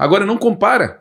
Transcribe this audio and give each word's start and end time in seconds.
Agora, 0.00 0.24
não 0.24 0.38
compara. 0.38 1.00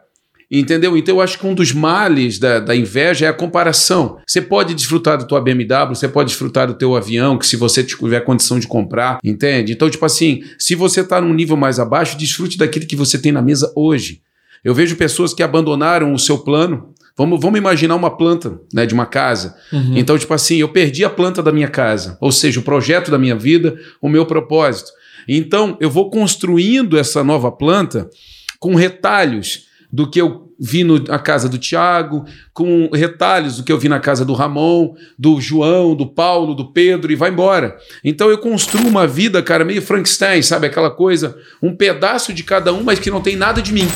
Entendeu? 0.52 0.98
Então 0.98 1.16
eu 1.16 1.22
acho 1.22 1.38
que 1.38 1.46
um 1.46 1.54
dos 1.54 1.72
males 1.72 2.40
da, 2.40 2.60
da 2.60 2.76
inveja 2.76 3.28
é 3.28 3.30
a 3.30 3.34
comparação. 3.34 4.18
Você 4.26 4.42
pode 4.42 4.74
desfrutar 4.74 5.16
da 5.16 5.24
tua 5.24 5.40
BMW, 5.40 5.90
você 5.90 6.08
pode 6.08 6.30
desfrutar 6.30 6.66
do 6.66 6.74
teu 6.74 6.96
avião, 6.96 7.38
que 7.38 7.46
se 7.46 7.56
você 7.56 7.84
tiver 7.84 8.22
condição 8.22 8.60
de 8.60 8.68
comprar, 8.68 9.20
entende? 9.24 9.74
Então, 9.74 9.88
tipo 9.90 10.04
assim, 10.04 10.42
se 10.58 10.74
você 10.74 11.02
está 11.02 11.22
num 11.22 11.36
nível 11.36 11.56
mais 11.56 11.80
abaixo, 11.80 12.18
desfrute 12.18 12.58
daquilo 12.58 12.88
que 12.88 12.96
você 12.96 13.20
tem 13.20 13.32
na 13.32 13.44
mesa 13.44 13.72
hoje. 13.76 14.24
Eu 14.64 14.74
vejo 14.74 14.96
pessoas 14.96 15.36
que 15.36 15.44
abandonaram 15.44 16.12
o 16.14 16.20
seu 16.20 16.40
plano. 16.40 16.94
Vamos, 17.16 17.40
vamos 17.40 17.60
imaginar 17.60 17.96
uma 17.96 18.18
planta 18.18 18.60
né, 18.74 18.88
de 18.88 18.94
uma 18.94 19.06
casa. 19.06 19.56
Uhum. 19.72 19.98
Então, 19.98 20.18
tipo 20.18 20.34
assim, 20.34 20.58
eu 20.58 20.70
perdi 20.70 21.06
a 21.06 21.10
planta 21.12 21.44
da 21.44 21.52
minha 21.52 21.68
casa, 21.68 22.18
ou 22.20 22.32
seja, 22.32 22.60
o 22.60 22.64
projeto 22.64 23.12
da 23.12 23.20
minha 23.20 23.36
vida, 23.36 23.78
o 24.02 24.10
meu 24.10 24.26
propósito. 24.26 24.90
Então, 25.28 25.78
eu 25.80 25.92
vou 25.92 26.10
construindo 26.10 26.98
essa 26.98 27.24
nova 27.24 27.52
planta 27.52 28.10
com 28.60 28.76
retalhos 28.76 29.68
do 29.92 30.10
que 30.10 30.22
eu 30.22 30.50
vi 30.60 30.84
na 30.84 31.18
casa 31.18 31.48
do 31.48 31.58
Tiago, 31.58 32.26
com 32.54 32.90
retalhos 32.94 33.58
do 33.58 33.64
que 33.64 33.72
eu 33.72 33.80
vi 33.80 33.88
na 33.88 34.00
casa 34.00 34.26
do 34.26 34.34
Ramon, 34.34 34.94
do 35.18 35.40
João, 35.40 35.96
do 35.96 36.06
Paulo, 36.06 36.54
do 36.54 36.72
Pedro 36.74 37.12
e 37.12 37.16
vai 37.16 37.32
embora. 37.32 37.78
Então 38.04 38.30
eu 38.30 38.38
construo 38.38 38.86
uma 38.86 39.08
vida, 39.08 39.42
cara, 39.42 39.64
meio 39.64 39.82
Frankenstein, 39.82 40.42
sabe? 40.42 40.68
Aquela 40.68 40.92
coisa, 40.92 41.38
um 41.64 41.74
pedaço 41.74 42.34
de 42.34 42.44
cada 42.44 42.74
um, 42.74 42.84
mas 42.84 43.00
que 43.00 43.10
não 43.10 43.22
tem 43.22 43.38
nada 43.38 43.62
de 43.62 43.72
mim. 43.72 43.88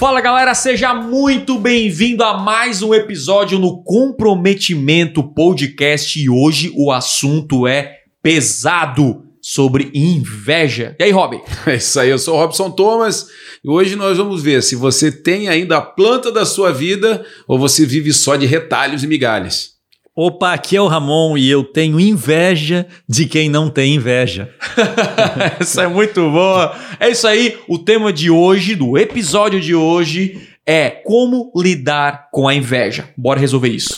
Fala 0.00 0.22
galera, 0.22 0.54
seja 0.54 0.94
muito 0.94 1.58
bem-vindo 1.58 2.24
a 2.24 2.38
mais 2.38 2.80
um 2.80 2.94
episódio 2.94 3.58
no 3.58 3.82
Comprometimento 3.82 5.22
Podcast 5.22 6.18
e 6.18 6.26
hoje 6.26 6.72
o 6.74 6.90
assunto 6.90 7.66
é 7.66 7.98
pesado 8.22 9.26
sobre 9.42 9.90
inveja. 9.92 10.96
E 10.98 11.04
aí, 11.04 11.10
Rob? 11.10 11.38
É 11.68 11.74
isso 11.74 12.00
aí, 12.00 12.08
eu 12.08 12.18
sou 12.18 12.34
o 12.34 12.38
Robson 12.38 12.70
Thomas 12.70 13.26
e 13.62 13.68
hoje 13.68 13.94
nós 13.94 14.16
vamos 14.16 14.42
ver 14.42 14.62
se 14.62 14.74
você 14.74 15.12
tem 15.12 15.50
ainda 15.50 15.76
a 15.76 15.82
planta 15.82 16.32
da 16.32 16.46
sua 16.46 16.72
vida 16.72 17.22
ou 17.46 17.58
você 17.58 17.84
vive 17.84 18.10
só 18.14 18.36
de 18.36 18.46
retalhos 18.46 19.04
e 19.04 19.06
migalhas. 19.06 19.79
Opa, 20.14 20.52
aqui 20.52 20.76
é 20.76 20.80
o 20.80 20.88
Ramon 20.88 21.38
e 21.38 21.48
eu 21.48 21.62
tenho 21.62 22.00
inveja 22.00 22.84
de 23.08 23.26
quem 23.26 23.48
não 23.48 23.70
tem 23.70 23.94
inveja. 23.94 24.52
Essa 25.60 25.84
é 25.84 25.86
muito 25.86 26.28
boa. 26.28 26.76
É 26.98 27.08
isso 27.08 27.28
aí. 27.28 27.56
O 27.68 27.78
tema 27.78 28.12
de 28.12 28.28
hoje, 28.28 28.74
do 28.74 28.98
episódio 28.98 29.60
de 29.60 29.72
hoje, 29.72 30.48
é 30.66 30.90
como 30.90 31.52
lidar 31.56 32.28
com 32.32 32.48
a 32.48 32.54
inveja. 32.54 33.08
Bora 33.16 33.38
resolver 33.38 33.68
isso. 33.68 33.96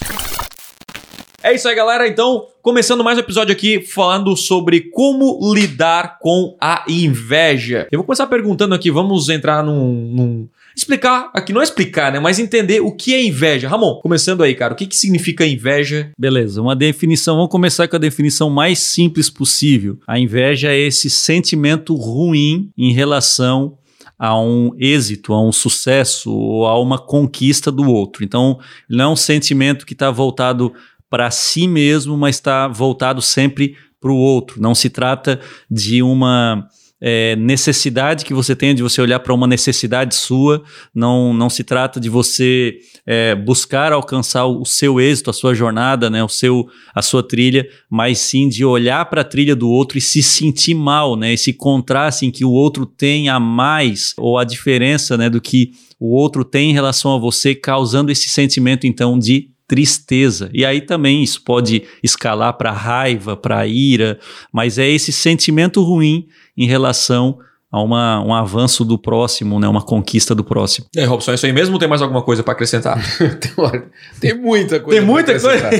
É 1.42 1.54
isso 1.54 1.66
aí, 1.66 1.74
galera. 1.74 2.06
Então, 2.06 2.46
começando 2.60 3.02
mais 3.02 3.16
um 3.16 3.22
episódio 3.22 3.52
aqui 3.52 3.80
falando 3.80 4.36
sobre 4.36 4.90
como 4.90 5.54
lidar 5.54 6.18
com 6.20 6.54
a 6.60 6.84
inveja. 6.88 7.88
Eu 7.90 8.00
vou 8.00 8.04
começar 8.04 8.26
perguntando 8.26 8.74
aqui, 8.74 8.90
vamos 8.90 9.30
entrar 9.30 9.64
num, 9.64 9.92
num 10.14 10.48
explicar, 10.76 11.30
aqui 11.34 11.52
não 11.52 11.60
é 11.60 11.64
explicar, 11.64 12.12
né? 12.12 12.20
Mas 12.20 12.38
entender 12.38 12.80
o 12.80 12.92
que 12.92 13.14
é 13.14 13.24
inveja. 13.24 13.68
Ramon, 13.68 14.00
começando 14.00 14.42
aí, 14.42 14.54
cara, 14.54 14.74
o 14.74 14.76
que, 14.76 14.86
que 14.86 14.96
significa 14.96 15.46
inveja? 15.46 16.10
Beleza, 16.18 16.60
uma 16.60 16.76
definição, 16.76 17.36
vamos 17.36 17.50
começar 17.50 17.88
com 17.88 17.96
a 17.96 17.98
definição 17.98 18.50
mais 18.50 18.78
simples 18.78 19.28
possível. 19.28 19.98
A 20.06 20.18
inveja 20.18 20.72
é 20.72 20.78
esse 20.78 21.10
sentimento 21.10 21.94
ruim 21.94 22.70
em 22.76 22.92
relação 22.92 23.78
a 24.18 24.38
um 24.40 24.70
êxito, 24.78 25.32
a 25.32 25.42
um 25.42 25.50
sucesso 25.50 26.30
ou 26.32 26.66
a 26.66 26.80
uma 26.80 26.98
conquista 26.98 27.72
do 27.72 27.90
outro. 27.90 28.22
Então, 28.22 28.58
não 28.88 29.04
é 29.04 29.08
um 29.08 29.16
sentimento 29.16 29.84
que 29.84 29.94
está 29.94 30.10
voltado 30.10 30.72
para 31.10 31.30
si 31.30 31.66
mesmo, 31.66 32.16
mas 32.16 32.36
está 32.36 32.68
voltado 32.68 33.20
sempre 33.20 33.76
para 34.00 34.12
o 34.12 34.16
outro. 34.16 34.62
Não 34.62 34.74
se 34.74 34.88
trata 34.88 35.40
de 35.70 36.02
uma 36.02 36.68
é, 37.04 37.34
necessidade 37.34 38.24
que 38.24 38.32
você 38.32 38.54
tenha 38.54 38.72
de 38.72 38.82
você 38.82 39.02
olhar 39.02 39.18
para 39.18 39.34
uma 39.34 39.48
necessidade 39.48 40.14
sua, 40.14 40.62
não, 40.94 41.34
não 41.34 41.50
se 41.50 41.64
trata 41.64 41.98
de 41.98 42.08
você 42.08 42.78
é, 43.04 43.34
buscar 43.34 43.92
alcançar 43.92 44.46
o 44.46 44.64
seu 44.64 45.00
êxito, 45.00 45.28
a 45.28 45.32
sua 45.32 45.52
jornada, 45.52 46.08
né, 46.08 46.22
o 46.22 46.28
seu, 46.28 46.68
a 46.94 47.02
sua 47.02 47.20
trilha, 47.26 47.68
mas 47.90 48.20
sim 48.20 48.48
de 48.48 48.64
olhar 48.64 49.04
para 49.06 49.22
a 49.22 49.24
trilha 49.24 49.56
do 49.56 49.68
outro 49.68 49.98
e 49.98 50.00
se 50.00 50.22
sentir 50.22 50.74
mal, 50.74 51.16
né, 51.16 51.32
esse 51.32 51.52
contraste 51.52 52.24
em 52.24 52.30
que 52.30 52.44
o 52.44 52.52
outro 52.52 52.86
tem 52.86 53.28
a 53.28 53.40
mais 53.40 54.14
ou 54.16 54.38
a 54.38 54.44
diferença 54.44 55.16
né, 55.16 55.28
do 55.28 55.40
que 55.40 55.72
o 55.98 56.14
outro 56.14 56.44
tem 56.44 56.70
em 56.70 56.72
relação 56.72 57.16
a 57.16 57.18
você, 57.18 57.52
causando 57.52 58.12
esse 58.12 58.28
sentimento 58.28 58.86
então 58.86 59.18
de 59.18 59.50
tristeza. 59.66 60.50
E 60.52 60.64
aí 60.66 60.82
também 60.82 61.22
isso 61.22 61.42
pode 61.42 61.82
escalar 62.02 62.52
para 62.58 62.70
raiva, 62.70 63.36
para 63.36 63.66
ira, 63.66 64.20
mas 64.52 64.78
é 64.78 64.88
esse 64.88 65.10
sentimento 65.10 65.82
ruim 65.82 66.26
em 66.56 66.66
relação 66.66 67.38
a 67.72 67.82
uma, 67.82 68.22
um 68.22 68.34
avanço 68.34 68.84
do 68.84 68.98
próximo, 68.98 69.58
né, 69.58 69.66
uma 69.66 69.80
conquista 69.80 70.34
do 70.34 70.44
próximo. 70.44 70.86
Aí, 70.94 71.04
Robson, 71.04 71.30
é 71.30 71.34
isso 71.36 71.46
aí 71.46 71.52
mesmo 71.54 71.72
ou 71.72 71.78
tem 71.78 71.88
mais 71.88 72.02
alguma 72.02 72.20
coisa 72.20 72.42
para 72.42 72.52
acrescentar? 72.52 73.02
tem, 73.40 73.82
tem, 74.20 74.38
muita 74.38 74.78
coisa. 74.78 75.00
Tem 75.00 75.08
muita 75.08 75.40
coisa. 75.40 75.70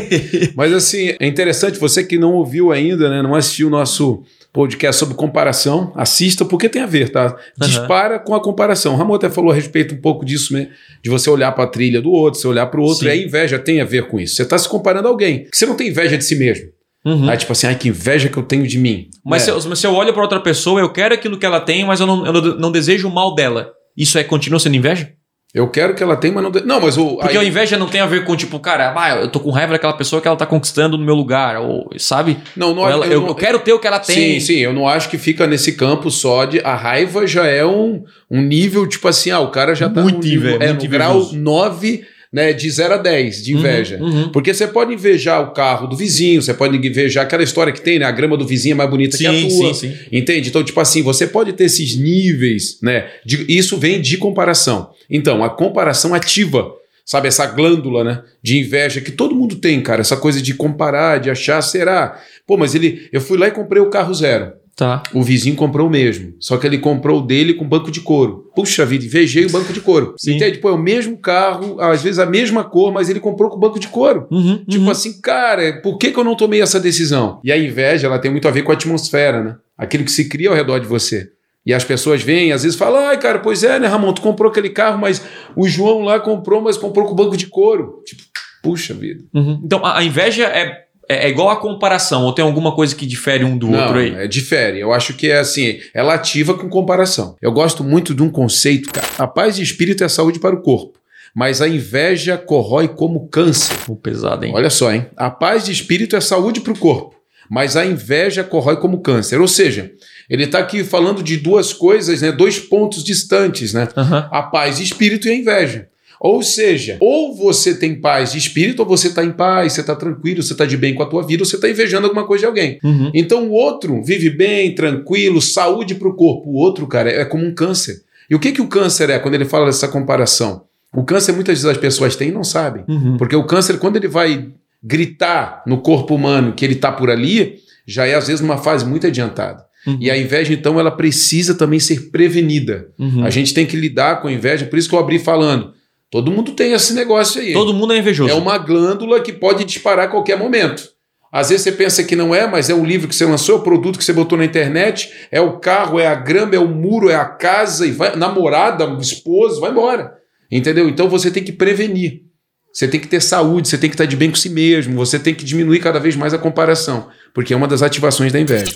Mas 0.57 0.73
assim, 0.73 1.15
é 1.21 1.27
interessante, 1.27 1.79
você 1.79 2.03
que 2.03 2.17
não 2.17 2.33
ouviu 2.33 2.73
ainda, 2.73 3.11
né, 3.11 3.21
não 3.21 3.35
assistiu 3.35 3.69
o 3.69 3.71
nosso 3.71 4.23
podcast 4.53 4.99
sobre 4.99 5.15
comparação, 5.15 5.93
assista 5.95 6.45
porque 6.45 6.69
tem 6.69 6.83
a 6.83 6.87
ver, 6.87 7.11
tá? 7.11 7.37
Dispara 7.59 8.17
uhum. 8.17 8.25
com 8.25 8.35
a 8.35 8.43
comparação. 8.43 8.95
O 8.95 8.97
Ramon 8.97 9.15
até 9.15 9.31
falou 9.31 9.51
a 9.51 9.55
respeito 9.55 9.95
um 9.95 10.01
pouco 10.01 10.25
disso, 10.25 10.53
né? 10.53 10.69
De 11.03 11.09
você 11.09 11.31
olhar 11.31 11.53
para 11.53 11.65
a 11.65 11.67
trilha 11.67 12.03
do 12.03 12.11
outro, 12.11 12.39
você 12.39 12.47
olhar 12.47 12.67
para 12.67 12.79
o 12.79 12.83
outro, 12.83 13.05
Sim. 13.05 13.07
e 13.07 13.11
a 13.11 13.17
inveja 13.17 13.59
tem 13.59 13.81
a 13.81 13.85
ver 13.85 14.09
com 14.09 14.21
isso. 14.21 14.37
Você 14.37 14.43
está 14.43 14.59
se 14.59 14.69
comparando 14.69 15.09
a 15.09 15.11
alguém. 15.11 15.47
Você 15.53 15.65
não 15.65 15.75
tem 15.75 15.89
inveja 15.89 16.19
de 16.19 16.25
si 16.25 16.37
mesmo. 16.37 16.69
Uhum. 17.05 17.37
Tipo 17.37 17.53
assim, 17.53 17.67
ai, 17.67 17.75
que 17.75 17.89
inveja 17.89 18.29
que 18.29 18.37
eu 18.37 18.43
tenho 18.43 18.67
de 18.67 18.79
mim. 18.79 19.09
Mas, 19.25 19.43
é. 19.43 19.45
se, 19.47 19.69
eu, 19.69 19.77
se 19.77 19.87
eu 19.87 19.95
olho 19.95 20.13
para 20.13 20.23
outra 20.23 20.41
pessoa, 20.41 20.81
eu 20.81 20.91
quero 20.91 21.15
aquilo 21.15 21.39
que 21.39 21.47
ela 21.47 21.61
tem, 21.61 21.85
mas 21.85 22.01
eu 22.01 22.07
não, 22.07 22.27
eu 22.27 22.59
não 22.59 22.71
desejo 22.71 23.09
o 23.09 23.13
mal 23.13 23.35
dela. 23.35 23.73
Isso 23.97 24.19
é 24.19 24.25
continua 24.25 24.61
sendo 24.61 24.77
inveja? 24.77 25.13
Eu 25.55 25.69
quero 25.69 25.95
que 25.95 26.03
ela 26.03 26.17
tenha, 26.17 26.33
mas 26.33 26.43
não. 26.43 26.51
De... 26.51 26.65
Não, 26.65 26.81
mas 26.81 26.97
o. 26.97 27.17
Porque 27.17 27.37
aí... 27.37 27.45
a 27.45 27.47
inveja 27.47 27.77
não 27.77 27.87
tem 27.87 28.01
a 28.01 28.07
ver 28.07 28.25
com, 28.25 28.35
tipo, 28.35 28.59
cara, 28.59 28.95
ah, 28.97 29.17
eu 29.17 29.29
tô 29.29 29.39
com 29.39 29.51
raiva 29.51 29.73
daquela 29.73 29.93
pessoa 29.93 30.23
que 30.23 30.27
ela 30.27 30.37
tá 30.37 30.47
conquistando 30.47 30.97
no 30.97 31.05
meu 31.05 31.15
lugar, 31.15 31.61
ou, 31.61 31.91
sabe? 31.99 32.39
Não, 32.57 32.75
não 32.75 32.89
ela, 32.89 33.05
eu, 33.05 33.13
eu, 33.13 33.27
eu, 33.27 33.35
quero 33.35 33.59
ter 33.59 33.75
o 33.75 33.79
que 33.79 33.87
ela 33.87 33.99
tem. 33.99 34.41
Sim, 34.41 34.41
sim, 34.41 34.59
eu 34.61 34.73
não 34.73 34.89
acho 34.89 35.11
que 35.11 35.19
fica 35.19 35.47
nesse 35.47 35.73
campo 35.73 36.11
só 36.11 36.47
de. 36.47 36.61
A 36.61 36.75
raiva 36.75 37.27
já 37.27 37.47
é 37.47 37.67
um, 37.67 38.03
um 38.31 38.41
nível, 38.41 38.87
tipo 38.87 39.07
assim, 39.07 39.31
ah, 39.31 39.41
o 39.41 39.51
cara 39.51 39.75
já 39.75 39.91
tá 39.91 40.01
muito 40.01 40.27
nível, 40.27 40.57
é, 40.59 40.73
no 40.73 40.89
grau 40.89 41.31
9 41.35 42.03
né, 42.33 42.53
de 42.53 42.71
0 42.71 42.95
a 42.95 42.97
10 42.97 43.45
de 43.45 43.53
uhum, 43.53 43.61
inveja. 43.61 43.99
Uhum, 44.01 44.07
uhum. 44.07 44.29
Porque 44.31 44.55
você 44.55 44.67
pode 44.67 44.95
invejar 44.95 45.43
o 45.43 45.53
carro 45.53 45.87
do 45.87 45.97
vizinho, 45.97 46.41
você 46.41 46.55
pode 46.55 46.77
invejar 46.77 47.25
aquela 47.25 47.43
história 47.43 47.73
que 47.73 47.81
tem, 47.81 47.99
né? 47.99 48.07
A 48.07 48.11
grama 48.11 48.37
do 48.37 48.47
vizinho 48.47 48.73
é 48.73 48.77
mais 48.77 48.89
bonita 48.89 49.17
sim, 49.17 49.25
que 49.25 49.29
a 49.29 49.49
tua. 49.49 49.75
Sim, 49.75 49.89
sim. 49.89 49.99
Entende? 50.11 50.49
Então, 50.49 50.65
tipo 50.65 50.81
assim, 50.81 51.03
você 51.03 51.27
pode 51.27 51.53
ter 51.53 51.65
esses 51.65 51.95
níveis, 51.95 52.79
né? 52.83 53.11
De, 53.25 53.45
isso 53.49 53.77
vem 53.77 54.01
de 54.01 54.17
comparação. 54.17 54.91
Então, 55.11 55.45
a 55.45 55.51
comparação 55.51 56.15
ativa 56.15 56.73
sabe, 57.05 57.29
essa 57.29 57.45
glândula, 57.47 58.05
né, 58.05 58.23
de 58.41 58.59
inveja 58.59 59.01
que 59.01 59.11
todo 59.11 59.35
mundo 59.35 59.57
tem, 59.57 59.83
cara, 59.83 60.01
essa 60.01 60.17
coisa 60.17 60.41
de 60.41 60.55
comparar, 60.55 61.19
de 61.19 61.31
achar, 61.31 61.61
será? 61.61 62.19
Pô, 62.47 62.57
mas 62.57 62.75
ele, 62.75 63.09
eu 63.13 63.21
fui 63.21 63.37
lá 63.37 63.49
e 63.49 63.51
comprei 63.51 63.83
o 63.83 63.91
carro 63.91 64.15
zero. 64.15 64.53
Tá. 64.75 65.03
O 65.13 65.23
vizinho 65.23 65.55
comprou 65.55 65.87
o 65.87 65.91
mesmo. 65.91 66.35
Só 66.41 66.57
que 66.57 66.67
ele 66.67 66.79
comprou 66.79 67.21
o 67.21 67.27
dele 67.27 67.55
com 67.55 67.69
banco 67.69 67.91
de 67.91 68.01
couro. 68.01 68.51
Puxa 68.55 68.87
vida, 68.87 69.05
invejei 69.05 69.45
o 69.45 69.51
banco 69.51 69.73
de 69.73 69.81
couro. 69.81 70.15
Sim. 70.17 70.37
Entende? 70.37 70.59
Pô, 70.59 70.71
é 70.71 70.73
o 70.73 70.79
mesmo 70.79 71.17
carro, 71.19 71.81
às 71.81 72.03
vezes 72.03 72.19
a 72.19 72.27
mesma 72.27 72.65
cor, 72.65 72.93
mas 72.93 73.09
ele 73.09 73.21
comprou 73.21 73.51
com 73.51 73.59
banco 73.59 73.79
de 73.79 73.89
couro. 73.89 74.27
Uhum, 74.31 74.65
tipo 74.65 74.85
uhum. 74.85 74.91
assim, 74.91 75.21
cara, 75.21 75.81
por 75.83 75.99
que, 75.99 76.11
que 76.11 76.19
eu 76.19 76.25
não 76.25 76.35
tomei 76.35 76.63
essa 76.63 76.81
decisão? 76.81 77.41
E 77.45 77.53
a 77.53 77.59
inveja, 77.59 78.07
ela 78.07 78.19
tem 78.19 78.31
muito 78.31 78.49
a 78.49 78.51
ver 78.51 78.63
com 78.63 78.73
a 78.73 78.75
atmosfera, 78.75 79.43
né? 79.43 79.57
Aquilo 79.77 80.05
que 80.05 80.11
se 80.11 80.29
cria 80.29 80.49
ao 80.49 80.55
redor 80.55 80.79
de 80.79 80.87
você. 80.87 81.31
E 81.65 81.73
as 81.73 81.85
pessoas 81.85 82.23
vêm, 82.23 82.53
às 82.53 82.63
vezes 82.63 82.77
falam, 82.77 83.07
ai, 83.07 83.19
cara, 83.19 83.39
pois 83.39 83.63
é, 83.63 83.79
né, 83.79 83.87
Ramon, 83.87 84.13
tu 84.13 84.23
comprou 84.23 84.51
aquele 84.51 84.71
carro, 84.71 84.99
mas 84.99 85.23
o 85.55 85.69
João 85.69 86.03
lá 86.03 86.19
comprou, 86.19 86.61
mas 86.61 86.77
comprou 86.77 87.07
com 87.07 87.15
banco 87.15 87.37
de 87.37 87.47
couro. 87.47 88.03
Tipo, 88.05 88.23
puxa 88.63 88.95
vida. 88.95 89.23
Uhum. 89.35 89.61
Então, 89.65 89.85
a 89.85 90.03
inveja 90.03 90.45
é 90.45 90.87
é, 91.09 91.27
é, 91.27 91.29
igual 91.29 91.51
a 91.51 91.57
comparação, 91.57 92.25
ou 92.25 92.33
tem 92.33 92.45
alguma 92.45 92.75
coisa 92.75 92.95
que 92.95 93.07
difere 93.07 93.45
um 93.45 93.57
do 93.57 93.69
Não, 93.69 93.81
outro 93.81 93.99
aí? 93.99 94.15
É, 94.15 94.27
difere. 94.27 94.81
Eu 94.81 94.93
acho 94.93 95.15
que 95.15 95.31
é 95.31 95.39
assim, 95.39 95.81
ela 95.93 96.15
ativa 96.15 96.55
com 96.55 96.69
comparação. 96.69 97.37
Eu 97.41 97.53
gosto 97.53 97.83
muito 97.83 98.15
de 98.15 98.23
um 98.23 98.31
conceito, 98.31 98.91
cara. 98.91 99.07
A 99.19 99.27
paz 99.27 99.57
de 99.57 99.63
espírito 99.63 100.05
é 100.05 100.09
saúde 100.09 100.39
para 100.39 100.55
o 100.55 100.63
corpo. 100.63 100.99
Mas 101.35 101.63
a 101.63 101.69
inveja 101.69 102.37
corrói 102.37 102.89
como 102.89 103.27
câncer. 103.29 103.75
O 103.89 103.97
pesado, 103.97 104.45
hein? 104.45 104.53
Olha 104.55 104.69
só, 104.69 104.93
hein? 104.93 105.07
A 105.17 105.31
paz 105.31 105.65
de 105.65 105.73
espírito 105.73 106.15
é 106.15 106.21
saúde 106.21 106.61
para 106.61 106.73
o 106.73 106.79
corpo. 106.79 107.17
Mas 107.51 107.77
a 107.77 107.85
inveja 107.85 108.45
corrói 108.45 108.77
como 108.77 109.01
câncer. 109.01 109.41
Ou 109.41 109.49
seja, 109.49 109.91
ele 110.29 110.45
está 110.45 110.59
aqui 110.59 110.85
falando 110.85 111.23
de 111.23 111.37
duas 111.39 111.73
coisas, 111.73 112.21
né? 112.21 112.31
Dois 112.31 112.59
pontos 112.59 113.03
distantes, 113.03 113.73
né? 113.73 113.89
Uhum. 113.97 114.17
A 114.31 114.43
paz 114.43 114.77
de 114.77 114.85
espírito 114.85 115.27
e 115.27 115.31
a 115.31 115.35
inveja. 115.35 115.89
Ou 116.23 116.41
seja, 116.41 116.99
ou 117.01 117.35
você 117.35 117.75
tem 117.75 118.01
paz 118.01 118.31
de 118.31 118.39
espírito, 118.39 118.79
ou 118.79 118.87
você 118.87 119.09
está 119.09 119.25
em 119.25 119.33
paz, 119.33 119.73
você 119.73 119.81
está 119.81 119.97
tranquilo, 119.97 120.41
você 120.41 120.53
está 120.53 120.65
de 120.65 120.77
bem 120.77 120.95
com 120.95 121.03
a 121.03 121.07
tua 121.07 121.27
vida, 121.27 121.43
ou 121.43 121.45
você 121.45 121.57
está 121.57 121.69
invejando 121.69 122.07
alguma 122.07 122.25
coisa 122.25 122.43
de 122.43 122.47
alguém. 122.47 122.79
Uhum. 122.85 123.11
Então 123.13 123.49
o 123.49 123.51
outro 123.51 124.01
vive 124.05 124.31
bem, 124.31 124.73
tranquilo, 124.73 125.43
saúde 125.43 125.97
para 125.97 126.07
o 126.07 126.15
corpo. 126.15 126.49
O 126.49 126.55
outro, 126.55 126.87
cara, 126.87 127.11
é 127.11 127.25
como 127.25 127.45
um 127.45 127.53
câncer. 127.53 128.03
E 128.31 128.37
o 128.37 128.39
que, 128.39 128.53
que 128.53 128.63
o 128.63 128.69
câncer 128.69 129.11
é 129.11 129.19
quando 129.19 129.35
ele 129.35 129.45
fala 129.45 129.67
dessa 129.67 129.89
comparação? 129.89 130.63
O 130.95 131.03
câncer 131.03 131.33
muitas 131.33 131.55
vezes 131.55 131.67
as 131.67 131.77
pessoas 131.77 132.15
têm 132.15 132.29
e 132.29 132.33
não 132.33 132.45
sabem. 132.45 132.85
Uhum. 132.87 133.17
Porque 133.17 133.35
o 133.35 133.45
câncer, 133.45 133.79
quando 133.81 133.97
ele 133.97 134.07
vai 134.07 134.47
gritar 134.81 135.65
no 135.67 135.79
corpo 135.79 136.15
humano 136.15 136.53
que 136.53 136.65
ele 136.65 136.75
está 136.75 136.93
por 136.93 137.11
ali, 137.11 137.57
já 137.85 138.07
é 138.07 138.15
às 138.15 138.29
vezes 138.29 138.41
numa 138.41 138.59
fase 138.59 138.87
muito 138.87 139.09
adiantada. 139.09 139.65
Uhum. 139.85 139.99
E 140.01 140.09
a 140.09 140.17
inveja, 140.17 140.53
então, 140.53 140.79
ela 140.79 140.93
precisa 140.93 141.57
também 141.57 141.81
ser 141.81 142.11
prevenida. 142.13 142.91
Uhum. 142.97 143.25
A 143.25 143.31
gente 143.31 143.53
tem 143.53 143.67
que 143.67 143.77
lidar 143.77 144.23
com 144.23 144.29
a 144.29 144.33
inveja, 144.33 144.67
por 144.67 144.79
isso 144.79 144.89
que 144.89 144.95
eu 144.95 145.01
abri 145.01 145.19
falando. 145.19 145.73
Todo 146.13 146.31
mundo 146.31 146.53
tem 146.53 146.75
esse 146.75 146.93
negócio 146.93 147.41
aí. 147.41 147.55
Todo 147.55 147.73
mundo 147.73 147.95
é 147.95 147.99
invejoso. 147.99 148.31
É 148.31 148.35
uma 148.35 148.59
glândula 148.59 149.19
que 149.23 149.33
pode 149.33 149.65
disparar 149.65 150.05
a 150.05 150.09
qualquer 150.09 150.37
momento. 150.37 150.91
Às 151.33 151.49
vezes 151.49 151.65
você 151.65 151.73
pensa 151.73 152.05
que 152.05 152.15
não 152.15 152.35
é, 152.35 152.47
mas 152.47 152.69
é 152.69 152.75
o 152.75 152.85
livro 152.85 153.09
que 153.09 153.15
você 153.15 153.25
lançou, 153.25 153.57
é 153.57 153.59
o 153.59 153.63
produto 153.63 153.99
que 153.99 154.05
você 154.05 154.13
botou 154.13 154.37
na 154.37 154.45
internet, 154.45 155.11
é 155.31 155.41
o 155.41 155.59
carro, 155.59 155.99
é 155.99 156.07
a 156.07 156.15
grama, 156.15 156.55
é 156.55 156.59
o 156.59 156.69
muro, 156.69 157.09
é 157.09 157.15
a 157.15 157.25
casa, 157.25 157.87
e 157.87 157.93
vai, 157.93 158.15
namorada, 158.15 158.85
esposo, 159.01 159.59
vai 159.59 159.71
embora. 159.71 160.13
Entendeu? 160.51 160.87
Então 160.87 161.09
você 161.09 161.31
tem 161.31 161.43
que 161.43 161.51
prevenir. 161.51 162.25
Você 162.71 162.87
tem 162.87 163.01
que 163.01 163.09
ter 163.09 163.23
saúde, 163.23 163.69
você 163.69 163.79
tem 163.79 163.89
que 163.89 163.95
estar 163.95 164.05
de 164.05 164.15
bem 164.15 164.29
com 164.29 164.37
si 164.37 164.51
mesmo, 164.51 164.95
você 164.95 165.19
tem 165.19 165.35
que 165.35 165.47
diminuir 165.47 165.81
cada 165.81 165.99
vez 165.99 166.15
mais 166.15 166.35
a 166.35 166.39
comparação, 166.39 167.09
porque 167.33 167.55
é 167.55 167.57
uma 167.57 167.69
das 167.69 167.81
ativações 167.81 168.31
da 168.31 168.39
inveja. 168.39 168.73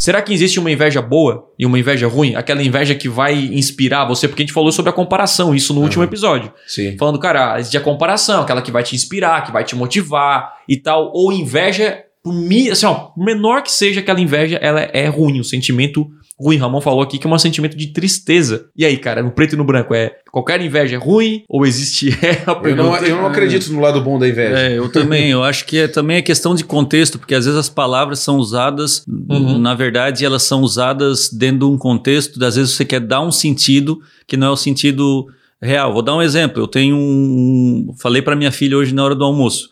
Será 0.00 0.22
que 0.22 0.32
existe 0.32 0.58
uma 0.58 0.70
inveja 0.70 1.02
boa 1.02 1.46
e 1.58 1.66
uma 1.66 1.78
inveja 1.78 2.08
ruim? 2.08 2.34
Aquela 2.34 2.62
inveja 2.62 2.94
que 2.94 3.06
vai 3.06 3.34
inspirar 3.34 4.06
você? 4.06 4.26
Porque 4.26 4.42
a 4.42 4.46
gente 4.46 4.54
falou 4.54 4.72
sobre 4.72 4.88
a 4.88 4.94
comparação, 4.94 5.54
isso 5.54 5.74
no 5.74 5.82
último 5.82 6.02
episódio. 6.02 6.50
Sim. 6.66 6.96
Falando, 6.96 7.18
cara, 7.18 7.60
existe 7.60 7.76
a 7.76 7.82
comparação, 7.82 8.40
aquela 8.40 8.62
que 8.62 8.72
vai 8.72 8.82
te 8.82 8.96
inspirar, 8.96 9.44
que 9.44 9.52
vai 9.52 9.62
te 9.62 9.76
motivar 9.76 10.54
e 10.66 10.78
tal. 10.78 11.12
Ou 11.12 11.30
inveja, 11.30 12.02
por 12.24 12.32
mim, 12.32 12.70
assim, 12.70 12.86
ó, 12.86 13.10
menor 13.14 13.62
que 13.62 13.70
seja 13.70 14.00
aquela 14.00 14.18
inveja, 14.18 14.56
ela 14.62 14.80
é 14.80 15.06
ruim, 15.06 15.38
um 15.38 15.44
sentimento 15.44 16.02
ruim. 16.02 16.10
Ramon 16.56 16.80
falou 16.80 17.02
aqui 17.02 17.18
que 17.18 17.26
é 17.26 17.30
um 17.30 17.38
sentimento 17.38 17.76
de 17.76 17.88
tristeza. 17.88 18.66
E 18.76 18.84
aí, 18.84 18.96
cara, 18.96 19.22
no 19.22 19.30
preto 19.30 19.54
e 19.54 19.56
no 19.56 19.64
branco, 19.64 19.94
é 19.94 20.16
qualquer 20.32 20.60
inveja 20.60 20.96
é 20.96 20.98
ruim 20.98 21.44
ou 21.48 21.66
existe 21.66 22.10
é 22.24 22.42
a 22.46 22.68
Eu 22.68 22.76
não, 22.76 22.96
eu 22.96 23.16
não 23.16 23.26
acredito 23.26 23.72
no 23.72 23.80
lado 23.80 24.00
bom 24.00 24.18
da 24.18 24.28
inveja. 24.28 24.58
É, 24.58 24.78
eu 24.78 24.90
também. 24.90 25.30
Eu 25.30 25.42
acho 25.44 25.66
que 25.66 25.78
é, 25.78 25.88
também 25.88 26.16
é 26.16 26.22
questão 26.22 26.54
de 26.54 26.64
contexto, 26.64 27.18
porque 27.18 27.34
às 27.34 27.44
vezes 27.44 27.58
as 27.58 27.68
palavras 27.68 28.20
são 28.20 28.36
usadas, 28.38 29.04
Uhum. 29.06 29.58
na 29.58 29.74
verdade, 29.74 30.24
elas 30.24 30.42
são 30.42 30.62
usadas 30.62 31.30
dentro 31.30 31.58
de 31.60 31.64
um 31.66 31.76
contexto, 31.78 32.42
às 32.44 32.56
vezes 32.56 32.72
você 32.74 32.84
quer 32.84 33.00
dar 33.00 33.20
um 33.20 33.30
sentido 33.32 34.00
que 34.26 34.36
não 34.36 34.46
é 34.46 34.50
o 34.50 34.56
sentido 34.56 35.26
real. 35.60 35.92
Vou 35.92 36.02
dar 36.02 36.16
um 36.16 36.22
exemplo. 36.22 36.62
Eu 36.62 36.66
tenho 36.66 36.96
um. 36.96 37.92
Falei 37.98 38.22
para 38.22 38.34
minha 38.36 38.50
filha 38.52 38.76
hoje 38.76 38.94
na 38.94 39.04
hora 39.04 39.14
do 39.14 39.24
almoço. 39.24 39.70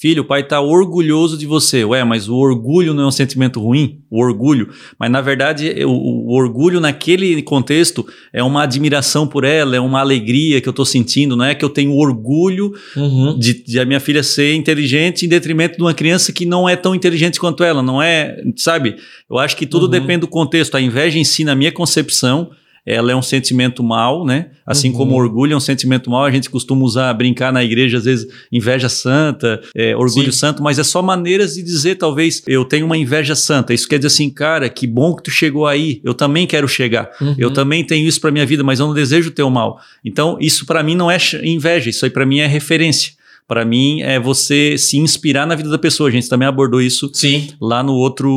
Filho, 0.00 0.22
o 0.22 0.24
pai 0.24 0.40
está 0.40 0.62
orgulhoso 0.62 1.36
de 1.36 1.44
você. 1.46 1.84
Ué, 1.84 2.02
mas 2.04 2.26
o 2.26 2.34
orgulho 2.34 2.94
não 2.94 3.02
é 3.04 3.06
um 3.08 3.10
sentimento 3.10 3.60
ruim? 3.60 3.98
O 4.10 4.18
orgulho. 4.18 4.70
Mas 4.98 5.10
na 5.10 5.20
verdade, 5.20 5.74
o, 5.84 5.90
o 5.90 6.32
orgulho 6.32 6.80
naquele 6.80 7.42
contexto 7.42 8.06
é 8.32 8.42
uma 8.42 8.62
admiração 8.62 9.26
por 9.26 9.44
ela, 9.44 9.76
é 9.76 9.80
uma 9.80 10.00
alegria 10.00 10.58
que 10.58 10.66
eu 10.66 10.70
estou 10.70 10.86
sentindo. 10.86 11.36
Não 11.36 11.44
é 11.44 11.54
que 11.54 11.62
eu 11.62 11.68
tenho 11.68 11.94
orgulho 11.94 12.72
Uhum. 12.96 13.38
de, 13.38 13.62
de 13.62 13.78
a 13.78 13.84
minha 13.84 14.00
filha 14.00 14.22
ser 14.22 14.54
inteligente 14.54 15.26
em 15.26 15.28
detrimento 15.28 15.76
de 15.76 15.82
uma 15.82 15.92
criança 15.92 16.32
que 16.32 16.46
não 16.46 16.66
é 16.66 16.76
tão 16.76 16.94
inteligente 16.94 17.38
quanto 17.38 17.62
ela, 17.62 17.82
não 17.82 18.00
é, 18.00 18.42
sabe? 18.56 18.96
Eu 19.28 19.36
acho 19.36 19.54
que 19.54 19.66
tudo 19.66 19.82
Uhum. 19.84 19.90
depende 19.90 20.20
do 20.20 20.28
contexto. 20.28 20.76
A 20.76 20.80
inveja 20.80 21.18
em 21.18 21.24
si, 21.24 21.44
na 21.44 21.54
minha 21.54 21.70
concepção, 21.70 22.50
ela 22.92 23.12
é 23.12 23.16
um 23.16 23.22
sentimento 23.22 23.82
mal, 23.82 24.24
né? 24.24 24.48
Assim 24.66 24.88
Uhum. 24.90 24.96
como 24.96 25.14
orgulho 25.14 25.52
é 25.52 25.56
um 25.56 25.60
sentimento 25.60 26.10
mal, 26.10 26.24
a 26.24 26.30
gente 26.30 26.48
costuma 26.50 26.84
usar, 26.84 27.12
brincar 27.14 27.52
na 27.52 27.62
igreja, 27.62 27.98
às 27.98 28.04
vezes, 28.04 28.26
inveja 28.52 28.88
santa, 28.88 29.60
é, 29.74 29.96
orgulho 29.96 30.32
Sim. 30.32 30.38
santo, 30.38 30.62
mas 30.62 30.78
é 30.78 30.82
só 30.84 31.02
maneiras 31.02 31.54
de 31.54 31.62
dizer, 31.62 31.96
talvez, 31.96 32.42
eu 32.46 32.64
tenho 32.64 32.86
uma 32.86 32.96
inveja 32.96 33.34
santa. 33.34 33.72
Isso 33.74 33.88
quer 33.88 33.98
dizer 33.98 34.08
assim, 34.08 34.30
cara, 34.30 34.68
que 34.68 34.86
bom 34.86 35.14
que 35.14 35.22
tu 35.22 35.30
chegou 35.30 35.66
aí, 35.66 36.00
eu 36.04 36.14
também 36.14 36.46
quero 36.46 36.68
chegar. 36.68 37.10
Uhum. 37.20 37.34
Eu 37.38 37.50
também 37.50 37.84
tenho 37.84 38.06
isso 38.06 38.20
para 38.20 38.30
minha 38.30 38.46
vida, 38.46 38.62
mas 38.62 38.80
eu 38.80 38.86
não 38.86 38.94
desejo 38.94 39.28
o 39.28 39.32
teu 39.32 39.48
mal. 39.50 39.80
Então, 40.04 40.36
isso 40.40 40.66
para 40.66 40.82
mim 40.82 40.94
não 40.94 41.10
é 41.10 41.18
inveja, 41.42 41.90
isso 41.90 42.04
aí 42.04 42.10
para 42.10 42.26
mim 42.26 42.38
é 42.38 42.46
referência. 42.46 43.19
Para 43.50 43.64
mim 43.64 44.00
é 44.00 44.16
você 44.16 44.78
se 44.78 44.96
inspirar 44.96 45.44
na 45.44 45.56
vida 45.56 45.68
da 45.68 45.76
pessoa. 45.76 46.08
A 46.08 46.12
gente 46.12 46.28
também 46.28 46.46
abordou 46.46 46.80
isso 46.80 47.10
Sim. 47.12 47.48
lá 47.60 47.82
no 47.82 47.94
outro, 47.94 48.28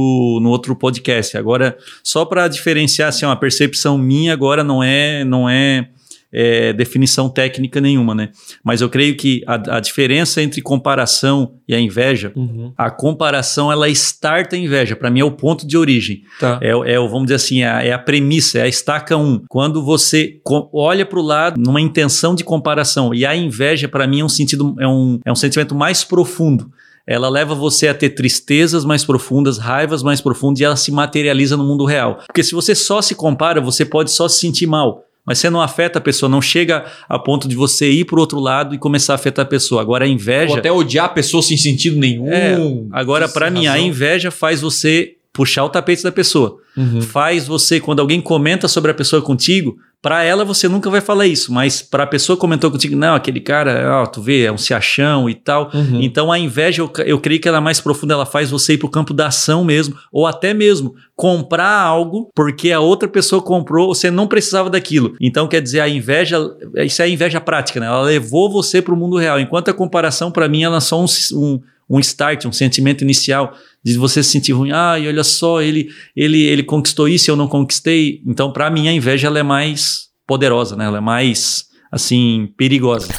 no 0.41 0.49
outro 0.49 0.75
podcast. 0.75 1.37
Agora, 1.37 1.77
só 2.03 2.25
para 2.25 2.47
diferenciar, 2.47 3.09
assim, 3.09 3.23
ó, 3.23 3.29
a 3.29 3.35
percepção 3.35 3.95
minha 3.95 4.33
agora 4.33 4.63
não 4.63 4.81
é, 4.81 5.23
não 5.23 5.47
é, 5.47 5.87
é, 6.33 6.73
definição 6.73 7.29
técnica 7.29 7.79
nenhuma, 7.79 8.15
né? 8.15 8.29
Mas 8.63 8.81
eu 8.81 8.89
creio 8.89 9.15
que 9.15 9.43
a, 9.45 9.77
a 9.77 9.79
diferença 9.79 10.41
entre 10.41 10.61
comparação 10.61 11.53
e 11.67 11.75
a 11.75 11.79
inveja, 11.79 12.31
Uhum. 12.35 12.73
a 12.77 12.89
comparação 12.89 13.71
ela 13.71 13.87
starta 13.89 14.55
a 14.55 14.59
inveja. 14.59 14.95
Para 14.95 15.09
mim 15.11 15.19
é 15.19 15.23
o 15.25 15.31
ponto 15.31 15.65
de 15.67 15.77
origem. 15.77 16.23
Tá. 16.39 16.59
É, 16.61 16.75
o- 16.75 16.83
é 16.83 16.95
vamos 16.97 17.23
dizer 17.25 17.35
assim, 17.35 17.61
é 17.61 17.69
a, 17.69 17.83
é 17.83 17.91
a 17.93 17.99
premissa, 17.99 18.59
é 18.59 18.63
a 18.63 18.67
estaca 18.67 19.15
1. 19.15 19.43
Quando 19.47 19.83
você 19.83 20.39
olha 20.73 21.05
para 21.05 21.19
o 21.19 21.23
lado 21.23 21.59
numa 21.61 21.79
intenção 21.81 22.33
de 22.35 22.43
comparação, 22.43 23.13
e 23.13 23.25
a 23.25 23.35
inveja, 23.35 23.87
para 23.87 24.07
mim, 24.07 24.21
é 24.21 24.25
um 24.25 24.29
sentido, 24.29 24.75
é 24.79 24.87
um, 24.87 25.19
é 25.25 25.31
um 25.31 25.35
sentimento 25.35 25.75
mais 25.75 26.03
profundo. 26.03 26.71
Ela 27.05 27.27
leva 27.29 27.53
você 27.53 27.89
a 27.89 27.93
ter 27.93 28.11
tristezas 28.11 28.85
mais 28.85 29.03
profundas, 29.03 29.57
raivas 29.57 30.01
mais 30.01 30.21
profundas, 30.21 30.61
e 30.61 30.63
ela 30.63 30.75
se 30.77 30.89
materializa 30.91 31.57
no 31.57 31.63
mundo 31.65 31.83
real. 31.85 32.19
Porque 32.25 32.41
se 32.43 32.53
você 32.55 32.73
só 32.73 33.01
se 33.01 33.13
compara, 33.13 33.59
você 33.59 33.83
pode 33.85 34.09
só 34.09 34.27
se 34.29 34.39
sentir 34.39 34.65
mal. 34.67 35.03
Mas 35.25 35.39
você 35.39 35.49
não 35.49 35.61
afeta 35.61 35.99
a 35.99 36.01
pessoa, 36.01 36.29
não 36.29 36.41
chega 36.41 36.85
a 37.07 37.17
ponto 37.17 37.47
de 37.47 37.55
você 37.55 37.89
ir 37.89 38.05
para 38.05 38.17
o 38.17 38.19
outro 38.19 38.39
lado 38.39 38.75
e 38.75 38.77
começar 38.77 39.13
a 39.13 39.15
afetar 39.15 39.45
a 39.45 39.47
pessoa. 39.47 39.81
Agora 39.81 40.03
a 40.05 40.07
inveja. 40.07 40.51
Ou 40.51 40.59
até 40.59 40.71
odiar 40.71 41.05
a 41.05 41.09
pessoa 41.09 41.41
sem 41.41 41.55
sentido 41.55 41.97
nenhum. 41.97 42.31
É, 42.31 42.57
Agora, 42.91 43.29
para 43.29 43.49
mim, 43.49 43.65
a 43.65 43.71
razão. 43.71 43.87
inveja 43.87 44.31
faz 44.31 44.59
você 44.61 45.15
puxar 45.33 45.65
o 45.65 45.69
tapete 45.69 46.03
da 46.03 46.11
pessoa. 46.11 46.57
Uhum. 46.77 47.01
Faz 47.01 47.47
você, 47.47 47.79
quando 47.79 47.99
alguém 47.99 48.21
comenta 48.21 48.67
sobre 48.67 48.91
a 48.91 48.93
pessoa 48.93 49.21
contigo, 49.21 49.75
para 50.03 50.21
ela 50.21 50.43
você 50.43 50.67
nunca 50.67 50.89
vai 50.89 50.99
falar 50.99 51.27
isso, 51.27 51.51
mas 51.53 51.81
para 51.81 52.03
a 52.03 52.07
pessoa 52.07 52.35
que 52.35 52.41
comentou 52.41 52.69
contigo, 52.69 52.95
não, 52.95 53.15
aquele 53.15 53.39
cara, 53.39 54.01
ó, 54.01 54.05
tu 54.05 54.21
vê, 54.21 54.43
é 54.43 54.51
um 54.51 54.57
se 54.57 54.73
achão 54.73 55.29
e 55.29 55.33
tal. 55.33 55.71
Uhum. 55.73 56.01
Então 56.01 56.31
a 56.31 56.37
inveja, 56.37 56.81
eu, 56.81 56.91
eu 57.05 57.19
creio 57.19 57.39
que 57.39 57.47
ela 57.47 57.57
é 57.57 57.61
mais 57.61 57.79
profunda, 57.79 58.13
ela 58.13 58.25
faz 58.25 58.51
você 58.51 58.73
ir 58.73 58.77
para 58.77 58.87
o 58.87 58.91
campo 58.91 59.13
da 59.13 59.27
ação 59.27 59.63
mesmo, 59.63 59.95
ou 60.11 60.27
até 60.27 60.53
mesmo 60.53 60.93
comprar 61.15 61.79
algo 61.79 62.29
porque 62.35 62.71
a 62.71 62.81
outra 62.81 63.07
pessoa 63.07 63.41
comprou, 63.41 63.95
você 63.95 64.11
não 64.11 64.27
precisava 64.27 64.69
daquilo. 64.69 65.15
Então 65.21 65.47
quer 65.47 65.61
dizer, 65.61 65.79
a 65.79 65.87
inveja, 65.87 66.37
isso 66.77 67.01
é 67.01 67.05
a 67.05 67.09
inveja 67.09 67.39
prática, 67.39 67.79
né? 67.79 67.85
Ela 67.85 68.01
levou 68.01 68.51
você 68.51 68.81
para 68.81 68.93
o 68.93 68.97
mundo 68.97 69.17
real, 69.17 69.39
enquanto 69.39 69.69
a 69.69 69.73
comparação, 69.73 70.31
para 70.31 70.49
mim, 70.49 70.63
ela 70.63 70.77
é 70.77 70.81
só 70.81 71.01
um, 71.01 71.05
um, 71.33 71.61
um 71.89 71.99
start, 71.99 72.45
um 72.45 72.51
sentimento 72.51 73.03
inicial 73.03 73.53
de 73.83 73.97
você 73.97 74.23
se 74.23 74.29
sentir 74.29 74.53
ruim. 74.53 74.71
Ah, 74.71 74.97
e 74.97 75.07
olha 75.07 75.23
só, 75.23 75.61
ele, 75.61 75.89
ele, 76.15 76.41
ele 76.41 76.63
conquistou 76.63 77.07
isso 77.07 77.29
e 77.29 77.31
eu 77.31 77.35
não 77.35 77.47
conquistei. 77.47 78.21
Então, 78.25 78.51
para 78.51 78.69
mim, 78.69 78.87
a 78.87 78.93
inveja 78.93 79.27
ela 79.27 79.39
é 79.39 79.43
mais 79.43 80.07
poderosa, 80.25 80.75
né? 80.75 80.85
Ela 80.85 80.99
é 80.99 81.01
mais, 81.01 81.65
assim, 81.91 82.49
perigosa. 82.57 83.09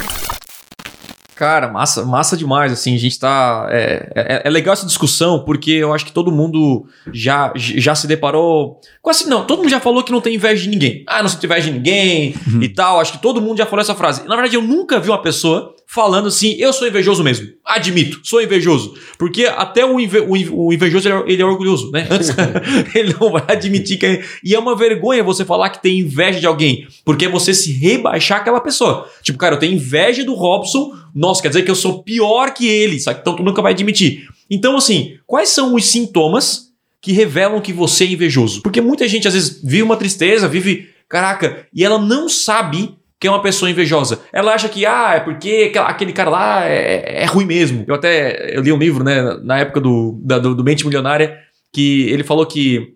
Cara, 1.35 1.67
massa, 1.67 2.05
massa 2.05 2.37
demais, 2.37 2.71
assim, 2.71 2.95
a 2.95 2.97
gente 2.97 3.19
tá... 3.19 3.67
É, 3.69 4.09
é, 4.15 4.41
é 4.45 4.49
legal 4.49 4.71
essa 4.71 4.85
discussão, 4.85 5.43
porque 5.43 5.71
eu 5.71 5.93
acho 5.93 6.05
que 6.05 6.13
todo 6.13 6.31
mundo 6.31 6.85
já, 7.11 7.51
já 7.57 7.93
se 7.93 8.07
deparou... 8.07 8.79
Quase 9.01 9.27
não, 9.27 9.45
todo 9.45 9.59
mundo 9.59 9.69
já 9.69 9.81
falou 9.81 10.01
que 10.01 10.13
não 10.13 10.21
tem 10.21 10.35
inveja 10.35 10.63
de 10.63 10.69
ninguém. 10.69 11.03
Ah, 11.05 11.21
não 11.21 11.27
sinto 11.27 11.45
inveja 11.45 11.69
de 11.69 11.77
ninguém 11.77 12.33
e 12.61 12.69
tal, 12.69 13.01
acho 13.01 13.11
que 13.11 13.21
todo 13.21 13.41
mundo 13.41 13.57
já 13.57 13.65
falou 13.65 13.81
essa 13.81 13.93
frase. 13.93 14.25
Na 14.25 14.35
verdade, 14.35 14.55
eu 14.55 14.61
nunca 14.61 14.97
vi 14.97 15.09
uma 15.09 15.21
pessoa 15.21 15.74
falando 15.87 16.27
assim, 16.27 16.55
eu 16.57 16.73
sou 16.73 16.87
invejoso 16.87 17.23
mesmo. 17.23 17.47
Admito, 17.63 18.19
sou 18.23 18.41
invejoso. 18.41 18.95
Porque 19.17 19.45
até 19.45 19.85
o, 19.85 19.99
inve 19.99 20.19
o, 20.19 20.35
inve 20.35 20.49
o 20.51 20.73
invejoso, 20.73 21.07
ele 21.07 21.15
é, 21.15 21.33
ele 21.33 21.41
é 21.41 21.45
orgulhoso, 21.45 21.91
né? 21.91 22.07
Antes, 22.09 22.29
ele 22.95 23.15
não 23.19 23.31
vai 23.31 23.43
admitir 23.47 23.97
que... 23.97 24.05
É, 24.05 24.23
e 24.43 24.55
é 24.55 24.59
uma 24.59 24.75
vergonha 24.75 25.23
você 25.23 25.45
falar 25.45 25.69
que 25.69 25.81
tem 25.81 25.99
inveja 25.99 26.39
de 26.39 26.47
alguém, 26.47 26.87
porque 27.03 27.25
é 27.25 27.29
você 27.29 27.53
se 27.53 27.71
rebaixar 27.71 28.41
aquela 28.41 28.59
pessoa. 28.59 29.09
Tipo, 29.21 29.37
cara, 29.37 29.55
eu 29.55 29.59
tenho 29.59 29.73
inveja 29.73 30.23
do 30.23 30.33
Robson, 30.33 30.93
nossa, 31.13 31.41
quer 31.41 31.49
dizer 31.49 31.63
que 31.63 31.71
eu 31.71 31.75
sou 31.75 32.03
pior 32.03 32.53
que 32.53 32.67
ele, 32.67 32.99
sabe? 32.99 33.19
Então 33.21 33.35
tu 33.35 33.43
nunca 33.43 33.61
vai 33.61 33.73
admitir. 33.73 34.27
Então, 34.49 34.75
assim, 34.75 35.17
quais 35.25 35.49
são 35.49 35.75
os 35.75 35.85
sintomas 35.85 36.71
que 37.01 37.11
revelam 37.11 37.61
que 37.61 37.73
você 37.73 38.03
é 38.03 38.07
invejoso? 38.07 38.61
Porque 38.61 38.81
muita 38.81 39.07
gente, 39.07 39.27
às 39.27 39.33
vezes, 39.33 39.61
vive 39.63 39.83
uma 39.83 39.97
tristeza, 39.97 40.47
vive... 40.47 40.89
Caraca, 41.07 41.67
e 41.71 41.83
ela 41.83 41.99
não 41.99 42.27
sabe 42.27 42.95
que 43.25 43.27
é 43.27 43.31
uma 43.31 43.41
pessoa 43.41 43.71
invejosa. 43.71 44.19
Ela 44.31 44.53
acha 44.53 44.69
que, 44.69 44.85
ah, 44.85 45.13
é 45.15 45.19
porque 45.19 45.71
aquele 45.83 46.13
cara 46.13 46.29
lá 46.29 46.65
é, 46.65 47.23
é 47.23 47.25
ruim 47.25 47.45
mesmo. 47.45 47.83
Eu 47.87 47.95
até 47.95 48.55
eu 48.55 48.61
li 48.61 48.71
um 48.71 48.77
livro, 48.77 49.03
né, 49.03 49.35
na 49.43 49.57
época 49.57 49.81
do, 49.81 50.19
da- 50.23 50.37
do, 50.37 50.53
do 50.53 50.63
Mente 50.63 50.85
Milionária, 50.85 51.35
que 51.73 52.07
ele 52.09 52.23
falou 52.23 52.45
que 52.45 52.89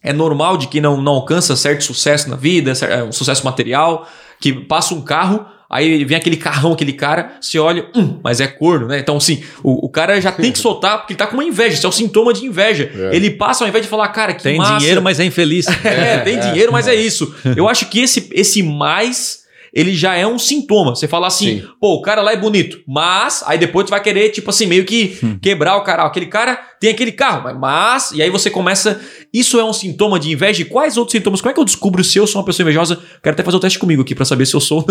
é 0.00 0.12
normal 0.12 0.56
de 0.56 0.68
quem 0.68 0.80
não, 0.80 1.00
não 1.02 1.12
alcança 1.14 1.56
certo 1.56 1.82
sucesso 1.82 2.30
na 2.30 2.36
vida, 2.36 2.72
é, 2.88 3.02
um 3.02 3.10
sucesso 3.10 3.44
material, 3.44 4.06
que 4.40 4.52
passa 4.52 4.94
um 4.94 5.00
carro, 5.00 5.44
aí 5.70 6.04
vem 6.04 6.16
aquele 6.16 6.36
carrão, 6.36 6.72
aquele 6.74 6.92
cara, 6.92 7.32
você 7.40 7.58
olha, 7.58 7.86
hum, 7.96 8.20
mas 8.22 8.38
é 8.40 8.46
corno, 8.46 8.86
né? 8.86 8.98
Então, 8.98 9.16
assim, 9.16 9.42
o, 9.62 9.86
o 9.86 9.88
cara 9.88 10.20
já 10.20 10.30
tem 10.30 10.52
que 10.52 10.58
soltar, 10.58 10.98
porque 10.98 11.14
ele 11.14 11.18
tá 11.18 11.26
com 11.26 11.34
uma 11.34 11.44
inveja, 11.44 11.74
isso 11.76 11.86
é 11.86 11.88
um 11.88 11.92
sintoma 11.92 12.32
de 12.34 12.44
inveja. 12.44 12.90
É. 12.94 13.16
Ele 13.16 13.30
passa 13.30 13.64
ao 13.64 13.68
invés 13.68 13.82
de 13.82 13.88
falar, 13.90 14.06
cara, 14.08 14.34
que 14.34 14.42
Tem 14.42 14.58
massa. 14.58 14.76
dinheiro, 14.78 15.02
mas 15.02 15.18
é 15.18 15.24
infeliz. 15.24 15.66
É, 15.84 16.18
tem 16.18 16.38
dinheiro, 16.38 16.70
mas 16.70 16.86
é 16.86 16.94
isso. 16.94 17.34
Eu 17.56 17.66
acho 17.68 17.86
que 17.88 18.00
esse, 18.00 18.28
esse 18.32 18.62
mais, 18.62 19.43
ele 19.74 19.92
já 19.94 20.14
é 20.14 20.24
um 20.26 20.38
sintoma. 20.38 20.94
Você 20.94 21.08
fala 21.08 21.26
assim, 21.26 21.60
Sim. 21.60 21.66
pô, 21.80 21.94
o 21.94 22.02
cara 22.02 22.22
lá 22.22 22.32
é 22.32 22.36
bonito, 22.36 22.78
mas 22.86 23.42
aí 23.46 23.58
depois 23.58 23.86
tu 23.86 23.90
vai 23.90 24.00
querer, 24.00 24.30
tipo 24.30 24.48
assim, 24.50 24.66
meio 24.66 24.84
que 24.84 25.18
quebrar 25.42 25.76
o 25.76 25.82
cara. 25.82 26.04
Ó, 26.04 26.06
Aquele 26.06 26.26
cara 26.26 26.56
tem 26.80 26.90
aquele 26.90 27.10
carro, 27.12 27.58
mas-. 27.58 28.12
E 28.12 28.22
aí 28.22 28.30
você 28.30 28.48
começa. 28.50 29.00
Isso 29.32 29.58
é 29.58 29.64
um 29.64 29.72
sintoma 29.72 30.18
de 30.20 30.30
inveja? 30.30 30.62
E 30.62 30.64
quais 30.64 30.96
outros 30.96 31.12
sintomas? 31.12 31.40
Como 31.40 31.50
é 31.50 31.54
que 31.54 31.58
eu 31.60 31.64
descubro 31.64 32.04
se 32.04 32.16
eu 32.18 32.26
sou 32.26 32.40
uma 32.40 32.46
pessoa 32.46 32.62
invejosa? 32.64 33.00
Quero 33.22 33.34
até 33.34 33.42
fazer 33.42 33.56
o 33.56 33.60
teste 33.60 33.78
comigo 33.80 34.02
aqui 34.02 34.14
pra 34.14 34.24
saber 34.24 34.46
se 34.46 34.54
eu 34.54 34.60
sou. 34.60 34.78
ou 34.78 34.86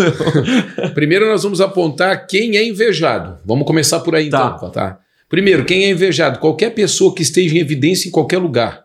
não. 0.84 0.90
Primeiro 0.92 1.26
nós 1.26 1.42
vamos 1.42 1.60
apontar 1.62 2.26
quem 2.26 2.56
é 2.58 2.68
invejado. 2.68 3.38
Vamos 3.46 3.66
começar 3.66 4.00
por 4.00 4.14
aí 4.14 4.28
Tá. 4.28 4.54
então, 4.56 4.70
tá? 4.70 4.98
Primeiro, 5.30 5.64
quem 5.64 5.84
é 5.86 5.90
invejado? 5.90 6.38
Qualquer 6.38 6.70
pessoa 6.74 7.14
que 7.14 7.22
esteja 7.22 7.56
em 7.56 7.58
evidência 7.58 8.08
em 8.08 8.12
qualquer 8.12 8.38
lugar. 8.38 8.83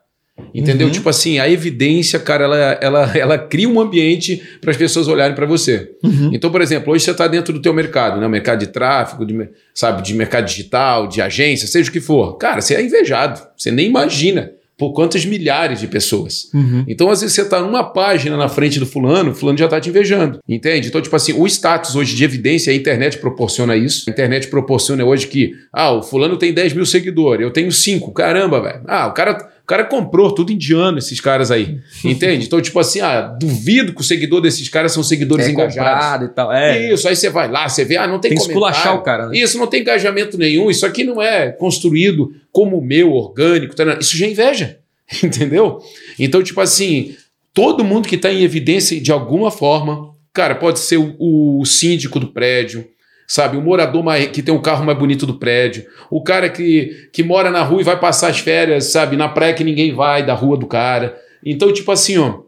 Entendeu? 0.53 0.88
Uhum. 0.88 0.93
Tipo 0.93 1.10
assim, 1.10 1.39
a 1.39 1.50
evidência, 1.50 2.19
cara, 2.19 2.46
ela, 2.46 2.58
ela, 2.81 3.17
ela 3.17 3.38
cria 3.38 3.69
um 3.69 3.79
ambiente 3.79 4.41
para 4.60 4.72
as 4.72 4.77
pessoas 4.77 5.08
olharem 5.08 5.36
para 5.36 5.46
você. 5.46 5.91
Uhum. 6.03 6.31
Então, 6.34 6.51
por 6.51 6.62
exemplo, 6.62 6.93
hoje 6.93 7.05
você 7.05 7.12
está 7.12 7.27
dentro 7.27 7.53
do 7.53 7.62
teu 7.62 7.74
mercado, 7.74 8.19
né? 8.19 8.27
O 8.27 8.29
mercado 8.29 8.60
de 8.60 8.67
tráfego, 8.67 9.25
de, 9.25 9.50
sabe, 9.74 10.01
de 10.01 10.13
mercado 10.13 10.46
digital, 10.46 11.08
de 11.08 11.22
agência, 11.22 11.67
seja 11.67 11.89
o 11.89 11.93
que 11.93 12.01
for. 12.01 12.38
Cara, 12.38 12.62
você 12.62 12.75
é 12.75 12.81
invejado. 12.81 13.41
Você 13.58 13.72
nem 13.72 13.88
imagina 13.88 14.51
por 14.79 14.93
quantas 14.93 15.25
milhares 15.25 15.81
de 15.81 15.88
pessoas. 15.88 16.50
Então, 16.88 17.12
às 17.12 17.19
vezes, 17.19 17.36
você 17.36 17.41
está 17.41 17.62
numa 17.62 17.84
página 17.84 18.38
na 18.38 18.48
frente 18.48 18.79
do 18.79 18.86
fulano, 18.86 19.31
o 19.31 19.36
fulano 19.36 19.58
já 19.58 19.65
está 19.65 19.79
te 19.79 19.89
invejando. 19.89 20.39
Entende? 20.48 20.88
Então, 20.88 21.01
tipo 21.01 21.13
assim, 21.13 21.34
o 21.34 21.46
status 21.46 21.98
hoje 21.98 22.15
de 22.15 22.24
evidência, 22.24 22.72
a 22.72 22.75
internet 22.75 23.17
proporciona 23.17 23.75
isso. 23.75 24.10
A 24.10 24.12
internet 24.12 24.48
proporciona 24.48 25.03
hoje 25.03 25.27
que, 25.27 25.51
ah, 25.74 25.91
o 25.91 26.01
fulano 26.01 26.38
tem 26.38 26.53
10 26.53 26.72
mil 26.74 26.86
seguidores, 26.86 27.43
eu 27.43 27.51
tenho 27.51 27.69
5. 27.69 28.13
Caramba, 28.13 28.62
velho. 28.62 28.81
Ah, 28.88 29.08
o 29.08 29.12
cara. 29.12 29.50
O 29.69 29.75
cara 29.77 29.83
comprou 29.83 30.31
tudo 30.33 30.51
indiano, 30.51 30.97
esses 30.97 31.21
caras 31.21 31.51
aí. 31.51 31.79
Entende? 32.03 32.47
Então, 32.47 32.59
tipo 32.59 32.79
assim, 32.79 33.01
ah, 33.01 33.21
duvido 33.21 33.93
que 33.93 34.01
o 34.01 34.03
seguidor 34.03 34.41
desses 34.41 34.67
caras 34.67 34.91
são 34.91 35.03
seguidores 35.03 35.45
É 35.45 35.51
engajados. 35.51 36.27
e 36.27 36.31
tal. 36.31 36.51
É. 36.51 36.91
Isso, 36.91 37.07
aí 37.07 37.15
você 37.15 37.29
vai 37.29 37.47
lá, 37.51 37.69
você 37.69 37.85
vê, 37.85 37.95
ah, 37.95 38.07
não 38.07 38.17
tem, 38.17 38.33
Tem 38.33 38.39
comentário. 38.47 38.99
o 38.99 39.03
cara, 39.03 39.27
né? 39.27 39.38
Isso, 39.38 39.59
não 39.59 39.67
tem 39.67 39.81
engajamento 39.81 40.39
nenhum, 40.39 40.71
isso 40.71 40.88
aqui 40.88 41.03
não 41.03 41.21
é 41.21 41.51
construído 41.51 42.33
como 42.51 42.79
o 42.79 42.83
meu, 42.83 43.11
orgânico, 43.13 43.75
tá, 43.75 43.83
isso 44.01 44.17
já 44.17 44.25
é 44.25 44.31
inveja, 44.31 44.79
entendeu? 45.23 45.77
Então, 46.17 46.41
tipo 46.41 46.59
assim, 46.61 47.15
todo 47.53 47.83
mundo 47.83 48.07
que 48.09 48.15
está 48.15 48.31
em 48.33 48.41
evidência 48.41 48.99
de 48.99 49.11
alguma 49.11 49.51
forma, 49.51 50.15
cara, 50.33 50.55
pode 50.55 50.79
ser 50.79 50.97
o, 50.97 51.59
o 51.59 51.63
síndico 51.63 52.19
do 52.19 52.29
prédio, 52.29 52.88
sabe, 53.29 53.55
o 53.55 53.62
morador 53.62 54.03
mais, 54.03 54.27
que 54.29 54.41
tem 54.41 54.53
o 54.53 54.59
carro 54.59 54.83
mais 54.83 54.98
bonito 54.98 55.27
do 55.27 55.36
prédio, 55.36 55.86
o 56.09 56.24
cara 56.24 56.50
que, 56.50 57.09
que 57.13 57.21
mora 57.21 57.51
na 57.51 57.62
rua 57.62 57.81
e 57.81 57.83
vai 57.83 57.98
passar 58.00 58.29
as 58.29 58.39
férias, 58.39 58.86
sabe, 58.86 59.15
na 59.15 59.29
praia 59.29 59.53
que 59.53 59.63
ninguém 59.63 59.93
vai, 59.93 60.25
da 60.25 60.33
rua 60.33 60.57
do 60.57 60.65
cara. 60.65 61.15
Então, 61.45 61.71
tipo 61.71 61.91
assim, 61.91 62.17
ó, 62.17 62.39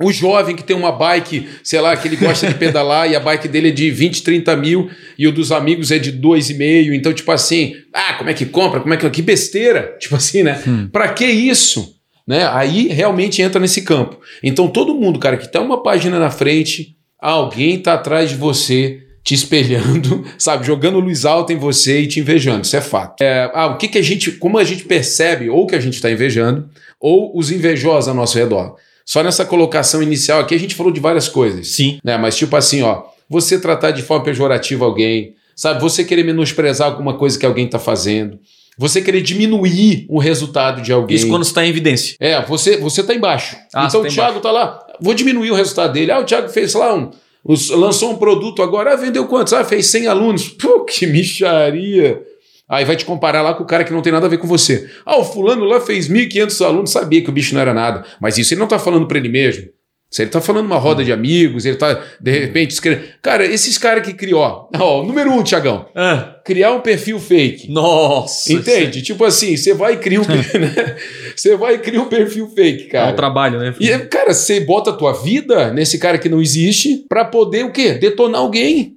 o 0.00 0.12
jovem 0.12 0.54
que 0.54 0.62
tem 0.62 0.76
uma 0.76 0.92
bike, 0.92 1.48
sei 1.64 1.80
lá, 1.80 1.96
que 1.96 2.06
ele 2.06 2.14
gosta 2.14 2.46
de 2.46 2.54
pedalar 2.54 3.10
e 3.10 3.16
a 3.16 3.20
bike 3.20 3.48
dele 3.48 3.70
é 3.70 3.72
de 3.72 3.90
20, 3.90 4.22
30 4.22 4.56
mil 4.56 4.88
e 5.18 5.26
o 5.26 5.32
dos 5.32 5.50
amigos 5.50 5.90
é 5.90 5.98
de 5.98 6.12
2,5. 6.12 6.94
Então, 6.94 7.12
tipo 7.12 7.32
assim, 7.32 7.74
ah, 7.92 8.14
como 8.14 8.30
é 8.30 8.34
que 8.34 8.46
compra? 8.46 8.78
Como 8.78 8.94
é 8.94 8.96
que. 8.96 9.10
Que 9.10 9.22
besteira! 9.22 9.96
Tipo 9.98 10.14
assim, 10.14 10.44
né? 10.44 10.62
Pra 10.92 11.08
que 11.08 11.26
isso? 11.26 11.96
Né? 12.24 12.46
Aí 12.46 12.86
realmente 12.88 13.42
entra 13.42 13.60
nesse 13.60 13.82
campo. 13.82 14.20
Então, 14.40 14.68
todo 14.68 14.94
mundo, 14.94 15.18
cara, 15.18 15.36
que 15.36 15.50
tá 15.50 15.60
uma 15.60 15.82
página 15.82 16.20
na 16.20 16.30
frente, 16.30 16.94
alguém 17.18 17.80
tá 17.80 17.94
atrás 17.94 18.30
de 18.30 18.36
você. 18.36 19.07
Te 19.22 19.34
espelhando, 19.34 20.24
sabe, 20.38 20.66
jogando 20.66 21.00
luz 21.00 21.24
alta 21.24 21.52
em 21.52 21.56
você 21.56 22.00
e 22.00 22.06
te 22.06 22.20
invejando, 22.20 22.64
isso 22.64 22.76
é 22.76 22.80
fato. 22.80 23.22
É, 23.22 23.50
ah, 23.54 23.66
o 23.66 23.76
que, 23.76 23.88
que 23.88 23.98
a 23.98 24.02
gente, 24.02 24.32
como 24.32 24.58
a 24.58 24.64
gente 24.64 24.84
percebe, 24.84 25.50
ou 25.50 25.66
que 25.66 25.74
a 25.74 25.80
gente 25.80 25.94
está 25.94 26.10
invejando, 26.10 26.68
ou 27.00 27.36
os 27.36 27.50
invejosos 27.50 28.08
ao 28.08 28.14
nosso 28.14 28.38
redor. 28.38 28.76
Só 29.04 29.22
nessa 29.22 29.44
colocação 29.44 30.02
inicial 30.02 30.40
aqui 30.40 30.54
a 30.54 30.58
gente 30.58 30.74
falou 30.74 30.92
de 30.92 31.00
várias 31.00 31.28
coisas. 31.28 31.68
Sim. 31.68 31.98
Né? 32.04 32.16
Mas 32.18 32.36
tipo 32.36 32.54
assim, 32.54 32.82
ó, 32.82 33.04
você 33.28 33.58
tratar 33.58 33.90
de 33.90 34.02
forma 34.02 34.24
pejorativa 34.24 34.84
alguém, 34.84 35.34
sabe? 35.54 35.80
Você 35.80 36.04
querer 36.04 36.24
menosprezar 36.24 36.88
alguma 36.88 37.16
coisa 37.16 37.38
que 37.38 37.46
alguém 37.46 37.66
está 37.66 37.78
fazendo, 37.78 38.38
você 38.78 39.02
querer 39.02 39.22
diminuir 39.22 40.06
o 40.08 40.18
resultado 40.18 40.80
de 40.80 40.92
alguém. 40.92 41.16
Isso 41.16 41.28
quando 41.28 41.44
você 41.44 41.52
tá 41.52 41.66
em 41.66 41.68
evidência. 41.68 42.16
É, 42.20 42.40
você, 42.44 42.76
você 42.76 43.02
tá 43.02 43.14
embaixo. 43.14 43.56
Ah, 43.74 43.86
então 43.86 44.02
você 44.02 44.08
o 44.08 44.08
tá 44.08 44.08
Thiago 44.08 44.40
tá 44.40 44.52
lá, 44.52 44.86
vou 45.00 45.14
diminuir 45.14 45.50
o 45.50 45.54
resultado 45.54 45.92
dele. 45.92 46.12
Ah, 46.12 46.20
o 46.20 46.24
Thiago 46.24 46.48
fez 46.48 46.74
lá 46.74 46.94
um. 46.94 47.10
Os- 47.44 47.70
lançou 47.70 48.10
um 48.12 48.16
produto 48.16 48.62
agora, 48.62 48.92
ah, 48.92 48.96
vendeu 48.96 49.26
quantos? 49.26 49.52
Ah, 49.52 49.64
fez 49.64 49.86
100 49.86 50.06
alunos. 50.06 50.48
Pô, 50.48 50.84
que 50.84 51.06
micharia. 51.06 52.22
Aí 52.68 52.84
vai 52.84 52.96
te 52.96 53.04
comparar 53.06 53.40
lá 53.40 53.54
com 53.54 53.62
o 53.62 53.66
cara 53.66 53.82
que 53.82 53.92
não 53.92 54.02
tem 54.02 54.12
nada 54.12 54.26
a 54.26 54.28
ver 54.28 54.36
com 54.38 54.46
você. 54.46 54.90
Ah, 55.06 55.16
o 55.16 55.24
fulano 55.24 55.64
lá 55.64 55.80
fez 55.80 56.08
1.500 56.08 56.60
alunos, 56.60 56.90
sabia 56.90 57.22
que 57.22 57.30
o 57.30 57.32
bicho 57.32 57.54
não 57.54 57.60
era 57.62 57.72
nada. 57.72 58.04
Mas 58.20 58.36
isso 58.36 58.52
ele 58.52 58.60
não 58.60 58.68
tá 58.68 58.78
falando 58.78 59.06
para 59.06 59.16
ele 59.18 59.28
mesmo. 59.30 59.68
Se 60.10 60.22
ele 60.22 60.30
tá 60.30 60.40
falando 60.40 60.64
uma 60.64 60.78
roda 60.78 61.04
de 61.04 61.12
amigos, 61.12 61.66
ele 61.66 61.76
tá, 61.76 62.02
de 62.18 62.30
repente, 62.30 62.70
escrevendo. 62.70 63.08
Cara, 63.20 63.44
esses 63.44 63.76
caras 63.76 64.06
que 64.06 64.14
criou, 64.14 64.40
ó, 64.40 64.66
ó, 64.78 65.02
número 65.04 65.30
um, 65.30 65.42
Tiagão, 65.42 65.86
Ah, 65.94 66.36
criar 66.46 66.72
um 66.72 66.80
perfil 66.80 67.20
fake. 67.20 67.70
nossa. 67.70 68.50
Entende? 68.50 69.02
Tipo 69.02 69.24
assim, 69.26 69.54
você 69.54 69.74
vai 69.74 69.94
e 69.94 69.96
cria 69.98 70.20
um, 70.20 70.24
né? 70.58 70.96
Você 71.36 71.56
vai 71.56 71.74
e 71.74 71.78
cria 71.78 72.00
um 72.00 72.08
perfil 72.08 72.48
fake, 72.48 72.84
É 72.84 72.88
cara. 72.88 73.12
um 73.12 73.16
trabalho, 73.16 73.58
né? 73.58 73.74
E, 73.78 73.98
cara, 74.06 74.32
você 74.32 74.60
bota 74.60 74.90
a 74.90 74.94
tua 74.94 75.12
vida 75.12 75.70
nesse 75.74 75.98
cara 75.98 76.16
que 76.16 76.28
não 76.30 76.40
existe 76.40 77.04
pra 77.06 77.26
poder 77.26 77.66
o 77.66 77.70
quê? 77.72 77.92
Detonar 77.92 78.40
alguém. 78.40 78.94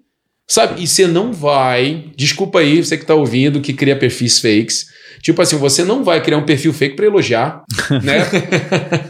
Sabe? 0.48 0.82
E 0.82 0.88
você 0.88 1.08
não 1.08 1.32
vai. 1.34 2.06
Desculpa 2.16 2.60
aí, 2.60 2.84
você 2.84 2.98
que 2.98 3.06
tá 3.06 3.16
ouvindo, 3.16 3.62
que 3.62 3.74
cria 3.74 3.96
perfis 3.98 4.40
fakes. 4.40 4.86
Tipo 5.22 5.42
assim, 5.42 5.58
você 5.58 5.84
não 5.84 6.04
vai 6.04 6.22
criar 6.22 6.38
um 6.38 6.46
perfil 6.46 6.74
fake 6.74 6.96
pra 6.96 7.06
elogiar, 7.06 7.64
né? 8.04 8.28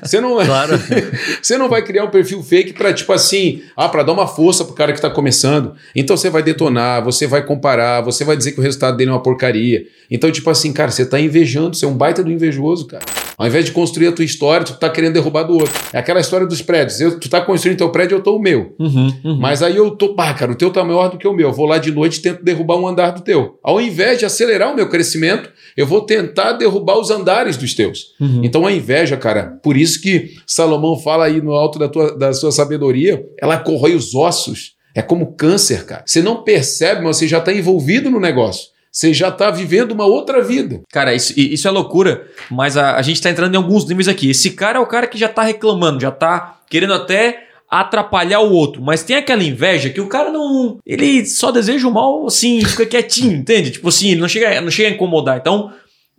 Você 0.04 0.20
não, 0.20 0.36
Claro. 0.44 0.80
você 1.42 1.58
não 1.58 1.70
vai 1.70 1.82
criar 1.82 2.04
um 2.04 2.10
perfil 2.10 2.44
fake 2.44 2.74
pra, 2.74 2.94
tipo 2.94 3.12
assim, 3.14 3.62
ah, 3.76 3.88
pra 3.88 4.04
dar 4.04 4.14
uma 4.14 4.28
força 4.28 4.66
pro 4.66 4.74
cara 4.74 4.94
que 4.94 5.02
tá 5.02 5.10
começando. 5.10 5.74
Então 5.96 6.18
você 6.18 6.30
vai 6.30 6.44
detonar, 6.44 7.04
você 7.04 7.28
vai 7.28 7.46
comparar, 7.46 8.02
você 8.02 8.24
vai 8.24 8.36
dizer 8.36 8.52
que 8.52 8.60
o 8.60 8.64
resultado 8.64 8.98
dele 8.98 9.10
é 9.10 9.14
uma 9.14 9.24
porcaria. 9.24 9.86
Então, 10.10 10.30
tipo 10.30 10.50
assim, 10.50 10.74
cara, 10.74 10.92
você 10.92 11.06
tá 11.06 11.20
invejando, 11.20 11.76
você 11.76 11.86
é 11.86 11.88
um 11.88 11.96
baita 11.96 12.22
do 12.22 12.32
invejoso, 12.32 12.86
cara. 12.86 13.04
Ao 13.38 13.48
invés 13.48 13.66
de 13.66 13.72
construir 13.72 14.08
a 14.08 14.12
tua 14.12 14.26
história, 14.26 14.66
tu 14.66 14.74
tá 14.78 14.90
querendo 14.90 15.14
derrubar 15.14 15.44
do 15.44 15.54
outro. 15.54 15.74
É 15.92 15.98
aquela 15.98 16.20
história 16.20 16.46
dos 16.46 16.62
prédios. 16.62 17.00
Eu, 17.02 17.20
tu 17.20 17.30
tá 17.30 17.42
construindo 17.42 17.78
teu 17.78 17.90
prédio, 17.90 18.18
eu 18.18 18.22
tô 18.22 18.36
o 18.36 18.40
meu. 18.40 18.76
Uhum, 18.78 19.12
uhum. 19.24 19.40
Mas 19.40 19.64
aí 19.64 19.78
eu 19.78 19.90
tô, 19.92 20.14
pá, 20.14 20.32
cara, 20.34 20.52
o 20.52 20.56
teu 20.56 20.70
tá 20.70 20.84
maior 20.84 21.10
do 21.10 21.18
que 21.18 21.28
o 21.28 21.34
meu. 21.34 21.48
Eu 21.48 21.54
vou 21.54 21.66
lá 21.66 21.78
de 21.78 21.92
noite 21.92 22.18
e 22.18 22.22
tento 22.22 22.44
derrubar 22.44 22.76
um 22.76 22.88
andar 22.88 23.12
do 23.12 23.22
teu. 23.22 23.58
Ao 23.64 23.82
invés 23.82 24.20
de 24.20 24.26
acelerar 24.26 24.72
o 24.72 24.76
meu 24.76 24.90
crescimento, 24.90 25.50
eu 25.76 25.88
vou 25.88 26.01
tentar 26.06 26.54
derrubar 26.54 26.98
os 26.98 27.10
andares 27.10 27.58
dos 27.58 27.74
teus. 27.74 28.16
Uhum. 28.20 28.42
Então 28.44 28.66
a 28.66 28.72
inveja, 28.72 29.18
cara, 29.18 29.60
por 29.64 29.78
isso 29.78 30.02
que 30.02 30.32
Salomão 30.46 30.98
fala 30.98 31.26
aí 31.26 31.42
no 31.42 31.52
alto 31.52 31.80
da, 31.80 31.88
tua, 31.88 32.18
da 32.18 32.34
sua 32.34 32.52
sabedoria, 32.52 33.24
ela 33.40 33.58
corrói 33.58 33.96
os 33.96 34.14
ossos. 34.14 34.76
É 34.94 35.02
como 35.02 35.34
câncer, 35.34 35.86
cara. 35.86 36.04
Você 36.06 36.22
não 36.22 36.44
percebe, 36.44 37.02
mas 37.02 37.18
você 37.18 37.28
já 37.28 37.38
está 37.38 37.54
envolvido 37.54 38.10
no 38.10 38.20
negócio. 38.20 38.72
Você 38.92 39.14
já 39.14 39.30
está 39.30 39.50
vivendo 39.50 39.94
uma 39.94 40.06
outra 40.06 40.42
vida. 40.42 40.82
Cara, 40.92 41.16
isso, 41.16 41.34
isso 41.38 41.66
é 41.66 41.72
loucura, 41.72 42.28
mas 42.50 42.76
a, 42.76 42.98
a 42.98 43.02
gente 43.02 43.22
tá 43.22 43.30
entrando 43.30 43.54
em 43.54 43.58
alguns 43.58 43.88
níveis 43.88 44.10
aqui. 44.10 44.30
Esse 44.30 44.52
cara 44.52 44.80
é 44.80 44.82
o 44.82 44.86
cara 44.86 45.08
que 45.08 45.18
já 45.18 45.30
tá 45.30 45.44
reclamando, 45.44 46.02
já 46.02 46.12
tá 46.12 46.60
querendo 46.70 46.94
até 46.94 47.48
atrapalhar 47.72 48.42
o 48.42 48.52
outro, 48.52 48.82
mas 48.82 49.02
tem 49.02 49.16
aquela 49.16 49.42
inveja 49.42 49.90
que 49.90 50.02
o 50.02 50.08
cara 50.08 50.30
não. 50.30 50.78
Ele 50.86 51.26
só 51.26 51.52
deseja 51.52 51.88
o 51.88 51.94
mal 51.94 52.28
assim, 52.28 52.64
fica 52.66 52.86
quietinho, 52.86 53.32
entende? 53.40 53.72
Tipo 53.72 53.88
assim, 53.88 54.12
ele 54.12 54.20
não 54.20 54.28
chega, 54.28 54.60
não 54.60 54.70
chega 54.70 54.90
a 54.90 54.92
incomodar. 54.92 55.38
Então, 55.38 55.72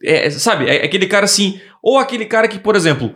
é, 0.04 0.30
sabe, 0.30 0.66
é 0.68 0.84
aquele 0.84 1.06
cara 1.06 1.24
assim, 1.24 1.60
ou 1.82 1.98
aquele 1.98 2.24
cara 2.24 2.48
que, 2.48 2.58
por 2.58 2.76
exemplo. 2.76 3.14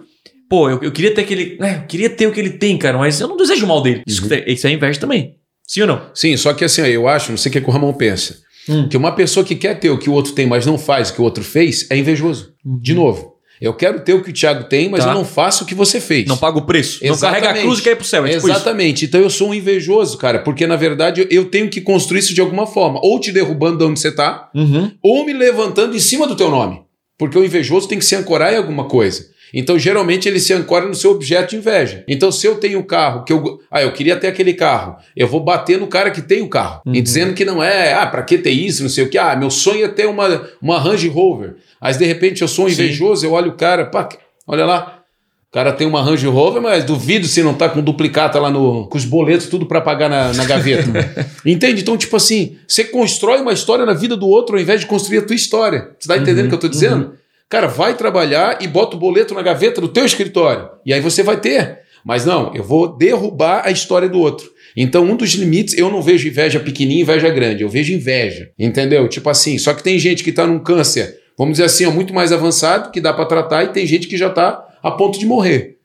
Pô, 0.49 0.71
eu, 0.71 0.81
eu 0.83 0.93
queria 0.93 1.13
ter 1.13 1.23
aquele. 1.23 1.57
né, 1.59 1.81
eu 1.83 1.87
queria 1.89 2.09
ter 2.09 2.27
o 2.27 2.33
que 2.33 2.39
ele 2.39 2.51
tem, 2.51 2.79
cara, 2.79 2.97
mas 2.97 3.21
eu 3.21 3.27
não 3.27 3.37
desejo 3.37 3.67
mal 3.67 3.83
dele. 3.83 4.03
Isso, 4.07 4.23
isso 4.47 4.67
é 4.67 4.71
inveja 4.71 5.01
também. 5.01 5.35
Sim 5.67 5.81
ou 5.83 5.87
não? 5.89 6.11
Sim, 6.15 6.37
só 6.37 6.55
que 6.55 6.65
assim, 6.65 6.83
eu 6.83 7.09
acho, 7.09 7.31
não 7.33 7.37
sei 7.39 7.51
o 7.51 7.53
que, 7.53 7.61
que 7.61 7.69
o 7.69 7.73
Ramon 7.73 7.93
pensa, 7.93 8.39
Hum. 8.69 8.89
que 8.89 8.97
uma 8.97 9.13
pessoa 9.13 9.45
que 9.47 9.55
quer 9.55 9.79
ter 9.79 9.91
o 9.91 9.99
que 9.99 10.11
o 10.11 10.13
outro 10.13 10.33
tem, 10.33 10.45
mas 10.47 10.67
não 10.67 10.77
faz 10.77 11.11
o 11.11 11.15
que 11.15 11.21
o 11.21 11.25
outro 11.25 11.45
fez, 11.45 11.89
é 11.91 11.97
invejoso. 11.97 12.53
De 12.65 12.95
novo. 12.95 13.36
Eu 13.61 13.73
quero 13.75 14.01
ter 14.01 14.13
o 14.15 14.23
que 14.23 14.31
o 14.31 14.33
Thiago 14.33 14.65
tem, 14.65 14.89
mas 14.89 15.01
Uhum. 15.01 15.07
Tá. 15.07 15.13
eu 15.13 15.19
não 15.19 15.25
faço 15.25 15.65
o 15.65 15.67
que 15.67 15.75
você 15.75 16.01
fez. 16.01 16.27
Não 16.27 16.37
paga 16.37 16.59
o 16.59 16.63
preço. 16.67 16.99
Não 17.05 17.13
Exatamente. 17.13 17.43
carrega 17.43 17.61
a 17.61 17.63
cruz 17.63 17.79
e 17.79 17.83
quer 17.83 17.91
ir 17.93 17.97
pro 17.97 18.05
céu. 18.05 18.25
É 18.25 18.29
tipo 18.29 18.39
isso. 18.47 18.51
Exatamente. 18.51 19.05
Então 19.07 19.21
eu 19.21 19.31
sou 19.31 19.49
um 19.51 19.55
invejoso, 19.55 20.19
cara, 20.19 20.41
porque 20.41 20.67
na 20.67 20.77
verdade 20.77 21.27
eu- 21.31 21.47
tenho 21.47 21.69
que 21.71 21.81
construir 21.81 22.19
isso 22.21 22.35
de 22.35 22.41
alguma 22.41 22.67
forma, 22.67 23.01
ou 23.03 23.19
te 23.21 23.33
derrubando 23.33 23.79
de 23.79 23.85
onde 23.85 24.01
você 24.01 24.13
tá, 24.13 24.51
Uhum. 24.55 24.91
ou 25.03 25.25
me 25.25 25.33
levantando 25.33 25.97
em 25.97 26.01
cima 26.01 26.27
do 26.27 26.37
teu 26.37 26.51
nome. 26.51 26.83
Porque 27.19 27.39
o 27.39 27.45
invejoso 27.45 27.89
tem 27.89 27.99
que 27.99 28.05
se 28.05 28.15
ancorar 28.15 28.53
em 28.53 28.57
alguma 28.57 28.85
coisa. 28.85 29.35
Então, 29.55 29.79
geralmente, 29.79 30.29
ele 30.29 30.41
se 30.41 30.53
ancora 30.53 30.87
no 30.87 30.95
seu 30.95 31.13
objeto 31.13 31.51
de 31.51 31.57
inveja. 31.57 32.05
Então, 32.09 32.33
se 32.33 32.45
eu 32.47 32.57
tenho 32.57 32.81
um 32.81 32.83
carro 32.83 33.23
que 33.25 33.33
eu. 33.33 33.61
Ah, 33.71 33.81
eu 33.81 33.93
queria 33.93 34.17
ter 34.17 34.27
aquele 34.27 34.53
carro. 34.53 34.97
Eu 35.17 35.29
vou 35.29 35.39
bater 35.41 35.79
no 35.79 35.87
cara 35.87 36.11
que 36.11 36.21
tem 36.21 36.43
o 36.43 36.49
carro. 36.49 36.83
E 36.93 37.01
dizendo 37.01 37.33
que 37.33 37.45
não 37.45 37.63
é, 37.63 37.95
ah, 37.95 38.07
pra 38.07 38.23
que 38.25 38.37
ter 38.37 38.51
isso? 38.51 38.83
Não 38.83 38.91
sei 38.91 39.05
o 39.05 39.09
que. 39.09 39.17
Ah, 39.17 39.37
meu 39.37 39.49
sonho 39.49 39.85
é 39.85 39.89
ter 39.89 40.07
uma, 40.07 40.47
uma 40.61 40.79
Range 40.81 41.09
Rover. 41.09 41.55
Mas 41.81 41.97
de 41.97 42.05
repente 42.05 42.43
eu 42.43 42.49
sou 42.49 42.67
um 42.67 42.69
Sim. 42.69 42.75
invejoso, 42.75 43.25
eu 43.25 43.33
olho 43.33 43.53
o 43.53 43.57
cara, 43.57 43.87
pá, 43.87 44.09
olha 44.47 44.65
lá. 44.65 45.03
O 45.49 45.53
cara 45.57 45.73
tem 45.73 45.87
uma 45.87 46.03
Range 46.03 46.27
Rover, 46.27 46.61
mas 46.61 46.85
duvido 46.85 47.27
se 47.27 47.43
não 47.43 47.55
tá 47.55 47.69
com 47.69 47.81
duplicata 47.81 48.39
lá 48.39 48.51
no. 48.51 48.89
com 48.89 48.99
os 48.99 49.05
boletos 49.05 49.47
tudo 49.47 49.65
pra 49.65 49.81
pagar 49.81 50.09
na, 50.11 50.33
na 50.35 50.45
gaveta. 50.45 50.91
Entende? 51.47 51.81
Então, 51.81 51.97
tipo 51.97 52.17
assim, 52.17 52.57
você 52.67 52.85
constrói 52.85 53.41
uma 53.41 53.53
história 53.53 53.87
na 53.87 53.95
vida 53.95 54.17
do 54.17 54.29
outro 54.29 54.57
ao 54.57 54.61
invés 54.61 54.81
de 54.81 54.87
construir 54.87 55.19
a 55.19 55.23
tua 55.23 55.37
história. 55.37 55.93
Você 55.99 56.09
tá 56.09 56.19
entendendo 56.19 56.47
o 56.47 56.49
que 56.49 56.55
eu 56.55 56.61
tô 56.61 56.69
dizendo? 56.69 57.15
Cara, 57.49 57.69
vai 57.69 57.95
trabalhar 57.95 58.59
e 58.61 58.67
bota 58.67 58.97
o 58.97 58.99
boleto 58.99 59.33
na 59.33 59.41
gaveta 59.41 59.81
do 59.81 59.89
teu 59.89 60.05
escritório. 60.05 60.69
E 60.85 60.93
aí 60.93 61.01
você 61.01 61.23
vai 61.23 61.39
ter. 61.39 61.79
Mas 62.05 62.25
não, 62.25 62.55
eu 62.55 62.63
vou 62.63 62.97
derrubar 62.97 63.63
a 63.65 63.71
história 63.71 64.09
do 64.09 64.21
outro. 64.21 64.49
Então, 64.77 65.05
um 65.05 65.17
dos 65.17 65.33
limites, 65.35 65.77
eu 65.77 65.91
não 65.91 66.03
vejo 66.03 66.29
inveja 66.29 66.61
pequenininha 66.61 67.01
e 67.01 67.03
inveja 67.03 67.31
grande, 67.31 67.63
eu 67.63 67.69
vejo 67.69 67.95
inveja, 67.95 68.51
entendeu? 68.59 69.09
Tipo 69.09 69.31
assim, 69.31 69.57
só 69.57 69.73
que 69.73 69.83
tem 69.83 69.99
gente 69.99 70.23
que 70.23 70.31
tá 70.31 70.47
num 70.47 70.59
câncer, 70.59 71.19
vamos 71.37 71.55
dizer 71.55 71.65
assim, 71.65 71.87
ó, 71.87 71.91
muito 71.91 72.15
mais 72.15 72.33
avançado, 72.33 72.91
que 72.91 73.01
dá 73.01 73.13
para 73.13 73.27
tratar, 73.27 73.65
e 73.65 73.69
tem 73.69 73.87
gente 73.87 74.09
que 74.09 74.17
já 74.17 74.31
tá 74.31 74.67
a 74.83 74.91
ponto 74.91 75.19
de 75.19 75.27
morrer. 75.27 75.79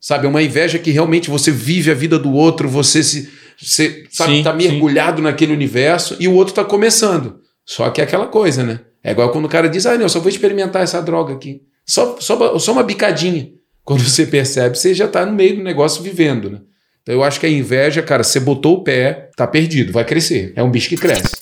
Sabe, 0.00 0.26
é 0.26 0.28
uma 0.28 0.42
inveja 0.42 0.78
que 0.78 0.90
realmente 0.90 1.30
você 1.30 1.50
vive 1.50 1.90
a 1.90 1.94
vida 1.94 2.18
do 2.18 2.32
outro, 2.32 2.68
você 2.68 3.02
se 3.02 3.30
você 3.60 4.04
sabe, 4.10 4.38
Sim, 4.38 4.42
tá 4.42 4.52
mergulhado 4.52 5.22
naquele 5.22 5.52
universo 5.52 6.16
e 6.18 6.26
o 6.26 6.34
outro 6.34 6.52
tá 6.52 6.64
começando. 6.64 7.40
Só 7.64 7.88
que 7.90 8.00
é 8.00 8.04
aquela 8.04 8.26
coisa, 8.26 8.64
né? 8.64 8.80
É 9.04 9.12
igual 9.12 9.30
quando 9.30 9.44
o 9.44 9.48
cara 9.48 9.68
diz: 9.68 9.86
"Ah, 9.86 9.96
não, 9.96 10.08
só 10.08 10.18
vou 10.18 10.28
experimentar 10.28 10.82
essa 10.82 11.00
droga 11.00 11.32
aqui". 11.34 11.62
Só 11.86 12.16
só, 12.18 12.58
só 12.58 12.72
uma 12.72 12.82
bicadinha. 12.82 13.50
Quando 13.84 14.02
você 14.02 14.26
percebe, 14.26 14.76
você 14.76 14.94
já 14.94 15.06
tá 15.06 15.24
no 15.24 15.32
meio 15.32 15.56
do 15.56 15.62
negócio 15.62 16.02
vivendo, 16.02 16.50
né? 16.50 16.60
Então 17.02 17.14
eu 17.14 17.22
acho 17.22 17.38
que 17.38 17.46
a 17.46 17.48
inveja, 17.48 18.02
cara, 18.02 18.22
você 18.22 18.38
botou 18.40 18.78
o 18.78 18.84
pé, 18.84 19.30
tá 19.36 19.46
perdido, 19.46 19.92
vai 19.92 20.04
crescer. 20.04 20.52
É 20.56 20.62
um 20.62 20.70
bicho 20.70 20.88
que 20.88 20.96
cresce. 20.96 21.41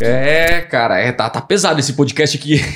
É, 0.00 0.60
cara, 0.60 0.98
é, 1.00 1.10
tá, 1.10 1.28
tá 1.28 1.40
pesado 1.40 1.80
esse 1.80 1.92
podcast 1.94 2.36
aqui. 2.36 2.60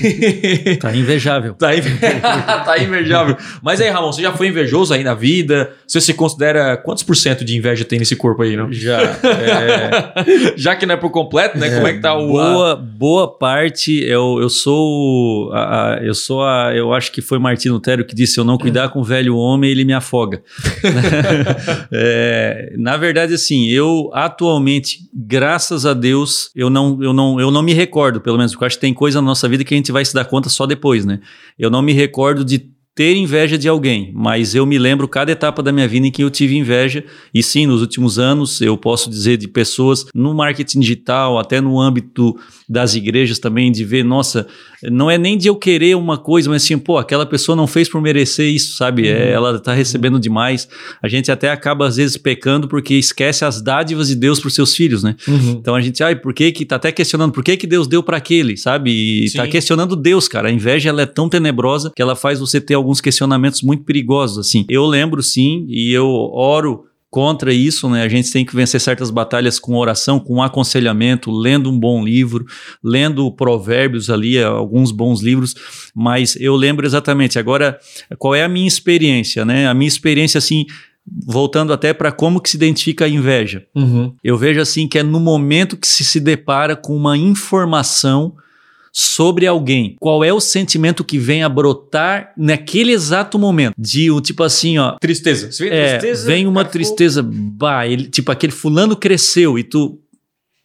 Tá 0.80 0.94
invejável. 0.94 1.54
tá, 1.54 1.74
inve- 1.76 1.98
tá 2.00 2.74
invejável. 2.80 3.36
Mas 3.62 3.80
aí, 3.80 3.88
Ramon, 3.88 4.12
você 4.12 4.22
já 4.22 4.32
foi 4.32 4.48
invejoso 4.48 4.92
aí 4.92 5.04
na 5.04 5.14
vida? 5.14 5.72
Você 5.86 6.00
se 6.00 6.14
considera 6.14 6.76
quantos 6.76 7.02
por 7.04 7.14
cento 7.14 7.44
de 7.44 7.56
inveja 7.56 7.84
tem 7.84 7.98
nesse 7.98 8.16
corpo 8.16 8.42
aí, 8.42 8.56
não? 8.56 8.72
Já. 8.72 9.00
é, 9.00 10.52
Já 10.56 10.74
que 10.74 10.84
não 10.86 10.94
é 10.94 10.96
por 10.96 11.10
completo, 11.10 11.58
né? 11.58 11.70
Como 11.74 11.86
é 11.86 11.92
que 11.92 12.00
tá 12.00 12.14
o. 12.16 12.26
boa, 12.28 12.74
boa 12.76 13.38
parte. 13.38 14.02
Eu, 14.04 14.38
eu 14.40 14.48
sou. 14.48 15.52
a- 15.52 15.94
a- 15.94 15.98
eu 16.02 16.14
sou 16.14 16.42
a. 16.42 16.72
Eu 16.74 16.92
acho 16.92 17.12
que 17.12 17.20
foi 17.22 17.38
Martino 17.38 17.74
Lutero 17.74 18.04
que 18.04 18.14
disse: 18.14 18.34
se 18.34 18.40
eu 18.40 18.44
não 18.44 18.58
cuidar 18.58 18.88
com 18.88 19.00
o 19.00 19.04
velho 19.04 19.36
homem, 19.36 19.70
ele 19.70 19.84
me 19.84 19.92
afoga. 19.92 20.42
É, 21.92 22.72
na 22.76 22.96
verdade, 22.96 23.34
assim, 23.34 23.68
eu 23.68 24.10
atualmente, 24.12 24.98
graças 25.14 25.86
a 25.86 25.94
Deus, 25.94 26.50
eu 26.56 26.68
não, 26.70 26.98
eu, 27.02 27.11
não, 27.12 27.40
eu 27.40 27.50
não 27.50 27.62
me 27.62 27.72
recordo, 27.72 28.20
pelo 28.20 28.36
menos, 28.36 28.52
porque 28.52 28.64
eu 28.64 28.66
acho 28.66 28.76
que 28.76 28.80
tem 28.80 28.94
coisa 28.94 29.20
na 29.20 29.26
nossa 29.26 29.48
vida 29.48 29.64
que 29.64 29.74
a 29.74 29.76
gente 29.76 29.92
vai 29.92 30.04
se 30.04 30.14
dar 30.14 30.24
conta 30.24 30.48
só 30.48 30.66
depois, 30.66 31.04
né? 31.04 31.20
Eu 31.58 31.70
não 31.70 31.82
me 31.82 31.92
recordo 31.92 32.44
de 32.44 32.70
ter 32.94 33.16
inveja 33.16 33.56
de 33.56 33.66
alguém, 33.68 34.12
mas 34.14 34.54
eu 34.54 34.66
me 34.66 34.78
lembro 34.78 35.08
cada 35.08 35.32
etapa 35.32 35.62
da 35.62 35.72
minha 35.72 35.88
vida 35.88 36.06
em 36.06 36.10
que 36.10 36.22
eu 36.22 36.30
tive 36.30 36.56
inveja, 36.56 37.02
e 37.32 37.42
sim, 37.42 37.66
nos 37.66 37.80
últimos 37.80 38.18
anos 38.18 38.60
eu 38.60 38.76
posso 38.76 39.08
dizer 39.08 39.38
de 39.38 39.48
pessoas 39.48 40.04
no 40.14 40.34
marketing 40.34 40.80
digital, 40.80 41.38
até 41.38 41.58
no 41.58 41.80
âmbito 41.80 42.36
das 42.68 42.94
igrejas 42.94 43.38
também, 43.38 43.72
de 43.72 43.82
ver, 43.82 44.04
nossa, 44.04 44.46
não 44.90 45.10
é 45.10 45.16
nem 45.16 45.36
de 45.36 45.48
eu 45.48 45.56
querer 45.56 45.96
uma 45.96 46.18
coisa, 46.18 46.50
mas 46.50 46.64
assim, 46.64 46.78
pô, 46.78 46.98
aquela 46.98 47.24
pessoa 47.24 47.54
não 47.54 47.66
fez 47.66 47.88
por 47.88 48.00
merecer 48.00 48.46
isso, 48.46 48.76
sabe? 48.76 49.06
É, 49.08 49.30
ela 49.30 49.58
tá 49.58 49.72
recebendo 49.72 50.18
demais. 50.18 50.68
A 51.02 51.08
gente 51.08 51.30
até 51.30 51.50
acaba 51.50 51.86
às 51.86 51.96
vezes 51.96 52.16
pecando 52.16 52.68
porque 52.68 52.94
esquece 52.94 53.44
as 53.44 53.60
dádivas 53.60 54.08
de 54.08 54.14
Deus 54.14 54.40
para 54.40 54.50
seus 54.50 54.74
filhos, 54.74 55.02
né? 55.02 55.16
Uhum. 55.26 55.52
Então 55.52 55.74
a 55.74 55.80
gente, 55.80 56.02
ai, 56.02 56.16
por 56.16 56.34
que 56.34 56.50
que 56.52 56.64
tá 56.64 56.76
até 56.76 56.90
questionando, 56.90 57.32
por 57.32 57.44
que 57.44 57.56
que 57.56 57.66
Deus 57.66 57.86
deu 57.86 58.02
para 58.02 58.16
aquele, 58.16 58.56
sabe? 58.56 58.90
E 59.24 59.28
Sim. 59.28 59.38
tá 59.38 59.46
questionando 59.46 59.94
Deus, 59.94 60.26
cara. 60.28 60.48
A 60.48 60.52
inveja 60.52 60.88
ela 60.88 61.02
é 61.02 61.06
tão 61.06 61.28
tenebrosa 61.28 61.92
que 61.94 62.02
ela 62.02 62.16
faz 62.16 62.40
você 62.40 62.60
ter 62.60 62.74
alguns 62.74 63.00
questionamentos 63.00 63.62
muito 63.62 63.84
perigosos, 63.84 64.38
assim. 64.38 64.64
Eu 64.68 64.86
lembro 64.86 65.22
sim, 65.22 65.66
e 65.68 65.92
eu 65.92 66.06
oro 66.06 66.84
contra 67.12 67.52
isso, 67.52 67.90
né? 67.90 68.02
A 68.02 68.08
gente 68.08 68.32
tem 68.32 68.42
que 68.42 68.56
vencer 68.56 68.80
certas 68.80 69.10
batalhas 69.10 69.58
com 69.58 69.76
oração, 69.76 70.18
com 70.18 70.42
aconselhamento, 70.42 71.30
lendo 71.30 71.70
um 71.70 71.78
bom 71.78 72.02
livro, 72.02 72.46
lendo 72.82 73.30
provérbios 73.30 74.08
ali, 74.08 74.42
alguns 74.42 74.90
bons 74.90 75.20
livros, 75.20 75.54
mas 75.94 76.36
eu 76.36 76.56
lembro 76.56 76.86
exatamente. 76.86 77.38
Agora, 77.38 77.78
qual 78.16 78.34
é 78.34 78.42
a 78.42 78.48
minha 78.48 78.66
experiência, 78.66 79.44
né? 79.44 79.68
A 79.68 79.74
minha 79.74 79.88
experiência, 79.88 80.38
assim, 80.38 80.64
voltando 81.06 81.74
até 81.74 81.92
para 81.92 82.10
como 82.10 82.40
que 82.40 82.48
se 82.48 82.56
identifica 82.56 83.04
a 83.04 83.08
inveja. 83.08 83.66
Uhum. 83.76 84.14
Eu 84.24 84.38
vejo 84.38 84.62
assim 84.62 84.88
que 84.88 84.98
é 84.98 85.02
no 85.02 85.20
momento 85.20 85.76
que 85.76 85.86
se 85.86 86.04
se 86.04 86.18
depara 86.18 86.74
com 86.74 86.96
uma 86.96 87.14
informação 87.14 88.34
sobre 88.92 89.46
alguém. 89.46 89.96
Qual 89.98 90.22
é 90.22 90.32
o 90.32 90.40
sentimento 90.40 91.02
que 91.02 91.18
vem 91.18 91.42
a 91.42 91.48
brotar 91.48 92.32
naquele 92.36 92.92
exato 92.92 93.38
momento? 93.38 93.72
De 93.78 94.10
o 94.10 94.20
tipo 94.20 94.42
assim, 94.42 94.76
ó, 94.78 94.96
Tristeza. 95.00 95.50
Você 95.50 95.68
vê 95.68 95.74
é, 95.74 95.98
tristeza? 95.98 96.26
vem 96.26 96.46
uma 96.46 96.62
cara, 96.62 96.66
ficou- 96.66 96.72
tristeza, 96.96 97.22
bah, 97.22 97.86
ele, 97.86 98.08
tipo 98.08 98.30
aquele 98.30 98.52
fulano 98.52 98.94
cresceu 98.94 99.58
e 99.58 99.64
tu, 99.64 99.98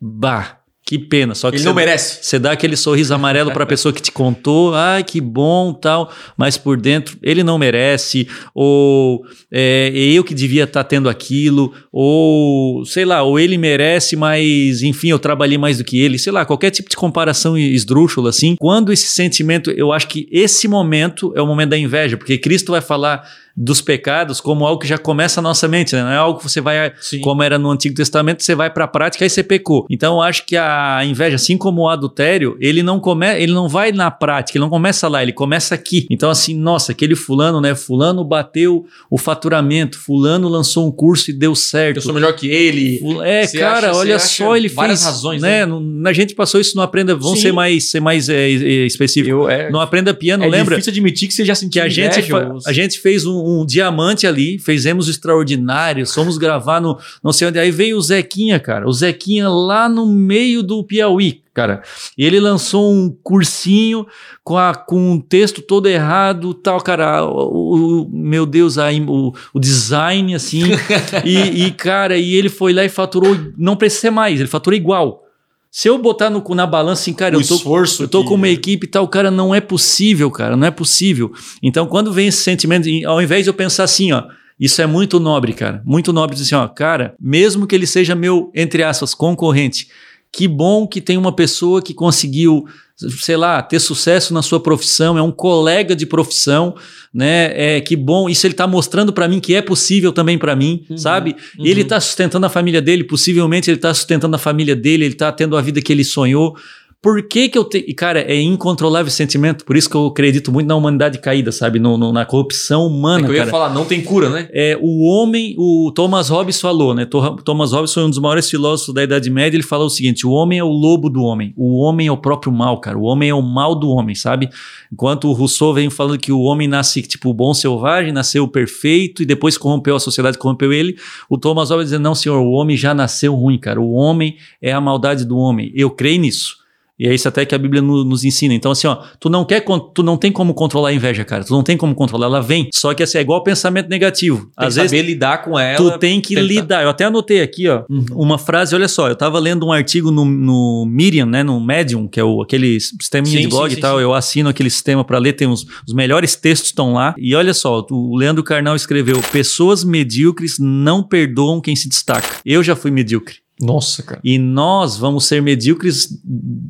bah, 0.02 0.57
que 0.88 0.98
pena. 0.98 1.36
Só 1.36 1.52
que 1.52 1.58
Ele 1.58 1.66
não 1.66 1.74
merece. 1.74 2.20
você 2.22 2.40
dá 2.40 2.54
aquele 2.54 2.78
sorriso 2.78 3.14
amarelo 3.14 3.52
para 3.52 3.66
a 3.66 3.68
pessoa 3.68 3.92
que 3.94 4.02
te 4.02 4.10
contou, 4.10 4.72
ai 4.74 5.04
que 5.04 5.20
bom, 5.20 5.74
tal, 5.74 6.10
mas 6.38 6.58
por 6.58 6.78
dentro 6.80 7.18
ele 7.22 7.44
não 7.44 7.58
merece, 7.58 8.26
ou 8.56 9.26
é, 9.52 9.92
é 9.94 10.00
eu 10.00 10.24
que 10.24 10.34
devia 10.34 10.64
estar 10.64 10.86
tendo 10.86 11.10
aquilo, 11.10 11.74
ou 11.92 12.86
sei 12.86 13.04
lá, 13.04 13.22
ou 13.22 13.38
ele 13.38 13.58
merece, 13.58 14.16
mas 14.16 14.82
enfim, 14.82 15.10
eu 15.10 15.20
trabalhei 15.20 15.58
mais 15.58 15.78
do 15.78 15.84
que 15.84 16.00
ele, 16.00 16.18
sei 16.18 16.32
lá, 16.32 16.46
qualquer 16.46 16.72
tipo 16.72 16.90
de 16.90 16.96
comparação 16.96 17.58
esdrúxula 17.58 18.30
assim. 18.30 18.56
Quando 18.58 18.94
esse 18.94 19.08
sentimento, 19.08 19.70
eu 19.72 19.92
acho 19.92 20.08
que 20.08 20.30
esse 20.32 20.70
momento 20.70 21.34
é 21.36 21.42
o 21.42 21.46
momento 21.46 21.72
da 21.72 21.78
inveja, 21.78 22.16
porque 22.16 22.38
Cristo 22.38 22.72
vai 22.72 22.80
falar 22.80 23.28
dos 23.60 23.82
pecados 23.82 24.40
como 24.40 24.66
algo 24.68 24.80
que 24.80 24.88
já 24.88 25.00
começa 25.00 25.42
na 25.42 25.50
nossa 25.50 25.68
mente, 25.68 25.96
né? 25.96 26.04
não 26.04 26.12
é 26.12 26.16
algo 26.18 26.38
que 26.38 26.44
você 26.48 26.62
vai 26.62 26.94
Sim. 27.02 27.22
como 27.22 27.42
era 27.42 27.58
no 27.58 27.72
Antigo 27.72 27.96
Testamento, 27.96 28.44
você 28.44 28.54
vai 28.54 28.70
para 28.70 28.84
a 28.84 28.88
prática 28.88 29.26
e 29.26 29.30
você 29.30 29.42
pecou. 29.42 29.86
Então 29.90 30.16
eu 30.18 30.22
acho 30.22 30.46
que 30.46 30.56
a 30.56 31.02
inveja, 31.04 31.36
assim 31.38 31.58
como 31.58 31.82
o 31.82 31.90
adultério, 31.90 32.56
ele 32.60 32.84
não 32.84 33.00
come, 33.00 33.26
ele 33.42 33.54
não 33.54 33.68
vai 33.68 33.92
na 33.92 34.12
prática, 34.12 34.58
ele 34.58 34.64
não 34.64 34.70
começa 34.70 35.08
lá, 35.08 35.24
ele 35.24 35.32
começa 35.34 35.74
aqui. 35.74 36.06
Então 36.10 36.30
assim, 36.30 36.54
nossa, 36.56 36.92
aquele 36.92 37.16
fulano, 37.16 37.60
né? 37.60 37.74
Fulano 37.74 38.24
bateu 38.24 38.86
o 39.10 39.18
faturamento, 39.18 39.98
fulano 39.98 40.48
lançou 40.48 40.88
um 40.88 40.92
curso 40.92 41.32
e 41.32 41.34
deu 41.34 41.56
certo. 41.56 41.98
Eu 41.98 42.02
sou 42.02 42.14
melhor 42.14 42.34
que 42.34 42.48
ele. 42.48 43.02
É, 43.24 43.48
cara, 43.48 43.90
acha- 43.90 43.98
olha 44.00 44.20
só, 44.20 44.56
ele 44.56 44.68
várias 44.70 45.02
fez, 45.02 45.14
razões, 45.14 45.42
né? 45.42 45.60
né? 45.60 45.66
Não- 45.66 46.08
A 46.08 46.14
gente 46.14 46.36
passou 46.36 46.60
isso 46.62 46.76
no 46.76 46.82
Aprenda, 46.82 47.16
vamos 47.16 47.38
Sim. 47.40 47.48
ser 47.48 47.52
mais, 47.54 47.90
ser 47.90 48.00
mais 48.00 48.30
é, 48.30 48.50
é, 48.52 48.86
específico. 48.86 49.30
Eu, 49.30 49.50
é, 49.50 49.70
No 49.72 49.80
Aprenda 49.80 50.14
Piano, 50.14 50.44
é 50.44 50.48
lembra? 50.48 50.76
difícil 50.76 50.92
admitir 50.92 51.28
que 51.28 51.34
você 51.34 51.44
já 51.46 51.56
sentiu 51.56 51.82
que 51.82 51.88
a 51.88 51.90
gente, 51.90 52.20
inveja, 52.20 52.28
fa- 52.28 52.54
os- 52.54 52.68
a 52.68 52.74
gente 52.74 53.00
fez 53.00 53.26
um, 53.26 53.47
um 53.48 53.66
diamante 53.66 54.28
ali, 54.28 54.60
fizemos 54.60 55.08
o 55.08 55.12
extraordinário, 55.12 56.06
fomos 56.06 56.38
gravar 56.38 56.80
no 56.82 56.98
não 57.24 57.32
sei 57.32 57.48
onde. 57.48 57.60
Aí 57.60 57.72
veio 57.72 57.98
o 57.98 58.02
Zequinha, 58.02 58.60
cara. 58.60 58.88
O 58.88 58.92
Zequinha 58.94 59.48
lá 59.50 59.88
no 59.88 60.06
meio 60.06 60.62
do 60.64 60.84
Piauí, 60.84 61.42
cara. 61.54 61.82
E 62.18 62.26
ele 62.26 62.40
lançou 62.40 62.92
um 62.94 63.10
cursinho 63.24 64.06
com, 64.44 64.58
a, 64.58 64.74
com 64.76 65.14
um 65.14 65.20
texto 65.20 65.62
todo 65.62 65.88
errado, 65.88 66.54
tal, 66.54 66.82
cara. 66.82 67.26
O, 67.26 68.02
o- 68.04 68.10
meu 68.12 68.46
Deus, 68.46 68.78
a, 68.78 68.92
o, 68.92 69.34
o 69.54 69.60
design, 69.60 70.36
assim. 70.36 70.64
e, 71.26 71.66
e, 71.66 71.72
cara, 71.72 72.18
e 72.18 72.34
ele 72.36 72.50
foi 72.50 72.74
lá 72.74 72.84
e 72.86 72.90
faturou, 72.90 73.36
não 73.58 73.76
precisa 73.76 74.02
ser 74.02 74.10
mais, 74.12 74.40
ele 74.40 74.50
faturou 74.50 74.78
igual. 74.78 75.24
Se 75.72 75.88
eu 75.90 75.98
botar 75.98 76.30
no, 76.30 76.44
na 76.56 76.66
balança 76.66 77.02
assim, 77.02 77.14
cara, 77.14 77.38
o 77.38 77.42
eu 77.42 77.48
tô, 77.48 77.56
esforço. 77.56 78.04
eu 78.04 78.08
tô 78.08 78.22
que- 78.24 78.30
com 78.30 78.36
uma 78.36 78.48
equipe 78.50 78.88
e 78.88 78.90
tal, 78.90 79.08
cara, 79.08 79.30
não 79.30 79.54
é 79.54 79.60
possível, 79.62 80.32
cara, 80.32 80.56
não 80.56 80.66
é 80.68 80.72
possível. 80.72 81.32
Então, 81.62 81.86
quando 81.88 82.12
vem 82.12 82.28
esse 82.28 82.40
sentimento, 82.42 82.88
ao 83.06 83.22
invés 83.22 83.44
de 83.44 83.50
eu 83.50 83.54
pensar 83.54 83.84
assim, 83.84 84.12
ó, 84.12 84.24
isso 84.60 84.82
é 84.82 84.88
muito 84.88 85.20
nobre, 85.20 85.54
cara, 85.54 85.82
muito 85.86 86.12
nobre 86.12 86.36
dizer 86.36 86.56
assim, 86.56 86.64
ó, 86.64 86.68
cara, 86.68 87.14
mesmo 87.20 87.68
que 87.68 87.76
ele 87.76 87.86
seja 87.86 88.16
meu, 88.16 88.52
entre 88.56 88.82
aspas, 88.82 89.14
concorrente, 89.14 89.88
que 90.38 90.48
bom 90.48 90.86
que 90.86 91.02
tem 91.02 91.18
uma 91.18 91.32
pessoa 91.32 91.82
que 91.82 91.96
conseguiu, 91.96 92.68
sei 92.96 93.36
lá, 93.36 93.60
ter 93.60 93.80
sucesso 93.80 94.32
na 94.36 94.44
sua 94.44 94.60
profissão, 94.60 95.18
é 95.18 95.22
um 95.22 95.32
colega 95.32 95.96
de 95.96 96.06
profissão, 96.06 96.76
né? 97.12 97.52
É 97.78 97.82
que 97.82 97.96
bom, 97.96 98.30
isso 98.30 98.46
ele 98.46 98.54
tá 98.54 98.68
mostrando 98.68 99.12
para 99.12 99.28
mim 99.28 99.40
que 99.40 99.56
é 99.56 99.64
possível 99.64 100.14
também 100.14 100.38
para 100.38 100.56
mim, 100.56 100.86
Uhum, 100.92 100.96
sabe? 100.96 101.36
uhum. 101.58 101.66
Ele 101.66 101.84
tá 101.84 102.00
sustentando 102.00 102.46
a 102.46 102.50
família 102.50 102.80
dele, 102.84 103.04
possivelmente 103.04 103.72
ele 103.72 103.80
tá 103.80 103.92
sustentando 103.92 104.36
a 104.36 104.40
família 104.40 104.76
dele, 104.76 105.06
ele 105.06 105.16
tá 105.16 105.32
tendo 105.32 105.58
a 105.58 105.62
vida 105.62 105.82
que 105.82 105.92
ele 105.92 106.04
sonhou. 106.04 106.56
Por 107.00 107.22
que 107.28 107.48
que 107.48 107.58
eu 107.58 107.64
tenho... 107.64 107.86
Cara, 107.96 108.20
é 108.22 108.42
incontrolável 108.42 109.08
esse 109.08 109.18
sentimento, 109.18 109.64
por 109.64 109.78
isso 109.78 109.88
que 109.90 109.96
eu 109.96 110.08
acredito 110.08 110.52
muito 110.52 110.68
na 110.68 110.76
humanidade 110.76 111.20
caída, 111.20 111.52
sabe? 111.52 111.78
No, 111.80 111.96
no- 111.96 112.12
na 112.12 112.26
corrupção 112.26 112.82
É 112.84 112.86
humana, 112.88 113.24
que 113.24 113.30
eu 113.30 113.34
ia 113.36 113.40
cara. 113.42 113.52
falar, 113.52 113.70
não 113.74 113.86
tem 113.86 114.02
cura, 114.02 114.30
né? 114.30 114.50
É, 114.52 114.78
o 114.82 115.04
homem, 115.06 115.56
o 115.60 115.92
Thomas 115.94 116.28
Hobbes 116.30 116.60
falou, 116.60 116.96
né? 116.96 117.06
Thomas 117.46 117.72
Hobbes 117.72 117.94
foi 117.94 118.04
um 118.04 118.10
dos 118.10 118.18
maiores 118.18 118.50
filósofos 118.50 118.94
da 118.96 119.04
Idade 119.04 119.30
Média. 119.30 119.56
Ele 119.56 119.64
falou 119.64 119.86
o 119.86 119.90
seguinte: 119.92 120.26
o 120.26 120.32
homem 120.32 120.58
é 120.58 120.64
o 120.64 120.70
lobo 120.70 121.08
do 121.08 121.22
homem, 121.22 121.54
o 121.56 121.78
homem 121.78 122.08
é 122.08 122.12
o 122.12 122.18
próprio 122.18 122.52
mal, 122.52 122.82
cara. 122.82 122.98
O 122.98 123.04
homem 123.04 123.30
é 123.30 123.34
o 123.34 123.44
mal 123.44 123.76
do 123.76 123.90
homem, 123.90 124.16
sabe? 124.16 124.50
Enquanto 124.92 125.28
o 125.30 125.34
Rousseau 125.34 125.74
vem 125.76 125.90
falando 125.92 126.18
que 126.18 126.32
o 126.32 126.42
homem 126.42 126.68
nasce 126.68 127.04
tipo 127.04 127.32
bom 127.32 127.54
selvagem, 127.54 128.12
nasceu 128.12 128.48
perfeito 128.48 129.22
e 129.22 129.26
depois 129.26 129.56
corrompeu 129.58 129.96
a 129.96 130.00
sociedade, 130.00 130.38
corrompeu 130.40 130.74
ele. 130.74 130.98
O 131.30 131.38
Thomas 131.38 131.70
Hobbes 131.70 131.90
diz: 131.92 132.00
não, 132.00 132.16
senhor, 132.16 132.40
o 132.40 132.52
homem 132.52 132.76
já 132.76 132.94
nasceu 132.96 133.36
ruim, 133.36 133.60
cara. 133.60 133.80
O 133.80 133.94
homem 133.94 134.36
é 134.60 134.72
a 134.74 134.82
maldade 134.82 135.24
do 135.26 135.38
homem. 135.38 135.72
Eu 135.76 135.92
creio 135.92 136.20
nisso. 136.20 136.66
E 137.00 137.08
é 137.08 137.14
isso 137.14 137.28
até 137.28 137.46
que 137.46 137.54
a 137.54 137.58
Bíblia 137.58 137.82
no- 137.82 138.04
nos 138.04 138.24
ensina. 138.24 138.54
Então, 138.54 138.72
assim, 138.72 138.88
ó, 138.88 138.98
tu 139.20 139.30
não 139.30 139.46
quer, 139.46 139.64
tu 139.94 140.02
não 140.02 140.18
tem 140.18 140.32
como 140.32 140.54
controlar 140.54 140.90
a 140.90 140.94
inveja, 140.94 141.24
cara. 141.24 141.44
Tu 141.44 141.54
não 141.54 141.62
tem 141.62 141.78
como 141.78 141.94
controlar, 141.94 142.26
ela 142.26 142.42
vem. 142.42 142.70
Só 142.74 142.94
que 142.94 143.04
assim, 143.04 143.20
é 143.20 143.22
igual 143.22 143.44
pensamento 143.44 143.88
negativo. 143.88 144.38
Tem 144.58 144.68
Às 144.68 144.74
que 144.74 144.82
vezes 144.82 144.92
saber 144.98 145.04
lidar 145.04 145.44
com 145.44 145.60
ela. 145.60 145.78
tu 145.78 146.00
tem 146.00 146.20
que 146.20 146.30
tentar. 146.36 146.42
lidar. 146.48 146.84
Eu 146.84 146.90
até 146.90 147.06
anotei 147.06 147.42
aqui, 147.42 147.68
ó, 147.68 147.84
Uhum. 147.90 148.06
uma 148.12 148.38
frase, 148.38 148.74
olha 148.74 148.88
só, 148.88 149.08
eu 149.10 149.16
tava 149.16 149.38
lendo 149.40 149.66
um 149.66 149.72
artigo 149.72 150.10
no, 150.12 150.26
no 150.26 150.86
Medium, 150.90 151.26
né, 151.28 151.44
no 151.44 151.60
Medium, 151.64 152.08
que 152.08 152.20
é 152.20 152.24
o, 152.24 152.42
aquele 152.42 152.80
sisteminha 152.80 153.38
Sim, 153.38 153.42
de 153.44 153.48
blog 153.48 153.70
sim, 153.72 153.78
e 153.78 153.80
tal, 153.82 153.98
sim. 153.98 154.04
eu 154.04 154.14
assino 154.14 154.50
aquele 154.50 154.70
sistema 154.70 155.04
para 155.04 155.20
ler, 155.20 155.34
tem 155.34 155.48
uns, 155.48 155.66
os 155.88 155.94
melhores 155.94 156.36
textos 156.36 156.70
estão 156.70 156.94
lá. 156.94 157.14
E 157.18 157.36
olha 157.36 157.54
só, 157.54 157.86
o 157.92 158.18
Leandro 158.18 158.44
Carnal 158.44 158.76
escreveu: 158.76 159.22
"Pessoas 159.32 159.84
medíocres 159.84 160.56
não 160.60 161.04
perdoam 161.04 161.62
quem 161.62 161.76
se 161.76 161.88
destaca". 161.88 162.28
Eu 162.46 162.64
já 162.64 162.76
fui 162.76 162.90
medíocre. 162.92 163.36
Nossa, 163.60 164.04
cara. 164.04 164.20
E 164.24 164.38
nós 164.38 164.98
vamos 164.98 165.26
ser 165.26 165.42
medíocres 165.42 166.10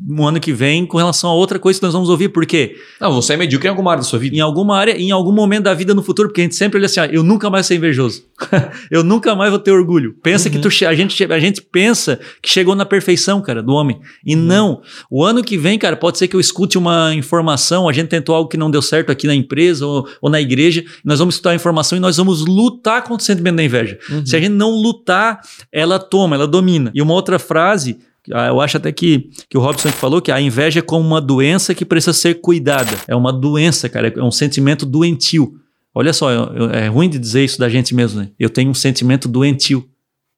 no 0.06 0.26
ano 0.26 0.40
que 0.40 0.52
vem 0.52 0.86
com 0.86 0.96
relação 0.96 1.28
a 1.28 1.34
outra 1.34 1.58
coisa 1.58 1.78
que 1.78 1.84
nós 1.84 1.92
vamos 1.92 2.08
ouvir, 2.08 2.30
por 2.30 2.46
quê? 2.46 2.76
Não, 2.98 3.12
você 3.12 3.34
é 3.34 3.36
medíocre 3.36 3.66
em 3.68 3.70
alguma 3.70 3.90
área 3.90 4.02
da 4.02 4.08
sua 4.08 4.18
vida. 4.18 4.34
Em 4.34 4.40
alguma 4.40 4.76
área, 4.78 4.92
em 4.92 5.10
algum 5.10 5.32
momento 5.32 5.64
da 5.64 5.74
vida 5.74 5.92
no 5.94 6.02
futuro, 6.02 6.28
porque 6.28 6.40
a 6.40 6.44
gente 6.44 6.54
sempre 6.54 6.78
olha 6.78 6.86
assim, 6.86 7.00
ah, 7.00 7.06
eu 7.06 7.22
nunca 7.22 7.50
mais 7.50 7.66
vou 7.66 7.68
ser 7.68 7.74
invejoso. 7.76 8.22
eu 8.90 9.04
nunca 9.04 9.34
mais 9.34 9.50
vou 9.50 9.58
ter 9.58 9.70
orgulho. 9.70 10.14
Pensa 10.22 10.48
Uhum. 10.48 10.54
que 10.54 10.60
tu, 10.60 10.68
a, 10.86 10.94
gente, 10.94 11.24
a 11.24 11.38
gente 11.38 11.60
pensa 11.60 12.18
que 12.42 12.48
chegou 12.48 12.74
na 12.74 12.86
perfeição, 12.86 13.42
cara, 13.42 13.62
do 13.62 13.72
homem. 13.74 14.00
E 14.24 14.34
Uhum. 14.34 14.42
não. 14.42 14.82
O 15.10 15.22
ano 15.22 15.42
que 15.44 15.58
vem, 15.58 15.78
cara, 15.78 15.94
pode 15.96 16.16
ser 16.16 16.26
que 16.26 16.36
eu 16.36 16.40
escute 16.40 16.78
uma 16.78 17.14
informação, 17.14 17.86
a 17.86 17.92
gente 17.92 18.08
tentou 18.08 18.34
algo 18.34 18.48
que 18.48 18.56
não 18.56 18.70
deu 18.70 18.80
certo 18.80 19.12
aqui 19.12 19.26
na 19.26 19.34
empresa 19.34 19.86
ou, 19.86 20.08
ou 20.22 20.30
na 20.30 20.40
igreja, 20.40 20.82
nós 21.04 21.18
vamos 21.18 21.34
escutar 21.34 21.50
a 21.50 21.54
informação 21.54 21.98
e 21.98 22.00
nós 22.00 22.16
vamos 22.16 22.46
lutar 22.46 23.02
contra 23.02 23.22
o 23.22 23.26
sentimento 23.26 23.56
da 23.56 23.62
inveja. 23.64 23.98
Uhum. 24.10 24.24
Se 24.24 24.34
a 24.36 24.40
gente 24.40 24.52
não 24.52 24.70
lutar, 24.70 25.40
ela 25.70 25.98
toma, 25.98 26.34
ela 26.34 26.46
domina. 26.46 26.77
E 26.94 27.02
uma 27.02 27.14
outra 27.14 27.38
frase, 27.38 27.98
ah, 28.32 28.48
eu 28.48 28.60
acho 28.60 28.76
até 28.76 28.92
que, 28.92 29.30
que 29.48 29.56
o 29.56 29.60
Robson 29.60 29.88
falou 29.90 30.20
que 30.20 30.30
a 30.30 30.40
inveja 30.40 30.80
é 30.80 30.82
como 30.82 31.06
uma 31.06 31.20
doença 31.20 31.74
que 31.74 31.84
precisa 31.84 32.12
ser 32.12 32.40
cuidada. 32.40 32.96
É 33.06 33.14
uma 33.14 33.32
doença, 33.32 33.88
cara, 33.88 34.12
é 34.14 34.22
um 34.22 34.30
sentimento 34.30 34.84
doentio. 34.84 35.54
Olha 35.94 36.12
só, 36.12 36.30
é 36.72 36.86
ruim 36.88 37.08
de 37.08 37.18
dizer 37.18 37.44
isso 37.44 37.58
da 37.58 37.68
gente 37.68 37.94
mesmo, 37.94 38.20
né? 38.20 38.30
Eu 38.38 38.50
tenho 38.50 38.70
um 38.70 38.74
sentimento 38.74 39.28
doentio 39.28 39.88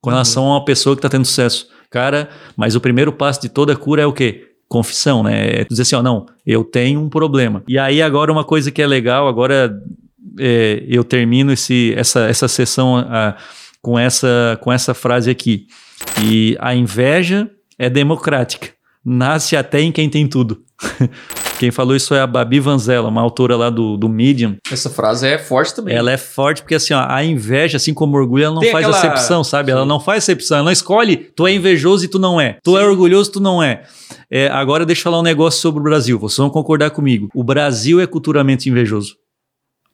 com 0.00 0.11
relação 0.11 0.46
a 0.46 0.57
uma 0.57 0.64
pessoa 0.64 0.96
que 0.96 1.00
está 1.00 1.09
tendo 1.09 1.26
sucesso. 1.26 1.68
Cara, 1.90 2.31
mas 2.57 2.76
o 2.76 2.81
primeiro 2.81 3.12
passo 3.12 3.42
de 3.42 3.48
toda 3.48 3.76
cura 3.76 4.03
é 4.03 4.07
o 4.07 4.12
quê? 4.12 4.46
Confissão, 4.68 5.22
né? 5.22 5.61
É 5.61 5.64
dizer 5.64 5.83
assim, 5.83 5.96
ó, 5.96 6.03
não, 6.03 6.26
eu 6.46 6.62
tenho 6.62 7.00
um 7.00 7.09
problema. 7.09 7.62
E 7.68 7.76
aí 7.76 8.00
agora 8.00 8.33
uma 8.33 8.44
coisa 8.44 8.70
que 8.70 8.81
é 8.81 8.87
legal, 8.87 9.26
agora 9.26 9.76
é, 10.38 10.85
eu 10.87 11.03
termino 11.03 11.53
esse, 11.53 11.92
essa, 11.96 12.29
essa 12.29 12.46
sessão 12.46 12.96
ah, 12.96 13.37
com, 13.83 13.98
essa, 13.98 14.59
com 14.62 14.72
essa 14.72 14.94
frase 14.94 15.29
aqui. 15.29 15.66
E 16.22 16.56
a 16.60 16.74
inveja 16.74 17.50
é 17.78 17.88
democrática. 17.88 18.68
Nasce 19.04 19.56
até 19.56 19.80
em 19.80 19.90
quem 19.92 20.08
tem 20.08 20.26
tudo. 20.26 20.62
Quem 21.58 21.70
falou 21.70 21.94
isso 21.94 22.14
é 22.14 22.20
a 22.22 22.26
Babi 22.26 22.58
Vanzella, 22.58 23.10
uma 23.10 23.20
autora 23.20 23.54
lá 23.54 23.68
do, 23.68 23.94
do 23.98 24.08
Medium. 24.08 24.56
Essa 24.72 24.88
frase 24.88 25.26
é 25.28 25.36
forte 25.36 25.74
também. 25.74 25.94
Ela 25.94 26.10
é 26.10 26.16
forte 26.16 26.62
porque 26.62 26.74
assim, 26.74 26.94
ó, 26.94 27.04
a 27.06 27.22
inveja, 27.22 27.76
assim 27.76 27.92
como 27.92 28.16
o 28.16 28.18
orgulho, 28.18 28.44
ela 28.44 28.54
não 28.54 28.62
Tem 28.62 28.72
faz 28.72 28.86
aquela- 28.86 28.96
acepção, 28.98 29.44
sabe? 29.44 29.70
Ela 29.70 29.82
Sim. 29.82 29.88
não 29.88 30.00
faz 30.00 30.24
acepção, 30.24 30.56
ela 30.56 30.64
não 30.64 30.72
escolhe, 30.72 31.18
tu 31.36 31.46
é 31.46 31.52
invejoso 31.52 32.06
e 32.06 32.08
tu 32.08 32.18
não 32.18 32.40
é. 32.40 32.56
Tu 32.64 32.78
é 32.78 32.86
orgulhoso, 32.86 33.32
tu 33.32 33.40
não 33.40 33.62
é. 33.62 33.82
É, 34.30 34.48
agora 34.48 34.86
deixa 34.86 35.00
eu 35.00 35.04
falar 35.04 35.18
um 35.20 35.22
negócio 35.22 35.60
sobre 35.60 35.80
o 35.80 35.84
Brasil, 35.84 36.18
vocês 36.18 36.38
vão 36.38 36.48
concordar 36.48 36.92
comigo. 36.92 37.28
O 37.34 37.44
Brasil 37.44 38.00
é 38.00 38.06
culturalmente 38.06 38.70
invejoso. 38.70 39.16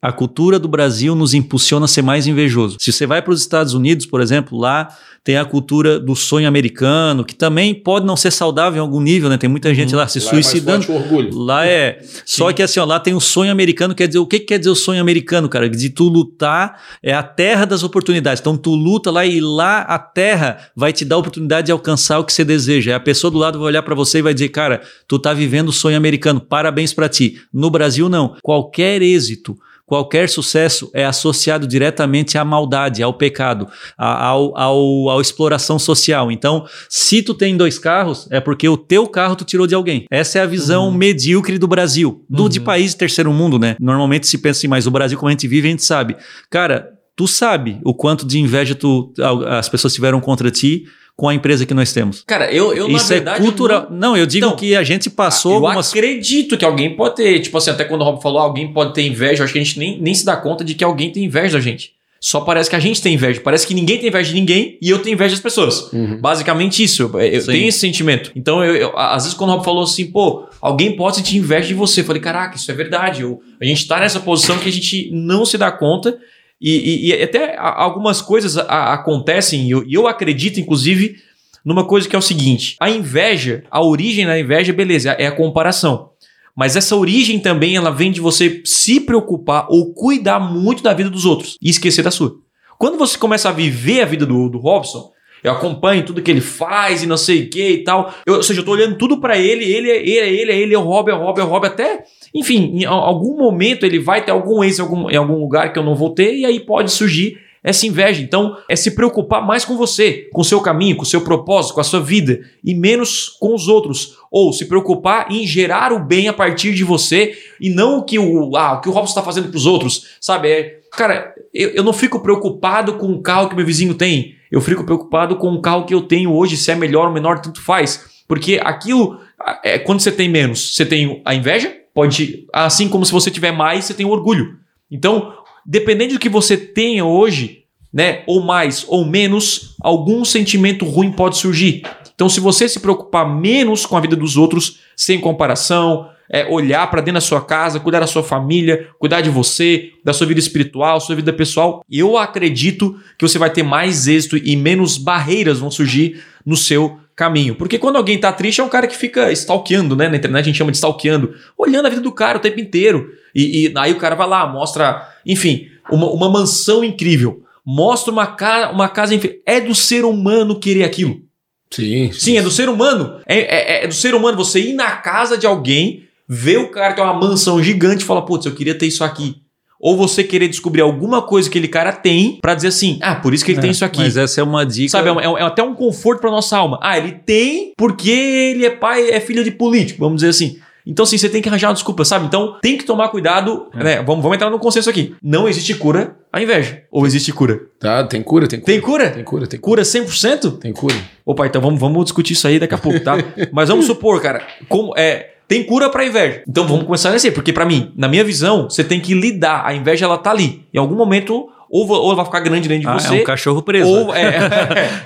A 0.01 0.13
cultura 0.13 0.59
do 0.59 0.69
Brasil 0.69 1.15
nos 1.15 1.33
impulsiona 1.35 1.87
a 1.87 1.89
ser 1.89 2.03
mais 2.03 2.27
invejoso. 2.27 2.77
Se 2.79 2.93
você 2.93 3.07
vai 3.07 3.23
para 3.23 3.33
os 3.33 3.41
Estados 3.41 3.73
Unidos, 3.75 4.05
por 4.07 4.21
exemplo, 4.21 4.59
lá 4.59 4.89
tem 5.25 5.37
a 5.37 5.45
cultura 5.45 5.99
do 5.99 6.15
sonho 6.15 6.47
americano, 6.47 7.25
que 7.25 7.35
também 7.35 7.75
pode 7.75 8.07
não 8.07 8.17
ser 8.17 8.31
saudável 8.31 8.77
em 8.77 8.81
algum 8.81 9.01
nível, 9.01 9.29
né? 9.29 9.37
Tem 9.37 9.51
muita 9.51 9.75
gente 9.75 9.93
lá 9.97 10.07
se 10.07 10.21
Lá 10.21 10.27
é 10.31 10.33
mais 10.35 10.47
suicidando. 10.47 10.85
forte 10.85 10.97
o 10.97 11.03
orgulho. 11.03 11.37
Lá 11.37 11.67
é. 11.67 11.99
Só 12.25 12.53
que 12.53 12.63
assim, 12.63 12.79
ó, 12.79 12.85
lá 12.85 13.01
tem 13.01 13.15
o 13.15 13.21
sonho 13.21 13.51
americano, 13.51 13.95
quer 13.95 14.07
dizer, 14.07 14.21
o 14.21 14.27
que, 14.27 14.39
que 14.39 14.47
quer 14.47 14.59
dizer 14.59 14.71
o 14.71 14.77
sonho 14.77 15.01
americano, 15.01 15.49
cara? 15.49 15.69
De 15.69 15.91
tu 15.91 16.05
lutar 16.09 16.81
é 17.03 17.13
a 17.13 17.25
terra 17.25 17.65
das 17.65 17.83
oportunidades. 17.83 18.41
Então 18.41 18.57
tu 18.57 18.75
luta 18.77 19.11
lá 19.11 19.27
e 19.27 19.41
lá 19.41 19.81
a 19.81 19.99
terra 19.99 20.59
vai 20.77 20.93
te 20.93 21.05
dar 21.05 21.17
a 21.17 21.19
oportunidade 21.19 21.67
de 21.67 21.73
alcançar 21.73 22.21
o 22.21 22.25
que 22.25 22.33
você 22.33 22.45
deseja. 22.45 22.95
A 22.95 23.01
pessoa 23.01 23.31
do 23.31 23.39
lado 23.39 23.59
vai 23.59 23.67
olhar 23.69 23.83
pra 23.83 23.95
você 23.97 24.19
e 24.19 24.23
vai 24.23 24.35
dizer, 24.35 24.51
cara, 24.51 24.83
tu 25.09 25.19
tá 25.19 25.33
vivendo 25.35 25.71
o 25.71 25.73
sonho 25.73 25.97
americano, 25.97 26.41
parabéns 26.41 26.93
pra 26.95 27.09
ti. 27.09 27.41
No 27.53 27.71
Brasil, 27.71 28.09
não. 28.09 28.37
Qualquer 28.43 29.03
êxito. 29.03 29.59
Qualquer 29.87 30.29
sucesso 30.29 30.90
é 30.92 31.05
associado 31.05 31.66
diretamente 31.66 32.37
à 32.37 32.44
maldade, 32.44 33.03
ao 33.03 33.14
pecado, 33.14 33.68
a- 33.96 34.25
ao, 34.27 34.59
ao, 34.59 35.16
à 35.18 35.20
exploração 35.20 35.79
social. 35.79 36.31
Então, 36.33 36.66
se 36.88 37.22
tu 37.22 37.33
tem 37.33 37.57
dois 37.57 37.79
carros, 37.79 38.27
é 38.33 38.40
porque 38.40 38.68
o 38.68 38.77
teu 38.77 39.07
carro 39.07 39.37
tu 39.37 39.44
tirou 39.44 39.66
de 39.66 39.75
alguém. 39.77 40.05
Essa 40.11 40.40
é 40.40 40.42
a 40.42 40.46
visão 40.46 40.90
medíocre 40.90 41.57
do 41.57 41.68
Brasil, 41.68 42.25
do 42.29 42.49
de 42.49 42.59
país 42.61 42.94
terceiro 42.94 43.33
mundo, 43.33 43.59
né? 43.59 43.77
Normalmente 43.81 44.27
se 44.27 44.38
pensa 44.38 44.59
assim, 44.59 44.68
mas 44.68 44.87
o 44.87 44.90
Brasil 44.90 45.16
como 45.16 45.29
a 45.29 45.33
gente 45.33 45.46
vive, 45.46 45.68
a 45.68 45.70
gente 45.70 45.85
sabe. 45.85 46.16
Cara, 46.51 46.88
tu 47.14 47.29
sabe 47.29 47.81
o 47.85 47.94
quanto 47.94 48.27
de 48.27 48.38
inveja 48.40 48.75
tu, 48.75 49.12
as 49.49 49.68
pessoas 49.68 49.94
tiveram 49.94 50.20
contra 50.20 50.51
ti 50.51 50.85
com 51.17 51.29
a 51.31 51.35
empresa 51.35 51.65
que 51.65 51.73
nós 51.73 51.93
temos. 51.95 52.23
Cara, 52.27 52.53
eu, 52.53 52.75
eu 52.75 52.87
Isso 52.91 53.05
na 53.05 53.15
verdade. 53.17 53.41
é 53.41 53.43
cultural. 53.43 53.87
eu 53.91 53.97
Não, 53.97 54.17
eu 54.17 54.27
digo 54.27 54.47
Então, 54.47 54.57
que 54.57 54.77
a 54.77 54.83
gente 54.83 55.09
passou 55.09 55.53
eu 55.53 55.57
algumas 55.67 55.89
acredito 55.91 56.57
que 56.59 56.65
alguém 56.65 56.95
pode 56.95 57.17
ter. 57.17 57.41
Tipo 57.41 57.57
assim, 57.57 57.71
até 57.71 57.85
quando 57.85 58.03
o 58.03 58.05
Rob 58.05 58.23
falou, 58.23 58.39
alguém 58.39 58.71
pode 58.73 58.93
ter 58.93 59.07
inveja. 59.07 59.43
Acho 59.43 59.53
que 59.53 59.59
a 59.59 59.63
gente 59.65 59.79
nem, 59.79 59.99
nem 60.01 60.15
se 60.15 60.25
dá 60.27 60.37
conta 60.37 60.63
de 60.63 60.75
que 60.75 60.85
alguém 60.85 61.11
tem 61.11 61.25
inveja 61.25 61.57
da 61.57 61.61
gente. 61.65 61.93
Só 62.21 62.41
parece 62.41 62.69
que 62.69 62.77
a 62.77 62.79
gente 62.81 63.01
tem 63.01 63.15
inveja. 63.15 63.41
Parece 63.41 63.67
que 63.67 63.73
ninguém 63.75 63.99
tem 63.99 64.09
inveja 64.09 64.29
de 64.31 64.35
ninguém 64.35 64.79
e 64.83 64.91
eu 64.91 64.99
tenho 64.99 65.15
inveja 65.15 65.35
das 65.35 65.43
pessoas. 65.43 65.91
Uhum. 65.93 66.19
Basicamente 66.21 66.83
isso. 66.83 67.03
Eu, 67.15 67.21
eu 67.21 67.41
Sim. 67.41 67.53
tenho 67.53 67.69
esse 67.69 67.79
sentimento. 67.79 68.33
Então, 68.35 68.63
eu, 68.65 68.75
eu- 68.75 68.99
às 68.99 69.23
vezes, 69.25 69.37
quando 69.39 69.51
o 69.51 69.53
Rob 69.55 69.65
falou 69.65 69.85
assim, 69.85 70.07
pô, 70.11 70.47
alguém 70.61 70.97
pode 70.97 71.17
sentir 71.17 71.37
inveja 71.37 71.69
de 71.69 71.75
você. 71.75 72.01
Eu 72.01 72.05
falei, 72.05 72.21
caraca, 72.21 72.57
isso 72.57 72.71
é 72.71 72.75
verdade. 72.75 73.23
Eu, 73.23 73.41
a 73.61 73.65
gente 73.65 73.87
tá 73.87 74.01
nessa 74.01 74.19
posição 74.21 74.59
que 74.59 74.69
a 74.69 74.73
gente 74.73 75.11
não 75.13 75.45
se 75.47 75.57
dá 75.57 75.71
conta. 75.71 76.19
E, 76.61 76.71
e- 76.71 77.07
e 77.11 77.23
até 77.23 77.57
algumas 77.59 78.23
coisas 78.23 78.57
a- 78.57 78.92
acontecem, 78.95 79.66
e 79.66 79.71
eu, 79.71 79.85
eu 79.88 80.07
acredito, 80.07 80.59
inclusive, 80.59 81.16
numa 81.64 81.85
coisa 81.85 82.09
que 82.09 82.16
é 82.16 82.19
o 82.19 82.23
seguinte: 82.23 82.77
a 82.81 82.88
inveja, 82.90 83.64
a 83.71 83.83
origem 83.85 84.25
da 84.27 84.38
inveja, 84.38 84.73
beleza, 84.73 85.11
é 85.12 85.27
a 85.27 85.33
comparação. 85.33 86.11
Mas 86.55 86.75
essa 86.75 86.97
origem 86.97 87.38
também 87.38 87.77
ela 87.77 87.90
vem 87.90 88.11
de 88.11 88.21
você 88.21 88.62
se 88.64 88.99
preocupar 89.01 89.66
ou 89.69 89.92
cuidar 89.92 90.40
muito 90.40 90.83
da 90.83 90.95
vida 90.95 91.11
dos 91.11 91.27
outros 91.27 91.57
e 91.61 91.69
esquecer 91.69 92.03
da 92.03 92.11
sua. 92.11 92.37
Quando 92.79 92.97
você 92.97 93.19
começa 93.19 93.49
a 93.51 93.53
viver 93.53 94.01
a 94.01 94.07
vida 94.07 94.25
do, 94.25 94.49
do 94.49 94.59
Robson, 94.59 95.11
eu 95.45 95.53
acompanho 95.53 96.05
tudo 96.05 96.23
que 96.23 96.31
ele 96.31 96.40
faz 96.40 97.03
e 97.03 97.07
não 97.07 97.19
sei 97.19 97.42
o 97.42 97.51
que 97.51 97.69
e 97.71 97.85
tal. 97.85 98.12
Eu, 98.27 98.37
ou 98.37 98.42
seja, 98.42 98.61
eu 98.61 98.64
tô 98.64 98.71
olhando 98.73 98.97
tudo 98.97 99.21
pra 99.21 99.37
ele, 99.38 99.64
ele 99.64 99.90
é 99.90 99.97
ele, 99.99 100.19
é 100.19 100.33
ele, 100.33 100.53
é 100.53 100.59
ele, 100.59 100.75
é 100.75 100.79
o 100.79 100.83
Rob, 100.83 101.11
é 101.11 101.14
o 101.14 101.19
Rob, 101.19 101.38
é 101.38 101.45
o 101.45 101.47
Rob, 101.47 101.66
até. 101.66 102.05
Enfim, 102.37 102.81
em 102.81 102.85
algum 102.85 103.37
momento 103.37 103.87
ele 103.87 103.99
vai 103.99 104.22
ter 104.22 104.31
algum 104.31 104.62
ex 104.62 104.79
algum, 104.79 105.11
em 105.11 105.16
algum 105.16 105.40
lugar 105.40 105.72
que 105.72 105.79
eu 105.79 105.83
não 105.83 105.94
vou 105.94 106.11
ter, 106.11 106.37
e 106.37 106.44
aí 106.44 106.61
pode 106.61 106.92
surgir 106.92 107.38
essa 107.64 107.87
inveja. 107.87 108.22
Então, 108.22 108.57
é 108.68 108.77
se 108.77 108.94
preocupar 108.94 109.44
mais 109.44 109.64
com 109.64 109.77
você, 109.77 110.29
com 110.33 110.42
o 110.42 110.44
seu 110.44 110.61
caminho, 110.61 110.96
com 110.96 111.03
o 111.03 111.07
seu 111.07 111.22
propósito, 111.22 111.75
com 111.75 111.81
a 111.81 111.85
sua 111.85 111.99
vida, 111.99 112.40
e 112.62 112.75
menos 112.75 113.29
com 113.40 113.55
os 113.55 113.66
outros. 113.66 114.18
Ou 114.31 114.53
se 114.53 114.66
preocupar 114.66 115.33
em 115.33 115.44
gerar 115.46 115.92
o 115.92 115.99
bem 115.99 116.29
a 116.29 116.33
partir 116.33 116.75
de 116.75 116.85
você 116.85 117.37
e 117.61 117.70
não 117.70 117.99
o 117.99 118.05
que 118.05 118.18
o, 118.18 118.55
ah, 118.55 118.75
o, 118.75 118.81
que 118.81 118.88
o 118.88 118.92
Robson 118.92 119.12
está 119.12 119.22
fazendo 119.22 119.49
para 119.49 119.57
os 119.57 119.66
outros. 119.66 120.16
Sabe? 120.20 120.49
É, 120.49 120.81
cara, 120.92 121.35
eu, 121.53 121.70
eu 121.70 121.83
não 121.83 121.92
fico 121.92 122.20
preocupado 122.20 122.99
com 122.99 123.11
o 123.11 123.20
carro 123.20 123.49
que 123.49 123.57
meu 123.57 123.66
vizinho 123.66 123.94
tem. 123.94 124.37
Eu 124.53 124.61
fico 124.61 124.85
preocupado 124.85 125.37
com 125.37 125.53
o 125.53 125.61
carro 125.61 125.87
que 125.87 125.94
eu 125.94 126.03
tenho 126.03 126.33
hoje, 126.33 126.57
se 126.57 126.70
é 126.70 126.77
melhor 126.77 127.09
ou 127.09 127.14
menor, 127.14 127.40
tanto 127.40 127.61
faz. 127.61 128.05
Porque 128.29 128.61
aquilo, 128.62 129.18
é, 129.64 129.79
quando 129.79 130.01
você 130.01 130.12
tem 130.12 130.29
menos, 130.29 130.77
você 130.77 130.87
tem 130.87 131.20
a 131.25 131.35
inveja, 131.35 131.75
pode. 131.97 132.47
Assim 132.53 132.91
como 132.91 133.07
se 133.07 133.13
você 133.13 133.31
tiver 133.31 133.53
mais, 133.53 133.87
você 133.87 133.95
tem 133.95 134.05
orgulho. 134.05 134.59
Então, 134.91 135.33
dependendo 135.65 136.13
do 136.13 136.21
que 136.21 136.29
você 136.29 136.55
tenha 136.55 137.07
hoje, 137.07 137.63
né, 137.91 138.23
ou 138.27 138.43
mais 138.43 138.85
ou 138.87 139.07
menos, 139.07 139.75
algum 139.81 140.23
sentimento 140.23 140.85
ruim 140.85 141.11
pode 141.11 141.39
surgir. 141.39 141.85
Então, 142.15 142.29
se 142.29 142.39
você 142.39 142.69
se 142.69 142.81
preocupar 142.81 143.27
menos 143.27 143.87
com 143.87 143.97
a 143.97 144.01
vida 144.01 144.15
dos 144.15 144.37
outros, 144.37 144.81
sem 144.95 145.19
comparação, 145.19 146.07
é, 146.31 146.47
olhar 146.47 146.87
para 146.91 147.01
dentro 147.01 147.15
da 147.15 147.21
sua 147.23 147.41
casa, 147.41 147.81
cuidar 147.81 148.01
da 148.01 148.07
sua 148.07 148.23
família, 148.23 148.89
cuidar 148.99 149.23
de 149.23 149.31
você, 149.31 149.93
da 150.05 150.13
sua 150.13 150.27
vida 150.27 150.41
espiritual, 150.41 151.01
sua 151.01 151.17
vida 151.17 151.33
pessoal, 151.33 151.83
eu 151.91 152.19
acredito 152.19 153.01
que 153.17 153.27
você 153.27 153.39
vai 153.39 153.49
ter 153.49 153.63
mais 153.63 154.07
êxito 154.07 154.37
e 154.37 154.55
menos 154.55 154.99
barreiras 154.99 155.61
vão 155.61 155.71
surgir 155.71 156.23
no 156.45 156.57
seu 156.57 156.99
caminho. 157.17 157.55
Porque 157.55 157.79
quando 157.79 157.97
alguém 157.97 158.19
tá 158.19 158.31
triste, 158.31 158.61
é 158.61 158.65
um 158.65 158.69
cara 158.69 158.87
que 158.87 158.97
fica 158.97 159.33
stalkeando, 159.33 159.97
né? 159.97 160.09
Na 160.09 160.17
internet 160.17 160.43
a 160.43 160.47
gente 160.47 160.59
chama 160.59 160.71
de 160.71 160.77
stalkeando, 160.77 161.35
olhando 161.57 161.87
a 161.87 161.89
vida 161.89 162.03
do 162.03 162.13
cara 162.13 162.37
o 162.37 162.41
tempo 162.41 162.61
inteiro. 162.61 163.11
E, 163.35 163.69
e 163.69 163.73
aí 163.77 163.93
o 163.93 163.99
cara 163.99 164.15
vai 164.15 164.29
lá, 164.29 164.47
mostra, 164.47 165.09
enfim, 165.25 165.67
uma, 165.91 166.07
uma 166.11 166.29
mansão 166.31 166.85
incrível. 166.85 167.43
Mostra 167.65 168.13
uma, 168.13 168.27
ca 168.27 168.71
uma 168.71 168.89
casa 168.89 169.15
incrível. 169.15 169.41
É 169.47 169.61
do 169.61 169.75
ser 169.75 170.05
humano 170.05 170.61
querer 170.61 170.85
aquilo. 170.85 171.23
Sim. 171.71 172.13
Sim, 172.13 172.37
é 172.39 172.43
do 172.43 172.51
ser 172.51 172.69
humano. 172.69 173.19
É, 173.27 173.39
é- 173.39 173.85
é 173.85 173.89
do 173.89 173.95
ser 173.95 174.15
humano 174.15 174.37
você 174.37 174.61
ir 174.61 174.75
na 174.75 174.91
casa 174.99 175.37
de 175.37 175.47
alguém, 175.47 176.05
ver 176.29 176.59
o 176.59 176.71
cara 176.71 176.93
que 176.93 177.01
é 177.01 177.03
uma 177.03 177.15
mansão 177.15 177.61
gigante 177.63 178.05
e 178.05 178.07
falar, 178.07 178.23
putz, 178.23 178.47
eu 178.47 178.55
queria 178.55 178.75
ter 178.75 178.87
isso 178.87 179.03
aqui. 179.03 179.37
Ou 179.81 179.97
você 179.97 180.25
querer 180.25 180.49
descobrir 180.49 180.81
alguma 180.81 181.23
coisa 181.23 181.49
que 181.51 181.59
aquele 181.59 181.69
cara 181.71 181.93
tem 181.93 182.39
pra 182.41 182.55
dizer 182.55 182.69
assim, 182.69 182.99
ah, 183.03 183.17
por 183.17 183.35
isso 183.35 183.45
que 183.45 183.53
ele 183.53 183.61
tem 183.61 183.71
isso 183.71 183.85
aqui. 183.85 184.01
Mas 184.01 184.17
essa 184.17 184.41
é 184.41 184.45
uma 184.45 184.65
dica. 184.65 184.91
Sabe, 184.91 185.09
é, 185.09 185.12
um- 185.12 185.39
é 185.39 185.43
é 185.43 185.45
até 185.45 185.62
um 185.62 185.75
conforto 185.75 186.21
pra 186.21 186.31
nossa 186.31 186.57
alma. 186.57 186.79
Ah, 186.83 186.97
ele 186.99 187.12
tem 187.12 187.73
porque 187.77 188.11
ele 188.11 188.65
é 188.67 188.71
pai, 188.71 189.11
é 189.11 189.21
filho 189.21 189.45
de 189.45 189.51
político, 189.51 190.01
vamos 190.01 190.17
dizer 190.17 190.29
assim. 190.31 190.59
Então, 190.89 191.03
assim, 191.03 191.19
você 191.19 191.29
tem 191.29 191.43
que 191.43 191.49
arranjar 191.49 191.67
uma 191.67 191.75
desculpa, 191.75 192.05
sabe? 192.05 192.27
Então, 192.27 192.59
tem 192.62 192.79
que 192.79 192.85
tomar 192.85 193.09
cuidado, 193.09 193.67
É. 193.75 193.83
né? 193.83 193.97
Vamos, 194.05 194.23
vamos 194.23 194.37
entrar 194.37 194.49
no 194.51 194.59
consenso 194.61 194.89
aqui. 194.89 195.17
Não 195.21 195.49
existe 195.49 195.75
cura 195.75 196.17
à 196.33 196.41
inveja. 196.41 196.85
Ou 196.93 197.05
existe 197.05 197.33
cura? 197.33 197.61
Tá, 197.81 198.05
tem 198.05 198.23
cura, 198.23 198.47
tem 198.47 198.61
cura. 198.61 198.73
Tem 198.73 198.81
cura? 198.81 199.11
Tem 199.11 199.25
cura, 199.25 199.47
tem 199.49 199.59
cura. 199.59 199.83
Cura 199.83 199.83
100%? 199.83 200.59
Tem 200.61 200.73
cura. 200.73 200.95
Opa, 201.25 201.45
então 201.45 201.61
vamos, 201.61 201.81
vamos 201.81 202.05
discutir 202.05 202.35
isso 202.35 202.47
aí 202.47 202.61
daqui 202.61 202.75
a 202.75 202.79
pouco, 202.79 203.01
tá? 203.01 203.17
Mas 203.53 203.69
vamos 203.69 203.85
supor, 203.85 204.23
cara, 204.23 204.47
como 204.69 204.95
é. 204.97 205.33
Tem 205.49 205.63
cura 205.65 205.89
pra 205.89 206.05
inveja. 206.05 206.43
Então 206.49 206.67
vamos 206.67 206.85
começar 206.85 207.11
nesse, 207.13 207.31
porque 207.31 207.53
pra 207.53 207.65
mim, 207.65 207.93
na 207.97 208.09
minha 208.09 208.25
visão, 208.25 208.69
você 208.69 208.83
tem 208.83 208.99
que 209.01 209.15
lidar. 209.15 209.63
A 209.65 209.73
inveja 209.75 210.05
ela 210.05 210.19
tá 210.19 210.31
ali. 210.31 210.63
Em 210.75 210.79
algum 210.79 210.97
momento, 210.97 211.49
ou, 211.71 211.89
ou 211.89 212.07
ela 212.07 212.17
vai 212.17 212.25
ficar 212.25 212.41
grande 212.41 212.69
dentro 212.69 212.83
de 212.83 212.89
Ah, 212.89 212.99
você. 212.99 213.19
é 213.19 213.21
um 213.23 213.25
cachorro 213.25 213.63
preso. 213.63 213.89
ou 213.89 214.15
é, 214.15 214.37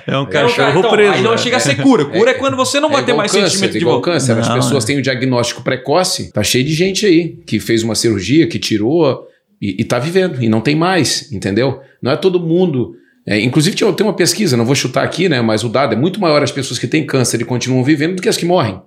É 0.07 0.11
um 0.11 0.15
É 0.15 0.19
um 0.21 0.25
cachorro 0.25 0.55
cara- 0.55 0.79
então, 0.79 0.91
preso. 0.91 1.13
Aí 1.13 1.21
não 1.21 1.33
é. 1.33 1.37
chega 1.37 1.57
a 1.57 1.59
ser 1.59 1.75
cura. 1.75 2.05
Cura 2.05 2.31
é, 2.31 2.33
quando 2.33 2.57
você 2.57 2.79
não 2.79 2.89
vai 2.89 3.03
ter 3.03 3.11
igual 3.11 3.17
mais 3.19 3.31
câncer, 3.31 3.49
sentimento 3.49 3.71
de 3.73 3.77
igual 3.79 3.95
volta. 3.97 4.11
câncer. 4.11 4.37
As 4.39 4.47
Não, 4.47 4.55
pessoas 4.55 4.83
é. 4.83 4.87
têm 4.87 4.97
o 4.97 5.01
diagnóstico 5.01 5.61
precoce. 5.61 6.31
Tá 6.31 6.41
cheio 6.43 6.63
de 6.65 6.73
gente 6.73 7.05
aí 7.05 7.37
que 7.45 7.59
fez 7.59 7.83
uma 7.83 7.93
cirurgia, 7.93 8.47
que 8.47 8.57
tirou 8.57 9.27
e, 9.61 9.81
e 9.81 9.83
tá 9.83 9.99
vivendo. 9.99 10.41
E 10.43 10.49
não 10.49 10.59
tem 10.61 10.75
mais, 10.75 11.31
entendeu? 11.31 11.81
Não 12.01 12.11
é 12.11 12.15
todo 12.17 12.39
mundo. 12.39 12.95
é, 13.27 13.39
inclusive, 13.39 13.75
tem 13.75 14.05
uma 14.07 14.13
pesquisa, 14.15 14.57
não 14.57 14.65
vou 14.65 14.73
chutar 14.73 15.03
aqui, 15.03 15.29
né? 15.29 15.39
Mas 15.41 15.63
o 15.63 15.69
dado 15.69 15.93
é 15.93 15.95
muito 15.95 16.19
maior 16.19 16.41
as 16.41 16.51
pessoas 16.51 16.79
que 16.79 16.87
têm 16.87 17.05
câncer 17.05 17.39
e 17.41 17.45
continuam 17.45 17.83
vivendo 17.83 18.15
do 18.15 18.21
que 18.23 18.27
as 18.29 18.37
que 18.37 18.45
morrem. 18.45 18.81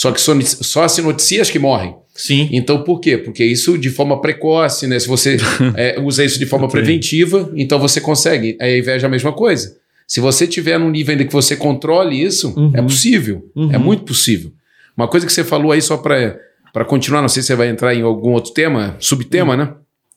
Só 0.00 0.12
que 0.12 0.20
só, 0.20 0.86
se 0.86 1.02
noticia 1.02 1.42
as 1.42 1.50
que 1.50 1.58
morrem. 1.58 1.96
Sim. 2.14 2.48
Então, 2.52 2.84
por 2.84 3.00
quê? 3.00 3.18
Porque 3.18 3.44
isso 3.44 3.76
de 3.76 3.90
forma 3.90 4.20
precoce, 4.20 4.86
né? 4.86 4.96
Se 4.96 5.08
você 5.08 5.38
é, 5.74 5.98
usa 6.00 6.24
isso 6.24 6.38
de 6.38 6.46
forma 6.46 6.68
preventiva, 6.68 7.50
então 7.56 7.80
você 7.80 8.00
consegue. 8.00 8.56
A 8.60 8.70
inveja 8.70 9.06
é 9.06 9.08
a 9.08 9.10
mesma 9.10 9.32
coisa. 9.32 9.76
Se 10.06 10.20
você 10.20 10.46
tiver 10.46 10.78
num 10.78 10.88
nível 10.88 11.10
ainda 11.14 11.24
que 11.24 11.32
você 11.32 11.56
controle 11.56 12.22
isso, 12.22 12.54
Uhum. 12.56 12.70
é 12.76 12.80
possível. 12.80 13.50
Uhum. 13.56 13.72
É 13.72 13.78
muito 13.78 14.04
possível. 14.04 14.52
Uma 14.96 15.08
coisa 15.08 15.26
que 15.26 15.32
você 15.32 15.42
falou 15.42 15.72
aí, 15.72 15.82
só 15.82 15.96
para 15.96 16.84
continuar, 16.86 17.20
não 17.20 17.28
sei 17.28 17.42
se 17.42 17.48
você 17.48 17.56
vai 17.56 17.68
entrar 17.68 17.92
em 17.92 18.02
algum 18.02 18.30
outro 18.34 18.52
tema, 18.52 18.94
subtema, 19.00 19.54
Uhum. 19.54 19.58
né? 19.58 19.74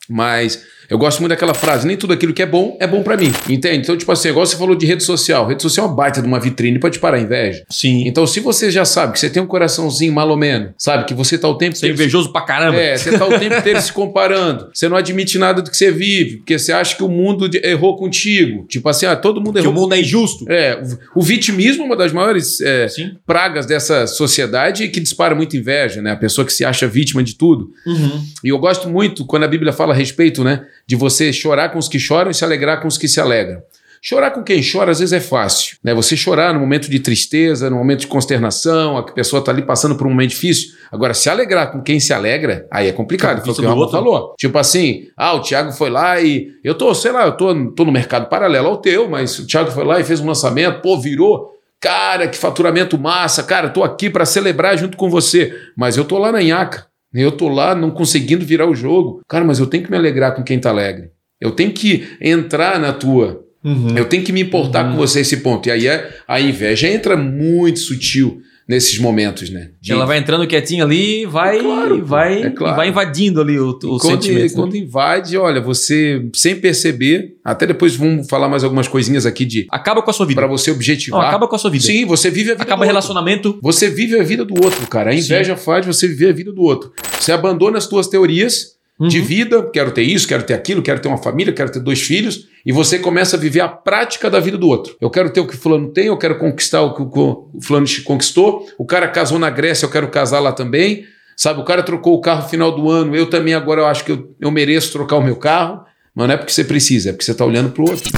Mas 0.08 0.62
eu 0.92 0.98
gosto 0.98 1.22
muito 1.22 1.30
daquela 1.30 1.54
frase: 1.54 1.88
nem 1.88 1.96
tudo 1.96 2.12
aquilo 2.12 2.34
que 2.34 2.42
é 2.42 2.46
bom 2.46 2.76
é 2.78 2.86
bom 2.86 3.02
para 3.02 3.16
mim. 3.16 3.32
Entende? 3.50 3.78
Então, 3.78 3.96
tipo 3.96 4.12
assim, 4.12 4.28
igual 4.28 4.46
você 4.46 4.58
falou 4.58 4.76
de 4.76 4.86
rede 4.86 5.04
social. 5.04 5.48
Rede 5.48 5.62
social 5.62 5.86
é 5.86 5.90
uma 5.90 5.96
baita 5.96 6.22
de 6.22 6.28
uma 6.28 6.38
vitrine 6.38 6.78
para 6.80 6.90
te 6.90 7.00
parar 7.00 7.16
a 7.16 7.22
inveja. 7.22 7.64
Sim. 7.70 8.04
Então, 8.06 8.28
se 8.28 8.42
você 8.42 8.70
já 8.70 8.84
sabe 8.84 9.14
que 9.14 9.20
você 9.20 9.30
tem 9.30 9.42
um 9.42 9.48
coraçãozinho 9.48 10.12
malomeno, 10.12 10.74
sabe? 10.78 11.06
Que 11.06 11.14
você 11.14 11.38
tá 11.38 11.48
o 11.48 11.56
tempo 11.58 11.78
Você 11.78 11.88
é 11.88 11.92
invejoso 11.92 12.34
pra 12.34 12.42
caramba. 12.42 12.78
é, 12.78 12.98
você 12.98 13.18
tá 13.18 13.26
o 13.26 13.40
tempo 13.40 13.56
inteiro 13.56 13.82
se 13.82 13.94
comparando. 13.94 14.70
Você 14.74 14.90
não 14.90 14.98
admite 14.98 15.38
nada 15.38 15.62
do 15.62 15.72
que 15.72 15.78
você 15.78 15.92
vive, 15.92 16.38
porque 16.38 16.60
você 16.60 16.74
acha 16.74 16.94
que 16.94 17.04
o 17.04 17.08
mundo 17.08 17.50
errou 17.64 17.96
contigo. 17.96 18.66
Tipo 18.68 18.90
assim, 18.90 19.06
ah, 19.06 19.16
todo 19.16 19.40
mundo 19.40 19.54
que 19.54 19.60
errou. 19.60 19.72
o 19.72 19.76
mundo 19.76 19.96
é 19.96 20.02
injusto. 20.02 20.46
É, 20.50 20.82
o, 21.16 21.22
vitimismo 21.22 21.84
é 21.84 21.86
uma 21.86 21.96
das 21.96 22.12
maiores 22.12 22.60
é, 22.60 22.88
pragas 23.26 23.66
dessa 23.66 24.06
sociedade 24.08 24.90
que 24.90 25.00
dispara 25.00 25.34
muita 25.34 25.56
inveja, 25.56 26.02
né? 26.02 26.12
A 26.12 26.18
pessoa 26.18 26.44
que 26.44 26.52
se 26.52 26.66
acha 26.66 26.86
vítima 26.86 27.24
de 27.24 27.36
tudo. 27.36 27.72
Uhum. 27.88 28.22
E 28.44 28.50
eu 28.50 28.60
gosto 28.60 28.90
muito 28.90 29.26
quando 29.26 29.44
a 29.44 29.48
Bíblia 29.48 29.72
fala 29.72 29.94
a 29.94 29.96
respeito, 29.96 30.44
né? 30.44 30.66
De 30.88 30.96
você 30.96 31.32
chorar 31.32 31.70
com 31.70 31.80
os 31.80 31.88
que 31.88 32.00
choram 32.00 32.32
e 32.32 32.34
se 32.34 32.44
alegrar 32.44 32.82
com 32.82 32.88
os 32.88 32.98
que 32.98 33.08
se 33.08 33.20
alegram. 33.20 33.62
Chorar 34.04 34.32
com 34.32 34.42
quem 34.42 34.62
chora 34.64 34.90
às 34.90 34.98
vezes 34.98 35.14
é 35.14 35.20
fácil, 35.20 35.78
né? 35.84 35.94
Você 35.94 36.18
chorar 36.18 36.56
no 36.56 36.60
momento 36.60 36.90
de 36.90 37.00
tristeza, 37.00 37.70
no 37.70 37.76
momento 37.76 38.00
de 38.00 38.08
consternação, 38.08 38.98
a 38.98 39.04
pessoa 39.04 39.42
está 39.42 39.52
ali 39.52 39.62
passando 39.62 39.96
por 39.96 40.08
um 40.08 40.10
momento 40.10 40.32
difícil. 40.32 40.70
Agora, 40.92 41.14
se 41.14 41.30
alegrar 41.30 41.72
com 41.72 41.84
quem 41.84 42.00
se 42.00 42.12
alegra, 42.12 42.66
aí 42.72 42.88
é 42.88 42.92
complicado. 42.92 43.44
Foi 43.44 43.54
o 43.54 43.56
que 43.56 43.62
o 43.62 43.70
Ramon 43.70 43.88
falou. 43.90 44.34
Tipo 44.40 44.58
assim, 44.58 45.04
ah, 45.16 45.36
o 45.36 45.42
Thiago 45.42 45.72
foi 45.72 45.92
lá 45.92 46.20
e 46.20 46.48
eu 46.64 46.74
tô, 46.74 46.96
sei 46.96 47.12
lá, 47.12 47.28
eu 47.28 47.38
tô, 47.38 47.54
tô 47.74 47.86
no 47.86 47.92
mercado 47.92 48.28
paralelo 48.28 48.70
ao 48.70 48.78
teu, 48.78 49.08
mas 49.08 49.38
o 49.38 49.46
Thiago 49.46 49.70
foi 49.70 49.86
lá 49.86 50.00
e 50.00 50.04
fez 50.04 50.20
um 50.20 50.26
lançamento, 50.26 50.82
pô, 50.82 51.00
virou. 51.00 51.52
Cara, 51.80 52.28
que 52.28 52.38
faturamento 52.40 52.98
massa, 52.98 53.44
cara, 53.44 53.70
tô 53.70 53.84
aqui 53.84 54.10
para 54.10 54.26
celebrar 54.26 54.76
junto 54.80 54.98
com 54.98 55.12
você, 55.12 55.54
mas 55.78 55.96
eu 55.96 56.06
tô 56.06 56.18
lá 56.18 56.32
na 56.32 56.42
Inhaca. 56.42 56.88
Eu 57.14 57.32
tô 57.32 57.50
lá 57.50 57.76
não 57.76 57.92
conseguindo 57.92 58.46
virar 58.46 58.68
o 58.68 58.76
jogo. 58.76 59.22
Cara, 59.28 59.44
mas 59.44 59.60
eu 59.60 59.68
tenho 59.68 59.84
que 59.84 59.92
me 59.92 59.98
alegrar 59.98 60.34
com 60.34 60.44
quem 60.44 60.60
tá 60.60 60.70
alegre. 60.70 61.12
Eu 61.40 61.52
tenho 61.52 61.72
que 61.72 62.08
entrar 62.22 62.80
na 62.80 62.94
tua. 62.94 63.44
Uhum. 63.64 63.98
Eu 63.98 64.06
tenho 64.06 64.24
que 64.24 64.32
me 64.32 64.42
importar 64.42 64.90
com 64.90 64.98
você 64.98 65.22
esse 65.22 65.38
ponto. 65.38 65.68
E 65.68 65.72
aí 65.72 65.90
a, 65.90 66.10
a 66.28 66.40
inveja 66.40 66.88
entra 66.88 67.18
muito 67.18 67.80
sutil 67.80 68.42
nesses 68.72 68.98
momentos, 68.98 69.50
né? 69.50 69.70
De- 69.82 69.92
Ela 69.92 70.06
vai 70.06 70.18
entrando 70.18 70.48
quietinha 70.48 70.84
ali, 70.86 71.26
vai, 71.26 71.58
É 71.58 71.62
claro, 71.62 72.06
vai, 72.06 72.44
é 72.44 72.50
claro. 72.50 72.74
e 72.74 72.78
vai 72.78 72.88
invadindo 72.90 73.42
ali 73.42 73.60
o, 73.60 73.70
o 73.70 73.74
quando, 73.78 74.02
sentimento. 74.02 74.42
né? 74.44 74.50
quando 74.56 74.76
invade, 74.78 75.38
olha, 75.38 75.60
você 75.60 76.26
sem 76.34 76.56
perceber, 76.56 77.36
até 77.44 77.68
depois 77.68 77.96
vamos 77.96 78.28
falar 78.30 78.48
mais 78.48 78.64
algumas 78.64 78.88
coisinhas 78.88 79.26
aqui 79.26 79.44
de 79.46 79.68
Acaba 79.70 80.02
com 80.02 80.10
a 80.10 80.14
sua 80.14 80.26
vida. 80.26 80.40
para 80.42 80.48
você 80.50 80.70
Não, 80.72 80.78
objetivar. 80.78 81.28
acaba 81.28 81.48
com 81.48 81.56
a 81.56 81.60
sua 81.60 81.70
vida. 81.70 81.84
Sim, 81.84 82.06
você 82.06 82.30
vive 82.30 82.52
a 82.52 82.54
vida 82.54 82.64
acaba 82.64 82.78
do 82.78 82.80
outro. 82.80 82.88
relacionamento. 82.88 83.60
Você 83.62 83.90
vive 83.90 84.20
a 84.20 84.24
vida 84.24 84.46
do 84.46 84.54
outro, 84.64 84.88
cara. 84.88 85.12
A 85.12 85.14
inveja 85.14 85.56
faz 85.58 85.86
você 85.86 86.08
viver 86.08 86.30
a 86.30 86.34
vida 86.34 86.52
do 86.54 86.62
outro. 86.62 86.92
Você 87.20 87.32
abandona 87.32 87.78
as 87.78 87.88
tuas 87.88 88.08
teorias 88.08 88.80
de 89.08 89.20
Uhum. 89.20 89.26
vida, 89.26 89.70
quero 89.72 89.92
ter 89.92 90.04
isso, 90.04 90.28
quero 90.28 90.44
ter 90.44 90.54
aquilo, 90.54 90.82
quero 90.82 91.00
ter 91.00 91.08
uma 91.08 91.18
família, 91.18 91.52
quero 91.52 91.72
ter 91.72 91.80
dois 91.80 92.02
filhos, 92.02 92.48
e 92.64 92.72
você 92.72 93.00
começa 93.00 93.36
a 93.36 93.40
viver 93.40 93.62
a 93.62 93.68
prática 93.68 94.30
da 94.30 94.40
vida 94.40 94.58
do 94.58 94.68
outro. 94.68 94.96
Eu 95.02 95.10
quero 95.10 95.32
ter 95.32 95.40
o 95.40 95.48
que 95.48 95.56
o 95.56 95.58
fulano 95.58 95.90
tem, 95.90 96.06
eu 96.06 96.18
quero 96.18 96.38
conquistar 96.38 96.82
o 96.82 96.94
que 96.94 97.02
o 97.02 97.50
o 97.54 97.62
fulano 97.62 97.86
conquistou. 98.04 98.68
O 98.78 98.86
cara 98.86 99.08
casou 99.08 99.40
na 99.40 99.50
Grécia, 99.50 99.86
eu 99.86 99.90
quero 99.90 100.08
casar 100.10 100.40
lá 100.40 100.52
também. 100.52 101.06
Sabe, 101.36 101.60
o 101.60 101.66
cara 101.66 101.82
trocou 101.82 102.14
o 102.14 102.22
carro 102.22 102.44
no 102.44 102.50
final 102.50 102.72
do 102.76 102.90
ano, 102.90 103.16
eu 103.16 103.28
também 103.28 103.56
agora 103.56 103.82
eu 103.82 103.88
acho 103.88 104.06
que 104.06 104.12
eu, 104.12 104.36
eu 104.40 104.52
mereço 104.52 104.92
trocar 104.92 105.16
o 105.18 105.24
meu 105.24 105.36
carro. 105.36 105.84
Mas 106.14 106.28
não 106.28 106.36
é 106.36 106.38
porque 106.38 106.52
você 106.52 106.64
precisa, 106.64 107.10
é 107.10 107.12
porque 107.14 107.26
você 107.26 107.32
está 107.32 107.46
olhando 107.46 107.72
pro 107.72 107.90
outro. 107.90 108.12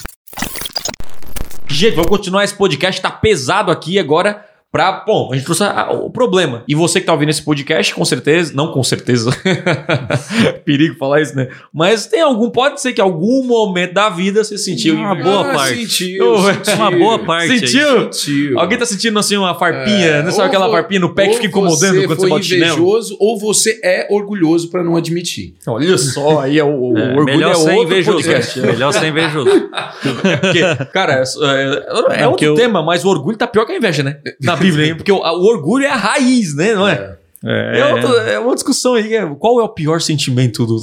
Gente, 1.70 1.96
vamos 1.96 2.10
continuar 2.10 2.44
esse 2.44 2.54
podcast, 2.54 3.02
tá 3.02 3.10
pesado 3.10 3.72
aqui 3.72 3.98
agora. 3.98 4.44
Pra, 4.74 5.04
bom, 5.06 5.30
a 5.32 5.36
gente 5.36 5.46
trouxe 5.46 5.64
a- 5.64 5.92
o 5.92 6.10
problema. 6.10 6.64
E 6.68 6.74
você 6.74 7.00
que 7.00 7.06
tá 7.06 7.14
ouvindo 7.14 7.30
esse 7.30 7.44
podcast, 7.44 7.94
com 7.94 8.04
certeza, 8.04 8.52
não 8.56 8.72
com 8.72 8.82
certeza, 8.84 9.30
perigo 10.66 10.96
falar 10.98 11.22
isso, 11.22 11.36
né? 11.36 11.48
Mas 11.74 12.08
tem 12.08 12.22
algum, 12.22 12.50
pode 12.50 12.82
ser 12.82 12.92
que 12.94 13.00
em 13.00 13.04
algum 13.04 13.44
momento 13.46 13.94
da 13.94 14.10
vida 14.10 14.44
você 14.44 14.58
sentiu. 14.58 14.96
Uma 14.96 15.16
boa 15.16 15.42
Ah, 15.52 15.54
parte. 15.54 15.86
sentiu, 15.88 16.34
Oh, 16.34 16.42
sentiu. 16.42 16.74
Uma 16.76 16.92
boa 16.92 17.20
parte. 17.20 17.60
Sentiu? 17.60 18.12
Sentiu. 18.12 18.60
Alguém 18.60 18.78
tá 18.78 18.86
sentindo 18.86 19.18
assim 19.20 19.38
uma 19.38 19.54
farpinha, 19.54 20.08
É, 20.08 20.24
não 20.24 20.32
sabe 20.32 20.48
aquela 20.48 20.70
farpinha 20.70 21.00
no 21.00 21.14
pé 21.14 21.28
que 21.28 21.34
fica 21.36 21.46
incomodando 21.48 21.96
você 21.96 22.08
quando 22.08 22.20
você 22.20 22.28
bota 22.30 22.44
chinelo? 22.44 22.74
invejoso 22.74 23.18
ou 23.20 23.38
você 23.40 23.80
é 23.84 24.08
orgulhoso 24.10 24.70
para 24.70 24.84
não 24.84 24.96
admitir. 24.96 25.54
Olha 25.68 25.98
só, 26.00 26.40
aí 26.40 26.58
é 26.58 26.64
o, 26.64 26.68
o 26.94 26.98
É, 26.98 27.10
orgulho 27.10 27.26
melhor 27.26 27.52
é 27.52 27.56
ser 27.56 27.70
outro 27.70 27.84
invejoso. 27.84 28.18
podcast. 28.24 28.60
Melhor 28.60 28.92
ser 28.92 29.06
invejoso. 29.08 29.70
Porque, 30.02 30.86
cara, 30.92 31.22
é, 31.24 31.24
é 32.18 32.22
Não, 32.24 32.32
outro 32.32 32.56
tema, 32.56 32.82
mas 32.82 33.06
o 33.06 33.10
orgulho 33.10 33.38
tá 33.38 33.46
pior 33.46 33.66
que 33.66 33.72
a 33.74 33.78
inveja, 33.78 34.02
né? 34.04 34.18
Na 34.42 34.56
Bíblia, 34.68 34.88
hein? 34.88 34.96
Porque 34.96 35.12
o, 35.12 35.18
o 35.18 35.46
orgulho 35.46 35.86
é 35.86 35.90
a 35.90 35.96
raiz, 35.96 36.56
né? 36.56 36.74
Não 36.74 36.88
é? 36.88 37.18
É, 37.46 37.80
É, 37.80 37.94
outra- 37.94 38.22
é 38.32 38.40
uma 38.40 38.54
discussão 38.54 38.94
aí. 38.94 39.14
é, 39.16 39.26
Qual 39.38 39.60
é 39.60 39.64
o 39.64 39.70
pior 39.70 40.00
sentimento 40.02 40.66
do. 40.66 40.80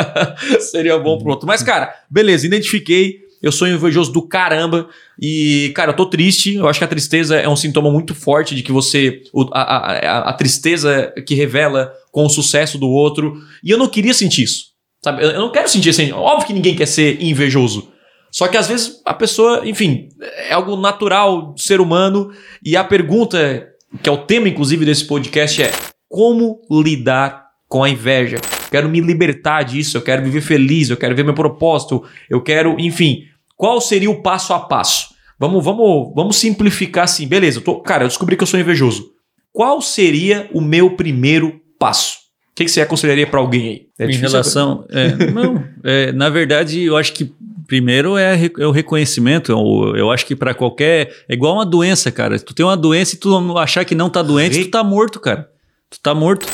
Seria 0.60 0.98
bom 0.98 1.18
pro 1.18 1.30
outro. 1.30 1.46
Mas, 1.46 1.62
cara, 1.62 1.94
beleza, 2.10 2.46
identifiquei. 2.46 3.28
Eu 3.42 3.50
sou 3.50 3.66
invejoso 3.66 4.12
do 4.12 4.20
caramba. 4.20 4.86
E, 5.20 5.72
cara, 5.74 5.92
eu 5.92 5.96
tô 5.96 6.04
triste. 6.06 6.54
Eu 6.56 6.68
acho 6.68 6.78
que 6.78 6.84
a 6.84 6.88
tristeza 6.88 7.36
é 7.36 7.48
um 7.48 7.56
sintoma 7.56 7.90
muito 7.90 8.14
forte 8.14 8.54
de 8.54 8.62
que 8.62 8.70
você. 8.72 9.22
a, 9.52 9.60
a- 9.60 10.18
a- 10.30 10.32
tristeza 10.34 11.12
que 11.26 11.34
revela 11.34 11.90
com 12.12 12.26
o 12.26 12.30
sucesso 12.30 12.76
do 12.76 12.88
outro. 12.88 13.34
E 13.64 13.70
eu 13.70 13.78
não 13.78 13.88
queria 13.88 14.12
sentir 14.12 14.42
isso. 14.44 14.64
Sabe? 15.02 15.22
Eu 15.24 15.30
eu 15.30 15.40
não 15.40 15.50
quero 15.52 15.68
sentir 15.70 15.88
assim. 15.90 16.12
Óbvio 16.12 16.46
que 16.48 16.52
ninguém 16.52 16.76
quer 16.76 16.86
ser 16.86 17.22
invejoso. 17.22 17.88
Só 18.30 18.48
que 18.48 18.56
às 18.56 18.68
vezes 18.68 19.00
a 19.04 19.12
pessoa, 19.12 19.62
enfim, 19.64 20.08
é 20.48 20.52
algo 20.52 20.76
natural 20.76 21.52
do 21.52 21.60
ser 21.60 21.80
humano. 21.80 22.30
E 22.64 22.76
a 22.76 22.84
pergunta, 22.84 23.68
que 24.02 24.08
é 24.08 24.12
o 24.12 24.18
tema 24.18 24.48
inclusive 24.48 24.84
desse 24.84 25.04
podcast, 25.06 25.62
é 25.62 25.72
como 26.08 26.60
lidar 26.70 27.46
com 27.68 27.82
a 27.82 27.88
inveja? 27.88 28.36
Quero 28.70 28.88
me 28.88 29.00
libertar 29.00 29.62
disso, 29.64 29.96
eu 29.96 30.02
quero 30.02 30.22
viver 30.22 30.40
feliz, 30.40 30.90
eu 30.90 30.96
quero 30.96 31.14
ver 31.14 31.24
meu 31.24 31.34
propósito, 31.34 32.04
eu 32.28 32.40
quero, 32.40 32.76
enfim, 32.78 33.24
qual 33.56 33.80
seria 33.80 34.10
o 34.10 34.22
passo 34.22 34.52
a 34.52 34.60
passo? 34.60 35.08
Vamos, 35.38 35.64
vamos, 35.64 36.12
vamos 36.14 36.36
simplificar 36.36 37.04
assim, 37.04 37.26
beleza? 37.26 37.58
Eu 37.58 37.62
tô, 37.62 37.80
cara, 37.80 38.04
eu 38.04 38.08
descobri 38.08 38.36
que 38.36 38.42
eu 38.42 38.46
sou 38.46 38.60
invejoso. 38.60 39.10
Qual 39.52 39.80
seria 39.80 40.48
o 40.52 40.60
meu 40.60 40.96
primeiro 40.96 41.60
passo? 41.78 42.18
O 42.52 42.54
que, 42.54 42.64
que 42.64 42.70
você 42.70 42.82
aconselharia 42.82 43.26
para 43.26 43.40
alguém 43.40 43.68
aí? 43.68 43.86
É 43.98 44.10
em 44.10 44.16
relação. 44.16 44.86
é, 44.90 45.08
não, 45.32 45.64
é, 45.82 46.12
na 46.12 46.28
verdade, 46.28 46.82
eu 46.82 46.96
acho 46.96 47.12
que 47.14 47.32
primeiro 47.70 48.18
é, 48.18 48.50
é 48.58 48.66
o 48.66 48.70
reconhecimento. 48.72 49.52
Eu, 49.52 49.94
eu 49.96 50.10
acho 50.10 50.26
que 50.26 50.34
para 50.34 50.52
qualquer. 50.52 51.10
É 51.28 51.34
igual 51.34 51.54
uma 51.54 51.64
doença, 51.64 52.10
cara. 52.10 52.38
Tu 52.38 52.52
tem 52.52 52.66
uma 52.66 52.76
doença 52.76 53.14
e 53.14 53.18
tu 53.18 53.56
achar 53.56 53.84
que 53.84 53.94
não 53.94 54.10
tá 54.10 54.20
doente, 54.22 54.58
Re- 54.58 54.64
tu 54.64 54.70
tá 54.72 54.82
morto, 54.82 55.20
cara. 55.20 55.48
Tu 55.88 55.98
tá 56.02 56.12
morto. 56.14 56.46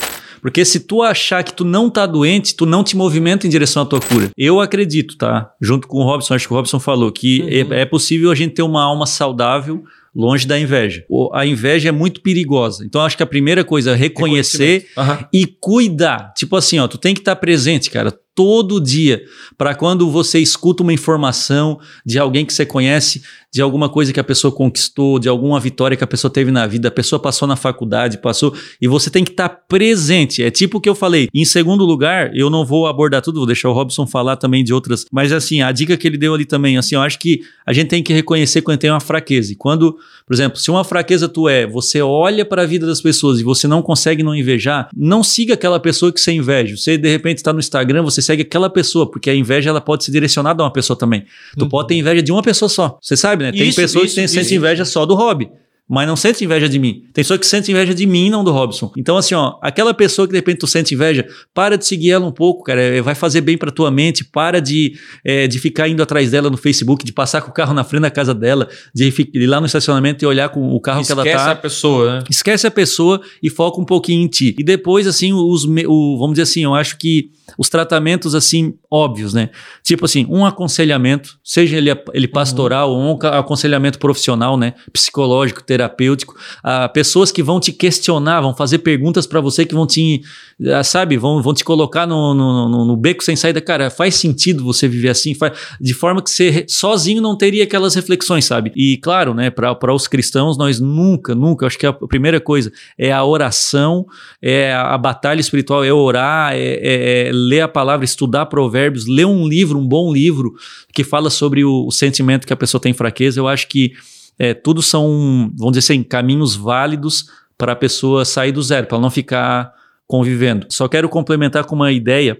Porque 0.43 0.65
se 0.65 0.81
tu 0.81 1.03
achar 1.03 1.43
que 1.43 1.53
tu 1.55 1.65
não 1.65 1.89
tá 1.91 2.07
doente, 2.07 2.55
tu 2.55 2.67
não 2.67 2.85
te 2.85 2.97
movimenta 2.97 3.47
em 3.47 3.51
direção 3.51 3.83
à 3.83 3.87
tua 3.87 4.01
cura. 4.01 4.31
Eu 4.37 4.61
acredito, 4.61 5.17
tá? 5.17 5.51
Junto 5.61 5.89
com 5.89 5.99
o 5.99 6.05
Robson, 6.05 6.35
acho 6.35 6.47
que 6.47 6.53
o 6.53 6.57
Robson 6.57 6.79
falou 6.79 7.11
que 7.11 7.41
Uhum. 7.41 7.73
é, 7.73 7.81
é 7.81 7.85
possível 7.87 8.31
a 8.31 8.35
gente 8.35 8.55
ter 8.55 8.63
uma 8.63 8.83
alma 8.85 9.07
saudável 9.07 9.83
longe 10.15 10.47
da 10.47 10.59
inveja. 10.59 11.03
A 11.33 11.45
inveja 11.45 11.89
é 11.89 11.93
muito 11.93 12.21
perigosa. 12.23 12.85
Então 12.85 13.01
acho 13.01 13.17
que 13.17 13.23
a 13.23 13.27
primeira 13.27 13.65
coisa 13.65 13.91
é 13.93 13.95
reconhecer 13.95 14.87
Aham. 14.97 15.27
e 15.33 15.47
cuidar. 15.47 16.33
Tipo 16.37 16.57
assim, 16.57 16.79
ó, 16.79 16.87
tu 16.87 16.97
tem 16.99 17.13
que 17.15 17.21
estar 17.21 17.37
presente, 17.37 17.91
cara. 17.91 18.15
Todo 18.37 18.79
dia, 18.79 19.25
para 19.57 19.75
quando 19.75 20.11
você 20.11 20.39
escuta 20.39 20.83
uma 20.83 20.93
informação 20.93 21.81
de 22.05 22.19
alguém 22.19 22.45
que 22.45 22.53
você 22.53 22.67
conhece, 22.67 23.23
de 23.51 23.63
alguma 23.63 23.89
coisa 23.89 24.13
que 24.13 24.21
a 24.21 24.25
pessoa 24.25 24.53
conquistou, 24.53 25.19
de 25.19 25.31
alguma 25.31 25.59
vitória 25.59 25.97
que 25.97 26.05
a 26.05 26.07
pessoa 26.07 26.31
teve 26.31 26.51
na 26.51 26.67
vida, 26.67 26.89
a 26.89 26.91
pessoa 26.91 27.19
passou 27.19 27.49
na 27.49 27.57
faculdade, 27.57 28.19
passou, 28.19 28.55
e 28.79 28.87
você 28.87 29.09
tem 29.09 29.25
que 29.25 29.31
estar 29.31 29.49
tá 29.49 29.63
presente. 29.67 30.43
É 30.43 30.51
tipo 30.51 30.77
o 30.77 30.81
que 30.81 30.89
eu 30.89 30.95
falei. 30.95 31.29
Em 31.33 31.47
segundo 31.47 31.87
lugar, 31.87 32.37
eu 32.37 32.51
não 32.51 32.67
vou 32.67 32.87
abordar 32.87 33.23
tudo, 33.23 33.39
vou 33.39 33.47
deixar 33.47 33.71
o 33.71 33.73
Robson 33.73 34.07
falar 34.07 34.37
também 34.37 34.63
de 34.63 34.75
outras, 34.75 35.07
mas 35.11 35.33
assim, 35.33 35.63
a 35.63 35.73
dica 35.73 35.97
que 35.97 36.07
ele 36.07 36.19
deu 36.19 36.35
ali 36.35 36.45
também, 36.45 36.77
assim, 36.77 36.97
eu 36.97 37.01
acho 37.01 37.19
que 37.19 37.41
a 37.65 37.73
gente 37.73 37.89
tem 37.89 38.03
que 38.03 38.13
reconhecer 38.13 38.61
quando 38.61 38.79
tem 38.79 38.91
uma 38.91 39.01
fraqueza. 39.01 39.53
E 39.53 39.57
quando, 39.57 39.97
por 40.27 40.35
exemplo, 40.35 40.59
se 40.59 40.71
uma 40.71 40.85
fraqueza 40.85 41.27
tu 41.27 41.49
é, 41.49 41.67
você 41.67 42.03
olha 42.03 42.45
para 42.45 42.63
a 42.63 42.67
vida 42.67 42.87
das 42.87 43.01
pessoas 43.01 43.41
e 43.41 43.43
você 43.43 43.67
não 43.67 43.81
consegue 43.81 44.23
não 44.23 44.35
invejar, 44.35 44.91
não 44.95 45.25
siga 45.25 45.55
aquela 45.55 45.81
pessoa 45.81 46.13
que 46.13 46.21
você 46.21 46.33
inveja. 46.33 46.77
Você 46.77 46.99
de 46.99 47.09
repente 47.09 47.39
está 47.39 47.55
no 47.55 47.59
Instagram, 47.59 48.03
você 48.03 48.21
segue 48.27 48.43
aquela 48.43 48.69
pessoa, 48.69 49.11
porque 49.11 49.31
a 49.31 49.35
inveja 49.35 49.71
ela 49.71 49.81
pode 49.81 50.05
ser 50.05 50.11
direcionada 50.11 50.63
a 50.63 50.67
uma 50.67 50.73
pessoa 50.73 50.99
também. 50.99 51.25
Tu 51.57 51.63
uhum. 51.63 51.69
pode 51.69 51.89
ter 51.89 51.95
inveja 51.95 52.23
de 52.23 52.33
uma 52.33 52.43
pessoa 52.43 52.69
só. 52.69 52.99
Você 53.01 53.17
sabe, 53.17 53.45
né? 53.45 53.53
Tem 53.53 53.69
isso, 53.69 53.77
pessoas 53.77 54.07
isso, 54.07 54.21
que 54.21 54.29
sentem 54.29 54.57
inveja 54.57 54.85
só 54.85 55.07
do 55.07 55.15
hobby 55.15 55.49
mas 55.89 56.07
não 56.07 56.17
sente 56.17 56.45
inveja 56.45 56.69
de 56.69 56.79
mim. 56.79 57.05
Tem 57.13 57.23
pessoa 57.23 57.39
que 57.39 57.47
sente 57.47 57.71
inveja 57.71 57.95
de 57.95 58.07
mim, 58.07 58.29
não 58.29 58.43
do 58.43 58.51
Robson. 58.51 58.91
Então, 58.97 59.17
assim, 59.17 59.35
ó, 59.35 59.57
aquela 59.63 59.95
pessoa 59.95 60.27
que 60.27 60.33
de 60.33 60.39
repente 60.39 60.59
tu 60.59 60.67
sente 60.67 60.95
inveja, 60.95 61.27
para 61.55 61.79
de 61.79 61.87
seguir 61.87 62.11
ela 62.11 62.27
um 62.27 62.33
pouco, 62.33 62.65
cara. 62.65 62.81
É, 62.81 63.01
vai 63.01 63.15
fazer 63.15 63.41
bem 63.41 63.57
pra 63.57 63.71
tua 63.71 63.91
mente. 63.91 64.25
Para 64.25 64.61
de, 64.61 64.99
é, 65.25 65.47
de 65.47 65.59
ficar 65.61 65.89
indo 65.89 66.03
atrás 66.03 66.31
dela 66.31 66.51
no 66.51 66.57
Facebook, 66.57 67.05
de 67.05 67.13
passar 67.13 67.41
com 67.41 67.51
o 67.51 67.55
carro 67.55 67.73
na 67.73 67.85
frente 67.85 68.03
da 68.03 68.11
casa 68.11 68.35
dela, 68.35 68.69
de 68.93 69.13
ir 69.35 69.47
lá 69.47 69.61
no 69.61 69.67
estacionamento 69.67 70.25
e 70.25 70.27
olhar 70.27 70.49
com 70.49 70.75
o 70.75 70.81
carro 70.81 71.03
Esquece 71.03 71.15
que 71.15 71.21
ela 71.21 71.23
tá. 71.23 71.31
Esquece 71.31 71.51
a 71.51 71.57
pessoa, 71.57 72.13
né? 72.13 72.25
Esquece 72.29 72.67
a 72.67 72.71
pessoa 72.71 73.21
e 73.41 73.49
foca 73.49 73.81
um 73.81 73.85
pouquinho 73.85 74.25
em 74.25 74.29
ti. 74.29 74.57
E 74.59 74.65
depois, 74.65 75.07
assim, 75.07 75.33
os, 75.33 75.65
o, 75.65 76.19
vamos 76.19 76.33
dizer 76.33 76.43
assim, 76.43 76.65
eu 76.65 76.75
acho 76.75 76.99
que 76.99 77.31
os 77.59 77.69
tratamentos 77.69 78.35
assim 78.35 78.75
óbvios, 78.91 79.33
né? 79.33 79.51
Tipo 79.83 80.05
assim, 80.05 80.27
um 80.29 80.45
aconselhamento, 80.45 81.39
seja 81.45 81.77
ele, 81.77 81.91
ele 82.13 82.29
pastoral 82.29 82.91
uhum. 82.91 83.07
ou 83.07 83.19
um 83.23 83.27
aconselhamento 83.27 83.99
profissional, 83.99 84.57
né? 84.57 84.75
Psicológico, 84.93 85.63
terapêutico, 85.63 86.35
a 86.63 86.89
pessoas 86.89 87.31
que 87.31 87.43
vão 87.43 87.61
te 87.61 87.73
questionar, 87.73 88.41
vão 88.41 88.55
fazer 88.55 88.79
perguntas 88.79 89.27
para 89.27 89.41
você 89.41 89.65
que 89.65 89.75
vão 89.75 89.87
te, 89.87 90.23
ah, 90.23 90.56
sabe, 90.83 91.19
vão, 91.19 91.43
vão 91.43 91.53
te 91.53 91.63
colocar 91.63 92.07
no, 92.07 92.33
no, 92.33 92.69
no, 92.69 92.85
no, 92.87 92.97
beco 92.97 93.23
sem 93.23 93.37
saída. 93.37 93.61
Cara, 93.61 93.91
faz 93.91 94.15
sentido 94.15 94.65
você 94.65 94.89
viver 94.89 95.11
assim, 95.11 95.35
faz, 95.35 95.53
de 95.79 95.93
forma 95.93 96.23
que 96.23 96.31
você 96.31 96.65
sozinho 96.67 97.21
não 97.21 97.37
teria 97.37 97.65
aquelas 97.65 97.95
reflexões, 97.95 98.47
sabe? 98.47 98.73
E 98.75 98.97
claro, 98.97 99.35
né, 99.35 99.51
para 99.51 99.93
os 99.95 100.09
cristãos, 100.09 100.57
nós 100.57 100.81
nunca, 100.81 101.35
nunca, 101.35 101.67
acho 101.67 101.79
que 101.79 101.87
a 101.87 101.93
primeira 101.93 102.41
coisa 102.41 102.73
é 102.99 103.13
a 103.13 103.23
oração, 103.23 104.07
é 104.41 104.73
a, 104.73 104.95
a 104.95 104.99
batalha 104.99 105.41
espiritual, 105.41 105.85
é 105.85 105.93
orar, 105.93 106.55
é, 106.55 106.59
é, 106.59 107.29
é 107.29 107.31
ler 107.33 107.61
a 107.61 107.69
palavra, 107.69 108.05
estudar 108.05 108.47
provérbios, 108.47 109.07
ler 109.07 109.27
um 109.27 109.47
livro, 109.47 109.79
um 109.79 109.87
bom 109.87 110.11
livro 110.11 110.55
que 110.95 111.05
fala 111.05 111.29
sobre 111.29 111.65
o, 111.65 111.87
o 111.87 111.91
sentimento 111.91 112.47
que 112.47 112.53
a 112.53 112.57
pessoa 112.57 112.81
tem 112.81 112.95
fraqueza, 112.95 113.39
eu 113.39 113.47
acho 113.47 113.69
que 113.69 113.93
é, 114.39 114.55
tudo 114.55 114.81
são, 114.81 115.51
vamos 115.55 115.77
dizer 115.77 115.93
assim, 115.93 116.03
caminhos 116.03 116.57
válidos 116.57 117.27
para 117.59 117.73
a 117.73 117.77
pessoa 117.77 118.25
sair 118.25 118.53
do 118.53 118.63
zero, 118.63 118.87
para 118.87 118.97
ela 118.97 119.03
não 119.03 119.11
ficar 119.11 119.77
convivendo. 120.07 120.67
Só 120.71 120.89
quero 120.89 121.09
complementar 121.09 121.65
com 121.65 121.75
uma 121.75 121.93
ideia, 121.93 122.37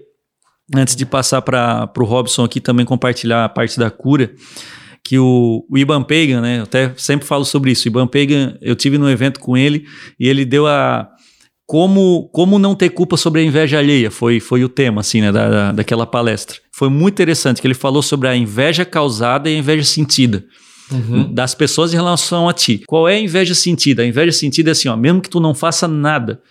antes 0.75 0.95
de 0.95 1.05
passar 1.05 1.41
para 1.41 1.91
o 1.97 2.03
Robson 2.03 2.43
aqui 2.43 2.59
também 2.59 2.85
compartilhar 2.85 3.45
a 3.45 3.49
parte 3.49 3.77
da 3.79 3.89
cura, 3.89 4.31
que 5.03 5.17
o, 5.17 5.65
o 5.69 5.77
Iban 5.77 6.03
Pagan, 6.03 6.41
né, 6.41 6.59
eu 6.59 6.63
até 6.63 6.93
sempre 6.97 7.25
falo 7.25 7.45
sobre 7.45 7.71
isso, 7.71 7.85
o 7.85 7.89
Iban 7.89 8.07
Pagan, 8.07 8.57
eu 8.61 8.75
tive 8.75 8.97
no 8.97 9.09
evento 9.09 9.39
com 9.39 9.55
ele 9.55 9.85
e 10.19 10.27
ele 10.27 10.43
deu 10.43 10.67
a, 10.67 11.09
como, 11.65 12.29
como 12.33 12.57
não 12.57 12.73
ter 12.73 12.89
culpa 12.89 13.17
sobre 13.17 13.41
a 13.41 13.43
inveja 13.43 13.77
alheia, 13.77 14.09
foi, 14.09 14.39
foi 14.39 14.63
o 14.63 14.69
tema 14.69 15.01
assim, 15.01 15.21
né, 15.21 15.31
da, 15.31 15.71
daquela 15.71 16.05
palestra. 16.05 16.57
Foi 16.71 16.89
muito 16.89 17.15
interessante 17.15 17.61
que 17.61 17.67
ele 17.67 17.73
falou 17.73 18.01
sobre 18.01 18.27
a 18.27 18.35
inveja 18.35 18.85
causada 18.85 19.49
e 19.49 19.55
a 19.55 19.59
inveja 19.59 19.83
sentida. 19.83 20.45
Uhum. 20.89 21.33
Das 21.33 21.53
pessoas 21.53 21.93
em 21.93 21.97
relação 21.97 22.47
a 22.47 22.53
ti. 22.53 22.83
Qual 22.87 23.09
é 23.09 23.15
a 23.15 23.19
inveja 23.19 23.53
sentida? 23.53 24.03
A 24.03 24.05
inveja 24.05 24.31
sentida 24.31 24.69
é 24.69 24.71
assim, 24.71 24.87
ó, 24.87 24.95
mesmo 24.95 25.21
que 25.21 25.29
tu 25.29 25.41
não 25.41 25.53
faça 25.53 25.85
nada, 25.85 26.41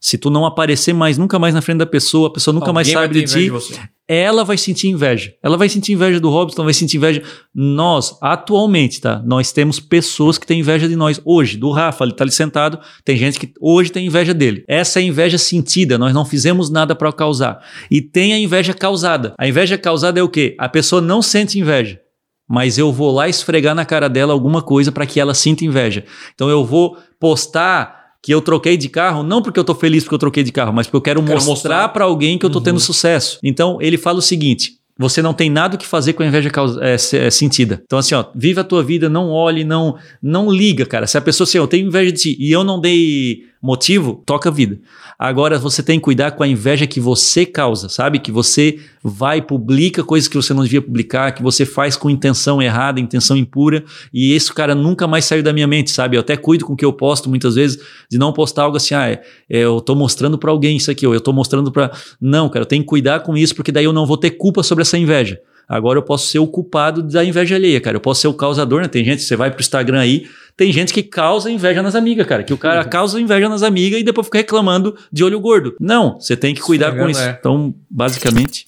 se 0.00 0.18
tu 0.18 0.30
não 0.30 0.44
aparecer 0.44 0.92
mais, 0.92 1.18
nunca 1.18 1.38
mais 1.38 1.54
na 1.54 1.62
frente 1.62 1.78
da 1.78 1.86
pessoa, 1.86 2.28
a 2.28 2.32
pessoa 2.32 2.52
nunca 2.52 2.66
Alguém 2.66 2.74
mais 2.74 2.88
sabe 2.88 3.22
de 3.22 3.24
ti, 3.24 3.50
de 3.50 3.96
ela 4.08 4.44
vai 4.44 4.56
sentir 4.56 4.88
inveja. 4.88 5.34
Ela 5.42 5.56
vai 5.56 5.68
sentir 5.68 5.92
inveja 5.92 6.20
do 6.20 6.30
Robson, 6.30 6.62
vai 6.62 6.72
sentir 6.72 6.96
inveja. 6.96 7.22
Nós, 7.52 8.16
atualmente, 8.22 9.00
tá? 9.00 9.20
Nós 9.24 9.50
temos 9.50 9.80
pessoas 9.80 10.38
que 10.38 10.46
têm 10.46 10.60
inveja 10.60 10.88
de 10.88 10.94
nós. 10.94 11.20
Hoje, 11.24 11.56
do 11.56 11.72
Rafa, 11.72 12.04
ele 12.04 12.12
tá 12.12 12.22
ali 12.22 12.30
sentado, 12.30 12.78
tem 13.04 13.16
gente 13.16 13.38
que 13.38 13.52
hoje 13.60 13.90
tem 13.90 14.06
inveja 14.06 14.32
dele. 14.32 14.64
Essa 14.68 15.00
é 15.00 15.02
a 15.02 15.06
inveja 15.06 15.38
sentida, 15.38 15.98
nós 15.98 16.14
não 16.14 16.24
fizemos 16.24 16.70
nada 16.70 16.94
para 16.94 17.12
causar. 17.12 17.60
E 17.90 18.00
tem 18.00 18.32
a 18.32 18.38
inveja 18.38 18.72
causada. 18.72 19.34
A 19.36 19.48
inveja 19.48 19.76
causada 19.76 20.20
é 20.20 20.22
o 20.22 20.28
quê? 20.28 20.54
A 20.58 20.68
pessoa 20.68 21.02
não 21.02 21.20
sente 21.20 21.58
inveja 21.58 22.00
mas 22.48 22.78
eu 22.78 22.92
vou 22.92 23.12
lá 23.12 23.28
esfregar 23.28 23.74
na 23.74 23.84
cara 23.84 24.08
dela 24.08 24.32
alguma 24.32 24.62
coisa 24.62 24.92
para 24.92 25.04
que 25.04 25.18
ela 25.18 25.34
sinta 25.34 25.64
inveja. 25.64 26.04
Então 26.32 26.48
eu 26.48 26.64
vou 26.64 26.96
postar 27.18 27.95
que 28.26 28.34
eu 28.34 28.42
troquei 28.42 28.76
de 28.76 28.88
carro, 28.88 29.22
não 29.22 29.40
porque 29.40 29.60
eu 29.60 29.62
tô 29.62 29.72
feliz 29.72 30.02
porque 30.02 30.16
eu 30.16 30.18
troquei 30.18 30.42
de 30.42 30.50
carro, 30.50 30.72
mas 30.72 30.88
porque 30.88 30.96
eu 30.96 31.00
quero, 31.00 31.22
quero 31.22 31.32
mostrar, 31.32 31.48
mostrar. 31.48 31.88
para 31.90 32.04
alguém 32.06 32.36
que 32.36 32.44
eu 32.44 32.50
tô 32.50 32.58
uhum. 32.58 32.64
tendo 32.64 32.80
sucesso. 32.80 33.38
Então 33.40 33.78
ele 33.80 33.96
fala 33.96 34.18
o 34.18 34.22
seguinte: 34.22 34.72
você 34.98 35.22
não 35.22 35.32
tem 35.32 35.48
nada 35.48 35.76
o 35.76 35.78
que 35.78 35.86
fazer 35.86 36.12
com 36.12 36.24
a 36.24 36.26
inveja 36.26 36.50
causa, 36.50 36.80
é, 36.82 36.94
é, 36.94 37.30
sentida. 37.30 37.80
Então, 37.86 38.00
assim, 38.00 38.16
ó, 38.16 38.24
vive 38.34 38.58
a 38.58 38.64
tua 38.64 38.82
vida, 38.82 39.08
não 39.08 39.30
olhe, 39.30 39.62
não 39.62 39.94
não 40.20 40.50
liga, 40.50 40.84
cara. 40.84 41.06
Se 41.06 41.16
a 41.16 41.20
pessoa 41.20 41.46
assim, 41.46 41.58
eu 41.58 41.68
tenho 41.68 41.86
inveja 41.86 42.10
de 42.10 42.18
ti 42.18 42.36
e 42.40 42.50
eu 42.50 42.64
não 42.64 42.80
dei 42.80 43.44
motivo, 43.66 44.22
toca 44.24 44.48
a 44.48 44.52
vida. 44.52 44.78
Agora 45.18 45.58
você 45.58 45.82
tem 45.82 45.98
que 45.98 46.04
cuidar 46.04 46.30
com 46.30 46.42
a 46.42 46.46
inveja 46.46 46.86
que 46.86 47.00
você 47.00 47.44
causa, 47.44 47.88
sabe? 47.88 48.20
Que 48.20 48.30
você 48.30 48.78
vai, 49.02 49.42
publica 49.42 50.04
coisas 50.04 50.28
que 50.28 50.36
você 50.36 50.54
não 50.54 50.62
devia 50.62 50.80
publicar, 50.80 51.32
que 51.32 51.42
você 51.42 51.66
faz 51.66 51.96
com 51.96 52.08
intenção 52.08 52.62
errada, 52.62 53.00
intenção 53.00 53.36
impura, 53.36 53.84
e 54.14 54.32
esse 54.32 54.54
cara 54.54 54.74
nunca 54.74 55.08
mais 55.08 55.24
saiu 55.24 55.42
da 55.42 55.52
minha 55.52 55.66
mente, 55.66 55.90
sabe? 55.90 56.16
Eu 56.16 56.20
até 56.20 56.36
cuido 56.36 56.64
com 56.64 56.74
o 56.74 56.76
que 56.76 56.84
eu 56.84 56.92
posto 56.92 57.28
muitas 57.28 57.56
vezes, 57.56 57.78
de 58.08 58.18
não 58.18 58.32
postar 58.32 58.62
algo 58.62 58.76
assim, 58.76 58.94
ah, 58.94 59.08
é, 59.08 59.22
é, 59.50 59.58
eu 59.60 59.80
tô 59.80 59.94
mostrando 59.96 60.38
para 60.38 60.50
alguém 60.50 60.76
isso 60.76 60.90
aqui, 60.90 61.06
ou 61.06 61.12
eu 61.12 61.20
tô 61.20 61.32
mostrando 61.32 61.72
para. 61.72 61.90
Não, 62.20 62.48
cara, 62.48 62.62
eu 62.62 62.68
tenho 62.68 62.82
que 62.82 62.88
cuidar 62.88 63.20
com 63.20 63.36
isso, 63.36 63.54
porque 63.54 63.72
daí 63.72 63.84
eu 63.84 63.92
não 63.92 64.06
vou 64.06 64.16
ter 64.16 64.30
culpa 64.30 64.62
sobre 64.62 64.82
essa 64.82 64.96
inveja. 64.96 65.40
Agora 65.68 65.98
eu 65.98 66.02
posso 66.02 66.28
ser 66.28 66.38
o 66.38 66.46
culpado 66.46 67.02
da 67.02 67.24
inveja 67.24 67.56
alheia, 67.56 67.80
cara. 67.80 67.96
Eu 67.96 68.00
posso 68.00 68.20
ser 68.20 68.28
o 68.28 68.34
causador, 68.34 68.82
né? 68.82 68.88
Tem 68.88 69.04
gente, 69.04 69.22
você 69.22 69.34
vai 69.34 69.50
pro 69.50 69.60
Instagram 69.60 70.00
aí, 70.00 70.26
tem 70.56 70.72
gente 70.72 70.92
que 70.92 71.02
causa 71.02 71.50
inveja 71.50 71.82
nas 71.82 71.94
amigas, 71.94 72.26
cara. 72.26 72.44
Que 72.44 72.52
o 72.52 72.58
cara 72.58 72.82
uhum. 72.82 72.88
causa 72.88 73.20
inveja 73.20 73.48
nas 73.48 73.62
amigas 73.62 74.00
e 74.00 74.04
depois 74.04 74.26
fica 74.26 74.38
reclamando 74.38 74.96
de 75.12 75.24
olho 75.24 75.40
gordo. 75.40 75.74
Não, 75.80 76.20
você 76.20 76.36
tem 76.36 76.54
que 76.54 76.60
cuidar 76.60 76.90
isso 76.90 76.98
com 76.98 77.10
isso. 77.10 77.20
É. 77.20 77.36
Então, 77.38 77.74
basicamente. 77.90 78.66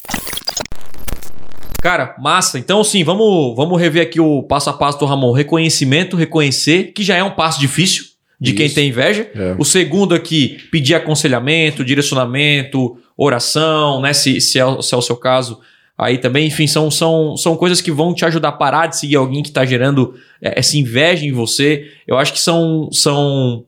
Cara, 1.80 2.16
massa. 2.18 2.58
Então, 2.58 2.82
sim, 2.82 3.04
vamos, 3.04 3.54
vamos 3.54 3.80
rever 3.80 4.02
aqui 4.02 4.20
o 4.20 4.42
passo 4.42 4.68
a 4.68 4.72
passo 4.72 4.98
do 4.98 5.06
Ramon. 5.06 5.32
Reconhecimento, 5.32 6.16
reconhecer, 6.16 6.92
que 6.92 7.04
já 7.04 7.16
é 7.16 7.22
um 7.22 7.30
passo 7.30 7.60
difícil 7.60 8.04
de 8.40 8.50
Isso. 8.50 8.56
quem 8.56 8.70
tem 8.70 8.88
inveja. 8.88 9.30
É. 9.34 9.54
O 9.56 9.64
segundo 9.64 10.14
aqui, 10.14 10.58
pedir 10.72 10.94
aconselhamento, 10.94 11.84
direcionamento, 11.84 12.98
oração, 13.16 14.00
né? 14.00 14.12
Se, 14.12 14.40
se, 14.40 14.58
é, 14.58 14.82
se 14.82 14.94
é 14.94 14.96
o 14.96 15.02
seu 15.02 15.16
caso, 15.16 15.60
aí 15.98 16.16
também, 16.16 16.46
enfim, 16.46 16.66
são, 16.66 16.90
são, 16.90 17.36
são 17.36 17.56
coisas 17.56 17.80
que 17.80 17.90
vão 17.90 18.14
te 18.14 18.24
ajudar 18.24 18.50
a 18.50 18.52
parar 18.52 18.86
de 18.86 18.98
seguir 18.98 19.16
alguém 19.16 19.42
que 19.42 19.48
está 19.48 19.64
gerando 19.64 20.14
é, 20.40 20.58
essa 20.60 20.76
inveja 20.76 21.26
em 21.26 21.32
você. 21.32 21.86
Eu 22.06 22.16
acho 22.16 22.32
que 22.32 22.40
são, 22.40 22.88
são 22.92 23.64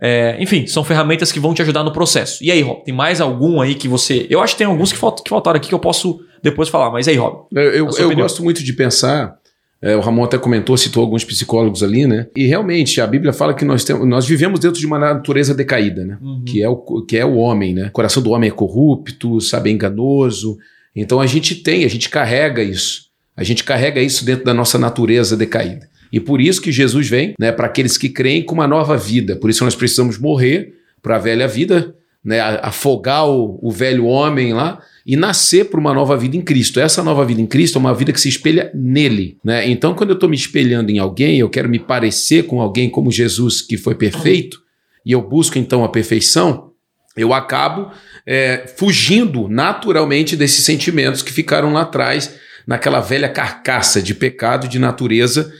é, 0.00 0.36
enfim, 0.40 0.66
são 0.66 0.84
ferramentas 0.84 1.32
que 1.32 1.40
vão 1.40 1.52
te 1.52 1.62
ajudar 1.62 1.82
no 1.82 1.92
processo. 1.92 2.42
E 2.42 2.52
aí, 2.52 2.60
Rob, 2.60 2.84
tem 2.84 2.94
mais 2.94 3.20
algum 3.20 3.60
aí 3.60 3.74
que 3.74 3.88
você. 3.88 4.26
Eu 4.30 4.40
acho 4.40 4.54
que 4.54 4.58
tem 4.58 4.66
alguns 4.66 4.92
que, 4.92 4.98
falt, 4.98 5.22
que 5.22 5.28
faltaram 5.28 5.56
aqui 5.56 5.68
que 5.68 5.74
eu 5.74 5.78
posso 5.78 6.20
depois 6.42 6.68
falar, 6.68 6.90
mas 6.90 7.08
aí, 7.08 7.16
Rob. 7.16 7.46
Eu, 7.52 7.62
eu, 7.72 7.90
eu 7.90 8.14
gosto 8.14 8.42
muito 8.42 8.62
de 8.62 8.72
pensar. 8.72 9.36
É, 9.80 9.94
o 9.94 10.00
Ramon 10.00 10.24
até 10.24 10.36
comentou, 10.36 10.76
citou 10.76 11.04
alguns 11.04 11.24
psicólogos 11.24 11.84
ali, 11.84 12.04
né? 12.04 12.26
E 12.34 12.46
realmente 12.46 13.00
a 13.00 13.06
Bíblia 13.06 13.32
fala 13.32 13.54
que 13.54 13.64
nós, 13.64 13.84
temos, 13.84 14.06
nós 14.08 14.26
vivemos 14.26 14.58
dentro 14.58 14.80
de 14.80 14.86
uma 14.86 14.98
natureza 14.98 15.54
decaída, 15.54 16.04
né? 16.04 16.18
Uhum. 16.20 16.42
Que, 16.44 16.62
é 16.62 16.68
o, 16.68 16.76
que 17.06 17.16
é 17.16 17.24
o 17.24 17.36
homem, 17.36 17.74
né? 17.74 17.86
O 17.86 17.92
coração 17.92 18.20
do 18.20 18.30
homem 18.30 18.48
é 18.48 18.52
corrupto, 18.52 19.40
sabe, 19.40 19.70
é 19.70 19.72
enganoso. 19.72 20.58
Então 21.00 21.20
a 21.20 21.26
gente 21.26 21.54
tem, 21.54 21.84
a 21.84 21.88
gente 21.88 22.08
carrega 22.08 22.62
isso. 22.62 23.08
A 23.36 23.44
gente 23.44 23.62
carrega 23.62 24.00
isso 24.00 24.24
dentro 24.24 24.44
da 24.44 24.52
nossa 24.52 24.78
natureza 24.78 25.36
decaída. 25.36 25.88
E 26.12 26.18
por 26.18 26.40
isso 26.40 26.60
que 26.60 26.72
Jesus 26.72 27.08
vem, 27.08 27.34
né, 27.38 27.52
para 27.52 27.66
aqueles 27.66 27.96
que 27.96 28.08
creem 28.08 28.42
com 28.42 28.54
uma 28.54 28.66
nova 28.66 28.96
vida. 28.96 29.36
Por 29.36 29.48
isso 29.48 29.64
nós 29.64 29.76
precisamos 29.76 30.18
morrer 30.18 30.74
para 31.00 31.16
a 31.16 31.18
velha 31.18 31.46
vida, 31.46 31.94
né, 32.24 32.40
afogar 32.62 33.28
o, 33.28 33.60
o 33.62 33.70
velho 33.70 34.06
homem 34.06 34.52
lá 34.52 34.82
e 35.06 35.16
nascer 35.16 35.66
para 35.66 35.78
uma 35.78 35.94
nova 35.94 36.16
vida 36.16 36.36
em 36.36 36.40
Cristo. 36.40 36.80
Essa 36.80 37.02
nova 37.02 37.24
vida 37.24 37.40
em 37.40 37.46
Cristo 37.46 37.76
é 37.76 37.80
uma 37.80 37.94
vida 37.94 38.12
que 38.12 38.20
se 38.20 38.28
espelha 38.28 38.70
nele. 38.74 39.38
Né? 39.44 39.70
Então, 39.70 39.94
quando 39.94 40.10
eu 40.10 40.14
estou 40.14 40.28
me 40.28 40.36
espelhando 40.36 40.90
em 40.90 40.98
alguém, 40.98 41.38
eu 41.38 41.48
quero 41.48 41.68
me 41.68 41.78
parecer 41.78 42.44
com 42.44 42.60
alguém 42.60 42.90
como 42.90 43.12
Jesus, 43.12 43.62
que 43.62 43.76
foi 43.76 43.94
perfeito, 43.94 44.60
e 45.06 45.12
eu 45.12 45.22
busco 45.22 45.58
então 45.58 45.84
a 45.84 45.88
perfeição, 45.88 46.72
eu 47.16 47.32
acabo 47.32 47.90
é, 48.30 48.66
fugindo 48.76 49.48
naturalmente 49.48 50.36
desses 50.36 50.62
sentimentos 50.62 51.22
que 51.22 51.32
ficaram 51.32 51.72
lá 51.72 51.80
atrás, 51.80 52.34
naquela 52.66 53.00
velha 53.00 53.26
carcaça 53.26 54.02
de 54.02 54.14
pecado 54.14 54.68
de 54.68 54.78
natureza 54.78 55.50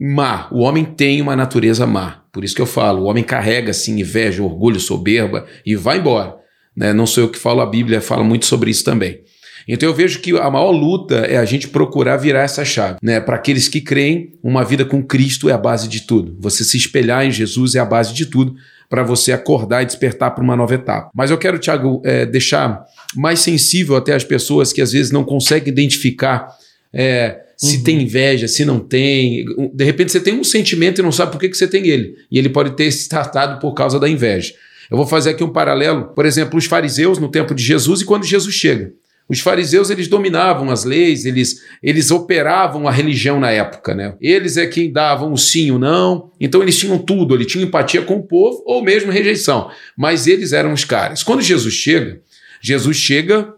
má. 0.00 0.48
O 0.50 0.60
homem 0.60 0.86
tem 0.86 1.20
uma 1.20 1.36
natureza 1.36 1.86
má. 1.86 2.22
Por 2.32 2.42
isso 2.42 2.54
que 2.54 2.62
eu 2.62 2.66
falo, 2.66 3.02
o 3.02 3.04
homem 3.04 3.22
carrega 3.22 3.72
assim 3.72 4.00
inveja, 4.00 4.42
orgulho, 4.42 4.80
soberba 4.80 5.44
e 5.66 5.76
vai 5.76 5.98
embora. 5.98 6.34
Né? 6.74 6.94
Não 6.94 7.06
sou 7.06 7.24
eu 7.24 7.28
que 7.28 7.38
falo, 7.38 7.60
a 7.60 7.66
Bíblia 7.66 8.00
fala 8.00 8.24
muito 8.24 8.46
sobre 8.46 8.70
isso 8.70 8.82
também. 8.82 9.20
Então 9.68 9.86
eu 9.86 9.94
vejo 9.94 10.20
que 10.20 10.30
a 10.32 10.50
maior 10.50 10.70
luta 10.70 11.16
é 11.26 11.36
a 11.36 11.44
gente 11.44 11.68
procurar 11.68 12.16
virar 12.16 12.42
essa 12.42 12.64
chave, 12.64 12.98
né? 13.02 13.18
Para 13.18 13.36
aqueles 13.36 13.66
que 13.66 13.80
creem, 13.80 14.32
uma 14.42 14.62
vida 14.62 14.84
com 14.84 15.02
Cristo 15.02 15.48
é 15.48 15.52
a 15.52 15.58
base 15.58 15.88
de 15.88 16.02
tudo. 16.02 16.36
Você 16.38 16.64
se 16.64 16.76
espelhar 16.76 17.24
em 17.24 17.30
Jesus 17.30 17.74
é 17.74 17.78
a 17.78 17.84
base 17.84 18.12
de 18.12 18.26
tudo 18.26 18.54
para 18.88 19.02
você 19.02 19.32
acordar 19.32 19.82
e 19.82 19.86
despertar 19.86 20.30
para 20.30 20.42
uma 20.42 20.56
nova 20.56 20.74
etapa. 20.74 21.10
Mas 21.14 21.30
eu 21.30 21.38
quero, 21.38 21.58
Tiago, 21.58 22.02
é, 22.04 22.26
deixar 22.26 22.84
mais 23.14 23.40
sensível 23.40 23.96
até 23.96 24.14
as 24.14 24.24
pessoas 24.24 24.72
que 24.72 24.80
às 24.80 24.92
vezes 24.92 25.10
não 25.10 25.24
conseguem 25.24 25.68
identificar 25.68 26.48
é, 26.92 27.40
se 27.56 27.78
uhum. 27.78 27.84
tem 27.84 28.02
inveja, 28.02 28.48
se 28.48 28.64
não 28.64 28.78
tem. 28.78 29.44
De 29.72 29.84
repente 29.84 30.12
você 30.12 30.20
tem 30.20 30.34
um 30.34 30.44
sentimento 30.44 31.00
e 31.00 31.02
não 31.02 31.12
sabe 31.12 31.32
por 31.32 31.40
que, 31.40 31.48
que 31.48 31.56
você 31.56 31.66
tem 31.66 31.86
ele. 31.86 32.14
E 32.30 32.38
ele 32.38 32.48
pode 32.48 32.76
ter 32.76 32.90
se 32.90 33.08
tratado 33.08 33.60
por 33.60 33.74
causa 33.74 33.98
da 33.98 34.08
inveja. 34.08 34.52
Eu 34.90 34.96
vou 34.96 35.06
fazer 35.06 35.30
aqui 35.30 35.42
um 35.42 35.52
paralelo, 35.52 36.12
por 36.14 36.26
exemplo, 36.26 36.58
os 36.58 36.66
fariseus 36.66 37.18
no 37.18 37.28
tempo 37.28 37.54
de 37.54 37.62
Jesus 37.62 38.02
e 38.02 38.04
quando 38.04 38.24
Jesus 38.24 38.54
chega. 38.54 38.92
Os 39.28 39.40
fariseus 39.40 39.88
eles 39.88 40.06
dominavam 40.06 40.70
as 40.70 40.84
leis, 40.84 41.24
eles, 41.24 41.62
eles 41.82 42.10
operavam 42.10 42.86
a 42.86 42.90
religião 42.90 43.40
na 43.40 43.50
época, 43.50 43.94
né? 43.94 44.14
Eles 44.20 44.56
é 44.56 44.66
quem 44.66 44.92
davam 44.92 45.32
o 45.32 45.38
sim 45.38 45.70
ou 45.70 45.78
não, 45.78 46.30
então 46.38 46.62
eles 46.62 46.78
tinham 46.78 46.98
tudo, 46.98 47.34
eles 47.34 47.46
tinham 47.46 47.66
empatia 47.66 48.02
com 48.02 48.16
o 48.16 48.22
povo 48.22 48.62
ou 48.66 48.82
mesmo 48.82 49.10
rejeição, 49.10 49.70
mas 49.96 50.26
eles 50.26 50.52
eram 50.52 50.72
os 50.72 50.84
caras. 50.84 51.22
Quando 51.22 51.40
Jesus 51.40 51.72
chega, 51.72 52.20
Jesus 52.60 52.98
chega 52.98 53.54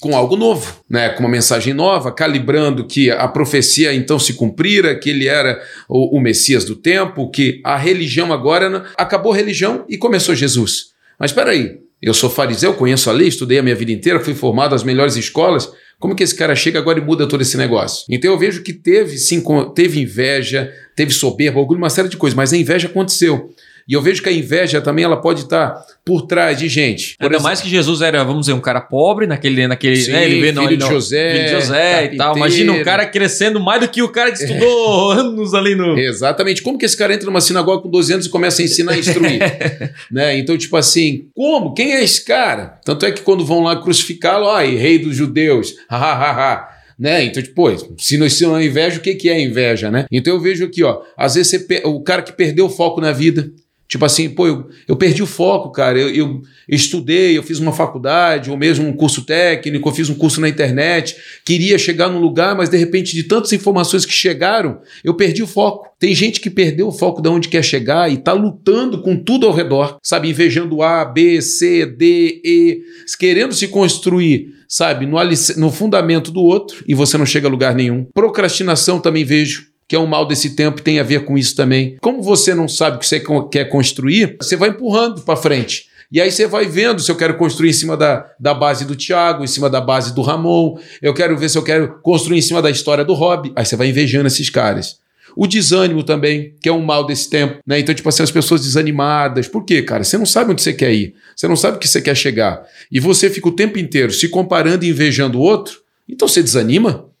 com 0.00 0.16
algo 0.16 0.34
novo, 0.34 0.82
né? 0.88 1.10
com 1.10 1.20
uma 1.20 1.28
mensagem 1.28 1.74
nova, 1.74 2.10
calibrando 2.10 2.86
que 2.86 3.10
a 3.10 3.28
profecia 3.28 3.94
então 3.94 4.18
se 4.18 4.34
cumprira, 4.34 4.98
que 4.98 5.10
ele 5.10 5.28
era 5.28 5.62
o, 5.88 6.16
o 6.16 6.20
Messias 6.20 6.64
do 6.64 6.74
tempo, 6.74 7.30
que 7.30 7.60
a 7.62 7.76
religião 7.76 8.32
agora 8.32 8.86
acabou 8.96 9.32
a 9.32 9.36
religião 9.36 9.84
e 9.88 9.98
começou 9.98 10.34
Jesus. 10.34 10.92
Mas 11.18 11.30
espera 11.30 11.50
aí, 11.50 11.78
eu 12.02 12.12
sou 12.12 12.28
fariseu, 12.28 12.74
conheço 12.74 13.08
a 13.08 13.12
lei, 13.12 13.28
estudei 13.28 13.58
a 13.58 13.62
minha 13.62 13.76
vida 13.76 13.92
inteira, 13.92 14.18
fui 14.18 14.34
formado 14.34 14.72
nas 14.72 14.82
melhores 14.82 15.14
escolas. 15.14 15.70
Como 16.00 16.16
que 16.16 16.24
esse 16.24 16.34
cara 16.34 16.56
chega 16.56 16.80
agora 16.80 16.98
e 16.98 17.02
muda 17.02 17.28
todo 17.28 17.42
esse 17.42 17.56
negócio? 17.56 18.04
Então 18.10 18.32
eu 18.32 18.36
vejo 18.36 18.62
que 18.62 18.72
teve 18.72 19.16
sim, 19.16 19.40
teve 19.72 20.00
inveja, 20.00 20.72
teve 20.96 21.12
soberba, 21.12 21.60
orgulho, 21.60 21.78
uma 21.78 21.88
série 21.88 22.08
de 22.08 22.16
coisas, 22.16 22.36
mas 22.36 22.52
a 22.52 22.56
inveja 22.56 22.88
aconteceu. 22.88 23.50
E 23.88 23.94
eu 23.94 24.02
vejo 24.02 24.22
que 24.22 24.28
a 24.28 24.32
inveja 24.32 24.80
também 24.80 25.04
ela 25.04 25.20
pode 25.20 25.42
estar 25.42 25.74
por 26.04 26.22
trás 26.22 26.58
de 26.58 26.68
gente. 26.68 27.16
Por 27.16 27.24
Ainda 27.24 27.36
exemplo, 27.36 27.44
mais 27.44 27.60
que 27.60 27.68
Jesus 27.68 28.00
era, 28.00 28.24
vamos 28.24 28.40
dizer, 28.42 28.52
um 28.52 28.60
cara 28.60 28.80
pobre 28.80 29.26
naquele. 29.26 29.66
naquele 29.66 29.96
Sim, 29.96 30.12
né, 30.12 30.24
ele 30.24 30.40
vê, 30.40 30.52
não, 30.52 30.64
filho 30.64 30.76
de 30.76 30.86
José. 30.86 31.32
Filho 31.32 31.44
de 31.44 31.50
José 31.50 32.04
e 32.12 32.16
tal. 32.16 32.36
Imagina 32.36 32.72
um 32.72 32.82
cara 32.82 33.06
crescendo 33.06 33.60
mais 33.60 33.80
do 33.80 33.88
que 33.88 34.02
o 34.02 34.08
cara 34.08 34.32
que 34.32 34.42
estudou 34.42 35.12
é. 35.12 35.16
anos 35.20 35.54
ali 35.54 35.74
no. 35.74 35.98
Exatamente. 35.98 36.62
Como 36.62 36.78
que 36.78 36.84
esse 36.84 36.96
cara 36.96 37.14
entra 37.14 37.26
numa 37.26 37.40
sinagoga 37.40 37.82
com 37.82 37.90
12 37.90 38.12
anos 38.14 38.26
e 38.26 38.30
começa 38.30 38.62
a 38.62 38.64
ensinar 38.64 38.92
a 38.92 38.98
instruir? 38.98 39.40
né? 40.10 40.36
Então, 40.38 40.56
tipo 40.56 40.76
assim, 40.76 41.26
como? 41.34 41.74
Quem 41.74 41.94
é 41.94 42.02
esse 42.02 42.24
cara? 42.24 42.80
Tanto 42.84 43.06
é 43.06 43.12
que 43.12 43.22
quando 43.22 43.44
vão 43.44 43.62
lá 43.62 43.80
crucificá-lo, 43.80 44.48
ai, 44.48 44.74
rei 44.74 44.98
dos 44.98 45.16
judeus, 45.16 45.74
hahaha. 45.88 46.68
né? 46.98 47.24
Então, 47.24 47.42
tipo, 47.42 47.96
se 47.98 48.16
não, 48.18 48.28
se 48.28 48.44
não 48.44 48.56
é 48.56 48.64
inveja, 48.64 48.98
o 48.98 49.00
que, 49.00 49.14
que 49.14 49.28
é 49.28 49.40
inveja, 49.40 49.90
né? 49.90 50.06
Então 50.10 50.34
eu 50.34 50.40
vejo 50.40 50.64
aqui, 50.64 50.82
ó, 50.82 51.00
às 51.16 51.34
vezes 51.34 51.50
você, 51.50 51.82
o 51.84 52.00
cara 52.02 52.22
que 52.22 52.32
perdeu 52.32 52.66
o 52.66 52.70
foco 52.70 53.00
na 53.00 53.12
vida, 53.12 53.50
Tipo 53.92 54.06
assim, 54.06 54.30
pô, 54.30 54.46
eu, 54.46 54.70
eu 54.88 54.96
perdi 54.96 55.22
o 55.22 55.26
foco, 55.26 55.70
cara. 55.70 55.98
Eu, 55.98 56.08
eu, 56.08 56.40
estudei, 56.66 57.36
eu 57.36 57.42
fiz 57.42 57.58
uma 57.58 57.72
faculdade, 57.72 58.50
ou 58.50 58.56
mesmo 58.56 58.88
um 58.88 58.92
curso 58.94 59.20
técnico, 59.20 59.86
eu 59.86 59.92
fiz 59.92 60.08
um 60.08 60.14
curso 60.14 60.40
na 60.40 60.48
internet, 60.48 61.14
queria 61.44 61.76
chegar 61.76 62.08
num 62.08 62.18
lugar, 62.18 62.56
mas 62.56 62.70
de 62.70 62.78
repente, 62.78 63.14
de 63.14 63.24
tantas 63.24 63.52
informações 63.52 64.06
que 64.06 64.12
chegaram, 64.14 64.80
eu 65.04 65.12
perdi 65.12 65.42
o 65.42 65.46
foco. 65.46 65.90
Tem 65.98 66.14
gente 66.14 66.40
que 66.40 66.48
perdeu 66.48 66.88
o 66.88 66.90
foco 66.90 67.20
de 67.20 67.28
onde 67.28 67.48
quer 67.48 67.62
chegar 67.62 68.10
e 68.10 68.16
tá 68.16 68.32
lutando 68.32 69.02
com 69.02 69.14
tudo 69.14 69.46
ao 69.46 69.52
redor, 69.52 69.98
sabe? 70.02 70.30
Invejando 70.30 70.80
A, 70.80 71.04
B, 71.04 71.42
C, 71.42 71.84
D, 71.84 72.40
E, 72.42 72.82
querendo 73.18 73.52
se 73.52 73.68
construir, 73.68 74.54
sabe? 74.66 75.04
No, 75.04 75.18
no 75.58 75.70
fundamento 75.70 76.30
do 76.30 76.40
outro 76.40 76.82
e 76.88 76.94
você 76.94 77.18
não 77.18 77.26
chega 77.26 77.46
a 77.46 77.50
lugar 77.50 77.74
nenhum. 77.74 78.06
Procrastinação 78.14 78.98
também 78.98 79.22
vejo 79.22 79.70
que 79.92 79.96
é 79.96 79.98
um 79.98 80.06
mal 80.06 80.24
desse 80.24 80.56
tempo 80.56 80.80
e 80.80 80.82
tem 80.82 80.98
a 80.98 81.02
ver 81.02 81.26
com 81.26 81.36
isso 81.36 81.54
também. 81.54 81.98
Como 82.00 82.22
você 82.22 82.54
não 82.54 82.66
sabe 82.66 82.96
o 82.96 82.98
que 82.98 83.06
você 83.06 83.22
quer 83.50 83.66
construir, 83.66 84.38
você 84.40 84.56
vai 84.56 84.70
empurrando 84.70 85.20
para 85.20 85.36
frente. 85.36 85.86
E 86.10 86.18
aí 86.18 86.32
você 86.32 86.46
vai 86.46 86.64
vendo 86.64 87.02
se 87.02 87.10
eu 87.10 87.14
quero 87.14 87.36
construir 87.36 87.68
em 87.68 87.74
cima 87.74 87.94
da, 87.94 88.26
da 88.40 88.54
base 88.54 88.86
do 88.86 88.96
Thiago, 88.96 89.44
em 89.44 89.46
cima 89.46 89.68
da 89.68 89.82
base 89.82 90.14
do 90.14 90.22
Ramon, 90.22 90.78
eu 91.02 91.12
quero 91.12 91.36
ver 91.36 91.50
se 91.50 91.58
eu 91.58 91.62
quero 91.62 92.00
construir 92.00 92.38
em 92.38 92.40
cima 92.40 92.62
da 92.62 92.70
história 92.70 93.04
do 93.04 93.12
Rob. 93.12 93.52
Aí 93.54 93.66
você 93.66 93.76
vai 93.76 93.90
invejando 93.90 94.28
esses 94.28 94.48
caras. 94.48 94.96
O 95.36 95.46
desânimo 95.46 96.02
também, 96.02 96.54
que 96.62 96.70
é 96.70 96.72
um 96.72 96.82
mal 96.82 97.04
desse 97.04 97.28
tempo, 97.28 97.58
né? 97.66 97.78
Então, 97.78 97.94
tipo 97.94 98.08
assim, 98.08 98.22
as 98.22 98.30
pessoas 98.30 98.62
desanimadas. 98.62 99.46
Por 99.46 99.62
quê, 99.62 99.82
cara? 99.82 100.04
Você 100.04 100.16
não 100.16 100.24
sabe 100.24 100.52
onde 100.52 100.62
você 100.62 100.72
quer 100.72 100.94
ir. 100.94 101.14
Você 101.36 101.46
não 101.46 101.56
sabe 101.56 101.76
o 101.76 101.78
que 101.78 101.86
você 101.86 102.00
quer 102.00 102.16
chegar. 102.16 102.62
E 102.90 102.98
você 102.98 103.28
fica 103.28 103.46
o 103.46 103.52
tempo 103.54 103.78
inteiro 103.78 104.10
se 104.10 104.26
comparando 104.30 104.86
e 104.86 104.88
invejando 104.88 105.38
o 105.38 105.42
outro. 105.42 105.82
Então 106.08 106.26
você 106.26 106.42
desanima. 106.42 107.11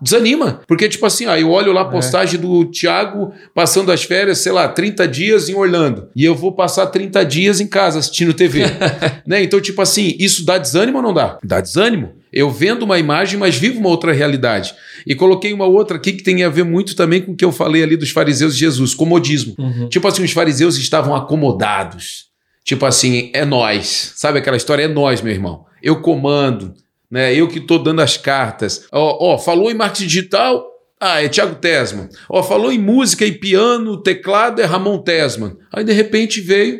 Desanima. 0.00 0.60
Porque, 0.66 0.88
tipo 0.88 1.04
assim, 1.06 1.26
aí 1.26 1.42
eu 1.42 1.50
olho 1.50 1.72
lá 1.72 1.82
a 1.82 1.88
é. 1.88 1.90
postagem 1.90 2.38
é. 2.38 2.42
do 2.42 2.64
Thiago 2.66 3.32
passando 3.54 3.92
as 3.92 4.02
férias, 4.02 4.38
sei 4.38 4.52
lá, 4.52 4.68
30 4.68 5.06
dias 5.06 5.48
em 5.48 5.54
Orlando. 5.54 6.08
E 6.16 6.24
eu 6.24 6.34
vou 6.34 6.52
passar 6.52 6.86
30 6.86 7.24
dias 7.24 7.60
em 7.60 7.66
casa 7.66 7.98
assistindo 7.98 8.34
TV. 8.34 8.62
né? 9.26 9.42
Então, 9.42 9.60
tipo 9.60 9.80
assim, 9.82 10.14
isso 10.18 10.44
dá 10.44 10.58
desânimo 10.58 10.98
ou 10.98 11.02
não 11.02 11.12
dá? 11.12 11.38
Dá 11.44 11.60
desânimo. 11.60 12.12
Eu 12.32 12.50
vendo 12.50 12.84
uma 12.84 12.98
imagem, 12.98 13.38
mas 13.38 13.56
vivo 13.56 13.80
uma 13.80 13.88
outra 13.88 14.12
realidade. 14.12 14.72
E 15.06 15.14
coloquei 15.14 15.52
uma 15.52 15.66
outra 15.66 15.96
aqui 15.96 16.12
que 16.12 16.22
tem 16.22 16.44
a 16.44 16.48
ver 16.48 16.64
muito 16.64 16.94
também 16.94 17.20
com 17.20 17.32
o 17.32 17.36
que 17.36 17.44
eu 17.44 17.50
falei 17.50 17.82
ali 17.82 17.96
dos 17.96 18.10
fariseus 18.10 18.54
de 18.54 18.60
Jesus, 18.60 18.94
comodismo. 18.94 19.54
Uhum. 19.58 19.88
Tipo 19.88 20.06
assim, 20.06 20.22
os 20.22 20.32
fariseus 20.32 20.76
estavam 20.76 21.14
acomodados. 21.14 22.30
Tipo 22.64 22.86
assim, 22.86 23.30
é 23.34 23.44
nós. 23.44 24.12
Sabe 24.16 24.38
aquela 24.38 24.56
história? 24.56 24.84
É 24.84 24.88
nós, 24.88 25.20
meu 25.20 25.32
irmão. 25.32 25.64
Eu 25.82 26.00
comando 26.00 26.74
né? 27.10 27.34
Eu 27.34 27.48
que 27.48 27.58
estou 27.58 27.82
dando 27.82 28.00
as 28.00 28.16
cartas. 28.16 28.86
Ó, 28.92 29.34
ó, 29.34 29.38
falou 29.38 29.70
em 29.70 29.74
marketing 29.74 30.06
digital, 30.06 30.66
ah, 31.00 31.22
é 31.22 31.28
Thiago 31.28 31.54
Tesman. 31.56 32.08
Ó, 32.28 32.42
falou 32.42 32.70
em 32.70 32.78
música 32.78 33.24
e 33.24 33.32
piano, 33.32 34.02
teclado, 34.02 34.60
é 34.60 34.64
Ramon 34.64 34.98
Tesman. 34.98 35.56
Aí 35.72 35.82
de 35.82 35.92
repente 35.92 36.40
veio 36.40 36.78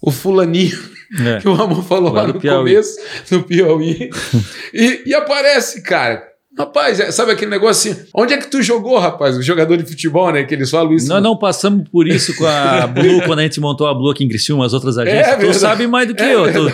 o 0.00 0.10
fulaninho 0.10 0.78
é. 1.20 1.40
que 1.40 1.48
o 1.48 1.52
Ramon 1.52 1.82
falou 1.82 2.12
lá, 2.12 2.22
lá 2.22 2.28
no 2.28 2.40
começo, 2.40 2.98
no 3.30 3.42
Piauí. 3.44 4.10
e, 4.72 5.02
e 5.06 5.14
aparece, 5.14 5.82
cara. 5.82 6.26
Rapaz, 6.58 6.98
é, 6.98 7.12
sabe 7.12 7.30
aquele 7.30 7.50
negócio 7.50 7.92
assim? 7.92 8.02
Onde 8.12 8.34
é 8.34 8.36
que 8.36 8.50
tu 8.50 8.60
jogou, 8.62 8.98
rapaz? 8.98 9.36
O 9.36 9.42
jogador 9.42 9.76
de 9.76 9.84
futebol, 9.84 10.32
né? 10.32 10.42
Que 10.42 10.54
eles 10.54 10.70
falam 10.70 10.92
isso. 10.92 11.08
Nós 11.08 11.22
não 11.22 11.36
passamos 11.36 11.88
por 11.88 12.08
isso 12.08 12.34
com 12.36 12.44
a 12.46 12.86
Blue 12.88 13.22
quando 13.24 13.38
a 13.38 13.42
gente 13.42 13.60
montou 13.60 13.86
a 13.86 13.94
Blue 13.94 14.10
aqui 14.10 14.24
em 14.24 14.28
Criciúma, 14.28 14.66
as 14.66 14.72
outras 14.72 14.98
é 14.98 15.02
agências. 15.02 15.44
É, 15.44 15.46
tu 15.46 15.54
sabe 15.54 15.86
mais 15.86 16.08
do 16.08 16.14
que 16.14 16.22
é 16.22 16.34
eu. 16.34 16.52
Tu... 16.52 16.64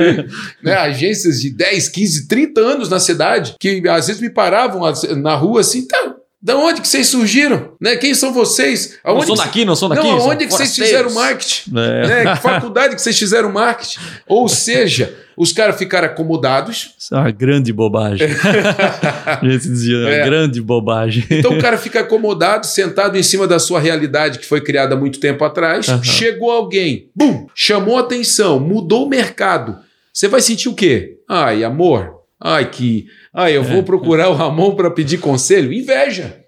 né? 0.64 0.74
Agências 0.74 1.40
de 1.40 1.50
10, 1.50 1.88
15, 1.90 2.28
30 2.28 2.60
anos 2.60 2.88
na 2.88 2.98
cidade 2.98 3.54
que 3.60 3.86
às 3.88 4.06
vezes 4.06 4.22
me 4.22 4.30
paravam 4.30 4.80
na 5.16 5.34
rua 5.34 5.60
assim, 5.60 5.86
tá, 5.86 6.14
da 6.40 6.56
onde 6.56 6.80
que 6.80 6.86
vocês 6.86 7.08
surgiram? 7.08 7.72
Né? 7.80 7.96
Quem 7.96 8.14
são 8.14 8.32
vocês? 8.32 8.96
Aonde 9.02 9.26
não 9.26 9.36
sou 9.36 9.44
daqui, 9.44 9.64
não 9.64 9.76
sou 9.76 9.88
daqui. 9.88 10.06
Não, 10.06 10.18
aonde 10.18 10.46
que 10.46 10.52
vocês 10.52 10.74
fizeram 10.74 11.12
marketing? 11.12 11.70
É. 11.70 12.06
Né? 12.06 12.34
Que 12.34 12.38
faculdade 12.42 12.94
que 12.94 13.02
vocês 13.02 13.18
fizeram 13.18 13.50
marketing? 13.50 13.98
Ou 14.24 14.48
seja, 14.48 15.16
os 15.36 15.52
caras 15.52 15.76
ficaram 15.76 16.06
acomodados. 16.06 16.94
Isso 16.96 17.12
é 17.12 17.18
uma 17.18 17.30
grande 17.32 17.72
bobagem. 17.72 18.28
A 19.26 19.40
gente 19.42 19.68
dizia, 19.68 19.96
é. 20.08 20.24
grande 20.24 20.60
bobagem. 20.60 21.26
Então 21.28 21.58
o 21.58 21.60
cara 21.60 21.76
fica 21.76 22.00
acomodado, 22.00 22.66
sentado 22.66 23.18
em 23.18 23.22
cima 23.22 23.46
da 23.48 23.58
sua 23.58 23.80
realidade 23.80 24.38
que 24.38 24.46
foi 24.46 24.60
criada 24.60 24.94
há 24.94 24.98
muito 24.98 25.18
tempo 25.18 25.44
atrás. 25.44 25.88
Uhum. 25.88 26.04
Chegou 26.04 26.52
alguém, 26.52 27.10
bum, 27.16 27.48
chamou 27.52 27.98
atenção, 27.98 28.60
mudou 28.60 29.06
o 29.06 29.08
mercado. 29.08 29.76
Você 30.12 30.28
vai 30.28 30.40
sentir 30.40 30.68
o 30.68 30.74
quê? 30.74 31.16
Ai, 31.28 31.64
amor. 31.64 32.18
Ai, 32.40 32.70
que 32.70 33.06
ah, 33.38 33.50
eu 33.52 33.62
vou 33.62 33.78
é. 33.78 33.82
procurar 33.82 34.28
o 34.30 34.34
Ramon 34.34 34.74
para 34.74 34.90
pedir 34.90 35.18
conselho? 35.18 35.72
Inveja. 35.72 36.40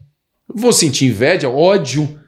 Vou 0.53 0.73
sentir 0.73 1.07
inveja, 1.07 1.49
ódio, 1.49 2.19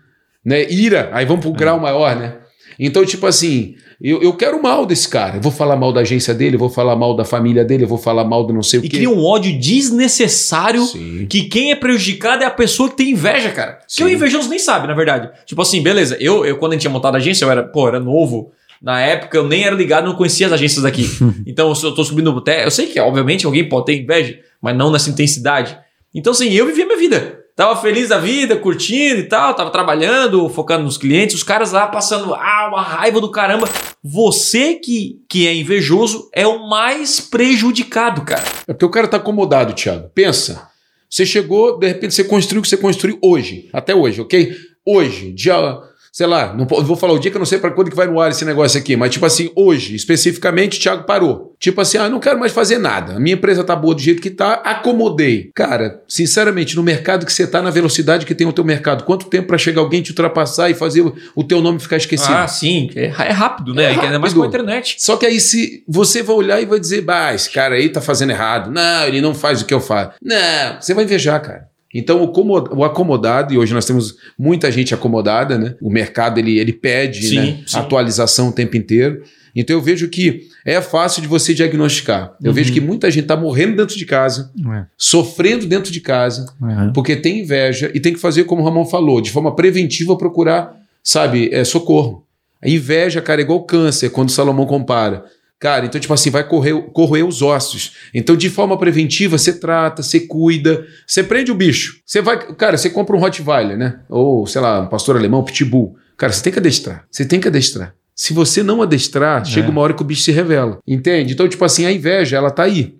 né? 0.44 0.70
ira. 0.70 1.10
Aí 1.12 1.26
vamos 1.26 1.42
pro 1.42 1.52
grau 1.52 1.80
maior, 1.80 2.14
né? 2.14 2.38
Então, 2.78 3.04
tipo 3.04 3.26
assim, 3.26 3.74
eu, 4.00 4.22
eu 4.22 4.32
quero 4.36 4.62
mal 4.62 4.86
desse 4.86 5.08
cara. 5.08 5.38
Eu 5.38 5.40
vou 5.40 5.50
falar 5.50 5.74
mal 5.74 5.92
da 5.92 6.02
agência 6.02 6.32
dele, 6.32 6.56
vou 6.56 6.70
falar 6.70 6.94
mal 6.94 7.16
da 7.16 7.24
família 7.24 7.64
dele, 7.64 7.82
eu 7.82 7.88
vou 7.88 7.98
falar 7.98 8.24
mal 8.24 8.46
do 8.46 8.52
não 8.52 8.62
sei 8.62 8.78
o 8.78 8.84
e 8.84 8.88
quê. 8.88 8.96
E 8.96 8.98
cria 9.00 9.10
um 9.10 9.24
ódio 9.24 9.58
desnecessário 9.58 10.84
Sim. 10.84 11.26
que 11.28 11.44
quem 11.44 11.72
é 11.72 11.74
prejudicado 11.74 12.44
é 12.44 12.46
a 12.46 12.50
pessoa 12.50 12.88
que 12.88 12.96
tem 12.96 13.10
inveja, 13.10 13.50
cara. 13.50 13.80
Sim. 13.88 14.04
Que 14.04 14.04
o 14.04 14.12
invejoso 14.12 14.48
nem 14.48 14.60
sabe, 14.60 14.86
na 14.86 14.94
verdade. 14.94 15.28
Tipo 15.44 15.60
assim, 15.60 15.82
beleza, 15.82 16.16
eu, 16.20 16.46
eu 16.46 16.56
quando 16.56 16.72
a 16.72 16.74
gente 16.76 16.82
tinha 16.82 16.92
montado 16.92 17.16
a 17.16 17.18
agência, 17.18 17.44
eu 17.44 17.50
era, 17.50 17.64
pô, 17.64 17.88
era 17.88 17.98
novo. 17.98 18.52
Na 18.82 19.00
época 19.00 19.38
eu 19.38 19.46
nem 19.46 19.62
era 19.62 19.76
ligado, 19.76 20.06
não 20.06 20.16
conhecia 20.16 20.46
as 20.46 20.52
agências 20.52 20.82
daqui. 20.82 21.08
então 21.46 21.72
eu 21.82 21.94
tô 21.94 22.02
subindo 22.02 22.36
até. 22.36 22.64
Eu 22.64 22.70
sei 22.70 22.86
que, 22.86 22.98
obviamente, 22.98 23.46
alguém 23.46 23.68
pode 23.68 23.86
ter 23.86 24.02
inveja, 24.02 24.38
mas 24.60 24.76
não 24.76 24.90
nessa 24.90 25.08
intensidade. 25.08 25.78
Então, 26.12 26.32
assim, 26.32 26.50
eu 26.50 26.66
vivia 26.66 26.84
minha 26.84 26.98
vida. 26.98 27.42
Tava 27.54 27.80
feliz 27.80 28.08
da 28.08 28.18
vida, 28.18 28.56
curtindo 28.56 29.20
e 29.20 29.24
tal, 29.24 29.54
tava 29.54 29.70
trabalhando, 29.70 30.48
focando 30.48 30.84
nos 30.84 30.96
clientes, 30.96 31.36
os 31.36 31.42
caras 31.42 31.70
lá 31.70 31.86
passando 31.86 32.34
ah, 32.34 32.68
uma 32.68 32.82
raiva 32.82 33.20
do 33.20 33.30
caramba. 33.30 33.68
Você 34.02 34.74
que, 34.74 35.20
que 35.28 35.46
é 35.46 35.54
invejoso 35.54 36.30
é 36.32 36.46
o 36.46 36.68
mais 36.68 37.20
prejudicado, 37.20 38.22
cara. 38.22 38.42
É 38.66 38.72
porque 38.72 38.86
o 38.86 38.90
cara 38.90 39.06
tá 39.06 39.18
acomodado, 39.18 39.74
Thiago. 39.74 40.10
Pensa. 40.14 40.66
Você 41.08 41.26
chegou, 41.26 41.78
de 41.78 41.86
repente 41.86 42.14
você 42.14 42.24
construiu 42.24 42.60
o 42.60 42.62
que 42.62 42.70
você 42.70 42.76
construiu 42.78 43.18
hoje, 43.22 43.68
até 43.70 43.94
hoje, 43.94 44.22
ok? 44.22 44.56
Hoje, 44.84 45.30
dia 45.30 45.78
sei 46.12 46.26
lá, 46.26 46.52
não 46.52 46.66
vou 46.66 46.94
falar 46.94 47.14
o 47.14 47.18
dia 47.18 47.30
que 47.30 47.36
eu 47.38 47.40
não 47.40 47.46
sei 47.46 47.58
para 47.58 47.70
quando 47.70 47.88
que 47.88 47.96
vai 47.96 48.06
no 48.06 48.20
ar 48.20 48.30
esse 48.30 48.44
negócio 48.44 48.78
aqui, 48.78 48.94
mas 48.96 49.10
tipo 49.10 49.24
assim, 49.24 49.50
hoje, 49.56 49.96
especificamente, 49.96 50.78
o 50.78 50.82
Thiago 50.82 51.04
parou. 51.04 51.56
Tipo 51.58 51.80
assim, 51.80 51.96
ah, 51.96 52.04
eu 52.04 52.10
não 52.10 52.20
quero 52.20 52.38
mais 52.38 52.52
fazer 52.52 52.76
nada. 52.76 53.16
A 53.16 53.20
minha 53.20 53.34
empresa 53.34 53.64
tá 53.64 53.74
boa 53.74 53.94
do 53.94 54.00
jeito 54.00 54.20
que 54.20 54.28
tá, 54.28 54.54
acomodei. 54.64 55.50
Cara, 55.54 56.02
sinceramente, 56.06 56.76
no 56.76 56.82
mercado 56.82 57.24
que 57.24 57.32
você 57.32 57.46
tá, 57.46 57.62
na 57.62 57.70
velocidade 57.70 58.26
que 58.26 58.34
tem 58.34 58.46
o 58.46 58.52
teu 58.52 58.64
mercado, 58.64 59.04
quanto 59.04 59.26
tempo 59.26 59.46
para 59.46 59.56
chegar 59.56 59.80
alguém 59.80 60.02
te 60.02 60.10
ultrapassar 60.10 60.68
e 60.68 60.74
fazer 60.74 61.00
o, 61.34 61.44
teu 61.44 61.62
nome 61.62 61.80
ficar 61.80 61.96
esquecido? 61.96 62.34
Ah, 62.34 62.46
sim. 62.46 62.90
É, 62.94 63.04
é 63.04 63.32
rápido, 63.32 63.72
né? 63.72 63.84
É 63.84 63.88
Ainda 63.88 64.18
mais 64.18 64.34
rápido. 64.34 64.36
com 64.36 64.42
a 64.42 64.48
internet. 64.48 64.96
Só 64.98 65.16
que 65.16 65.24
aí 65.24 65.40
se 65.40 65.82
você 65.88 66.22
vai 66.22 66.36
olhar 66.36 66.60
e 66.60 66.66
vai 66.66 66.78
dizer, 66.78 67.00
bah, 67.00 67.32
esse 67.32 67.48
cara 67.48 67.76
aí 67.76 67.88
tá 67.88 68.02
fazendo 68.02 68.30
errado. 68.30 68.70
Não, 68.70 69.06
ele 69.06 69.22
não 69.22 69.34
faz 69.34 69.62
o 69.62 69.64
que 69.64 69.72
eu 69.72 69.80
faço. 69.80 70.12
Não, 70.20 70.80
você 70.80 70.92
vai 70.92 71.04
invejar, 71.04 71.40
cara. 71.40 71.71
Então 71.95 72.22
o, 72.22 72.28
como- 72.28 72.55
o 72.74 72.84
acomodado, 72.84 73.53
e 73.53 73.59
hoje 73.59 73.74
nós 73.74 73.84
temos 73.84 74.14
muita 74.38 74.70
gente 74.72 74.95
acomodada, 74.95 75.59
né? 75.59 75.74
O 75.80 75.90
mercado 75.90 76.38
ele, 76.38 76.59
ele 76.59 76.72
pede 76.72 77.26
Sim, 77.28 77.36
né, 77.36 77.59
sim. 77.66 77.76
atualização 77.78 78.49
o 78.49 78.53
tempo 78.53 78.76
inteiro. 78.76 79.22
Então 79.55 79.76
eu 79.76 79.82
vejo 79.82 80.09
que 80.09 80.49
é 80.64 80.80
fácil 80.80 81.20
de 81.20 81.28
você 81.28 81.53
diagnosticar. 81.53 82.34
Eu 82.43 82.49
Uhum. 82.49 82.55
vejo 82.55 82.72
que 82.72 82.80
muita 82.80 83.11
gente 83.11 83.26
tá 83.26 83.36
morrendo 83.36 83.76
dentro 83.76 83.97
de 83.99 84.07
casa, 84.07 84.51
sofrendo 84.97 85.66
dentro 85.66 85.93
de 85.93 86.01
casa, 86.01 86.47
porque 86.95 87.16
tem 87.16 87.40
inveja 87.40 87.90
e 87.95 88.01
tem 88.01 88.12
que 88.14 88.18
fazer 88.20 88.45
como 88.45 88.62
o 88.62 88.64
Ramon 88.64 88.86
falou, 88.86 89.20
de 89.20 89.30
forma 89.30 89.55
preventiva 89.55 90.16
procurar, 90.16 90.74
sabe, 91.03 91.51
é, 91.53 91.64
socorro. 91.64 92.24
A 92.64 92.68
inveja, 92.68 93.20
cara, 93.20 93.40
é 93.40 93.45
igual 93.45 93.64
câncer, 93.64 94.09
quando 94.11 94.30
Salomão 94.30 94.64
compara. 94.66 95.24
Cara, 95.62 95.86
então, 95.86 96.00
tipo 96.00 96.12
assim, 96.12 96.28
vai 96.28 96.42
correr, 96.42 96.74
corroer 96.92 97.24
os 97.24 97.40
ossos. 97.40 97.92
Então, 98.12 98.34
de 98.34 98.50
forma 98.50 98.76
preventiva, 98.76 99.38
você 99.38 99.52
trata, 99.60 100.02
você 100.02 100.18
cuida, 100.18 100.84
você 101.06 101.22
prende 101.22 101.52
o 101.52 101.54
bicho. 101.54 102.00
Você 102.04 102.20
vai, 102.20 102.36
cara, 102.54 102.76
você 102.76 102.90
compra 102.90 103.14
um 103.14 103.20
Rottweiler, 103.20 103.78
né? 103.78 104.00
Ou, 104.08 104.44
sei 104.44 104.60
lá, 104.60 104.80
um 104.80 104.88
pastor 104.88 105.16
alemão, 105.16 105.38
um 105.38 105.44
pitbull. 105.44 105.94
Cara, 106.16 106.32
você 106.32 106.42
tem 106.42 106.52
que 106.52 106.58
adestrar. 106.58 107.04
Você 107.08 107.24
tem 107.24 107.38
que 107.38 107.46
adestrar. 107.46 107.94
Se 108.12 108.32
você 108.32 108.60
não 108.64 108.82
adestrar, 108.82 109.44
chega 109.44 109.70
uma 109.70 109.80
hora 109.80 109.94
que 109.94 110.02
o 110.02 110.04
bicho 110.04 110.22
se 110.22 110.32
revela. 110.32 110.80
Entende? 110.84 111.32
Então, 111.32 111.48
tipo 111.48 111.64
assim, 111.64 111.86
a 111.86 111.92
inveja, 111.92 112.36
ela 112.36 112.50
tá 112.50 112.64
aí. 112.64 112.96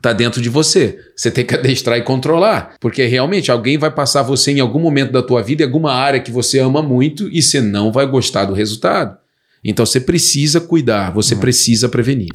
Tá 0.00 0.14
dentro 0.14 0.40
de 0.40 0.48
você. 0.48 0.98
Você 1.14 1.30
tem 1.30 1.44
que 1.44 1.56
adestrar 1.56 1.98
e 1.98 2.02
controlar. 2.02 2.76
Porque 2.80 3.04
realmente 3.04 3.50
alguém 3.50 3.76
vai 3.76 3.90
passar 3.90 4.22
você 4.22 4.50
em 4.50 4.60
algum 4.60 4.80
momento 4.80 5.12
da 5.12 5.22
tua 5.22 5.42
vida, 5.42 5.62
em 5.62 5.66
alguma 5.66 5.92
área 5.92 6.20
que 6.20 6.32
você 6.32 6.58
ama 6.58 6.80
muito, 6.80 7.28
e 7.28 7.42
você 7.42 7.60
não 7.60 7.92
vai 7.92 8.06
gostar 8.06 8.46
do 8.46 8.54
resultado. 8.54 9.18
Então 9.64 9.84
você 9.84 10.00
precisa 10.00 10.60
cuidar, 10.60 11.12
você 11.12 11.34
precisa 11.36 11.88
prevenir. 11.88 12.28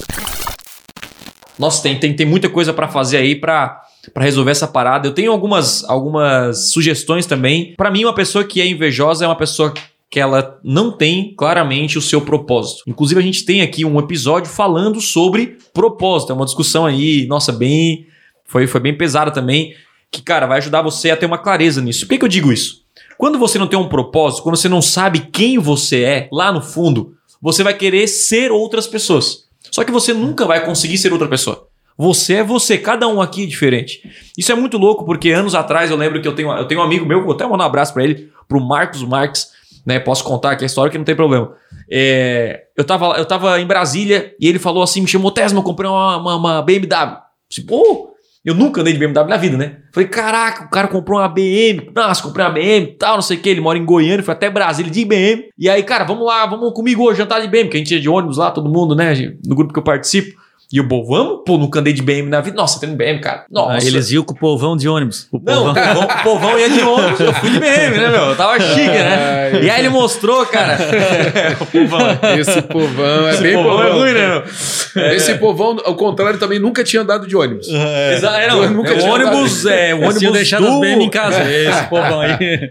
Nossa, 1.58 1.82
tem, 1.82 1.98
tem, 1.98 2.14
tem 2.14 2.26
muita 2.26 2.48
coisa 2.48 2.72
pra 2.72 2.88
fazer 2.88 3.18
aí 3.18 3.34
pra 3.36 3.80
pra 4.12 4.24
resolver 4.24 4.50
essa 4.50 4.66
parada. 4.66 5.08
Eu 5.08 5.12
tenho 5.12 5.32
algumas, 5.32 5.84
algumas 5.84 6.70
sugestões 6.70 7.26
também. 7.26 7.74
Pra 7.76 7.90
mim, 7.90 8.04
uma 8.04 8.14
pessoa 8.14 8.44
que 8.44 8.60
é 8.60 8.66
invejosa 8.66 9.24
é 9.24 9.28
uma 9.28 9.36
pessoa 9.36 9.72
que 10.10 10.20
ela 10.20 10.58
não 10.62 10.92
tem 10.92 11.34
claramente 11.36 11.98
o 11.98 12.02
seu 12.02 12.20
propósito. 12.20 12.82
Inclusive, 12.86 13.20
a 13.20 13.22
gente 13.24 13.44
tem 13.44 13.62
aqui 13.62 13.84
um 13.84 13.98
episódio 13.98 14.50
falando 14.50 15.00
sobre 15.00 15.58
propósito. 15.72 16.32
É 16.32 16.34
uma 16.34 16.44
discussão 16.44 16.86
aí, 16.86 17.26
nossa, 17.26 17.52
bem. 17.52 18.06
Foi, 18.44 18.66
foi 18.66 18.80
bem 18.80 18.96
pesada 18.96 19.30
também. 19.30 19.74
Que, 20.10 20.22
cara, 20.22 20.46
vai 20.46 20.58
ajudar 20.58 20.82
você 20.82 21.10
a 21.10 21.16
ter 21.16 21.26
uma 21.26 21.38
clareza 21.38 21.80
nisso. 21.80 22.06
Por 22.06 22.10
que, 22.10 22.18
que 22.18 22.24
eu 22.24 22.28
digo 22.28 22.52
isso? 22.52 22.84
Quando 23.18 23.38
você 23.38 23.58
não 23.58 23.66
tem 23.66 23.78
um 23.78 23.88
propósito, 23.88 24.42
quando 24.42 24.56
você 24.56 24.68
não 24.68 24.82
sabe 24.82 25.28
quem 25.32 25.58
você 25.58 26.02
é, 26.02 26.28
lá 26.32 26.52
no 26.52 26.60
fundo, 26.60 27.13
você 27.44 27.62
vai 27.62 27.74
querer 27.74 28.08
ser 28.08 28.50
outras 28.50 28.86
pessoas. 28.86 29.44
Só 29.70 29.84
que 29.84 29.92
você 29.92 30.14
nunca 30.14 30.46
vai 30.46 30.64
conseguir 30.64 30.96
ser 30.96 31.12
outra 31.12 31.28
pessoa. 31.28 31.68
Você 31.94 32.36
é 32.36 32.42
você, 32.42 32.78
cada 32.78 33.06
um 33.06 33.20
aqui 33.20 33.42
é 33.42 33.46
diferente. 33.46 34.00
Isso 34.36 34.50
é 34.50 34.54
muito 34.54 34.78
louco, 34.78 35.04
porque 35.04 35.30
anos 35.30 35.54
atrás 35.54 35.90
eu 35.90 35.96
lembro 35.98 36.22
que 36.22 36.26
eu 36.26 36.34
tenho, 36.34 36.50
eu 36.50 36.66
tenho 36.66 36.80
um 36.80 36.82
amigo 36.82 37.04
meu, 37.04 37.22
vou 37.22 37.34
até 37.34 37.46
mandar 37.46 37.64
um 37.64 37.66
abraço 37.66 37.92
pra 37.92 38.02
ele, 38.02 38.32
pro 38.48 38.58
Marcos 38.58 39.02
Marques, 39.02 39.50
né? 39.84 40.00
Posso 40.00 40.24
contar 40.24 40.52
aqui 40.52 40.64
a 40.64 40.66
história 40.66 40.90
que 40.90 40.96
não 40.96 41.04
tem 41.04 41.14
problema. 41.14 41.54
É, 41.90 42.64
eu, 42.74 42.82
tava, 42.82 43.08
eu 43.18 43.26
tava 43.26 43.60
em 43.60 43.66
Brasília 43.66 44.34
e 44.40 44.48
ele 44.48 44.58
falou 44.58 44.82
assim: 44.82 45.02
me 45.02 45.06
chamou 45.06 45.30
Tesma, 45.30 45.58
eu 45.58 45.62
comprei 45.62 45.88
uma, 45.88 46.16
uma, 46.16 46.36
uma 46.36 46.62
BMW. 46.62 47.18
Assim, 47.52 47.66
pô, 47.66 48.13
eu 48.44 48.54
nunca 48.54 48.82
andei 48.82 48.92
de 48.92 48.98
BMW 48.98 49.26
na 49.26 49.36
vida, 49.38 49.56
né? 49.56 49.78
Falei, 49.90 50.08
caraca, 50.08 50.64
o 50.64 50.70
cara 50.70 50.86
comprou 50.86 51.18
uma 51.18 51.28
BM, 51.28 51.90
nossa, 51.94 52.22
comprei 52.22 52.44
uma 52.44 52.52
BM 52.52 52.94
tal, 52.98 53.14
não 53.14 53.22
sei 53.22 53.38
o 53.38 53.40
que. 53.40 53.48
Ele 53.48 53.60
mora 53.60 53.78
em 53.78 53.84
Goiânia, 53.84 54.22
foi 54.22 54.34
até 54.34 54.50
Brasília 54.50 54.90
de 54.90 55.04
BM. 55.04 55.48
E 55.58 55.68
aí, 55.70 55.82
cara, 55.82 56.04
vamos 56.04 56.26
lá, 56.26 56.44
vamos 56.44 56.72
comigo 56.74 57.02
hoje 57.04 57.18
jantar 57.18 57.40
de 57.40 57.48
BM, 57.48 57.70
que 57.70 57.76
a 57.76 57.78
gente 57.78 57.94
ia 57.94 58.00
de 58.00 58.08
ônibus 58.08 58.36
lá, 58.36 58.50
todo 58.50 58.68
mundo, 58.68 58.94
né? 58.94 59.14
No 59.46 59.54
grupo 59.56 59.72
que 59.72 59.78
eu 59.78 59.84
participo. 59.84 60.43
E 60.74 60.82
pô, 60.82 61.04
vamos? 61.04 61.42
Pô, 61.46 61.56
nunca 61.56 61.78
andei 61.78 61.92
de 61.92 62.02
BM 62.02 62.28
na 62.28 62.40
vida. 62.40 62.56
Nossa, 62.56 62.80
tem 62.80 62.88
um 62.90 62.96
BM, 62.96 63.20
cara. 63.20 63.44
Nossa. 63.48 63.74
Ah, 63.74 63.86
eles 63.86 64.10
iam 64.10 64.24
com 64.24 64.32
o 64.32 64.36
povão 64.36 64.76
de 64.76 64.88
ônibus. 64.88 65.28
O 65.30 65.38
Não, 65.38 65.66
povão. 65.66 65.70
o 65.70 65.74
povão, 65.74 66.02
o 66.02 66.22
povão 66.24 66.58
ia 66.58 66.68
de 66.68 66.80
ônibus, 66.80 67.20
eu 67.20 67.32
fui 67.34 67.50
de 67.50 67.60
BM, 67.60 67.96
né, 67.96 68.08
meu? 68.10 68.22
Eu 68.22 68.36
tava 68.36 68.58
chique, 68.58 68.80
né? 68.88 69.60
E 69.62 69.70
aí 69.70 69.78
ele 69.82 69.88
mostrou, 69.88 70.44
cara. 70.46 70.76
o 71.60 71.66
povão. 71.66 72.18
Esse 72.40 72.60
povão 72.62 73.28
é 73.28 73.34
Esse 73.34 73.42
bem 73.44 73.54
povão 73.54 73.82
é 73.82 73.86
povão. 73.86 73.98
ruim, 74.00 74.12
né, 74.14 74.28
meu? 74.28 75.12
Esse 75.12 75.34
povão, 75.36 75.76
ao 75.84 75.94
contrário, 75.94 76.40
também 76.40 76.58
nunca 76.58 76.82
tinha 76.82 77.02
andado 77.02 77.28
de 77.28 77.36
ônibus. 77.36 77.68
Exato, 77.68 78.36
é, 78.36 78.48
não, 78.48 78.64
Eu 78.64 78.70
nunca 78.72 78.94
é, 78.94 78.96
o 78.96 78.98
tinha 78.98 79.12
ônibus 79.12 79.66
é 79.66 79.94
o 79.94 79.98
ônibus 79.98 80.18
tinham 80.18 80.32
deixado 80.32 80.66
do... 80.66 80.72
as 80.72 80.80
BM 80.80 81.04
em 81.04 81.10
casa. 81.10 81.40
Esse 81.48 81.84
povão 81.84 82.20
aí. 82.20 82.70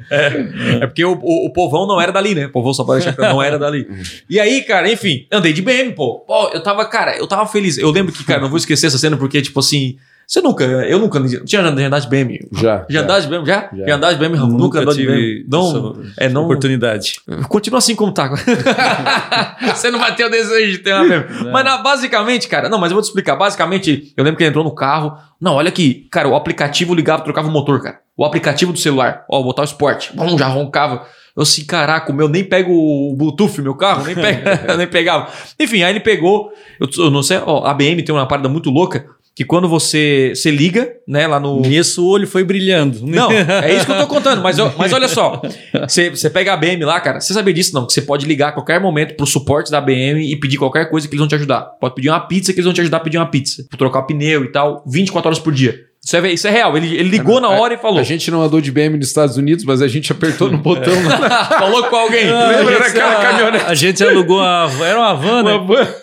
É 0.81 0.87
porque 0.87 1.05
o, 1.05 1.13
o, 1.21 1.45
o 1.47 1.53
povão 1.53 1.87
não 1.87 2.01
era 2.01 2.11
dali, 2.11 2.35
né? 2.35 2.47
O 2.47 2.49
povão 2.51 2.73
só 2.73 2.83
pode 2.83 3.05
deixar 3.05 3.17
não 3.21 3.41
era 3.41 3.57
dali. 3.57 3.87
E 4.29 4.41
aí, 4.41 4.61
cara, 4.63 4.91
enfim, 4.91 5.25
andei 5.31 5.53
de 5.53 5.61
BM, 5.61 5.93
pô. 5.95 6.19
Pô, 6.27 6.49
eu 6.53 6.61
tava, 6.61 6.83
cara, 6.85 7.15
eu 7.17 7.25
tava 7.25 7.45
feliz. 7.45 7.77
Eu 7.77 7.92
lembro 7.93 8.11
que, 8.13 8.23
cara, 8.23 8.41
não 8.41 8.49
vou 8.49 8.57
esquecer 8.57 8.87
essa 8.87 8.97
cena 8.97 9.15
porque, 9.17 9.41
tipo 9.41 9.59
assim, 9.59 9.97
você 10.25 10.39
nunca, 10.41 10.63
eu 10.63 10.99
nunca 10.99 11.21
tinha 11.45 11.61
andado 11.61 12.01
de 12.01 12.07
BM. 12.09 12.39
Já. 12.53 12.85
Já 12.89 13.01
andaste 13.01 13.29
de 13.29 13.35
BM? 13.37 13.45
Já? 13.45 13.69
Já. 13.75 13.85
Já 13.87 13.95
andaste 13.95 14.17
de 14.19 14.25
BM? 14.29 14.37
Nunca, 14.39 14.57
nunca 14.57 14.79
andou 14.79 14.93
de 14.93 15.05
BM. 15.05 15.45
Não, 15.49 16.01
é, 16.17 16.29
não, 16.29 16.43
Oportunidade. 16.45 17.15
Continua 17.49 17.77
assim 17.79 17.95
como 17.95 18.11
tá. 18.11 18.29
Você 19.75 19.91
não 19.91 19.99
vai 19.99 20.15
ter 20.15 20.25
o 20.25 20.29
desejo 20.29 20.71
de 20.71 20.77
ter 20.79 20.93
uma 20.93 21.03
BM. 21.05 21.51
Mas 21.51 21.65
na- 21.65 21.77
basicamente, 21.77 22.47
cara, 22.47 22.69
não, 22.69 22.79
mas 22.79 22.91
eu 22.91 22.95
vou 22.95 23.01
te 23.01 23.05
explicar. 23.07 23.35
Basicamente, 23.35 24.13
eu 24.15 24.23
lembro 24.23 24.37
que 24.37 24.43
ele 24.43 24.49
entrou 24.49 24.63
no 24.63 24.73
carro. 24.73 25.17
Não, 25.39 25.55
olha 25.55 25.69
aqui, 25.69 26.07
cara, 26.11 26.27
o 26.27 26.35
aplicativo 26.35 26.93
ligava, 26.95 27.23
trocava 27.23 27.47
o 27.47 27.51
motor, 27.51 27.81
cara. 27.81 27.99
O 28.15 28.23
aplicativo 28.23 28.71
do 28.71 28.79
celular, 28.79 29.25
ó, 29.29 29.41
botar 29.41 29.63
o 29.63 29.65
esporte, 29.65 30.11
bom, 30.15 30.37
já 30.37 30.47
roncava. 30.47 31.05
Eu 31.35 31.41
assim, 31.43 31.65
caraca, 31.65 32.11
o 32.11 32.15
meu 32.15 32.27
nem 32.29 32.43
pega 32.43 32.69
o 32.69 33.15
Bluetooth, 33.17 33.59
meu 33.61 33.73
carro, 33.75 34.05
nem, 34.05 34.13
pega, 34.15 34.75
nem 34.77 34.87
pegava. 34.87 35.31
Enfim, 35.59 35.81
aí 35.83 35.91
ele 35.91 35.99
pegou, 35.99 36.51
eu, 36.79 36.87
eu 37.05 37.09
não 37.11 37.23
sei, 37.23 37.37
ó, 37.43 37.65
a 37.65 37.73
BM 37.73 38.03
tem 38.03 38.13
uma 38.13 38.27
parada 38.27 38.47
muito 38.47 38.69
louca, 38.69 39.05
que 39.35 39.43
quando 39.43 39.67
você, 39.67 40.33
você 40.35 40.51
liga, 40.51 40.91
né, 41.07 41.25
lá 41.25 41.39
no... 41.39 41.59
Nisso 41.61 42.05
o 42.05 42.07
olho 42.07 42.27
foi 42.27 42.43
brilhando. 42.43 42.99
Não, 43.01 43.31
é 43.33 43.73
isso 43.75 43.83
que 43.87 43.91
eu 43.91 43.97
tô 43.97 44.05
contando. 44.05 44.43
Mas, 44.43 44.59
eu- 44.59 44.71
mas 44.77 44.93
olha 44.93 45.07
só. 45.07 45.41
Você 45.89 46.11
você 46.11 46.29
pega 46.29 46.53
a 46.53 46.57
BM 46.57 46.85
lá, 46.85 46.99
cara. 47.01 47.19
Você 47.19 47.33
sabia 47.33 47.51
disso, 47.51 47.73
não? 47.73 47.87
Que 47.87 47.93
você 47.93 48.03
pode 48.03 48.27
ligar 48.27 48.49
a 48.49 48.51
qualquer 48.51 48.79
momento 48.79 49.15
pro 49.15 49.25
suporte 49.25 49.71
da 49.71 49.81
BM 49.81 50.21
e 50.31 50.39
pedir 50.39 50.57
qualquer 50.57 50.87
coisa 50.87 51.07
que 51.07 51.15
eles 51.15 51.19
vão 51.19 51.27
te 51.27 51.33
ajudar. 51.33 51.61
Pode 51.81 51.95
pedir 51.95 52.09
uma 52.09 52.19
pizza 52.19 52.53
que 52.53 52.59
eles 52.59 52.65
vão 52.65 52.75
te 52.75 52.81
ajudar 52.81 52.97
a 52.97 52.99
pedir 52.99 53.17
uma 53.17 53.25
pizza. 53.25 53.65
Trocar 53.75 54.03
pneu 54.03 54.43
e 54.43 54.51
tal. 54.51 54.83
24 54.85 55.29
horas 55.29 55.39
por 55.39 55.51
dia. 55.51 55.79
Isso 56.05 56.17
é, 56.17 56.31
isso 56.33 56.47
é 56.47 56.51
real. 56.51 56.75
Ele, 56.75 56.95
ele 56.97 57.07
ligou 57.09 57.39
na 57.39 57.47
hora 57.47 57.75
e 57.75 57.77
falou. 57.77 57.97
A 57.99 58.03
gente 58.03 58.29
não 58.29 58.41
andou 58.41 58.59
de 58.59 58.69
BM 58.73 58.97
nos 58.97 59.07
Estados 59.07 59.37
Unidos, 59.37 59.63
mas 59.63 59.81
a 59.81 59.87
gente 59.87 60.11
apertou 60.11 60.51
no 60.51 60.57
botão 60.57 60.93
falou 61.57 61.83
com 61.85 61.95
alguém. 61.95 62.29
Ah, 62.29 62.47
Lembra 62.49 62.75
a 62.77 62.79
gente- 62.83 62.93
daquela 62.93 63.11
a- 63.13 63.21
caminhonete? 63.21 63.65
A 63.67 63.73
gente 63.73 64.03
alugou 64.03 64.41
a. 64.41 64.69
Era 64.81 64.99
uma 64.99 65.13
van, 65.13 65.43
né? 65.43 65.51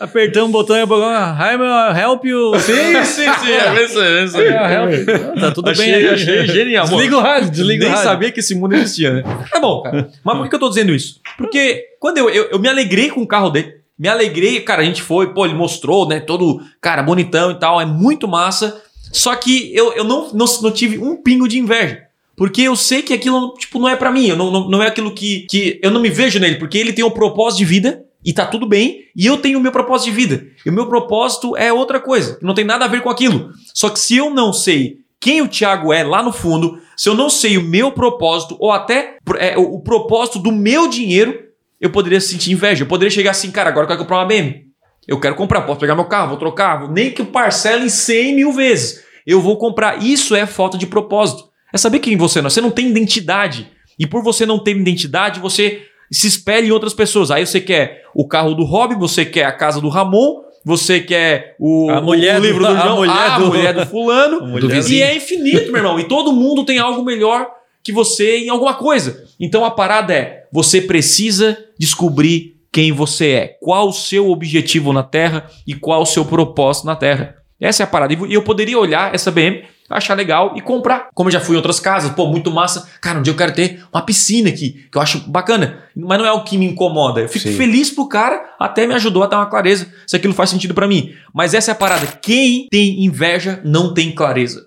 Apertamos 0.01 0.49
o 0.49 0.53
botão 0.53 0.75
e 0.77 0.87
falou: 0.87 1.05
Hi, 1.11 1.59
meu, 1.59 1.97
help 2.03 2.25
you. 2.25 2.59
Sim, 2.61 3.05
sim, 3.05 3.31
sim. 3.45 3.51
É 3.61 3.85
isso, 3.85 4.01
é 4.01 4.25
isso. 4.25 4.37
Ah. 4.39 5.41
Tá 5.41 5.51
tudo 5.53 5.69
Achei, 5.71 5.85
bem 5.85 5.95
aí. 5.95 6.09
achei 6.09 6.47
genial. 6.47 6.87
Desliga 6.87 7.17
o 7.17 7.21
rádio, 7.21 7.51
desliga 7.51 7.85
o 7.85 7.87
Nem 7.87 7.95
rádio. 7.95 8.11
sabia 8.11 8.33
que 8.33 8.41
esse 8.41 8.55
mundo 8.55 8.75
existia, 8.77 9.13
né? 9.13 9.23
Tá 9.53 9.61
bom, 9.61 9.83
cara. 9.83 10.09
Mas 10.25 10.35
por 10.37 10.43
que 10.45 10.49
que 10.49 10.55
eu 10.55 10.61
tô 10.61 10.69
dizendo 10.71 10.95
isso? 10.95 11.21
Porque 11.37 11.85
quando 12.01 12.17
eu, 12.19 12.31
eu, 12.31 12.45
eu 12.53 12.59
me 12.59 12.69
alegrei 12.69 13.11
com 13.11 13.21
o 13.21 13.27
carro 13.27 13.51
dele, 13.51 13.75
me 13.99 14.09
alegrei, 14.09 14.61
cara, 14.61 14.81
a 14.81 14.85
gente 14.85 15.03
foi, 15.03 15.35
pô, 15.35 15.45
ele 15.45 15.55
mostrou, 15.55 16.09
né, 16.09 16.21
todo, 16.21 16.59
cara, 16.81 17.03
bonitão 17.03 17.51
e 17.51 17.59
tal, 17.59 17.79
é 17.79 17.85
muito 17.85 18.27
massa. 18.27 18.81
Só 19.13 19.35
que 19.35 19.75
eu, 19.75 19.93
eu 19.93 20.05
não, 20.05 20.33
não, 20.33 20.47
não 20.63 20.71
tive 20.71 20.99
um 20.99 21.17
pingo 21.17 21.49
de 21.49 21.59
inveja. 21.59 22.03
Porque 22.37 22.63
eu 22.63 22.75
sei 22.75 23.03
que 23.03 23.13
aquilo, 23.13 23.55
tipo, 23.59 23.79
não 23.79 23.89
é 23.89 23.97
pra 23.97 24.11
mim. 24.11 24.27
Eu 24.27 24.37
não, 24.37 24.51
não, 24.51 24.69
não 24.69 24.83
é 24.83 24.87
aquilo 24.87 25.15
que, 25.15 25.41
que. 25.41 25.79
Eu 25.83 25.91
não 25.91 26.01
me 26.01 26.09
vejo 26.09 26.39
nele, 26.39 26.57
porque 26.57 26.79
ele 26.79 26.93
tem 26.93 27.05
um 27.05 27.11
propósito 27.11 27.59
de 27.59 27.65
vida 27.67 28.05
e 28.25 28.33
tá 28.33 28.47
tudo 28.47 28.67
bem. 28.67 29.05
E 29.15 29.27
eu 29.27 29.37
tenho 29.37 29.59
o 29.59 29.63
meu 29.63 29.71
propósito 29.71 30.11
de 30.11 30.17
vida. 30.17 30.47
E 30.65 30.71
o 30.71 30.73
meu 30.73 30.87
propósito 30.87 31.55
é 31.57 31.71
outra 31.71 32.01
coisa. 32.01 32.39
Não 32.41 32.55
tem 32.55 32.65
nada 32.65 32.87
a 32.87 32.89
ver 32.89 33.03
com 33.03 33.11
aquilo. 33.11 33.51
Só 33.75 33.91
que 33.91 34.01
se 34.01 34.17
eu 34.17 34.31
não 34.31 34.55
sei 34.55 35.01
quem 35.21 35.43
o 35.43 35.49
Thiago 35.49 35.93
é 35.93 36.03
lá 36.03 36.23
no 36.23 36.33
fundo, 36.33 36.81
se 36.97 37.11
eu 37.11 37.15
não 37.15 37.29
sei 37.29 37.59
o 37.59 37.63
meu 37.63 37.93
propósito, 37.93 38.57
ou 38.59 38.73
até 38.73 39.19
é, 39.39 39.59
o, 39.59 39.75
o 39.75 39.81
propósito 39.81 40.39
do 40.39 40.51
meu 40.51 40.89
dinheiro, 40.89 41.39
eu 41.79 41.91
poderia 41.91 42.23
sentir 42.23 42.53
inveja. 42.53 42.85
Eu 42.85 42.89
poderia 42.89 43.11
chegar 43.11 43.33
assim, 43.33 43.51
cara, 43.51 43.69
agora 43.69 43.85
eu 43.85 43.89
quero 43.89 44.01
comprar 44.01 44.17
uma 44.17 44.25
BM. 44.25 44.70
Eu 45.09 45.19
quero 45.19 45.35
comprar, 45.35 45.63
posso 45.63 45.81
pegar 45.81 45.95
meu 45.95 46.05
carro, 46.05 46.29
vou 46.29 46.37
trocar, 46.39 46.89
nem 46.91 47.11
que 47.11 47.23
eu 47.23 47.27
parcele 47.27 47.87
em 47.87 47.89
100 47.89 48.35
mil 48.37 48.53
vezes. 48.53 49.03
Eu 49.27 49.41
vou 49.41 49.57
comprar. 49.57 50.03
Isso 50.03 50.35
é 50.35 50.47
falta 50.47 50.79
de 50.79 50.87
propósito. 50.87 51.45
É 51.73 51.79
saber 51.79 51.99
quem 52.01 52.17
você 52.17 52.39
é. 52.39 52.43
Você 52.43 52.61
não 52.61 52.71
tem 52.71 52.89
identidade. 52.89 53.69
E 53.99 54.07
por 54.07 54.23
você 54.23 54.47
não 54.47 54.59
ter 54.59 54.77
identidade, 54.77 55.41
você 55.41 55.83
se 56.11 56.27
espelha 56.27 56.67
em 56.67 56.71
outras 56.71 56.95
pessoas. 56.95 57.31
Aí 57.31 57.45
você 57.47 57.61
quer 57.61 58.05
o 58.15 58.27
carro 58.27 58.55
do 58.55 58.65
Rob, 58.65 58.95
você 58.97 59.25
quer 59.25 59.45
a 59.45 59.53
casa 59.53 59.81
do 59.81 59.89
Ramon, 59.89 60.43
você 60.65 61.01
quer 61.01 61.55
o, 61.59 61.91
A 61.91 62.01
mulher 62.01 62.41
o 62.41 62.43
livro 62.45 62.65
do- 62.65 62.71
do, 62.73 62.77
a 62.77 62.81
João, 62.83 62.97
mulher 62.97 63.13
a 63.31 63.39
do- 63.39 63.47
mulher 63.47 63.75
do 63.75 63.87
fulano. 63.87 64.39
A 64.43 64.47
mulher 64.47 64.91
e 64.91 65.03
é 65.03 65.17
infinito, 65.17 65.67
meu 65.73 65.77
irmão. 65.77 65.99
E 66.01 66.05
todo 66.05 66.33
mundo 66.33 66.65
tem 66.65 66.79
algo 66.79 67.03
melhor 67.05 67.49
que 67.83 67.93
você 67.93 68.39
em 68.39 68.49
alguma 68.49 68.75
coisa. 68.75 69.25
Então 69.39 69.65
a 69.65 69.71
parada 69.71 70.13
é: 70.15 70.45
você 70.53 70.81
precisa 70.83 71.57
descobrir 71.79 72.57
quem 72.73 72.93
você 72.93 73.31
é, 73.31 73.47
qual 73.61 73.89
o 73.89 73.93
seu 73.93 74.31
objetivo 74.31 74.93
na 74.93 75.03
Terra 75.03 75.49
e 75.67 75.75
qual 75.75 76.03
o 76.03 76.07
seu 76.07 76.25
propósito 76.25 76.87
na 76.87 76.97
Terra. 76.97 77.37
Essa 77.61 77.83
é 77.83 77.85
a 77.85 77.87
parada. 77.87 78.15
E 78.15 78.35
eu 78.35 78.43
poderia 78.43 78.79
olhar 78.79 79.15
essa 79.15 79.31
BM, 79.31 79.63
achar 79.89 80.15
legal 80.15 80.55
e 80.57 80.63
comprar. 80.63 81.09
Como 81.15 81.29
eu 81.29 81.33
já 81.33 81.41
fui 81.41 81.55
em 81.55 81.57
outras 81.57 81.79
casas, 81.79 82.13
pô, 82.13 82.27
muito 82.27 82.51
massa. 82.51 82.89
Cara, 83.03 83.19
um 83.19 83.23
dia 83.23 83.33
eu 83.33 83.37
quero 83.37 83.53
ter 83.53 83.85
uma 83.93 84.01
piscina 84.01 84.49
aqui, 84.49 84.87
que 84.91 84.97
eu 84.97 85.03
acho 85.03 85.29
bacana. 85.31 85.85
Mas 85.95 86.19
não 86.19 86.25
é 86.25 86.33
o 86.33 86.43
que 86.43 86.57
me 86.57 86.65
incomoda. 86.65 87.21
Eu 87.21 87.29
fico 87.29 87.49
Sim. 87.49 87.57
feliz 87.57 87.91
pro 87.91 88.09
cara, 88.09 88.55
até 88.59 88.87
me 88.87 88.95
ajudou 88.95 89.23
a 89.23 89.27
dar 89.27 89.39
uma 89.39 89.51
clareza 89.51 89.93
se 90.07 90.17
aquilo 90.17 90.33
faz 90.33 90.49
sentido 90.49 90.73
pra 90.73 90.89
mim. 90.89 91.13
Mas 91.35 91.53
essa 91.53 91.71
é 91.71 91.73
a 91.73 91.77
parada. 91.77 92.07
Quem 92.23 92.67
tem 92.71 93.05
inveja 93.05 93.61
não 93.63 93.93
tem 93.93 94.13
clareza. 94.13 94.67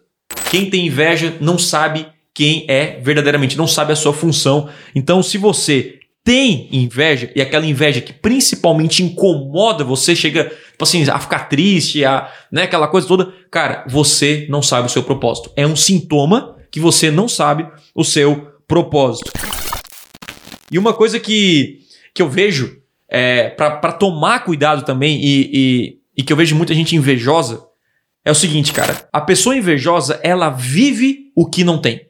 Quem 0.51 0.69
tem 0.69 0.85
inveja 0.85 1.35
não 1.41 1.57
sabe 1.57 2.05
quem 2.31 2.65
é 2.67 2.99
verdadeiramente, 2.99 3.57
não 3.57 3.67
sabe 3.67 3.93
a 3.93 3.95
sua 3.95 4.13
função. 4.13 4.69
Então, 4.95 5.21
se 5.21 5.37
você 5.37 5.99
tem 6.24 6.69
inveja, 6.71 7.30
e 7.36 7.41
aquela 7.41 7.65
inveja 7.65 7.99
que 7.99 8.13
principalmente 8.13 9.03
incomoda 9.03 9.84
você, 9.84 10.15
chega, 10.15 10.45
tipo 10.45 10.84
assim, 10.84 11.07
a 11.09 11.19
ficar 11.19 11.49
triste, 11.49 12.05
a, 12.05 12.32
né, 12.51 12.63
aquela 12.63 12.88
coisa 12.88 13.07
toda, 13.07 13.34
cara, 13.51 13.86
você 13.89 14.47
não 14.49 14.61
sabe 14.61 14.88
o 14.88 14.89
seu 14.89 15.03
propósito. 15.03 15.51
É 15.55 15.67
um 15.67 15.76
sintoma 15.76 16.55
que 16.71 16.80
você 16.80 17.11
não 17.11 17.28
sabe 17.28 17.67
o 17.93 18.03
seu 18.03 18.53
propósito. 18.67 19.32
E 20.71 20.80
uma 20.80 20.93
coisa 20.93 21.19
que, 21.19 21.80
que 22.15 22.21
eu 22.21 22.30
vejo 22.30 22.78
é, 23.09 23.49
para 23.49 23.91
tomar 23.91 24.43
cuidado 24.45 24.84
também 24.86 25.19
e, 25.21 25.49
e, 25.53 25.97
e 26.17 26.24
que 26.24 26.32
eu 26.32 26.38
vejo 26.38 26.55
muita 26.55 26.74
gente 26.74 26.95
invejosa 26.95 27.61
é 28.26 28.32
o 28.32 28.36
seguinte, 28.36 28.71
cara. 28.71 29.07
A 29.11 29.19
pessoa 29.19 29.55
invejosa, 29.55 30.19
ela 30.24 30.49
vive 30.49 31.32
o 31.36 31.45
que 31.47 31.63
não 31.63 31.78
tem. 31.78 32.07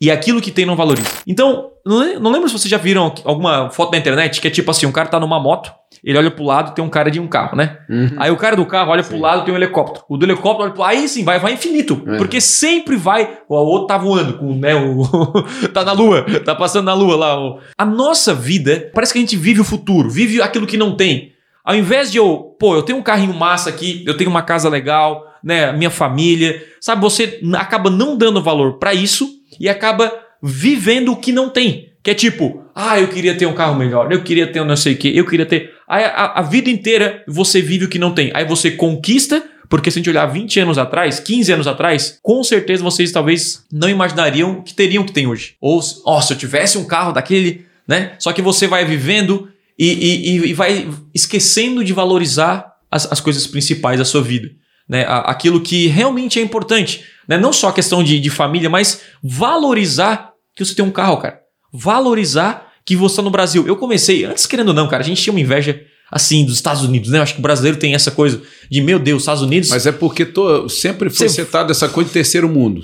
E 0.00 0.10
aquilo 0.10 0.40
que 0.40 0.50
tem 0.52 0.64
não 0.64 0.76
valoriza. 0.76 1.08
Então, 1.26 1.70
não, 1.84 1.98
le- 1.98 2.18
não 2.20 2.30
lembro 2.30 2.48
se 2.48 2.56
vocês 2.56 2.70
já 2.70 2.78
viram 2.78 3.12
alguma 3.24 3.68
foto 3.70 3.90
na 3.92 3.98
internet 3.98 4.40
que 4.40 4.46
é 4.46 4.50
tipo 4.50 4.70
assim, 4.70 4.86
um 4.86 4.92
cara 4.92 5.08
tá 5.08 5.18
numa 5.18 5.40
moto, 5.40 5.72
ele 6.04 6.16
olha 6.16 6.30
pro 6.30 6.44
lado, 6.44 6.72
tem 6.72 6.84
um 6.84 6.88
cara 6.88 7.10
de 7.10 7.18
um 7.18 7.26
carro, 7.26 7.56
né? 7.56 7.78
Aí 8.16 8.30
o 8.30 8.36
cara 8.36 8.54
do 8.54 8.64
carro 8.64 8.92
olha 8.92 9.02
pro 9.02 9.18
lado, 9.18 9.44
tem 9.44 9.52
um 9.52 9.56
helicóptero. 9.56 10.04
O 10.08 10.16
do 10.16 10.24
helicóptero 10.24 10.64
olha 10.66 10.72
pro 10.72 10.84
Aí 10.84 11.08
sim, 11.08 11.24
vai, 11.24 11.40
vai 11.40 11.54
infinito. 11.54 12.00
É. 12.06 12.16
Porque 12.16 12.40
sempre 12.40 12.94
vai. 12.94 13.38
O 13.48 13.56
outro 13.56 13.88
tá 13.88 13.98
voando, 13.98 14.34
com, 14.38 14.54
né? 14.54 14.74
O, 14.76 15.02
tá 15.74 15.84
na 15.84 15.90
lua, 15.92 16.24
tá 16.44 16.54
passando 16.54 16.84
na 16.84 16.94
lua 16.94 17.16
lá. 17.16 17.40
o- 17.40 17.58
A 17.76 17.84
nossa 17.84 18.32
vida, 18.32 18.90
parece 18.94 19.12
que 19.12 19.18
a 19.18 19.22
gente 19.22 19.36
vive 19.36 19.60
o 19.60 19.64
futuro, 19.64 20.08
vive 20.08 20.40
aquilo 20.40 20.66
que 20.66 20.76
não 20.76 20.94
tem. 20.94 21.32
Ao 21.64 21.74
invés 21.74 22.12
de 22.12 22.18
eu, 22.18 22.54
pô, 22.60 22.76
eu 22.76 22.82
tenho 22.82 22.98
um 22.98 23.02
carrinho 23.02 23.34
massa 23.34 23.68
aqui, 23.68 24.04
eu 24.06 24.16
tenho 24.16 24.30
uma 24.30 24.42
casa 24.42 24.68
legal, 24.68 25.24
né? 25.42 25.72
Minha 25.72 25.90
família, 25.90 26.62
sabe? 26.80 27.02
Você 27.02 27.40
acaba 27.56 27.90
não 27.90 28.16
dando 28.16 28.40
valor 28.40 28.78
pra 28.78 28.94
isso 28.94 29.28
e 29.60 29.68
acaba 29.68 30.12
vivendo 30.42 31.12
o 31.12 31.16
que 31.16 31.32
não 31.32 31.48
tem. 31.50 31.88
Que 32.02 32.12
é 32.12 32.14
tipo, 32.14 32.62
ah, 32.74 32.98
eu 32.98 33.08
queria 33.08 33.34
ter 33.34 33.46
um 33.46 33.52
carro 33.54 33.74
melhor, 33.76 34.10
eu 34.12 34.22
queria 34.22 34.46
ter 34.46 34.60
um 34.60 34.64
não 34.64 34.76
sei 34.76 34.94
o 34.94 34.96
que, 34.96 35.14
eu 35.16 35.26
queria 35.26 35.44
ter. 35.44 35.72
Aí 35.88 36.04
a, 36.04 36.32
a 36.36 36.42
vida 36.42 36.70
inteira 36.70 37.22
você 37.26 37.60
vive 37.60 37.84
o 37.84 37.88
que 37.88 37.98
não 37.98 38.14
tem. 38.14 38.30
Aí 38.34 38.44
você 38.44 38.70
conquista, 38.70 39.42
porque 39.68 39.90
se 39.90 39.98
a 39.98 40.00
gente 40.00 40.08
olhar 40.10 40.24
20 40.26 40.60
anos 40.60 40.78
atrás, 40.78 41.18
15 41.20 41.52
anos 41.52 41.66
atrás, 41.66 42.18
com 42.22 42.42
certeza 42.44 42.82
vocês 42.82 43.10
talvez 43.12 43.64
não 43.70 43.88
imaginariam 43.90 44.62
que 44.62 44.72
teriam 44.72 45.02
o 45.02 45.06
que 45.06 45.12
tem 45.12 45.26
hoje. 45.26 45.56
Ou, 45.60 45.80
ó, 46.06 46.20
se 46.20 46.32
eu 46.32 46.38
tivesse 46.38 46.78
um 46.78 46.84
carro 46.84 47.12
daquele, 47.12 47.66
né? 47.86 48.12
Só 48.18 48.32
que 48.32 48.40
você 48.40 48.66
vai 48.66 48.84
vivendo 48.84 49.48
e, 49.78 49.86
e- 49.92 50.50
e- 50.50 50.54
vai 50.54 50.88
esquecendo 51.14 51.84
de 51.84 51.92
valorizar 51.92 52.72
as, 52.90 53.10
as 53.12 53.20
coisas 53.20 53.46
principais 53.46 53.98
da 53.98 54.04
sua 54.04 54.22
vida. 54.22 54.48
Né? 54.88 55.04
Aquilo 55.06 55.60
que 55.60 55.86
realmente 55.88 56.38
é 56.38 56.42
importante. 56.42 57.04
Né? 57.28 57.36
Não 57.36 57.52
só 57.52 57.68
a 57.68 57.72
questão 57.72 58.02
de, 58.02 58.18
de 58.18 58.30
família, 58.30 58.70
mas 58.70 59.02
valorizar 59.22 60.32
que 60.56 60.64
você 60.64 60.74
tem 60.74 60.84
um 60.84 60.90
carro, 60.90 61.18
cara. 61.18 61.40
Valorizar 61.72 62.72
que 62.84 62.96
você 62.96 63.12
está 63.14 63.22
no 63.22 63.30
Brasil. 63.30 63.66
Eu 63.66 63.76
comecei, 63.76 64.24
antes 64.24 64.46
querendo 64.46 64.68
ou 64.68 64.74
não, 64.74 64.88
cara, 64.88 65.02
a 65.02 65.06
gente 65.06 65.22
tinha 65.22 65.32
uma 65.32 65.40
inveja 65.40 65.80
assim 66.10 66.44
dos 66.44 66.54
Estados 66.54 66.82
Unidos, 66.82 67.10
né? 67.10 67.18
Eu 67.18 67.22
acho 67.22 67.34
que 67.34 67.38
o 67.40 67.42
brasileiro 67.42 67.76
tem 67.78 67.94
essa 67.94 68.10
coisa 68.10 68.40
de, 68.70 68.80
meu 68.80 68.98
Deus, 68.98 69.22
Estados 69.22 69.42
Unidos. 69.42 69.68
Mas 69.68 69.86
é 69.86 69.92
porque 69.92 70.24
tô- 70.24 70.68
sempre 70.68 71.10
foi 71.10 71.28
Você- 71.28 71.34
setado 71.44 71.70
essa 71.70 71.88
coisa 71.88 72.08
de 72.08 72.14
terceiro 72.14 72.48
mundo. 72.48 72.80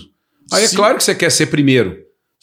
Aí 0.53 0.67
Sim. 0.69 0.75
é 0.75 0.77
claro 0.77 0.99
que 0.99 1.05
você 1.05 1.15
quer 1.15 1.31
ser 1.31 1.47
primeiro. 1.47 1.97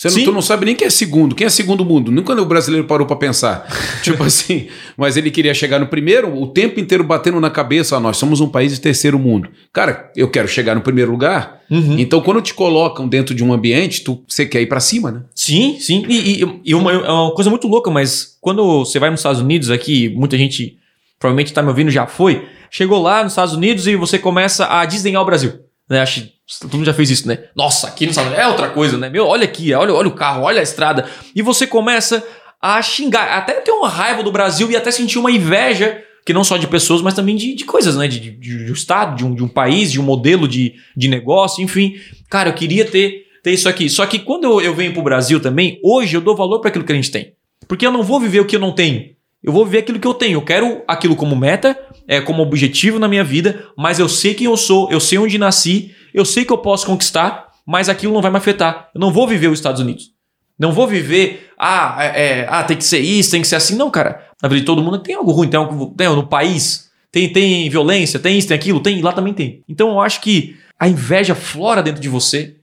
Você 0.10 0.18
não, 0.20 0.26
tu 0.26 0.32
não 0.32 0.41
sabe 0.41 0.66
nem 0.66 0.76
quem 0.76 0.88
é 0.88 0.89
segundo. 0.89 1.36
Quem 1.36 1.45
é 1.45 1.49
segundo 1.49 1.86
mundo? 1.86 2.12
Nunca 2.12 2.34
o 2.34 2.45
brasileiro 2.45 2.88
parou 2.88 3.06
pra 3.06 3.16
pensar. 3.16 3.68
tipo 4.02 4.24
assim, 4.24 4.68
mas 4.97 5.16
ele 5.16 5.30
queria 5.30 5.54
chegar 5.54 5.80
no 5.80 5.86
primeiro, 5.88 6.36
o 6.36 6.47
tempo 6.47 6.80
inteiro 6.80 7.04
batendo 7.04 7.39
na 7.39 7.52
cabeça, 7.52 7.95
ó, 7.95 7.99
nós 7.99 8.18
somos 8.18 8.41
um 8.41 8.49
país 8.49 8.74
de 8.74 8.82
terceiro 8.82 9.20
mundo. 9.20 9.49
Cara, 9.72 10.12
eu 10.16 10.28
quero 10.30 10.47
chegar 10.47 10.74
no 10.74 10.82
primeiro 10.82 11.12
lugar. 11.12 11.60
Uhum. 11.70 11.99
Então, 11.99 12.20
quando 12.22 12.41
te 12.41 12.54
colocam 12.54 13.08
dentro 13.08 13.36
de 13.36 13.43
um 13.43 13.54
ambiente, 13.54 14.04
tu, 14.04 14.24
você 14.28 14.45
quer 14.45 14.62
ir 14.62 14.66
pra 14.68 14.80
cima, 14.80 15.12
né? 15.12 15.22
Sim, 15.36 15.78
sim. 15.80 16.04
E, 16.10 16.43
e- 16.43 16.60
e 16.66 16.76
uma, 16.76 16.91
é 16.91 17.12
uma 17.12 17.34
coisa 17.36 17.49
muito 17.52 17.68
louca, 17.68 17.91
mas 17.91 18.38
quando 18.41 18.80
você 18.84 18.97
vai 18.97 19.12
nos 19.12 19.20
Estados 19.20 19.39
Unidos, 19.39 19.70
aqui, 19.70 20.10
muita 20.10 20.36
gente 20.38 20.78
provavelmente 21.20 21.54
tá 21.54 21.62
me 21.62 21.70
ouvindo, 21.70 21.91
já 21.91 22.08
foi. 22.08 22.45
Chegou 22.72 23.02
lá 23.02 23.22
nos 23.24 23.34
Estados 23.34 23.54
Unidos 23.54 23.86
e 23.86 23.95
você 23.95 24.18
começa 24.18 24.66
a 24.66 24.84
desdenhar 24.84 25.22
o 25.22 25.26
Brasil. 25.26 25.54
Né? 25.88 25.99
Acho 26.02 26.28
todo 26.60 26.76
mundo 26.76 26.86
já 26.86 26.93
fez 26.93 27.10
isso, 27.10 27.28
né? 27.28 27.45
Nossa, 27.56 27.88
aqui 27.88 28.06
Estados 28.06 28.30
Unidos 28.30 28.45
é 28.45 28.47
outra 28.47 28.70
coisa, 28.70 28.97
né? 28.97 29.10
Meu, 29.10 29.26
olha 29.26 29.45
aqui, 29.45 29.74
olha, 29.74 29.93
olha 29.93 30.08
o 30.08 30.16
carro, 30.16 30.43
olha 30.43 30.60
a 30.60 30.64
estrada. 30.64 31.08
E 31.36 31.41
você 31.41 31.66
começa 31.66 32.24
a 32.62 32.82
xingar, 32.82 33.38
até 33.38 33.54
ter 33.54 33.72
uma 33.72 33.89
raiva 33.89 34.24
do 34.24 34.32
Brasil 34.32 34.70
e 34.70 34.76
até 34.76 34.91
sentir 34.91 35.18
uma 35.18 35.32
inveja, 35.32 36.04
que 36.26 36.34
não 36.34 36.43
só 36.43 36.58
de 36.58 36.68
pessoas, 36.68 37.02
mas 37.02 37.14
também 37.14 37.36
de, 37.36 37.56
de 37.56 37.66
coisas, 37.66 37.95
né? 37.95 38.08
De, 38.08 38.20
de, 38.20 38.32
de, 38.32 38.66
de 38.66 38.72
um 38.72 38.74
estado, 38.74 39.16
de 39.16 39.26
um, 39.26 39.34
de 39.34 39.43
um 39.43 39.47
país, 39.47 39.91
de 39.91 39.99
um 39.99 40.04
modelo 40.04 40.47
de, 40.47 40.76
de 40.95 41.08
negócio, 41.08 41.64
enfim. 41.64 41.95
Cara, 42.30 42.49
eu 42.49 42.54
queria 42.54 42.86
ter 42.86 43.26
ter 43.41 43.52
isso 43.52 43.68
aqui. 43.68 43.89
Só 43.89 44.06
que 44.06 44.20
quando 44.20 44.45
eu, 44.45 44.62
eu 44.62 44.74
venho 44.74 44.93
pro 44.93 45.02
Brasil 45.02 45.39
também, 45.39 45.80
hoje 45.84 46.16
eu 46.16 46.22
dou 46.22 46.36
valor 46.36 46.60
para 46.60 46.70
aquilo 46.70 46.86
que 46.86 46.91
a 46.91 46.95
gente 46.95 47.12
tem. 47.12 47.34
Porque 47.68 47.86
eu 47.86 47.91
não 47.91 48.04
vou 48.04 48.20
viver 48.20 48.39
o 48.39 48.45
que 48.45 48.56
eu 48.56 48.60
não 48.60 48.74
tenho. 48.74 49.16
Eu 49.44 49.52
vou 49.52 49.66
viver 49.66 49.80
aquilo 49.80 50.00
que 50.00 50.08
eu 50.08 50.14
tenho. 50.14 50.38
Eu 50.38 50.42
quero 50.42 50.84
aquilo 50.88 51.16
como 51.16 51.36
meta, 51.36 51.78
é, 52.08 52.22
como 52.22 52.44
objetivo 52.44 53.00
na 53.00 53.08
minha 53.08 53.24
vida, 53.24 53.66
mas 53.78 54.00
eu 54.00 54.08
sei 54.08 54.34
quem 54.34 54.46
eu 54.46 54.56
sou, 54.56 54.92
eu 54.92 55.00
sei 55.00 55.18
onde 55.18 55.38
nasci, 55.38 55.96
eu 56.14 56.26
sei 56.26 56.46
que 56.46 56.54
eu 56.54 56.58
posso 56.58 56.86
conquistar, 56.86 57.48
mas 57.66 57.89
aquilo 57.89 58.14
não 58.14 58.22
vai 58.22 58.32
me 58.32 58.38
afetar. 58.38 58.89
Eu 58.94 59.02
não 59.02 59.12
vou 59.12 59.28
viver 59.28 59.48
os 59.48 59.60
Estados 59.60 59.82
Unidos. 59.82 60.12
Não 60.60 60.72
vou 60.72 60.88
viver, 60.88 61.50
ah, 61.58 61.98
é, 62.00 62.42
é, 62.42 62.48
ah, 62.48 62.64
tem 62.64 62.78
que 62.78 62.84
ser 62.84 63.00
isso, 63.00 63.32
tem 63.32 63.42
que 63.42 63.48
ser 63.48 63.56
assim. 63.56 63.76
Não, 63.76 63.89
cara. 63.89 64.28
Na 64.42 64.48
vida 64.48 64.60
de 64.62 64.66
todo 64.66 64.82
mundo 64.82 65.00
tem 65.00 65.16
algo 65.16 65.32
ruim, 65.32 65.48
tem 65.48 65.60
algo 65.60 65.94
tem, 65.96 66.08
no 66.10 66.28
país, 66.28 66.89
tem, 67.12 67.32
tem 67.32 67.70
violência, 67.70 68.20
tem 68.20 68.38
isso, 68.38 68.48
tem 68.48 68.56
aquilo, 68.56 68.80
tem, 68.80 69.02
lá 69.02 69.12
também 69.12 69.34
tem. 69.34 69.64
Então 69.68 69.89
eu 69.89 70.00
acho 70.00 70.22
que 70.22 70.56
a 70.80 70.88
inveja 70.88 71.34
flora 71.34 71.82
dentro 71.82 72.02
de 72.02 72.10
você 72.10 72.56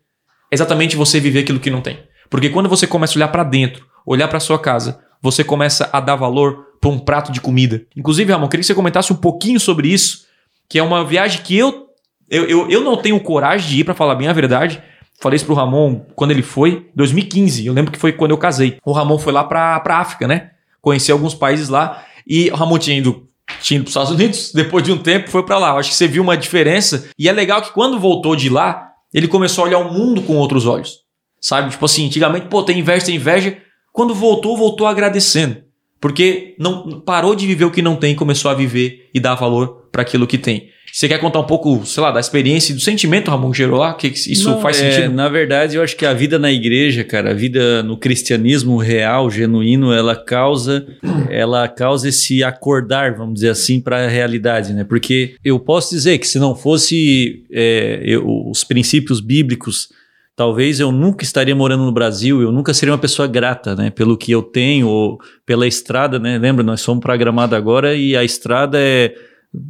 é 0.50 0.54
exatamente 0.54 0.96
você 0.96 1.18
viver 1.18 1.40
aquilo 1.40 1.60
que 1.60 1.70
não 1.70 1.80
tem. 1.80 1.98
Porque 2.30 2.50
quando 2.50 2.68
você 2.68 2.86
começa 2.86 3.14
a 3.14 3.16
olhar 3.16 3.28
pra 3.28 3.42
dentro, 3.42 3.86
olhar 4.04 4.28
pra 4.28 4.40
sua 4.40 4.58
casa, 4.58 5.00
você 5.20 5.42
começa 5.42 5.88
a 5.92 6.00
dar 6.00 6.16
valor 6.16 6.67
pra 6.80 6.90
um 6.90 6.98
prato 6.98 7.32
de 7.32 7.40
comida. 7.40 7.82
Inclusive, 7.96 8.32
Ramon, 8.32 8.48
queria 8.48 8.62
que 8.62 8.66
você 8.66 8.74
comentasse 8.74 9.12
um 9.12 9.16
pouquinho 9.16 9.58
sobre 9.58 9.88
isso, 9.88 10.26
que 10.68 10.78
é 10.78 10.82
uma 10.82 11.04
viagem 11.04 11.42
que 11.42 11.56
eu 11.56 11.88
eu, 12.30 12.44
eu, 12.44 12.70
eu 12.70 12.80
não 12.82 12.96
tenho 12.96 13.18
coragem 13.20 13.68
de 13.68 13.80
ir, 13.80 13.84
pra 13.84 13.94
falar 13.94 14.14
bem 14.14 14.28
a 14.28 14.32
verdade. 14.32 14.82
Falei 15.20 15.36
isso 15.36 15.46
pro 15.46 15.54
Ramon 15.54 16.02
quando 16.14 16.30
ele 16.30 16.42
foi, 16.42 16.88
2015. 16.94 17.66
Eu 17.66 17.72
lembro 17.72 17.90
que 17.90 17.98
foi 17.98 18.12
quando 18.12 18.32
eu 18.32 18.38
casei. 18.38 18.78
O 18.84 18.92
Ramon 18.92 19.18
foi 19.18 19.32
lá 19.32 19.42
pra, 19.42 19.80
pra 19.80 19.98
África, 19.98 20.28
né? 20.28 20.50
Conhecer 20.80 21.12
alguns 21.12 21.34
países 21.34 21.68
lá. 21.68 22.04
E 22.26 22.50
o 22.50 22.54
Ramon 22.54 22.78
tinha 22.78 22.96
ido, 22.96 23.26
tinha 23.60 23.76
ido 23.76 23.84
pros 23.84 23.92
Estados 23.92 24.12
Unidos. 24.12 24.52
Depois 24.54 24.84
de 24.84 24.92
um 24.92 24.98
tempo, 24.98 25.30
foi 25.30 25.42
pra 25.42 25.58
lá. 25.58 25.70
Eu 25.70 25.78
acho 25.78 25.90
que 25.90 25.96
você 25.96 26.06
viu 26.06 26.22
uma 26.22 26.36
diferença. 26.36 27.08
E 27.18 27.28
é 27.28 27.32
legal 27.32 27.62
que 27.62 27.72
quando 27.72 27.98
voltou 27.98 28.36
de 28.36 28.48
lá, 28.48 28.92
ele 29.12 29.26
começou 29.26 29.64
a 29.64 29.66
olhar 29.68 29.78
o 29.78 29.92
mundo 29.92 30.22
com 30.22 30.36
outros 30.36 30.66
olhos. 30.66 30.98
Sabe? 31.40 31.70
Tipo 31.70 31.84
assim, 31.84 32.06
antigamente, 32.06 32.46
pô, 32.46 32.62
tem 32.62 32.78
inveja, 32.78 33.06
tem 33.06 33.16
inveja. 33.16 33.56
Quando 33.92 34.14
voltou, 34.14 34.56
voltou 34.56 34.86
agradecendo. 34.86 35.62
Porque 36.00 36.54
não 36.58 37.00
parou 37.00 37.34
de 37.34 37.46
viver 37.46 37.64
o 37.64 37.70
que 37.70 37.82
não 37.82 37.96
tem 37.96 38.14
começou 38.14 38.50
a 38.50 38.54
viver 38.54 39.08
e 39.12 39.18
dar 39.18 39.34
valor 39.34 39.88
para 39.90 40.02
aquilo 40.02 40.26
que 40.26 40.38
tem. 40.38 40.68
Você 40.92 41.06
quer 41.06 41.18
contar 41.18 41.40
um 41.40 41.44
pouco, 41.44 41.84
sei 41.84 42.02
lá, 42.02 42.10
da 42.10 42.18
experiência 42.18 42.72
e 42.72 42.74
do 42.74 42.80
sentimento, 42.80 43.30
Ramon, 43.30 43.52
gerou 43.52 43.78
lá? 43.78 43.92
Que 43.92 44.10
que 44.10 44.32
isso 44.32 44.48
Não, 44.50 44.60
faz 44.60 44.80
é, 44.80 44.90
sentido? 44.90 45.14
Na 45.14 45.28
verdade, 45.28 45.76
eu 45.76 45.82
acho 45.82 45.94
que 45.94 46.06
a 46.06 46.14
vida 46.14 46.38
na 46.38 46.50
igreja, 46.50 47.04
cara, 47.04 47.30
a 47.30 47.34
vida 47.34 47.82
no 47.82 47.96
cristianismo 47.98 48.78
real, 48.78 49.30
genuíno, 49.30 49.92
ela 49.92 50.16
causa, 50.16 50.86
ela 51.30 51.68
causa 51.68 52.08
esse 52.08 52.42
acordar, 52.42 53.14
vamos 53.14 53.34
dizer 53.34 53.50
assim, 53.50 53.80
para 53.80 54.06
a 54.06 54.08
realidade, 54.08 54.72
né? 54.72 54.82
Porque 54.82 55.34
eu 55.44 55.60
posso 55.60 55.94
dizer 55.94 56.16
que 56.18 56.26
se 56.26 56.38
não 56.38 56.54
fosse 56.56 57.44
é, 57.52 58.00
eu- 58.02 58.26
os 58.50 58.64
princípios 58.64 59.20
bíblicos, 59.20 59.90
talvez 60.38 60.78
eu 60.78 60.92
nunca 60.92 61.24
estaria 61.24 61.54
morando 61.54 61.82
no 61.84 61.90
Brasil, 61.90 62.40
eu 62.40 62.52
nunca 62.52 62.72
seria 62.72 62.92
uma 62.92 62.98
pessoa 62.98 63.26
grata, 63.26 63.74
né? 63.74 63.90
Pelo 63.90 64.16
que 64.16 64.30
eu 64.30 64.40
tenho, 64.40 64.86
ou 64.86 65.18
pela 65.44 65.66
estrada, 65.66 66.16
né? 66.20 66.38
Lembra, 66.38 66.62
nós 66.62 66.80
somos 66.80 67.02
para 67.02 67.16
Gramado 67.16 67.56
agora 67.56 67.96
e 67.96 68.16
a 68.16 68.22
estrada 68.22 68.78
é 68.80 69.12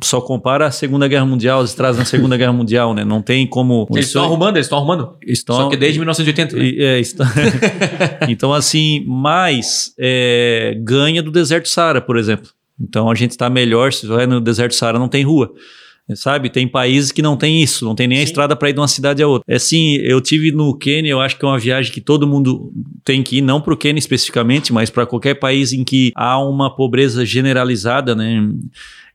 só 0.05 0.21
compara 0.21 0.67
a 0.67 0.71
Segunda 0.71 1.09
Guerra 1.09 1.25
Mundial, 1.25 1.61
as 1.61 1.71
estradas 1.71 1.97
na 1.97 2.05
Segunda 2.05 2.37
Guerra 2.37 2.53
Mundial, 2.53 2.93
né? 2.93 3.03
Não 3.03 3.23
tem 3.23 3.47
como. 3.47 3.89
Eles 3.93 4.09
estão 4.09 4.25
arrumando, 4.25 4.57
eles 4.57 4.67
estão 4.67 4.77
arrumando. 4.77 5.17
Estão, 5.27 5.57
Só 5.57 5.69
que 5.71 5.77
desde 5.79 5.99
1980. 6.01 6.55
né? 6.57 6.63
e- 6.65 6.83
é, 6.83 7.01
está- 7.01 7.25
então, 8.29 8.53
assim, 8.53 9.03
mais 9.07 9.95
é, 9.99 10.77
ganha 10.83 11.23
do 11.23 11.31
deserto 11.31 11.67
Saara, 11.69 12.03
por 12.03 12.19
exemplo. 12.19 12.51
Então 12.79 13.11
a 13.11 13.15
gente 13.15 13.31
está 13.31 13.49
melhor, 13.49 13.91
se 13.93 14.07
vai 14.07 14.27
no 14.27 14.39
deserto 14.39 14.75
Saara 14.75 14.99
não 14.99 15.09
tem 15.09 15.25
rua. 15.25 15.51
Sabe? 16.15 16.49
Tem 16.49 16.67
países 16.67 17.13
que 17.13 17.21
não 17.21 17.37
tem 17.37 17.63
isso, 17.63 17.85
não 17.85 17.95
tem 17.95 18.07
nem 18.09 18.19
a 18.19 18.21
Sim. 18.21 18.27
estrada 18.27 18.57
para 18.57 18.71
ir 18.71 18.73
de 18.73 18.81
uma 18.81 18.89
cidade 18.89 19.23
a 19.23 19.29
outra. 19.29 19.45
É 19.53 19.57
assim, 19.57 19.97
eu 19.97 20.21
tive 20.21 20.51
no 20.53 20.77
Quênia, 20.77 21.11
eu 21.11 21.21
acho 21.21 21.39
que 21.39 21.45
é 21.45 21.49
uma 21.49 21.59
viagem 21.59 21.93
que 21.93 22.01
todo 22.01 22.27
mundo 22.27 22.73
tem 23.05 23.23
que 23.23 23.39
ir, 23.39 23.41
não 23.41 23.61
para 23.61 23.75
o 23.75 23.77
Quênia 23.77 23.99
especificamente, 23.99 24.73
mas 24.73 24.91
para 24.91 25.07
qualquer 25.07 25.35
país 25.35 25.73
em 25.73 25.85
que 25.85 26.13
há 26.15 26.39
uma 26.39 26.75
pobreza 26.75 27.25
generalizada, 27.25 28.15
né? 28.15 28.49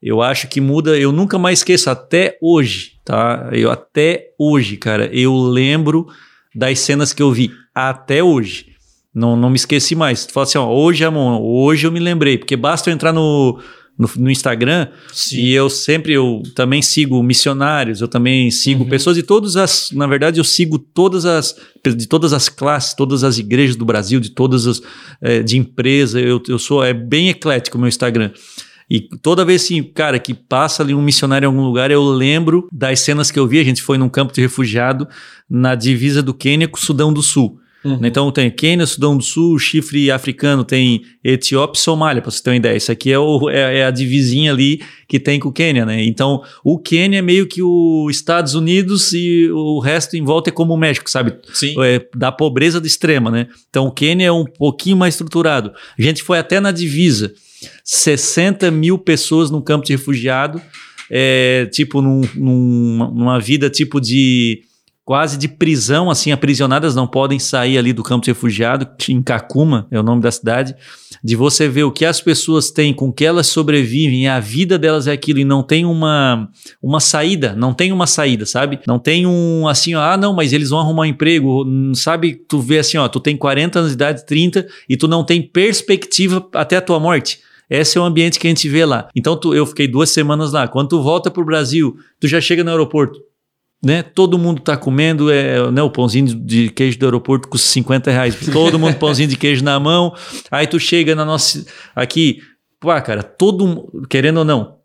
Eu 0.02 0.22
acho 0.22 0.48
que 0.48 0.60
muda, 0.60 0.98
eu 0.98 1.12
nunca 1.12 1.39
mais 1.39 1.60
esqueço, 1.60 1.89
até 1.89 2.38
hoje, 2.41 2.94
tá? 3.06 3.50
Eu 3.54 3.72
até 3.72 4.32
hoje, 4.38 4.78
cara, 4.78 5.10
eu 5.14 5.36
lembro 5.36 6.08
das 6.54 6.80
cenas 6.80 7.14
que 7.14 7.24
eu 7.24 7.32
vi, 7.32 7.52
até 7.74 8.24
hoje. 8.24 8.74
Não, 9.14 9.36
não 9.36 9.50
me 9.50 9.56
esqueci 9.56 9.96
mais. 9.96 10.26
Tu 10.26 10.34
fala 10.34 10.44
assim, 10.44 10.58
ó, 10.58 10.68
hoje, 10.68 11.06
amor, 11.06 11.39
hoje 11.39 11.86
eu 11.86 11.91
me 11.91 12.00
lembrei, 12.00 12.38
porque 12.38 12.58
basta 12.58 12.89
eu 12.89 12.94
entrar 12.94 13.14
no, 13.14 13.60
no, 13.98 14.10
no 14.18 14.30
Instagram 14.32 14.88
e 15.32 15.54
eu 15.54 15.70
sempre, 15.70 16.14
eu 16.14 16.41
também 16.56 16.82
sigo 16.82 17.22
missionários, 17.22 18.02
eu 18.02 18.08
também 18.08 18.50
sigo 18.50 18.84
Uhum. 18.84 18.89
pessoas 18.89 19.16
de 19.16 19.24
todas 19.24 19.56
as, 19.56 19.89
na 19.91 20.08
verdade 20.08 20.39
eu 20.39 20.44
sigo 20.44 20.80
todas 20.80 21.26
as, 21.26 21.56
de 21.96 22.08
todas 22.08 22.34
as 22.34 22.50
classes, 22.50 22.94
todas 22.94 23.24
as 23.24 23.38
igrejas 23.38 23.76
do 23.76 23.86
Brasil, 23.86 24.20
de 24.20 24.30
todas 24.30 24.66
as, 24.66 24.82
eh, 25.22 25.44
de 25.44 25.58
empresa, 25.58 26.20
eu, 26.20 26.41
eu 26.48 26.58
sou, 26.58 26.84
é 26.84 26.94
bem 26.94 27.30
eclético 27.30 27.78
o 27.78 27.80
meu 27.80 27.88
Instagram. 27.88 28.32
E 28.89 29.02
toda 29.22 29.46
vez 29.46 29.64
assim, 29.64 29.82
cara, 29.82 30.20
que 30.20 30.34
passa 30.34 30.84
ali 30.84 30.94
um 30.94 31.02
missionário 31.02 31.46
em 31.46 31.48
algum 31.48 31.64
lugar, 31.64 31.89
eu 31.89 32.04
lembro 32.04 32.68
das 32.72 33.00
cenas 33.00 33.32
que 33.32 33.39
eu 33.39 33.48
vi. 33.48 33.60
A 33.60 33.64
gente 33.64 33.82
foi 33.82 33.98
num 33.98 34.10
campo 34.10 34.34
de 34.34 34.41
refugiado 34.41 35.08
na 35.50 35.74
divisa 35.74 36.22
do 36.22 36.34
Quênia 36.34 36.68
com 36.68 36.78
o 36.78 36.82
Sudão 36.82 37.12
do 37.12 37.24
Sul. 37.24 37.58
Uhum. 37.84 37.97
Né? 37.99 38.07
Então 38.07 38.31
tem 38.31 38.49
Quênia, 38.49 38.86
Sudão 38.86 39.17
do 39.17 39.23
Sul, 39.23 39.59
chifre 39.59 40.09
africano, 40.09 40.63
tem 40.63 41.01
Etiópia 41.23 41.77
e 41.77 41.81
Somália, 41.81 42.21
para 42.21 42.31
você 42.31 42.41
ter 42.41 42.49
uma 42.51 42.55
ideia. 42.55 42.77
Isso 42.77 42.91
aqui 42.91 43.11
é, 43.11 43.19
o- 43.19 43.49
é- 43.49 43.79
é 43.79 43.86
a 43.86 43.91
divisinha 43.91 44.51
ali 44.53 44.81
que 45.07 45.19
tem 45.19 45.39
com 45.39 45.49
o 45.49 45.51
Quênia, 45.51 45.86
né? 45.86 46.03
Então 46.05 46.41
o 46.63 46.79
Quênia 46.79 47.19
é 47.19 47.21
meio 47.21 47.45
que 47.45 47.61
os 47.61 48.15
Estados 48.15 48.55
Unidos 48.55 49.11
e 49.13 49.49
o 49.51 49.79
resto 49.79 50.15
em 50.15 50.23
volta 50.23 50.49
é 50.49 50.53
como 50.53 50.73
o 50.73 50.77
México, 50.77 51.09
sabe? 51.09 51.34
Sim. 51.53 51.75
é, 51.84 52.05
da 52.15 52.31
pobreza 52.31 52.79
de 52.79 52.88
extrema, 52.88 53.29
né? 53.29 53.47
Então 53.69 53.88
o 53.88 53.91
Quênia 53.91 54.27
é 54.27 54.31
um 54.31 54.45
pouquinho 54.45 54.95
mais 54.95 55.13
estruturado. 55.15 55.71
A 55.99 56.01
gente 56.01 56.23
foi 56.23 56.39
até 56.39 56.59
na 56.59 56.71
divisa, 56.71 57.34
60 57.84 58.71
mil 58.71 58.97
pessoas 58.97 59.51
num 59.51 59.61
campo 59.61 59.86
de 59.86 59.91
refugiado, 59.93 60.61
é, 61.09 61.65
tipo 61.71 62.01
num- 62.01 62.21
num- 62.36 63.11
numa 63.13 63.39
vida 63.39 63.69
tipo 63.69 63.99
de 63.99 64.61
quase 65.06 65.38
de 65.38 65.47
prisão, 65.47 66.10
assim, 66.10 66.32
aprisionadas 66.32 66.95
não 66.95 67.06
podem 67.06 67.38
sair 67.38 67.78
ali 67.78 67.91
do 67.91 68.04
campo 68.04 68.24
de 68.24 68.32
refugiado, 68.32 68.88
em 69.10 69.22
Kakuma 69.22 69.86
é 69.91 69.99
o 69.99 70.04
nome 70.04 70.22
da 70.22 70.32
cidade, 70.32 70.76
de 71.22 71.36
você 71.36 71.68
ver 71.68 71.84
o 71.84 71.91
que 71.91 72.06
as 72.06 72.22
pessoas 72.22 72.72
têm, 72.72 72.93
com 72.93 73.12
que 73.12 73.26
elas 73.26 73.47
sobrevivem, 73.47 74.28
a 74.28 74.39
vida 74.39 74.80
delas 74.80 75.06
é 75.08 75.12
aquilo 75.12 75.39
e 75.39 75.45
não 75.45 75.62
tem 75.62 75.86
uma, 75.86 76.49
uma 76.82 76.99
saída, 76.99 77.54
não 77.54 77.74
tem 77.74 77.91
uma 77.91 78.08
saída, 78.08 78.45
sabe? 78.45 78.80
Não 78.88 78.97
tem 78.97 79.28
um 79.28 79.68
assim, 79.68 79.93
ah, 79.93 80.16
não, 80.18 80.34
mas 80.34 80.54
eles 80.54 80.70
vão 80.70 80.80
arrumar 80.80 81.04
um 81.04 81.06
emprego, 81.06 81.66
sabe? 81.95 82.36
Tu 82.47 82.60
vê 82.60 82.80
assim, 82.80 82.97
ó, 82.97 83.08
tu 83.08 83.20
tem 83.20 83.36
40 83.36 83.80
anos 83.80 83.91
de 83.91 83.95
idade, 83.95 84.26
30 84.26 84.68
e 84.88 84.95
tu 84.95 85.08
não 85.08 85.24
tem 85.24 85.41
perspectiva 85.41 86.47
até 86.54 86.78
a 86.78 86.82
tua 86.82 86.99
morte. 86.99 87.39
Esse 87.70 87.97
é 87.97 88.01
o 88.01 88.04
ambiente 88.04 88.39
que 88.39 88.47
a 88.47 88.49
gente 88.49 88.70
vê 88.70 88.86
lá. 88.86 89.08
Então 89.16 89.36
tu, 89.36 89.54
eu 89.54 89.66
fiquei 89.66 89.88
duas 89.88 90.10
semanas 90.12 90.51
lá. 90.51 90.68
Quando 90.68 90.89
tu 90.89 91.01
volta 91.01 91.32
pro 91.32 91.45
Brasil, 91.45 91.95
tu 92.20 92.28
já 92.28 92.39
chega 92.39 92.64
no 92.64 92.70
aeroporto, 92.70 93.20
né? 93.84 94.01
Todo 94.01 94.38
mundo 94.38 94.61
tá 94.61 94.77
comendo 94.77 95.29
é, 95.31 95.69
né, 95.71 95.81
o 95.81 95.89
pãozinho 95.89 96.27
de- 96.36 96.69
queijo 96.69 96.97
do 96.97 97.05
aeroporto 97.05 97.47
custa 97.49 97.67
50 97.69 98.09
reais. 98.11 98.36
Todo 98.51 98.79
mundo 98.79 98.95
pãozinho 98.97 99.27
de 99.29 99.36
queijo 99.36 99.63
na 99.63 99.79
mão. 99.79 100.13
Aí 100.49 100.65
tu 100.67 100.79
chega 100.79 101.13
na 101.15 101.25
nossa 101.25 101.65
aqui, 101.95 102.39
pá, 102.79 103.01
cara, 103.01 103.21
todo 103.23 103.91
querendo 104.09 104.38
ou 104.38 104.45
não, 104.45 104.75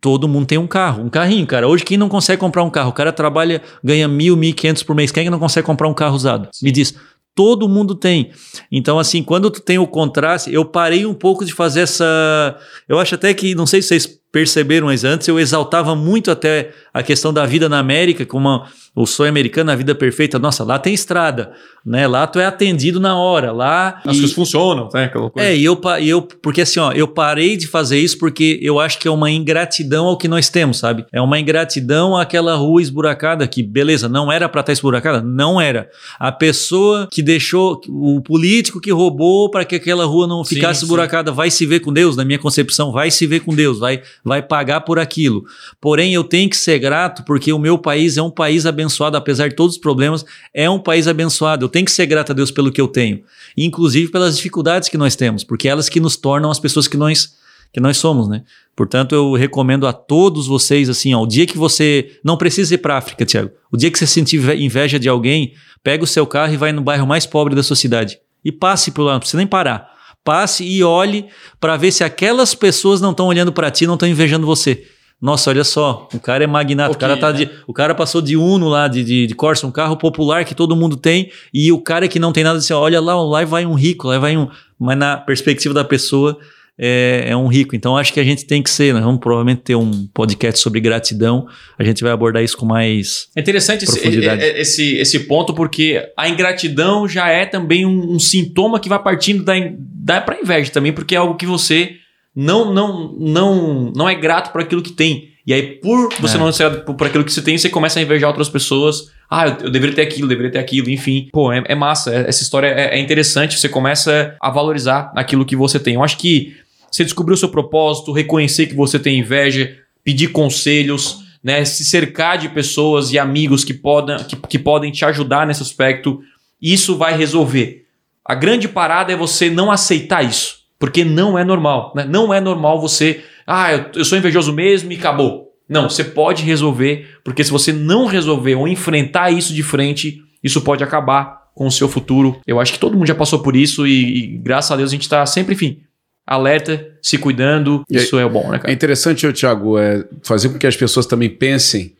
todo 0.00 0.26
mundo 0.28 0.46
tem 0.46 0.58
um 0.58 0.66
carro, 0.66 1.02
um 1.04 1.08
carrinho, 1.08 1.46
cara. 1.46 1.66
Hoje 1.68 1.84
quem 1.84 1.96
não 1.98 2.08
consegue 2.08 2.40
comprar 2.40 2.62
um 2.62 2.70
carro, 2.70 2.90
o 2.90 2.94
cara 2.94 3.12
trabalha, 3.12 3.62
ganha 3.82 4.06
mil, 4.08 4.36
mil 4.36 4.50
e 4.50 4.52
quinhentos 4.52 4.82
por 4.82 4.94
mês. 4.94 5.10
Quem 5.10 5.22
é 5.22 5.24
que 5.24 5.30
não 5.30 5.38
consegue 5.38 5.66
comprar 5.66 5.88
um 5.88 5.94
carro 5.94 6.14
usado? 6.16 6.48
Me 6.62 6.70
diz. 6.70 6.94
Todo 7.34 7.68
mundo 7.68 7.94
tem. 7.94 8.30
Então, 8.72 8.98
assim, 8.98 9.22
quando 9.22 9.50
tu 9.50 9.60
tem 9.60 9.76
o 9.78 9.86
contraste, 9.86 10.50
eu 10.50 10.64
parei 10.64 11.04
um 11.04 11.12
pouco 11.12 11.44
de 11.44 11.52
fazer 11.52 11.80
essa. 11.80 12.56
Eu 12.88 12.98
acho 12.98 13.14
até 13.14 13.34
que, 13.34 13.54
não 13.54 13.66
sei 13.66 13.82
se 13.82 13.88
vocês 13.88 14.18
perceberam, 14.40 14.88
mas 14.88 15.02
antes 15.02 15.26
eu 15.28 15.40
exaltava 15.40 15.94
muito 15.96 16.30
até 16.30 16.70
a 16.92 17.02
questão 17.02 17.32
da 17.32 17.46
vida 17.46 17.70
na 17.70 17.78
América, 17.78 18.26
como 18.26 18.48
a- 18.50 18.66
o 18.94 19.06
sonho 19.06 19.28
americano, 19.30 19.70
a 19.70 19.74
vida 19.76 19.94
perfeita. 19.94 20.38
Nossa, 20.38 20.62
lá 20.64 20.78
tem 20.78 20.92
estrada, 20.94 21.52
né? 21.84 22.06
Lá 22.06 22.26
tu 22.26 22.38
é 22.38 22.46
atendido 22.46 22.98
na 22.98 23.14
hora. 23.18 23.52
Lá. 23.52 24.00
As 24.04 24.16
e- 24.16 24.20
coisas 24.20 24.32
funcionam, 24.34 24.88
né? 24.92 25.04
Aquela 25.04 25.30
coisa. 25.30 25.48
é, 25.48 25.54
e 25.56 25.62
eu, 25.64 25.78
eu, 26.02 26.22
porque 26.22 26.62
assim, 26.62 26.80
ó, 26.80 26.92
eu 26.92 27.06
parei 27.06 27.56
de 27.58 27.66
fazer 27.66 27.98
isso 27.98 28.18
porque 28.18 28.58
eu 28.62 28.80
acho 28.80 28.98
que 28.98 29.06
é 29.06 29.10
uma 29.10 29.30
ingratidão 29.30 30.06
ao 30.06 30.16
que 30.16 30.26
nós 30.28 30.48
temos, 30.48 30.78
sabe? 30.78 31.04
É 31.12 31.20
uma 31.20 31.38
ingratidão 31.38 32.16
àquela 32.16 32.54
rua 32.56 32.80
esburacada 32.80 33.46
que, 33.46 33.62
beleza, 33.62 34.08
não 34.08 34.32
era 34.32 34.48
pra 34.48 34.60
estar 34.62 34.72
esburacada? 34.72 35.20
Não 35.22 35.60
era. 35.60 35.90
A 36.18 36.32
pessoa 36.32 37.06
que 37.10 37.22
deixou, 37.22 37.78
o 37.88 38.20
político 38.22 38.80
que 38.80 38.90
roubou 38.92 39.50
para 39.50 39.64
que 39.66 39.76
aquela 39.76 40.06
rua 40.06 40.26
não 40.26 40.42
Sim, 40.42 40.54
ficasse 40.54 40.80
sim. 40.80 40.86
esburacada, 40.86 41.30
vai 41.32 41.50
se 41.50 41.66
ver 41.66 41.80
com 41.80 41.92
Deus, 41.92 42.16
na 42.16 42.24
minha 42.24 42.38
concepção, 42.38 42.92
vai 42.92 43.10
se 43.10 43.26
ver 43.26 43.40
com 43.40 43.54
Deus, 43.54 43.78
vai, 43.78 44.00
vai 44.26 44.42
pagar 44.42 44.80
por 44.80 44.98
aquilo. 44.98 45.44
Porém, 45.80 46.12
eu 46.12 46.24
tenho 46.24 46.50
que 46.50 46.56
ser 46.56 46.80
grato 46.80 47.22
porque 47.24 47.52
o 47.52 47.58
meu 47.58 47.78
país 47.78 48.16
é 48.16 48.22
um 48.22 48.30
país 48.30 48.66
abençoado, 48.66 49.16
apesar 49.16 49.48
de 49.48 49.54
todos 49.54 49.76
os 49.76 49.80
problemas, 49.80 50.24
é 50.52 50.68
um 50.68 50.80
país 50.80 51.06
abençoado. 51.06 51.64
Eu 51.64 51.68
tenho 51.68 51.84
que 51.84 51.92
ser 51.92 52.06
grato 52.06 52.32
a 52.32 52.34
Deus 52.34 52.50
pelo 52.50 52.72
que 52.72 52.80
eu 52.80 52.88
tenho, 52.88 53.22
inclusive 53.56 54.10
pelas 54.10 54.36
dificuldades 54.36 54.88
que 54.88 54.98
nós 54.98 55.14
temos, 55.14 55.44
porque 55.44 55.68
elas 55.68 55.88
que 55.88 56.00
nos 56.00 56.16
tornam 56.16 56.50
as 56.50 56.58
pessoas 56.58 56.88
que 56.88 56.96
nós 56.96 57.34
que 57.72 57.80
nós 57.80 57.98
somos, 57.98 58.26
né? 58.26 58.42
Portanto, 58.74 59.14
eu 59.14 59.34
recomendo 59.34 59.86
a 59.86 59.92
todos 59.92 60.46
vocês 60.46 60.88
assim, 60.88 61.12
ó, 61.12 61.22
o 61.22 61.26
dia 61.26 61.46
que 61.46 61.58
você 61.58 62.18
não 62.24 62.36
precisa 62.36 62.74
ir 62.74 62.78
para 62.78 62.96
África, 62.96 63.24
Tiago. 63.24 63.50
O 63.70 63.76
dia 63.76 63.90
que 63.90 63.98
você 63.98 64.06
sentir 64.06 64.36
inve- 64.36 64.56
inveja 64.64 64.98
de 64.98 65.08
alguém, 65.08 65.52
pega 65.82 66.02
o 66.02 66.06
seu 66.06 66.26
carro 66.26 66.54
e 66.54 66.56
vai 66.56 66.72
no 66.72 66.80
bairro 66.80 67.06
mais 67.06 67.26
pobre 67.26 67.54
da 67.54 67.62
sua 67.62 67.76
cidade 67.76 68.18
e 68.42 68.50
passe 68.50 68.92
por 68.92 69.02
lá, 69.02 69.12
não 69.12 69.18
precisa 69.18 69.38
nem 69.38 69.46
parar. 69.46 69.95
Passe 70.26 70.64
e 70.64 70.82
olhe 70.82 71.26
para 71.60 71.76
ver 71.76 71.92
se 71.92 72.02
aquelas 72.02 72.52
pessoas 72.52 73.00
não 73.00 73.12
estão 73.12 73.28
olhando 73.28 73.52
para 73.52 73.70
ti, 73.70 73.86
não 73.86 73.94
estão 73.94 74.08
invejando 74.08 74.44
você. 74.44 74.82
Nossa, 75.22 75.50
olha 75.50 75.62
só, 75.62 76.08
o 76.12 76.18
cara 76.18 76.42
é 76.42 76.46
magnata, 76.48 76.90
o 76.90 76.98
cara, 76.98 77.16
tá 77.16 77.32
né? 77.32 77.44
de, 77.44 77.50
o 77.64 77.72
cara 77.72 77.94
passou 77.94 78.20
de 78.20 78.36
Uno 78.36 78.68
lá, 78.68 78.88
de, 78.88 79.04
de, 79.04 79.28
de 79.28 79.34
Corsa, 79.36 79.64
um 79.64 79.70
carro 79.70 79.96
popular 79.96 80.44
que 80.44 80.52
todo 80.52 80.74
mundo 80.74 80.96
tem, 80.96 81.30
e 81.54 81.70
o 81.70 81.80
cara 81.80 82.08
que 82.08 82.18
não 82.18 82.32
tem 82.32 82.42
nada, 82.42 82.58
assim, 82.58 82.74
olha 82.74 83.00
lá, 83.00 83.14
lá 83.14 83.44
vai 83.44 83.64
um 83.64 83.74
rico, 83.74 84.08
lá 84.08 84.18
vai 84.18 84.36
um. 84.36 84.48
Mas 84.76 84.98
na 84.98 85.16
perspectiva 85.16 85.72
da 85.72 85.84
pessoa, 85.84 86.36
é, 86.78 87.24
é 87.28 87.36
um 87.36 87.46
rico. 87.46 87.74
Então 87.74 87.96
acho 87.96 88.12
que 88.12 88.20
a 88.20 88.24
gente 88.24 88.44
tem 88.44 88.62
que 88.62 88.70
ser, 88.70 88.92
nós 88.92 89.02
vamos 89.02 89.20
provavelmente 89.20 89.62
ter 89.62 89.74
um 89.74 90.06
podcast 90.12 90.60
sobre 90.60 90.80
gratidão, 90.80 91.46
a 91.78 91.84
gente 91.84 92.02
vai 92.02 92.12
abordar 92.12 92.42
isso 92.42 92.56
com 92.56 92.66
mais. 92.66 93.28
É 93.34 93.40
interessante 93.40 93.84
esse, 93.84 93.92
Profundidade. 94.00 94.42
é- 94.42 94.48
é- 94.50 94.60
esse, 94.60 94.96
esse 94.96 95.20
ponto, 95.20 95.54
porque 95.54 96.02
a 96.16 96.28
ingratidão 96.28 97.08
já 97.08 97.28
é 97.28 97.46
também 97.46 97.86
um, 97.86 98.14
um 98.14 98.18
sintoma 98.18 98.78
que 98.80 98.88
vai 98.88 99.02
partindo 99.02 99.42
da, 99.44 99.54
da 99.78 100.20
para 100.20 100.38
inveja 100.40 100.70
também, 100.70 100.92
porque 100.92 101.14
é 101.14 101.18
algo 101.18 101.36
que 101.36 101.46
você 101.46 101.96
não 102.34 102.72
não 102.74 103.12
não 103.18 103.92
não 103.96 104.08
é 104.08 104.14
grato 104.14 104.52
por 104.52 104.60
aquilo 104.60 104.82
que 104.82 104.92
tem. 104.92 105.30
E 105.46 105.54
aí, 105.54 105.62
por 105.80 106.12
você 106.20 106.36
É. 106.36 106.40
não 106.40 106.50
ser 106.50 106.68
grato 106.68 106.92
por, 106.96 107.06
aquilo 107.06 107.24
que 107.24 107.32
você 107.32 107.40
tem, 107.40 107.56
você 107.56 107.68
começa 107.68 108.00
a 108.00 108.02
invejar 108.02 108.28
outras 108.28 108.48
pessoas. 108.48 109.12
Ah, 109.30 109.46
eu, 109.46 109.66
eu 109.66 109.70
deveria 109.70 109.94
ter 109.94 110.02
aquilo, 110.02 110.26
deveria 110.26 110.50
ter 110.50 110.58
aquilo, 110.58 110.90
enfim. 110.90 111.28
Pô, 111.32 111.52
é, 111.52 111.62
é 111.68 111.74
massa. 111.76 112.12
é- 112.12 112.28
Essa 112.28 112.42
história 112.42 112.66
é, 112.66 112.96
é 112.96 112.98
interessante. 112.98 113.56
Você 113.56 113.68
começa 113.68 114.34
a 114.40 114.50
valorizar 114.50 115.12
aquilo 115.14 115.44
que 115.46 115.54
você 115.54 115.78
tem. 115.78 115.94
Eu 115.94 116.02
acho 116.02 116.18
que 116.18 116.56
você 116.96 117.04
descobrir 117.04 117.34
o 117.34 117.36
seu 117.36 117.50
propósito, 117.50 118.10
reconhecer 118.10 118.66
que 118.66 118.74
você 118.74 118.98
tem 118.98 119.18
inveja, 119.18 119.76
pedir 120.02 120.28
conselhos, 120.28 121.18
né, 121.44 121.62
se 121.64 121.84
cercar 121.84 122.38
de 122.38 122.48
pessoas 122.48 123.12
e 123.12 123.18
amigos 123.18 123.64
que 123.64 123.74
podem, 123.74 124.16
que, 124.24 124.36
que 124.36 124.58
podem 124.58 124.90
te 124.90 125.04
ajudar 125.04 125.46
nesse 125.46 125.62
aspecto, 125.62 126.20
isso 126.60 126.96
vai 126.96 127.14
resolver. 127.14 127.84
A 128.24 128.34
grande 128.34 128.66
parada 128.66 129.12
é 129.12 129.16
você 129.16 129.50
não 129.50 129.70
aceitar 129.70 130.24
isso, 130.24 130.60
porque 130.78 131.04
não 131.04 131.38
é 131.38 131.44
normal. 131.44 131.92
Né? 131.94 132.06
Não 132.08 132.32
é 132.32 132.40
normal 132.40 132.80
você, 132.80 133.22
ah, 133.46 133.72
eu, 133.74 133.86
eu 133.96 134.04
sou 134.04 134.16
invejoso 134.16 134.52
mesmo 134.52 134.90
e 134.90 134.96
acabou. 134.96 135.52
Não, 135.68 135.90
você 135.90 136.02
pode 136.02 136.44
resolver, 136.44 137.18
porque 137.22 137.44
se 137.44 137.50
você 137.50 137.72
não 137.72 138.06
resolver 138.06 138.54
ou 138.54 138.66
enfrentar 138.66 139.30
isso 139.30 139.52
de 139.52 139.62
frente, 139.62 140.22
isso 140.42 140.62
pode 140.62 140.82
acabar 140.82 141.50
com 141.54 141.66
o 141.66 141.72
seu 141.72 141.88
futuro. 141.88 142.40
Eu 142.46 142.58
acho 142.58 142.72
que 142.72 142.78
todo 142.78 142.96
mundo 142.96 143.06
já 143.06 143.14
passou 143.14 143.40
por 143.40 143.54
isso 143.54 143.86
e, 143.86 144.18
e 144.18 144.26
graças 144.38 144.70
a 144.70 144.76
Deus 144.76 144.90
a 144.90 144.94
gente 144.94 145.02
está 145.02 145.26
sempre, 145.26 145.54
enfim, 145.54 145.80
alerta, 146.26 146.86
se 147.00 147.16
cuidando. 147.18 147.84
E 147.90 147.96
Isso 147.96 148.18
é 148.18 148.28
bom, 148.28 148.50
né, 148.50 148.56
É 148.56 148.60
cara? 148.60 148.72
interessante, 148.72 149.26
ô, 149.26 149.32
Thiago, 149.32 149.78
é, 149.78 150.04
fazer 150.22 150.48
com 150.48 150.58
que 150.58 150.66
as 150.66 150.76
pessoas 150.76 151.06
também 151.06 151.30
pensem, 151.30 151.92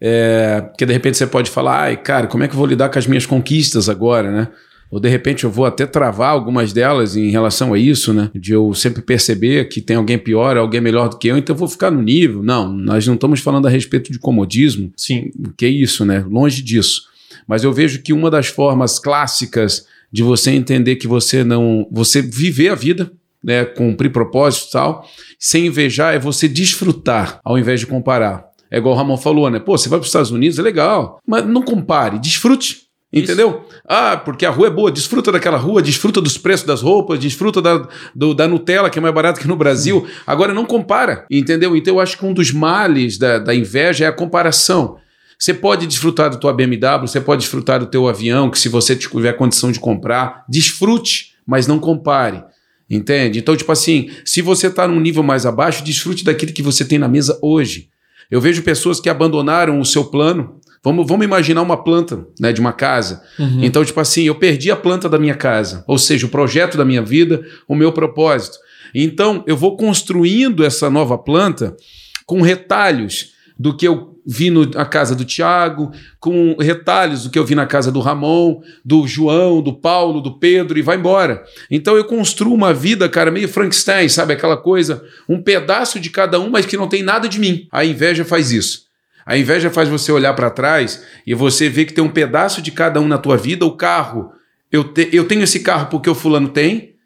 é, 0.00 0.60
porque 0.62 0.84
de 0.86 0.92
repente 0.92 1.16
você 1.16 1.26
pode 1.26 1.50
falar, 1.50 1.82
ai, 1.82 1.96
cara, 1.96 2.26
como 2.26 2.42
é 2.44 2.48
que 2.48 2.54
eu 2.54 2.58
vou 2.58 2.66
lidar 2.66 2.88
com 2.88 2.98
as 2.98 3.06
minhas 3.06 3.26
conquistas 3.26 3.88
agora, 3.88 4.30
né? 4.30 4.48
Ou 4.90 4.98
de 4.98 5.08
repente 5.08 5.44
eu 5.44 5.50
vou 5.50 5.66
até 5.66 5.84
travar 5.84 6.30
algumas 6.30 6.72
delas 6.72 7.14
em 7.14 7.30
relação 7.30 7.74
a 7.74 7.78
isso, 7.78 8.14
né? 8.14 8.30
De 8.34 8.52
eu 8.54 8.72
sempre 8.72 9.02
perceber 9.02 9.68
que 9.68 9.82
tem 9.82 9.96
alguém 9.96 10.16
pior, 10.18 10.56
alguém 10.56 10.80
melhor 10.80 11.10
do 11.10 11.18
que 11.18 11.28
eu, 11.28 11.36
então 11.36 11.54
eu 11.54 11.58
vou 11.58 11.68
ficar 11.68 11.90
no 11.90 12.00
nível. 12.00 12.42
Não, 12.42 12.72
nós 12.72 13.06
não 13.06 13.14
estamos 13.14 13.40
falando 13.40 13.66
a 13.66 13.70
respeito 13.70 14.10
de 14.10 14.18
comodismo, 14.18 14.90
Sim. 14.96 15.30
que 15.58 15.66
é 15.66 15.68
isso, 15.68 16.06
né? 16.06 16.24
Longe 16.26 16.62
disso. 16.62 17.02
Mas 17.46 17.64
eu 17.64 17.72
vejo 17.72 18.00
que 18.02 18.14
uma 18.14 18.30
das 18.30 18.46
formas 18.46 18.98
clássicas 18.98 19.84
de 20.10 20.22
você 20.22 20.52
entender 20.52 20.96
que 20.96 21.06
você 21.06 21.44
não. 21.44 21.86
Você 21.92 22.22
viver 22.22 22.70
a 22.70 22.74
vida, 22.74 23.12
né? 23.42 23.64
Cumprir 23.64 24.10
propósitos 24.10 24.68
e 24.68 24.72
tal, 24.72 25.08
sem 25.38 25.66
invejar, 25.66 26.14
é 26.14 26.18
você 26.18 26.48
desfrutar, 26.48 27.40
ao 27.44 27.58
invés 27.58 27.80
de 27.80 27.86
comparar. 27.86 28.46
É 28.70 28.78
igual 28.78 28.94
o 28.94 28.98
Ramon 28.98 29.16
falou, 29.16 29.48
né? 29.50 29.58
Pô, 29.58 29.76
você 29.76 29.88
vai 29.88 29.98
para 29.98 30.04
os 30.04 30.08
Estados 30.08 30.30
Unidos, 30.30 30.58
é 30.58 30.62
legal, 30.62 31.20
mas 31.26 31.46
não 31.46 31.62
compare, 31.62 32.18
desfrute. 32.18 32.88
Entendeu? 33.10 33.62
Isso. 33.66 33.80
Ah, 33.88 34.18
porque 34.18 34.44
a 34.44 34.50
rua 34.50 34.66
é 34.66 34.70
boa, 34.70 34.92
desfruta 34.92 35.32
daquela 35.32 35.56
rua, 35.56 35.80
desfruta 35.80 36.20
dos 36.20 36.36
preços 36.36 36.66
das 36.66 36.82
roupas, 36.82 37.18
desfruta 37.18 37.62
da, 37.62 37.88
do, 38.14 38.34
da 38.34 38.46
Nutella, 38.46 38.90
que 38.90 38.98
é 38.98 39.02
mais 39.02 39.14
barato 39.14 39.40
que 39.40 39.48
no 39.48 39.56
Brasil. 39.56 40.06
Agora 40.26 40.52
não 40.52 40.66
compara, 40.66 41.24
entendeu? 41.30 41.74
Então 41.74 41.94
eu 41.94 42.00
acho 42.00 42.18
que 42.18 42.26
um 42.26 42.34
dos 42.34 42.52
males 42.52 43.16
da, 43.16 43.38
da 43.38 43.54
inveja 43.54 44.04
é 44.04 44.08
a 44.08 44.12
comparação. 44.12 44.98
Você 45.38 45.54
pode 45.54 45.86
desfrutar 45.86 46.28
da 46.28 46.36
tua 46.36 46.52
BMW, 46.52 47.06
você 47.06 47.20
pode 47.20 47.42
desfrutar 47.42 47.80
do 47.80 47.86
teu 47.86 48.08
avião, 48.08 48.50
que 48.50 48.58
se 48.58 48.68
você 48.68 48.94
tiver 48.94 49.32
condição 49.34 49.72
de 49.72 49.80
comprar, 49.80 50.44
desfrute, 50.46 51.34
mas 51.46 51.66
não 51.66 51.78
compare. 51.78 52.44
Entende? 52.90 53.38
Então, 53.38 53.54
tipo 53.54 53.70
assim, 53.70 54.10
se 54.24 54.40
você 54.40 54.68
está 54.68 54.88
num 54.88 55.00
nível 55.00 55.22
mais 55.22 55.44
abaixo, 55.44 55.84
desfrute 55.84 56.24
daquilo 56.24 56.52
que 56.52 56.62
você 56.62 56.84
tem 56.84 56.98
na 56.98 57.08
mesa 57.08 57.38
hoje. 57.42 57.90
Eu 58.30 58.40
vejo 58.40 58.62
pessoas 58.62 58.98
que 59.00 59.10
abandonaram 59.10 59.78
o 59.78 59.84
seu 59.84 60.04
plano. 60.04 60.58
Vamos, 60.82 61.06
vamos 61.06 61.24
imaginar 61.24 61.62
uma 61.62 61.82
planta 61.82 62.26
né, 62.40 62.52
de 62.52 62.60
uma 62.60 62.72
casa. 62.72 63.22
Uhum. 63.38 63.62
Então, 63.62 63.84
tipo 63.84 64.00
assim, 64.00 64.22
eu 64.24 64.34
perdi 64.34 64.70
a 64.70 64.76
planta 64.76 65.08
da 65.08 65.18
minha 65.18 65.34
casa, 65.34 65.84
ou 65.86 65.98
seja, 65.98 66.26
o 66.26 66.30
projeto 66.30 66.78
da 66.78 66.84
minha 66.84 67.02
vida, 67.02 67.44
o 67.66 67.74
meu 67.74 67.92
propósito. 67.92 68.58
Então, 68.94 69.44
eu 69.46 69.56
vou 69.56 69.76
construindo 69.76 70.64
essa 70.64 70.88
nova 70.88 71.18
planta 71.18 71.76
com 72.24 72.40
retalhos 72.40 73.32
do 73.58 73.76
que 73.76 73.86
eu 73.86 74.17
vi 74.30 74.50
na 74.50 74.84
casa 74.84 75.14
do 75.14 75.24
Tiago, 75.24 75.90
com 76.20 76.54
retalhos 76.60 77.22
do 77.22 77.30
que 77.30 77.38
eu 77.38 77.46
vi 77.46 77.54
na 77.54 77.64
casa 77.64 77.90
do 77.90 77.98
Ramon, 77.98 78.60
do 78.84 79.08
João, 79.08 79.62
do 79.62 79.72
Paulo, 79.72 80.20
do 80.20 80.38
Pedro 80.38 80.78
e 80.78 80.82
vai 80.82 80.98
embora. 80.98 81.42
Então 81.70 81.96
eu 81.96 82.04
construo 82.04 82.52
uma 82.52 82.74
vida, 82.74 83.08
cara, 83.08 83.30
meio 83.30 83.48
Frankenstein, 83.48 84.06
sabe? 84.10 84.34
Aquela 84.34 84.58
coisa, 84.58 85.02
um 85.26 85.42
pedaço 85.42 85.98
de 85.98 86.10
cada 86.10 86.38
um, 86.38 86.50
mas 86.50 86.66
que 86.66 86.76
não 86.76 86.88
tem 86.88 87.02
nada 87.02 87.26
de 87.26 87.40
mim. 87.40 87.66
A 87.72 87.86
inveja 87.86 88.22
faz 88.22 88.52
isso. 88.52 88.82
A 89.24 89.38
inveja 89.38 89.70
faz 89.70 89.88
você 89.88 90.12
olhar 90.12 90.34
para 90.34 90.50
trás 90.50 91.02
e 91.26 91.34
você 91.34 91.70
ver 91.70 91.86
que 91.86 91.94
tem 91.94 92.04
um 92.04 92.10
pedaço 92.10 92.60
de 92.60 92.70
cada 92.70 93.00
um 93.00 93.08
na 93.08 93.16
tua 93.16 93.38
vida. 93.38 93.64
O 93.64 93.76
carro, 93.78 94.30
eu, 94.70 94.84
te, 94.84 95.08
eu 95.10 95.26
tenho 95.26 95.42
esse 95.42 95.60
carro 95.60 95.86
porque 95.86 96.10
o 96.10 96.14
fulano 96.14 96.50
tem, 96.50 96.96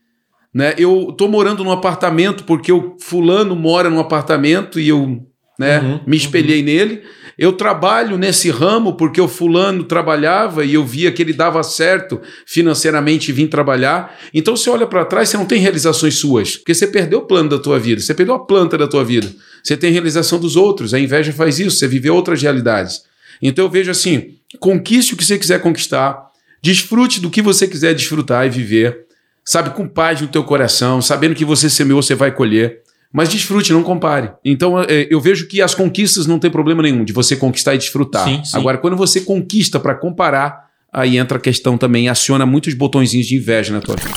né? 0.52 0.74
Eu 0.76 1.12
tô 1.16 1.28
morando 1.28 1.62
num 1.62 1.70
apartamento 1.70 2.42
porque 2.42 2.72
o 2.72 2.96
fulano 2.98 3.54
mora 3.54 3.88
num 3.88 4.00
apartamento 4.00 4.80
e 4.80 4.88
eu 4.88 5.24
né? 5.62 5.78
Uhum, 5.78 6.00
Me 6.06 6.16
espelhei 6.16 6.58
uhum. 6.58 6.64
nele. 6.64 7.02
Eu 7.38 7.52
trabalho 7.52 8.18
nesse 8.18 8.50
ramo 8.50 8.94
porque 8.94 9.20
o 9.20 9.26
fulano 9.26 9.84
trabalhava 9.84 10.64
e 10.64 10.74
eu 10.74 10.84
via 10.84 11.10
que 11.10 11.22
ele 11.22 11.32
dava 11.32 11.62
certo 11.62 12.20
financeiramente 12.44 13.30
e 13.30 13.32
vim 13.32 13.46
trabalhar. 13.46 14.18
Então 14.34 14.54
você 14.54 14.68
olha 14.68 14.86
para 14.86 15.04
trás, 15.04 15.28
você 15.28 15.36
não 15.38 15.46
tem 15.46 15.58
realizações 15.58 16.18
suas, 16.18 16.56
porque 16.56 16.74
você 16.74 16.86
perdeu 16.86 17.20
o 17.20 17.26
plano 17.26 17.48
da 17.48 17.58
tua 17.58 17.78
vida, 17.78 18.00
você 18.00 18.12
perdeu 18.12 18.34
a 18.34 18.44
planta 18.44 18.76
da 18.76 18.86
tua 18.86 19.02
vida. 19.02 19.32
Você 19.62 19.76
tem 19.76 19.92
realização 19.92 20.38
dos 20.38 20.56
outros. 20.56 20.92
A 20.92 21.00
inveja 21.00 21.32
faz 21.32 21.58
isso, 21.58 21.78
você 21.78 21.88
vive 21.88 22.10
outras 22.10 22.42
realidades. 22.42 23.02
Então 23.40 23.64
eu 23.64 23.70
vejo 23.70 23.90
assim, 23.90 24.34
conquiste 24.60 25.14
o 25.14 25.16
que 25.16 25.24
você 25.24 25.38
quiser 25.38 25.60
conquistar, 25.60 26.26
desfrute 26.62 27.20
do 27.20 27.30
que 27.30 27.40
você 27.40 27.66
quiser 27.66 27.94
desfrutar 27.94 28.46
e 28.46 28.50
viver, 28.50 29.06
sabe, 29.44 29.70
com 29.70 29.88
paz 29.88 30.20
no 30.20 30.28
teu 30.28 30.44
coração, 30.44 31.00
sabendo 31.00 31.34
que 31.34 31.44
você 31.44 31.70
semeou, 31.70 32.02
você 32.02 32.14
vai 32.14 32.30
colher. 32.30 32.82
Mas 33.12 33.28
desfrute, 33.28 33.72
não 33.72 33.82
compare. 33.82 34.30
Então 34.44 34.80
é, 34.80 35.06
eu 35.10 35.20
vejo 35.20 35.46
que 35.46 35.60
as 35.60 35.74
conquistas 35.74 36.26
não 36.26 36.38
tem 36.38 36.50
problema 36.50 36.82
nenhum 36.82 37.04
de 37.04 37.12
você 37.12 37.36
conquistar 37.36 37.74
e 37.74 37.78
desfrutar. 37.78 38.24
Sim, 38.24 38.42
sim. 38.42 38.56
Agora, 38.56 38.78
quando 38.78 38.96
você 38.96 39.20
conquista 39.20 39.78
para 39.78 39.94
comparar, 39.94 40.70
aí 40.90 41.18
entra 41.18 41.36
a 41.36 41.40
questão 41.40 41.76
também, 41.76 42.08
aciona 42.08 42.46
muitos 42.46 42.72
botõezinhos 42.72 43.26
de 43.26 43.36
inveja 43.36 43.72
na 43.72 43.80
tua 43.80 43.96
vida. 43.96 44.14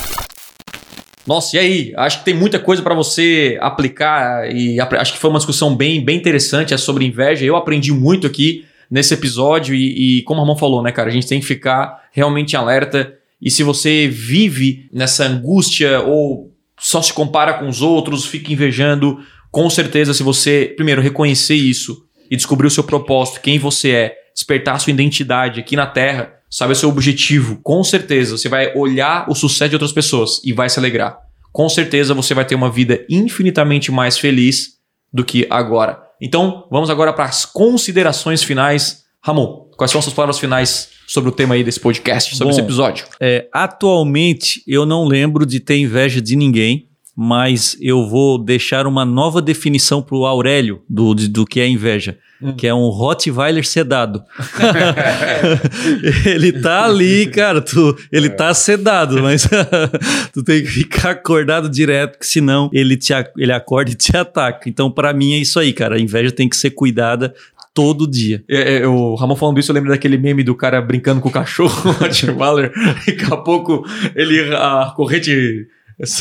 Nossa, 1.27 1.57
e 1.57 1.59
aí? 1.59 1.93
Acho 1.97 2.19
que 2.19 2.25
tem 2.25 2.33
muita 2.35 2.59
coisa 2.59 2.81
para 2.83 2.93
você 2.93 3.57
aplicar 3.59 4.49
e 4.55 4.79
acho 4.79 5.13
que 5.13 5.19
foi 5.19 5.29
uma 5.29 5.39
discussão 5.39 5.75
bem, 5.75 6.03
bem 6.03 6.17
interessante 6.17 6.73
é 6.73 6.77
sobre 6.77 7.03
inveja. 7.03 7.43
Eu 7.43 7.55
aprendi 7.55 7.91
muito 7.91 8.27
aqui 8.27 8.63
nesse 8.89 9.13
episódio 9.13 9.73
e, 9.73 10.19
e 10.19 10.21
como 10.23 10.39
o 10.39 10.43
Ramon 10.43 10.57
falou, 10.57 10.83
né, 10.83 10.91
cara, 10.91 11.09
a 11.09 11.11
gente 11.11 11.27
tem 11.27 11.39
que 11.39 11.45
ficar 11.45 12.03
realmente 12.11 12.55
alerta. 12.55 13.13
E 13.41 13.49
se 13.49 13.63
você 13.63 14.07
vive 14.07 14.87
nessa 14.93 15.25
angústia 15.25 15.99
ou 16.01 16.54
só 16.87 17.01
se 17.01 17.11
compara 17.11 17.55
com 17.55 17.67
os 17.67 17.81
outros, 17.81 18.27
fica 18.27 18.53
invejando. 18.53 19.19
Com 19.49 19.67
certeza, 19.71 20.13
se 20.13 20.21
você, 20.21 20.71
primeiro, 20.75 21.01
reconhecer 21.01 21.55
isso 21.55 22.05
e 22.29 22.35
descobrir 22.35 22.67
o 22.67 22.69
seu 22.69 22.83
propósito, 22.83 23.41
quem 23.41 23.57
você 23.57 23.89
é, 23.89 24.15
despertar 24.35 24.75
a 24.75 24.77
sua 24.77 24.91
identidade 24.91 25.59
aqui 25.59 25.75
na 25.75 25.87
Terra, 25.87 26.35
saber 26.47 26.73
o 26.73 26.75
seu 26.75 26.89
objetivo, 26.89 27.59
com 27.63 27.83
certeza 27.83 28.37
você 28.37 28.47
vai 28.47 28.71
olhar 28.75 29.27
o 29.27 29.33
sucesso 29.33 29.69
de 29.69 29.75
outras 29.75 29.91
pessoas 29.91 30.39
e 30.45 30.53
vai 30.53 30.69
se 30.69 30.77
alegrar. 30.77 31.17
Com 31.51 31.67
certeza 31.67 32.13
você 32.13 32.35
vai 32.35 32.45
ter 32.45 32.53
uma 32.53 32.69
vida 32.69 33.03
infinitamente 33.09 33.91
mais 33.91 34.19
feliz 34.19 34.75
do 35.11 35.25
que 35.25 35.47
agora. 35.49 35.99
Então, 36.21 36.67
vamos 36.69 36.91
agora 36.91 37.11
para 37.13 37.25
as 37.25 37.45
considerações 37.45 38.43
finais. 38.43 39.05
Ramon, 39.23 39.64
quais 39.75 39.91
são 39.91 39.99
as 39.99 40.05
suas 40.05 40.15
palavras 40.15 40.39
finais 40.39 40.89
sobre 41.07 41.29
o 41.29 41.31
tema 41.31 41.55
aí 41.55 41.63
desse 41.63 41.79
podcast, 41.79 42.35
sobre 42.35 42.53
Bom, 42.53 42.59
esse 42.59 42.61
episódio? 42.61 43.05
É, 43.19 43.47
atualmente, 43.51 44.63
eu 44.67 44.85
não 44.85 45.05
lembro 45.05 45.45
de 45.45 45.59
ter 45.59 45.77
inveja 45.77 46.21
de 46.21 46.35
ninguém, 46.35 46.87
mas 47.15 47.77
eu 47.79 48.09
vou 48.09 48.37
deixar 48.37 48.85
uma 48.85 49.05
nova 49.05 49.41
definição 49.41 50.01
para 50.01 50.17
o 50.17 50.25
Aurélio 50.25 50.81
do, 50.89 51.15
do 51.15 51.45
que 51.45 51.61
é 51.61 51.67
inveja. 51.67 52.17
Hum. 52.41 52.53
Que 52.53 52.67
é 52.67 52.73
um 52.73 52.89
Rottweiler 52.89 53.65
sedado. 53.65 54.21
ele 56.25 56.51
tá 56.51 56.83
ali, 56.83 57.27
cara. 57.27 57.61
Tu, 57.61 57.97
ele 58.11 58.27
é. 58.27 58.29
tá 58.29 58.53
sedado, 58.53 59.23
mas 59.23 59.47
tu 60.33 60.43
tem 60.43 60.61
que 60.61 60.67
ficar 60.67 61.11
acordado 61.11 61.69
direto, 61.69 62.13
porque 62.13 62.25
senão 62.25 62.69
ele, 62.73 62.97
te, 62.97 63.13
ele 63.37 63.53
acorda 63.53 63.91
e 63.91 63.95
te 63.95 64.15
ataca. 64.17 64.67
Então, 64.67 64.91
para 64.91 65.13
mim, 65.13 65.33
é 65.33 65.37
isso 65.37 65.57
aí, 65.57 65.71
cara. 65.71 65.95
A 65.95 65.99
inveja 65.99 66.31
tem 66.31 66.49
que 66.49 66.57
ser 66.57 66.71
cuidada 66.71 67.33
todo 67.75 68.09
dia. 68.09 68.41
É, 68.49 68.77
é, 68.77 68.87
o 68.87 69.15
Ramon 69.15 69.35
falando 69.35 69.59
isso, 69.59 69.69
eu 69.69 69.75
lembro 69.75 69.91
daquele 69.91 70.17
meme 70.17 70.43
do 70.43 70.55
cara 70.55 70.81
brincando 70.81 71.19
com 71.19 71.27
o 71.27 71.31
cachorro, 71.31 71.91
o 71.91 72.37
Waller, 72.37 72.71
e 73.05 73.11
daqui 73.11 73.31
a 73.31 73.37
pouco 73.37 73.85
ele, 74.15 74.55
a 74.55 74.93
corrente 74.95 75.67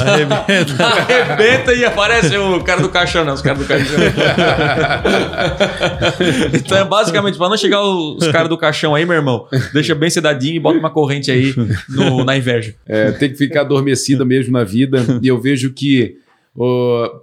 Arrebenta. 0.01 0.73
Arrebenta 0.87 1.75
e 1.75 1.85
aparece 1.85 2.37
o 2.37 2.63
cara 2.63 2.81
do 2.81 2.89
caixão, 2.89 3.25
não, 3.25 3.35
os 3.35 3.43
caras 3.43 3.59
do 3.59 3.65
caixão. 3.65 3.97
então 6.55 6.79
é 6.79 6.85
basicamente, 6.85 7.37
para 7.37 7.49
não 7.49 7.57
chegar 7.57 7.83
os 7.83 8.27
caras 8.29 8.49
do 8.49 8.57
caixão 8.57 8.95
aí, 8.95 9.05
meu 9.05 9.17
irmão, 9.17 9.49
deixa 9.73 9.95
bem 9.95 10.09
sedadinho 10.09 10.55
e 10.55 10.61
bota 10.61 10.79
uma 10.79 10.91
corrente 10.91 11.31
aí 11.31 11.53
no, 11.89 12.25
na 12.25 12.37
inveja. 12.37 12.75
É, 12.87 13.11
tem 13.13 13.31
que 13.31 13.37
ficar 13.37 13.63
adormecida 13.63 14.25
mesmo 14.25 14.53
na 14.53 14.63
vida. 14.63 15.05
E 15.21 15.27
eu 15.27 15.41
vejo 15.41 15.73
que 15.73 16.19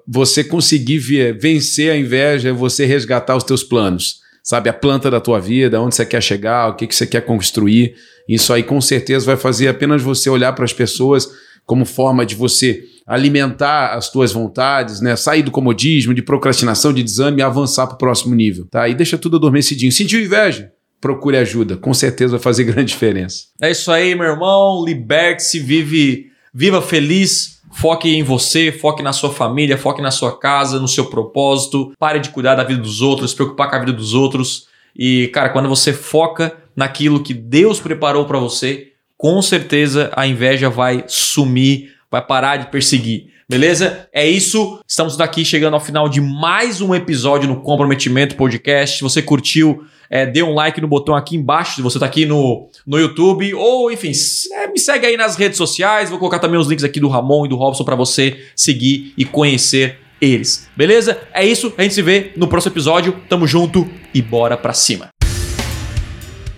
você 0.05 0.43
conseguir 0.43 0.99
vencer 1.39 1.89
a 1.89 1.97
inveja 1.97 2.49
é 2.49 2.51
você 2.51 2.85
resgatar 2.85 3.37
os 3.37 3.45
teus 3.45 3.63
planos 3.63 4.20
sabe, 4.43 4.69
a 4.69 4.73
planta 4.73 5.09
da 5.09 5.19
tua 5.19 5.39
vida, 5.39 5.81
onde 5.81 5.95
você 5.95 6.05
quer 6.05 6.21
chegar, 6.21 6.69
o 6.69 6.75
que, 6.75 6.87
que 6.87 6.95
você 6.95 7.05
quer 7.05 7.21
construir. 7.21 7.95
Isso 8.27 8.53
aí 8.53 8.63
com 8.63 8.79
certeza 8.79 9.25
vai 9.25 9.37
fazer 9.37 9.67
apenas 9.67 10.01
você 10.01 10.29
olhar 10.29 10.53
para 10.53 10.65
as 10.65 10.73
pessoas 10.73 11.29
como 11.65 11.85
forma 11.85 12.25
de 12.25 12.35
você 12.35 12.83
alimentar 13.05 13.93
as 13.93 14.09
tuas 14.09 14.31
vontades, 14.31 15.01
né? 15.01 15.15
Sair 15.15 15.43
do 15.43 15.51
comodismo, 15.51 16.13
de 16.13 16.21
procrastinação, 16.21 16.93
de 16.93 17.03
desânimo 17.03 17.39
e 17.39 17.43
avançar 17.43 17.87
para 17.87 17.95
o 17.95 17.97
próximo 17.97 18.35
nível, 18.35 18.65
tá? 18.69 18.87
E 18.87 18.95
deixa 18.95 19.17
tudo 19.17 19.37
adormecidinho. 19.37 19.91
Sentiu 19.91 20.21
inveja? 20.21 20.71
Procure 20.99 21.37
ajuda, 21.37 21.77
com 21.77 21.93
certeza 21.93 22.31
vai 22.31 22.39
fazer 22.39 22.63
grande 22.63 22.91
diferença. 22.91 23.45
É 23.59 23.71
isso 23.71 23.91
aí, 23.91 24.13
meu 24.15 24.25
irmão. 24.25 24.85
Liberte-se, 24.85 25.59
vive, 25.59 26.27
viva 26.53 26.81
feliz 26.81 27.60
Foque 27.73 28.09
em 28.09 28.23
você, 28.23 28.71
foque 28.71 29.01
na 29.01 29.13
sua 29.13 29.31
família, 29.31 29.77
foque 29.77 30.01
na 30.01 30.11
sua 30.11 30.37
casa, 30.37 30.79
no 30.79 30.87
seu 30.87 31.05
propósito. 31.05 31.93
Pare 31.97 32.19
de 32.19 32.29
cuidar 32.29 32.55
da 32.55 32.63
vida 32.63 32.81
dos 32.81 33.01
outros, 33.01 33.31
se 33.31 33.35
preocupar 33.35 33.69
com 33.69 33.75
a 33.75 33.79
vida 33.79 33.93
dos 33.93 34.13
outros. 34.13 34.67
E, 34.95 35.27
cara, 35.33 35.49
quando 35.49 35.69
você 35.69 35.93
foca 35.93 36.55
naquilo 36.75 37.23
que 37.23 37.33
Deus 37.33 37.79
preparou 37.79 38.25
para 38.25 38.39
você, 38.39 38.91
com 39.17 39.41
certeza 39.41 40.11
a 40.15 40.27
inveja 40.27 40.69
vai 40.69 41.03
sumir, 41.07 41.91
vai 42.09 42.25
parar 42.25 42.57
de 42.57 42.67
perseguir. 42.69 43.31
Beleza? 43.47 44.07
É 44.13 44.25
isso. 44.25 44.79
Estamos 44.87 45.17
daqui 45.17 45.43
chegando 45.43 45.73
ao 45.73 45.79
final 45.79 46.07
de 46.07 46.21
mais 46.21 46.79
um 46.79 46.95
episódio 46.95 47.49
no 47.49 47.61
Comprometimento 47.61 48.35
Podcast. 48.35 48.97
Se 48.97 49.03
você 49.03 49.21
curtiu, 49.21 49.83
é, 50.11 50.25
dê 50.25 50.43
um 50.43 50.53
like 50.53 50.81
no 50.81 50.89
botão 50.89 51.15
aqui 51.15 51.37
embaixo, 51.37 51.75
se 51.75 51.81
você 51.81 51.95
está 51.95 52.05
aqui 52.05 52.25
no, 52.25 52.67
no 52.85 52.99
YouTube, 52.99 53.53
ou 53.53 53.89
enfim, 53.89 54.11
é, 54.51 54.67
me 54.67 54.77
segue 54.77 55.05
aí 55.05 55.15
nas 55.15 55.37
redes 55.37 55.57
sociais. 55.57 56.09
Vou 56.09 56.19
colocar 56.19 56.37
também 56.37 56.59
os 56.59 56.67
links 56.67 56.83
aqui 56.83 56.99
do 56.99 57.07
Ramon 57.07 57.45
e 57.45 57.49
do 57.49 57.55
Robson 57.55 57.85
para 57.85 57.95
você 57.95 58.37
seguir 58.53 59.13
e 59.17 59.23
conhecer 59.23 59.97
eles. 60.19 60.69
Beleza? 60.75 61.17
É 61.33 61.45
isso. 61.45 61.73
A 61.77 61.83
gente 61.83 61.95
se 61.95 62.01
vê 62.01 62.33
no 62.35 62.47
próximo 62.47 62.73
episódio. 62.73 63.15
Tamo 63.29 63.47
junto 63.47 63.87
e 64.13 64.21
bora 64.21 64.57
pra 64.57 64.73
cima. 64.73 65.07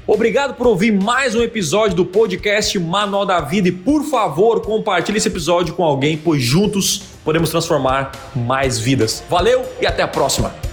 Obrigado 0.06 0.56
por 0.56 0.68
ouvir 0.68 0.92
mais 0.92 1.34
um 1.34 1.42
episódio 1.42 1.96
do 1.96 2.04
podcast 2.04 2.78
Manual 2.78 3.26
da 3.26 3.40
Vida 3.40 3.70
e 3.70 3.72
por 3.72 4.04
favor 4.04 4.62
compartilhe 4.62 5.18
esse 5.18 5.30
episódio 5.30 5.76
com 5.76 5.84
alguém, 5.84 6.18
pois 6.18 6.42
juntos 6.42 7.04
podemos 7.24 7.50
transformar 7.50 8.12
mais 8.36 8.78
vidas. 8.78 9.24
Valeu 9.30 9.64
e 9.80 9.86
até 9.86 10.04
a 10.04 10.08
próxima! 10.08 10.73